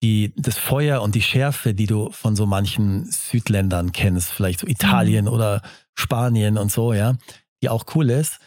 die, 0.04 0.34
das 0.38 0.58
Feuer 0.58 1.02
und 1.02 1.16
die 1.16 1.22
Schärfe, 1.22 1.74
die 1.74 1.88
du 1.88 2.12
von 2.12 2.36
so 2.36 2.46
manchen 2.46 3.06
Südländern 3.06 3.92
kennst, 3.92 4.32
vielleicht 4.32 4.60
so 4.60 4.68
Italien 4.68 5.26
mhm. 5.26 5.32
oder 5.32 5.62
Spanien 5.96 6.58
und 6.58 6.72
so, 6.72 6.94
ja, 6.94 7.16
die 7.62 7.70
auch 7.70 7.86
cool 7.96 8.10
ist. 8.10 8.40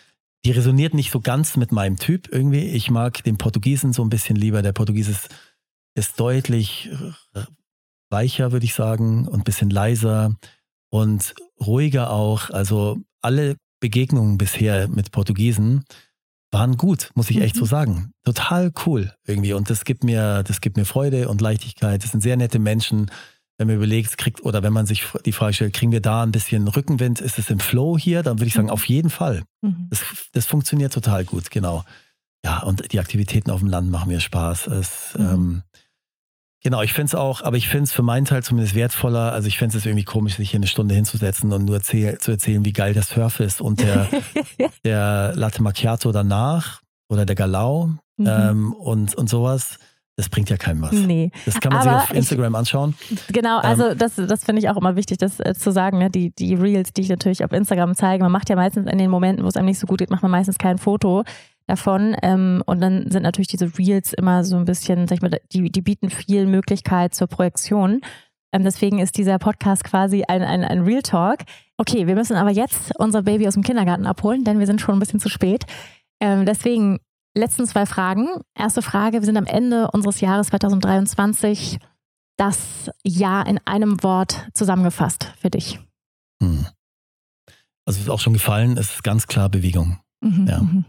Die 0.44 0.52
resoniert 0.52 0.94
nicht 0.94 1.12
so 1.12 1.20
ganz 1.20 1.56
mit 1.56 1.72
meinem 1.72 1.96
Typ 1.96 2.28
irgendwie. 2.32 2.68
Ich 2.68 2.90
mag 2.90 3.22
den 3.24 3.38
Portugiesen 3.38 3.92
so 3.92 4.02
ein 4.02 4.10
bisschen 4.10 4.36
lieber. 4.36 4.62
Der 4.62 4.72
Portugies 4.72 5.08
ist, 5.08 5.28
ist 5.94 6.18
deutlich 6.18 6.90
weicher, 8.10 8.52
würde 8.52 8.64
ich 8.64 8.74
sagen, 8.74 9.26
und 9.26 9.40
ein 9.40 9.44
bisschen 9.44 9.70
leiser 9.70 10.36
und 10.90 11.34
ruhiger 11.60 12.10
auch. 12.10 12.50
Also 12.50 13.00
alle 13.22 13.56
Begegnungen 13.80 14.38
bisher 14.38 14.88
mit 14.88 15.10
Portugiesen 15.10 15.84
waren 16.52 16.76
gut, 16.76 17.10
muss 17.14 17.30
ich 17.30 17.40
echt 17.40 17.56
so 17.56 17.64
mhm. 17.64 17.68
sagen. 17.68 18.12
Total 18.24 18.72
cool 18.86 19.12
irgendwie. 19.26 19.54
Und 19.54 19.70
das 19.70 19.84
gibt 19.84 20.04
mir, 20.04 20.42
das 20.42 20.60
gibt 20.60 20.76
mir 20.76 20.84
Freude 20.84 21.28
und 21.28 21.40
Leichtigkeit. 21.40 22.02
Das 22.02 22.10
sind 22.10 22.20
sehr 22.20 22.36
nette 22.36 22.58
Menschen. 22.58 23.10
Wenn 23.58 23.66
man 23.68 23.76
überlegt, 23.76 24.18
kriegt, 24.18 24.42
oder 24.42 24.62
wenn 24.62 24.72
man 24.72 24.86
sich 24.86 25.04
die 25.24 25.32
Frage 25.32 25.54
stellt, 25.54 25.72
kriegen 25.72 25.92
wir 25.92 26.00
da 26.00 26.22
ein 26.22 26.32
bisschen 26.32 26.68
Rückenwind? 26.68 27.20
Ist 27.20 27.38
es 27.38 27.48
im 27.50 27.60
Flow 27.60 27.98
hier? 27.98 28.22
Dann 28.22 28.38
würde 28.38 28.48
ich 28.48 28.54
sagen, 28.54 28.66
mhm. 28.66 28.72
auf 28.72 28.86
jeden 28.86 29.10
Fall. 29.10 29.44
Mhm. 29.62 29.88
Das, 29.90 30.02
das 30.32 30.46
funktioniert 30.46 30.92
total 30.92 31.24
gut, 31.24 31.50
genau. 31.50 31.84
Ja, 32.44 32.62
und 32.62 32.92
die 32.92 33.00
Aktivitäten 33.00 33.50
auf 33.50 33.60
dem 33.60 33.68
Land 33.68 33.90
machen 33.90 34.08
mir 34.08 34.20
Spaß. 34.20 34.66
Es, 34.66 35.14
mhm. 35.16 35.24
ähm, 35.24 35.62
Genau, 36.62 36.80
ich 36.82 36.92
finde 36.92 37.06
es 37.06 37.14
auch, 37.16 37.42
aber 37.42 37.56
ich 37.56 37.68
finde 37.68 37.84
es 37.84 37.92
für 37.92 38.02
meinen 38.02 38.24
Teil 38.24 38.42
zumindest 38.44 38.76
wertvoller. 38.76 39.32
Also 39.32 39.48
ich 39.48 39.58
finde 39.58 39.76
es 39.76 39.84
irgendwie 39.84 40.04
komisch, 40.04 40.36
sich 40.36 40.50
hier 40.50 40.58
eine 40.58 40.68
Stunde 40.68 40.94
hinzusetzen 40.94 41.52
und 41.52 41.64
nur 41.64 41.76
erzähl, 41.76 42.18
zu 42.18 42.30
erzählen, 42.30 42.64
wie 42.64 42.72
geil 42.72 42.94
der 42.94 43.02
Surf 43.02 43.40
ist 43.40 43.60
und 43.60 43.80
der, 43.80 44.08
der 44.84 45.32
Latte 45.34 45.62
Macchiato 45.62 46.12
danach 46.12 46.80
oder 47.08 47.26
der 47.26 47.34
Galau 47.34 47.90
mhm. 48.16 48.26
ähm, 48.26 48.72
und, 48.74 49.14
und 49.16 49.28
sowas. 49.28 49.78
Das 50.16 50.28
bringt 50.28 50.50
ja 50.50 50.58
keinem 50.58 50.82
was. 50.82 50.92
Nee. 50.92 51.32
Das 51.46 51.58
kann 51.58 51.72
man 51.72 51.88
aber 51.88 52.00
sich 52.00 52.10
auf 52.10 52.16
Instagram 52.16 52.52
ich, 52.52 52.58
anschauen. 52.58 52.94
Genau, 53.32 53.58
ähm, 53.58 53.64
also 53.64 53.88
ähm, 53.88 53.98
das, 53.98 54.16
das 54.16 54.44
finde 54.44 54.60
ich 54.60 54.68
auch 54.68 54.76
immer 54.76 54.94
wichtig, 54.94 55.18
das 55.18 55.40
äh, 55.40 55.54
zu 55.54 55.72
sagen. 55.72 55.98
Ne? 55.98 56.10
Die, 56.10 56.30
die 56.30 56.54
Reels, 56.54 56.92
die 56.92 57.00
ich 57.00 57.08
natürlich 57.08 57.44
auf 57.44 57.50
Instagram 57.50 57.96
zeige, 57.96 58.22
man 58.22 58.30
macht 58.30 58.50
ja 58.50 58.56
meistens 58.56 58.88
in 58.88 58.98
den 58.98 59.10
Momenten, 59.10 59.42
wo 59.42 59.48
es 59.48 59.56
einem 59.56 59.66
nicht 59.66 59.78
so 59.78 59.86
gut 59.86 59.98
geht, 59.98 60.10
macht 60.10 60.22
man 60.22 60.30
meistens 60.30 60.58
kein 60.58 60.78
Foto 60.78 61.24
davon. 61.66 62.16
Ähm, 62.22 62.62
und 62.66 62.80
dann 62.80 63.10
sind 63.10 63.22
natürlich 63.22 63.48
diese 63.48 63.78
Reels 63.78 64.12
immer 64.12 64.44
so 64.44 64.56
ein 64.56 64.64
bisschen, 64.64 65.06
sag 65.06 65.16
ich 65.16 65.22
mal, 65.22 65.40
die, 65.52 65.70
die 65.70 65.82
bieten 65.82 66.10
viel 66.10 66.46
Möglichkeit 66.46 67.14
zur 67.14 67.26
Projektion. 67.26 68.00
Ähm, 68.52 68.64
deswegen 68.64 68.98
ist 68.98 69.16
dieser 69.16 69.38
Podcast 69.38 69.84
quasi 69.84 70.24
ein, 70.28 70.42
ein, 70.42 70.64
ein 70.64 70.82
Real 70.82 71.02
Talk. 71.02 71.40
Okay, 71.78 72.06
wir 72.06 72.14
müssen 72.14 72.36
aber 72.36 72.50
jetzt 72.50 72.92
unser 72.98 73.22
Baby 73.22 73.48
aus 73.48 73.54
dem 73.54 73.62
Kindergarten 73.62 74.06
abholen, 74.06 74.44
denn 74.44 74.58
wir 74.58 74.66
sind 74.66 74.80
schon 74.80 74.96
ein 74.96 75.00
bisschen 75.00 75.20
zu 75.20 75.28
spät. 75.28 75.64
Ähm, 76.20 76.46
deswegen 76.46 77.00
letzten 77.34 77.66
zwei 77.66 77.86
Fragen. 77.86 78.28
Erste 78.54 78.82
Frage, 78.82 79.20
wir 79.20 79.26
sind 79.26 79.36
am 79.36 79.46
Ende 79.46 79.90
unseres 79.90 80.20
Jahres 80.20 80.48
2023. 80.48 81.78
Das 82.36 82.90
Jahr 83.04 83.46
in 83.46 83.58
einem 83.66 84.02
Wort 84.02 84.48
zusammengefasst 84.54 85.32
für 85.38 85.50
dich. 85.50 85.80
Hm. 86.42 86.66
Also 87.84 88.00
ist 88.00 88.10
auch 88.10 88.20
schon 88.20 88.32
gefallen, 88.32 88.76
es 88.76 88.94
ist 88.94 89.04
ganz 89.04 89.26
klar 89.26 89.48
Bewegung. 89.48 89.98
Mhm, 90.20 90.46
ja. 90.46 90.62
Mhm. 90.62 90.84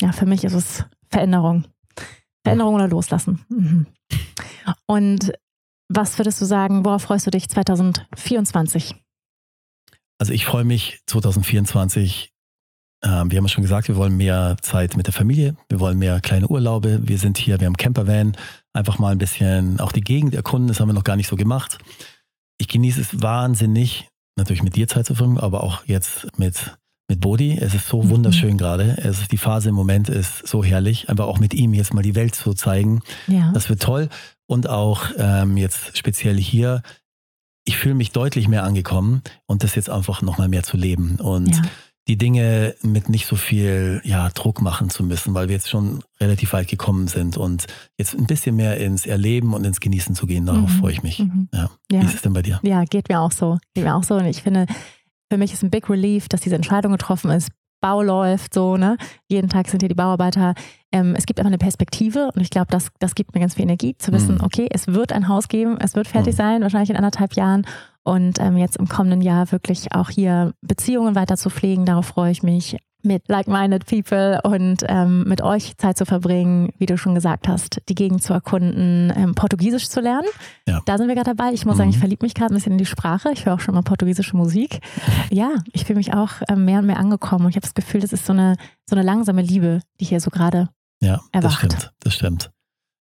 Ja, 0.00 0.12
für 0.12 0.26
mich 0.26 0.44
ist 0.44 0.54
es 0.54 0.84
Veränderung. 1.08 1.64
Veränderung 2.42 2.74
oder 2.74 2.88
Loslassen. 2.88 3.44
Mhm. 3.48 3.86
Und 4.86 5.32
was 5.88 6.18
würdest 6.18 6.40
du 6.40 6.44
sagen, 6.44 6.84
worauf 6.84 7.02
freust 7.02 7.26
du 7.26 7.30
dich 7.30 7.48
2024? 7.48 8.94
Also 10.18 10.32
ich 10.32 10.44
freue 10.44 10.64
mich 10.64 11.00
2024. 11.06 12.32
Äh, 13.02 13.08
wir 13.08 13.12
haben 13.12 13.30
ja 13.30 13.48
schon 13.48 13.62
gesagt, 13.62 13.88
wir 13.88 13.96
wollen 13.96 14.16
mehr 14.16 14.56
Zeit 14.62 14.96
mit 14.96 15.06
der 15.06 15.12
Familie, 15.12 15.56
wir 15.68 15.80
wollen 15.80 15.98
mehr 15.98 16.20
kleine 16.20 16.48
Urlaube. 16.48 17.00
Wir 17.02 17.18
sind 17.18 17.38
hier, 17.38 17.60
wir 17.60 17.66
haben 17.66 17.76
Campervan, 17.76 18.36
einfach 18.72 18.98
mal 18.98 19.12
ein 19.12 19.18
bisschen 19.18 19.80
auch 19.80 19.92
die 19.92 20.00
Gegend 20.00 20.34
erkunden. 20.34 20.68
Das 20.68 20.80
haben 20.80 20.88
wir 20.88 20.94
noch 20.94 21.04
gar 21.04 21.16
nicht 21.16 21.28
so 21.28 21.36
gemacht. 21.36 21.78
Ich 22.58 22.68
genieße 22.68 23.00
es 23.00 23.22
wahnsinnig, 23.22 24.08
natürlich 24.36 24.62
mit 24.62 24.76
dir 24.76 24.88
Zeit 24.88 25.06
zu 25.06 25.14
verbringen, 25.14 25.38
aber 25.38 25.62
auch 25.62 25.84
jetzt 25.86 26.38
mit 26.38 26.76
mit 27.08 27.20
Bodhi. 27.20 27.58
Es 27.60 27.74
ist 27.74 27.88
so 27.88 28.02
mhm. 28.02 28.10
wunderschön 28.10 28.56
gerade. 28.56 28.96
Es 28.98 29.20
ist, 29.20 29.32
die 29.32 29.38
Phase 29.38 29.68
im 29.68 29.74
Moment 29.74 30.08
ist 30.08 30.46
so 30.46 30.64
herrlich. 30.64 31.08
Einfach 31.08 31.26
auch 31.26 31.38
mit 31.38 31.54
ihm 31.54 31.74
jetzt 31.74 31.94
mal 31.94 32.02
die 32.02 32.14
Welt 32.14 32.34
zu 32.34 32.54
zeigen. 32.54 33.00
Ja. 33.26 33.52
Das 33.52 33.68
wird 33.68 33.82
toll. 33.82 34.08
Und 34.46 34.68
auch 34.68 35.06
ähm, 35.18 35.56
jetzt 35.56 35.96
speziell 35.96 36.36
hier, 36.36 36.82
ich 37.64 37.76
fühle 37.76 37.94
mich 37.94 38.12
deutlich 38.12 38.48
mehr 38.48 38.64
angekommen 38.64 39.22
und 39.46 39.64
das 39.64 39.74
jetzt 39.74 39.90
einfach 39.90 40.22
nochmal 40.22 40.48
mehr 40.48 40.62
zu 40.62 40.76
leben 40.76 41.16
und 41.16 41.48
ja. 41.48 41.62
die 42.08 42.18
Dinge 42.18 42.74
mit 42.82 43.08
nicht 43.08 43.26
so 43.26 43.36
viel 43.36 44.02
ja, 44.04 44.28
Druck 44.30 44.60
machen 44.60 44.90
zu 44.90 45.02
müssen, 45.02 45.32
weil 45.32 45.48
wir 45.48 45.54
jetzt 45.54 45.70
schon 45.70 46.04
relativ 46.20 46.52
weit 46.52 46.68
gekommen 46.68 47.08
sind 47.08 47.38
und 47.38 47.66
jetzt 47.96 48.14
ein 48.14 48.26
bisschen 48.26 48.56
mehr 48.56 48.76
ins 48.76 49.06
Erleben 49.06 49.54
und 49.54 49.64
ins 49.64 49.80
Genießen 49.80 50.14
zu 50.14 50.26
gehen, 50.26 50.44
darauf 50.44 50.70
mhm. 50.70 50.78
freue 50.78 50.92
ich 50.92 51.02
mich. 51.02 51.20
Mhm. 51.20 51.48
Ja. 51.54 51.70
Wie 51.88 52.04
ist 52.04 52.14
es 52.16 52.22
denn 52.22 52.34
bei 52.34 52.42
dir? 52.42 52.60
Ja, 52.62 52.84
geht 52.84 53.08
mir 53.08 53.20
auch 53.20 53.32
so. 53.32 53.58
Geht 53.74 53.84
mir 53.84 53.94
auch 53.94 54.04
so. 54.04 54.16
Und 54.16 54.26
ich 54.26 54.42
finde, 54.42 54.66
für 55.34 55.38
mich 55.38 55.52
ist 55.52 55.64
ein 55.64 55.70
Big 55.70 55.90
Relief, 55.90 56.28
dass 56.28 56.42
diese 56.42 56.54
Entscheidung 56.54 56.92
getroffen 56.92 57.28
ist. 57.32 57.50
Bau 57.80 58.02
läuft 58.02 58.54
so, 58.54 58.76
ne? 58.76 58.96
Jeden 59.28 59.48
Tag 59.48 59.66
sind 59.66 59.82
hier 59.82 59.88
die 59.88 59.94
Bauarbeiter. 59.96 60.54
Ähm, 60.92 61.16
es 61.16 61.26
gibt 61.26 61.40
einfach 61.40 61.50
eine 61.50 61.58
Perspektive 61.58 62.30
und 62.32 62.40
ich 62.40 62.50
glaube, 62.50 62.68
das, 62.70 62.90
das 63.00 63.16
gibt 63.16 63.34
mir 63.34 63.40
ganz 63.40 63.54
viel 63.54 63.64
Energie, 63.64 63.96
zu 63.98 64.12
wissen, 64.12 64.36
mhm. 64.36 64.44
okay, 64.44 64.68
es 64.70 64.86
wird 64.86 65.12
ein 65.12 65.26
Haus 65.26 65.48
geben, 65.48 65.76
es 65.80 65.96
wird 65.96 66.06
fertig 66.06 66.34
mhm. 66.34 66.36
sein, 66.36 66.62
wahrscheinlich 66.62 66.90
in 66.90 66.96
anderthalb 66.96 67.34
Jahren. 67.34 67.66
Und 68.04 68.38
ähm, 68.38 68.56
jetzt 68.56 68.76
im 68.76 68.86
kommenden 68.86 69.22
Jahr 69.22 69.50
wirklich 69.50 69.92
auch 69.92 70.08
hier 70.08 70.54
Beziehungen 70.60 71.16
weiter 71.16 71.36
zu 71.36 71.50
pflegen, 71.50 71.84
darauf 71.84 72.06
freue 72.06 72.30
ich 72.30 72.44
mich 72.44 72.76
mit 73.04 73.28
like-minded 73.28 73.86
people 73.86 74.40
und 74.42 74.84
ähm, 74.88 75.24
mit 75.24 75.42
euch 75.42 75.76
Zeit 75.76 75.98
zu 75.98 76.06
verbringen, 76.06 76.72
wie 76.78 76.86
du 76.86 76.96
schon 76.96 77.14
gesagt 77.14 77.48
hast, 77.48 77.80
die 77.88 77.94
Gegend 77.94 78.22
zu 78.22 78.32
erkunden, 78.32 79.12
ähm, 79.16 79.34
Portugiesisch 79.34 79.88
zu 79.88 80.00
lernen. 80.00 80.28
Ja. 80.66 80.80
Da 80.86 80.98
sind 80.98 81.08
wir 81.08 81.14
gerade 81.14 81.34
dabei. 81.34 81.52
Ich 81.52 81.64
muss 81.64 81.74
mhm. 81.74 81.78
sagen, 81.78 81.90
ich 81.90 81.98
verliebe 81.98 82.24
mich 82.24 82.34
gerade 82.34 82.52
ein 82.52 82.56
bisschen 82.56 82.72
in 82.72 82.78
die 82.78 82.86
Sprache. 82.86 83.30
Ich 83.32 83.46
höre 83.46 83.54
auch 83.54 83.60
schon 83.60 83.74
mal 83.74 83.82
portugiesische 83.82 84.36
Musik. 84.36 84.80
Ja, 85.30 85.50
ich 85.72 85.84
fühle 85.84 85.98
mich 85.98 86.14
auch 86.14 86.30
ähm, 86.48 86.64
mehr 86.64 86.78
und 86.78 86.86
mehr 86.86 86.98
angekommen 86.98 87.44
und 87.44 87.50
ich 87.50 87.56
habe 87.56 87.66
das 87.66 87.74
Gefühl, 87.74 88.00
das 88.00 88.12
ist 88.12 88.26
so 88.26 88.32
eine, 88.32 88.56
so 88.88 88.96
eine 88.96 89.04
langsame 89.04 89.42
Liebe, 89.42 89.80
die 90.00 90.04
hier 90.04 90.20
so 90.20 90.30
gerade 90.30 90.68
ja, 91.00 91.20
erwacht. 91.32 91.44
Das 91.44 91.54
stimmt, 91.54 91.92
das 92.00 92.14
stimmt. 92.14 92.50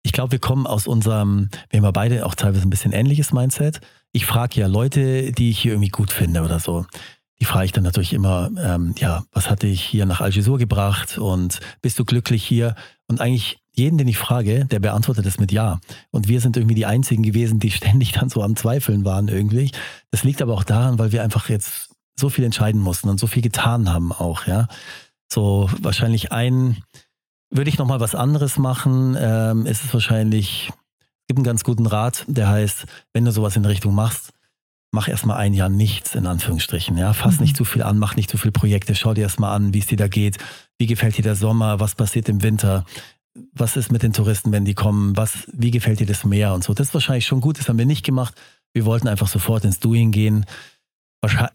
Ich 0.03 0.12
glaube, 0.12 0.32
wir 0.32 0.38
kommen 0.38 0.66
aus 0.66 0.86
unserem, 0.86 1.51
wir 1.68 1.78
haben 1.78 1.84
ja 1.84 1.90
beide 1.90 2.24
auch 2.24 2.34
teilweise 2.34 2.66
ein 2.66 2.70
bisschen 2.70 2.92
ähnliches 2.92 3.32
Mindset. 3.32 3.80
Ich 4.12 4.24
frage 4.24 4.59
ja 4.59 4.66
Leute, 4.66 5.32
die 5.32 5.51
ich 5.51 5.59
hier 5.59 5.72
irgendwie 5.72 5.90
gut 5.90 6.11
finde 6.11 6.42
oder 6.42 6.59
so 6.59 6.86
die 7.41 7.47
frage 7.47 7.64
ich 7.64 7.72
dann 7.72 7.84
natürlich 7.84 8.12
immer, 8.12 8.51
ähm, 8.59 8.95
ja, 8.99 9.24
was 9.32 9.49
hat 9.49 9.62
dich 9.62 9.82
hier 9.82 10.05
nach 10.05 10.20
Algesur 10.20 10.59
gebracht 10.59 11.16
und 11.16 11.61
bist 11.80 11.99
du 11.99 12.05
glücklich 12.05 12.45
hier? 12.45 12.74
Und 13.09 13.20
eigentlich 13.20 13.59
jeden, 13.74 13.97
den 13.97 14.09
ich 14.09 14.18
frage, 14.18 14.66
der 14.66 14.78
beantwortet 14.78 15.24
es 15.24 15.38
mit 15.38 15.51
Ja. 15.51 15.80
Und 16.11 16.28
wir 16.28 16.41
sind 16.41 16.57
irgendwie 16.57 16.74
die 16.74 16.86
Einzigen 16.86 17.22
gewesen, 17.22 17.59
die 17.59 17.70
ständig 17.70 18.12
dann 18.12 18.28
so 18.28 18.43
am 18.43 18.57
Zweifeln 18.57 19.05
waren 19.05 19.28
irgendwie. 19.28 19.70
Das 20.11 20.22
liegt 20.22 20.43
aber 20.43 20.55
auch 20.55 20.64
daran, 20.64 20.99
weil 20.99 21.12
wir 21.12 21.22
einfach 21.22 21.49
jetzt 21.49 21.91
so 22.18 22.28
viel 22.28 22.45
entscheiden 22.45 22.80
mussten 22.80 23.09
und 23.09 23.18
so 23.18 23.26
viel 23.26 23.43
getan 23.43 23.91
haben 23.91 24.12
auch, 24.12 24.47
ja. 24.47 24.68
So 25.32 25.70
wahrscheinlich 25.80 26.32
ein, 26.32 26.82
würde 27.51 27.70
ich 27.70 27.78
nochmal 27.78 28.01
was 28.01 28.14
anderes 28.14 28.59
machen, 28.59 29.16
ähm, 29.18 29.64
ist 29.64 29.84
es 29.84 29.95
wahrscheinlich, 29.95 30.70
gibt 31.26 31.38
einen 31.38 31.45
ganz 31.45 31.64
guten 31.64 31.86
Rat, 31.86 32.24
der 32.28 32.49
heißt, 32.49 32.84
wenn 33.14 33.24
du 33.24 33.32
sowas 33.32 33.57
in 33.57 33.64
Richtung 33.64 33.95
machst, 33.95 34.32
mach 34.93 35.09
erstmal 35.09 35.36
ein 35.36 35.55
Jahr 35.55 35.68
nichts, 35.68 36.14
in 36.14 36.26
Anführungsstrichen. 36.26 36.97
Ja, 36.99 37.12
fass 37.12 37.36
Mhm. 37.36 37.43
nicht 37.43 37.57
zu 37.57 37.64
viel 37.64 37.82
an, 37.82 37.99
mach 37.99 38.16
nicht 38.16 38.30
zu 38.30 38.38
viele 38.38 38.53
Projekte, 38.53 38.95
schau 38.95 39.14
dir 39.14 39.22
erstmal 39.22 39.55
an, 39.55 39.72
wie 39.74 39.78
es 39.78 39.86
dir 39.86 39.97
da 39.97 40.09
geht, 40.09 40.38
wie 40.78 40.86
gefällt 40.86 41.16
dir 41.16 41.22
der 41.22 41.36
Sommer, 41.36 41.78
was 41.80 41.95
passiert 41.95 42.28
im 42.28 42.43
Winter, 42.43 42.84
was 43.53 43.76
ist 43.76 43.93
mit 43.93 44.03
den 44.03 44.12
Touristen, 44.12 44.51
wenn 44.53 44.64
die 44.64 44.74
kommen, 44.74 45.16
was, 45.16 45.47
wie 45.53 45.70
gefällt 45.70 46.01
dir 46.01 46.07
das 46.07 46.24
Meer 46.24 46.53
und 46.55 46.64
so. 46.64 46.74
Das 46.74 46.88
ist 46.88 46.95
wahrscheinlich 46.95 47.26
schon 47.26 47.41
gut, 47.41 47.59
das 47.59 47.68
haben 47.68 47.78
wir 47.78 47.86
nicht 47.86 48.05
gemacht. 48.05 48.34
Wir 48.72 48.84
wollten 48.84 49.07
einfach 49.09 49.28
sofort 49.28 49.64
ins 49.64 49.78
Doing 49.78 50.11
gehen. 50.11 50.45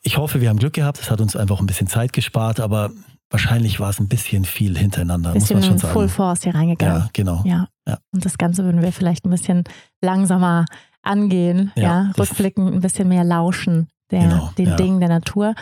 Ich 0.03 0.17
hoffe, 0.17 0.41
wir 0.41 0.49
haben 0.49 0.59
Glück 0.59 0.73
gehabt, 0.73 0.99
es 0.99 1.09
hat 1.09 1.19
uns 1.21 1.35
einfach 1.35 1.59
ein 1.59 1.65
bisschen 1.65 1.87
Zeit 1.87 2.13
gespart, 2.13 2.59
aber 2.59 2.91
wahrscheinlich 3.31 3.79
war 3.79 3.89
es 3.89 3.99
ein 3.99 4.07
bisschen 4.07 4.45
viel 4.45 4.77
hintereinander, 4.77 5.33
muss 5.33 5.43
Bisschen 5.43 5.59
man 5.59 5.67
schon 5.69 5.77
sagen. 5.79 5.93
Full 5.93 6.07
Force 6.09 6.43
hier 6.43 6.53
reingegangen. 6.53 7.01
ja, 7.03 7.09
genau. 7.11 7.41
Ja. 7.45 7.67
Ja. 7.87 7.97
Und 8.13 8.23
das 8.25 8.37
Ganze 8.37 8.63
würden 8.63 8.81
wir 8.83 8.91
vielleicht 8.91 9.25
ein 9.25 9.31
bisschen 9.31 9.63
langsamer 10.01 10.65
angehen, 11.05 11.71
ja, 11.75 11.83
Ja, 11.83 12.11
rückblickend 12.17 12.73
ein 12.73 12.81
bisschen 12.81 13.07
mehr 13.07 13.23
lauschen 13.23 13.87
der, 14.11 14.21
Genau, 14.27 14.49
den 14.57 14.67
ja. 14.69 14.75
Dingen 14.75 14.99
der 14.99 15.09
Natur. 15.09 15.55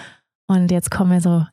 Und 0.47 0.71
jetzt 0.71 0.91
kommen 0.91 1.11
wir 1.11 1.21
so, 1.21 1.45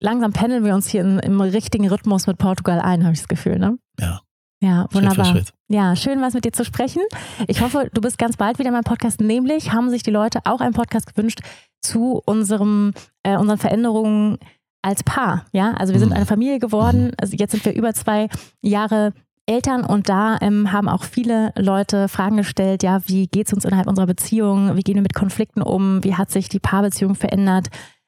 langsam 0.00 0.32
pendeln 0.32 0.64
wir 0.64 0.74
uns 0.74 0.88
hier 0.88 1.02
in, 1.02 1.18
im 1.18 1.40
richtigen 1.40 1.88
Rhythmus 1.88 2.26
mit 2.26 2.38
Portugal 2.38 2.80
ein, 2.80 3.02
habe 3.04 3.12
ich 3.14 3.20
das 3.20 3.28
Gefühl, 3.28 3.58
ne? 3.58 3.78
Ja. 3.98 4.20
Ja, 4.62 4.82
Schritt 4.82 4.94
wunderbar. 4.94 5.24
Schritt. 5.24 5.54
Ja, 5.68 5.96
schön, 5.96 6.20
was 6.20 6.34
mit 6.34 6.44
dir 6.44 6.52
zu 6.52 6.66
sprechen. 6.66 7.00
Ich 7.48 7.62
hoffe, 7.62 7.88
du 7.94 8.00
bist 8.02 8.18
ganz 8.18 8.36
bald 8.36 8.58
wieder 8.58 8.68
in 8.68 8.74
meinem 8.74 8.84
Podcast. 8.84 9.18
Nämlich 9.20 9.72
haben 9.72 9.88
sich 9.88 10.02
die 10.02 10.10
Leute 10.10 10.40
auch 10.44 10.60
einen 10.60 10.74
Podcast 10.74 11.06
gewünscht 11.14 11.40
zu 11.80 12.20
unserem, 12.26 12.92
äh, 13.22 13.38
unseren 13.38 13.56
Veränderungen 13.56 14.36
als 14.82 15.02
Paar. 15.02 15.46
Ja, 15.52 15.72
also 15.78 15.94
wir 15.94 16.00
sind 16.00 16.10
Mhm. 16.10 16.16
eine 16.16 16.26
Familie 16.26 16.58
geworden. 16.58 17.12
Also 17.18 17.36
jetzt 17.38 17.52
sind 17.52 17.64
wir 17.64 17.72
über 17.74 17.94
zwei 17.94 18.28
Jahre 18.60 19.14
Eltern 19.50 19.84
und 19.84 20.08
da 20.08 20.38
ähm, 20.40 20.70
haben 20.72 20.88
auch 20.88 21.02
viele 21.02 21.52
Leute 21.58 22.06
Fragen 22.08 22.36
gestellt, 22.36 22.84
ja, 22.84 23.00
wie 23.06 23.26
geht's 23.26 23.52
uns 23.52 23.64
innerhalb 23.64 23.88
unserer 23.88 24.06
Beziehung? 24.06 24.76
Wie 24.76 24.82
gehen 24.82 24.94
wir 24.94 25.02
mit 25.02 25.14
Konflikten 25.14 25.60
um? 25.60 26.04
Wie 26.04 26.14
hat 26.14 26.30
sich 26.30 26.48
die 26.48 26.60
Paarbeziehung 26.60 27.16
verändert? 27.16 27.66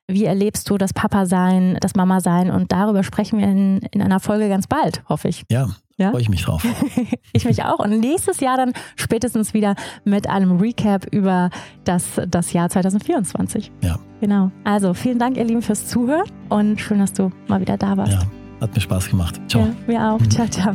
Wie 0.08 0.24
erlebst 0.24 0.70
du 0.70 0.78
das 0.78 0.92
Papa-Sein, 0.92 1.78
das 1.80 1.94
Mama-Sein? 1.96 2.50
Und 2.50 2.70
darüber 2.70 3.02
sprechen 3.02 3.38
wir 3.40 3.46
in, 3.48 3.78
in 3.90 4.02
einer 4.02 4.20
Folge 4.20 4.48
ganz 4.48 4.66
bald, 4.68 5.02
hoffe 5.08 5.28
ich. 5.28 5.42
Ja, 5.50 5.68
Ja? 5.96 6.10
freue 6.10 6.20
ich 6.20 6.28
mich 6.28 6.44
drauf. 6.44 6.64
ich 7.32 7.44
mich 7.44 7.64
auch. 7.64 7.80
Und 7.80 7.98
nächstes 7.98 8.38
Jahr 8.40 8.56
dann 8.56 8.72
spätestens 8.94 9.52
wieder 9.52 9.74
mit 10.04 10.28
einem 10.28 10.58
Recap 10.60 11.06
über 11.12 11.50
das, 11.84 12.20
das 12.28 12.52
Jahr 12.52 12.68
2024. 12.68 13.72
Ja. 13.82 13.98
Genau. 14.20 14.52
Also 14.62 14.94
vielen 14.94 15.18
Dank, 15.18 15.36
ihr 15.36 15.44
Lieben, 15.44 15.62
fürs 15.62 15.88
Zuhören 15.88 16.28
und 16.50 16.80
schön, 16.80 17.00
dass 17.00 17.12
du 17.12 17.30
mal 17.48 17.60
wieder 17.60 17.76
da 17.76 17.96
warst. 17.96 18.12
Ja, 18.12 18.20
hat 18.60 18.74
mir 18.74 18.80
Spaß 18.80 19.08
gemacht. 19.10 19.40
Ciao. 19.48 19.62
Ja, 19.64 19.72
wir 19.88 20.12
auch. 20.12 20.20
Mhm. 20.20 20.30
Ciao, 20.30 20.46
ciao. 20.46 20.74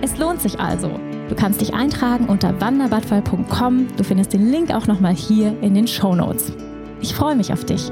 Es 0.00 0.16
lohnt 0.16 0.40
sich 0.40 0.60
also. 0.60 0.90
Du 1.28 1.34
kannst 1.34 1.60
dich 1.60 1.74
eintragen 1.74 2.26
unter 2.26 2.60
wanderbadfall.com. 2.60 3.88
Du 3.96 4.04
findest 4.04 4.32
den 4.32 4.50
Link 4.50 4.70
auch 4.70 4.86
nochmal 4.86 5.14
hier 5.14 5.56
in 5.60 5.74
den 5.74 5.86
Show 5.86 6.14
Notes. 6.14 6.52
Ich 7.00 7.14
freue 7.14 7.34
mich 7.34 7.52
auf 7.52 7.64
dich. 7.64 7.90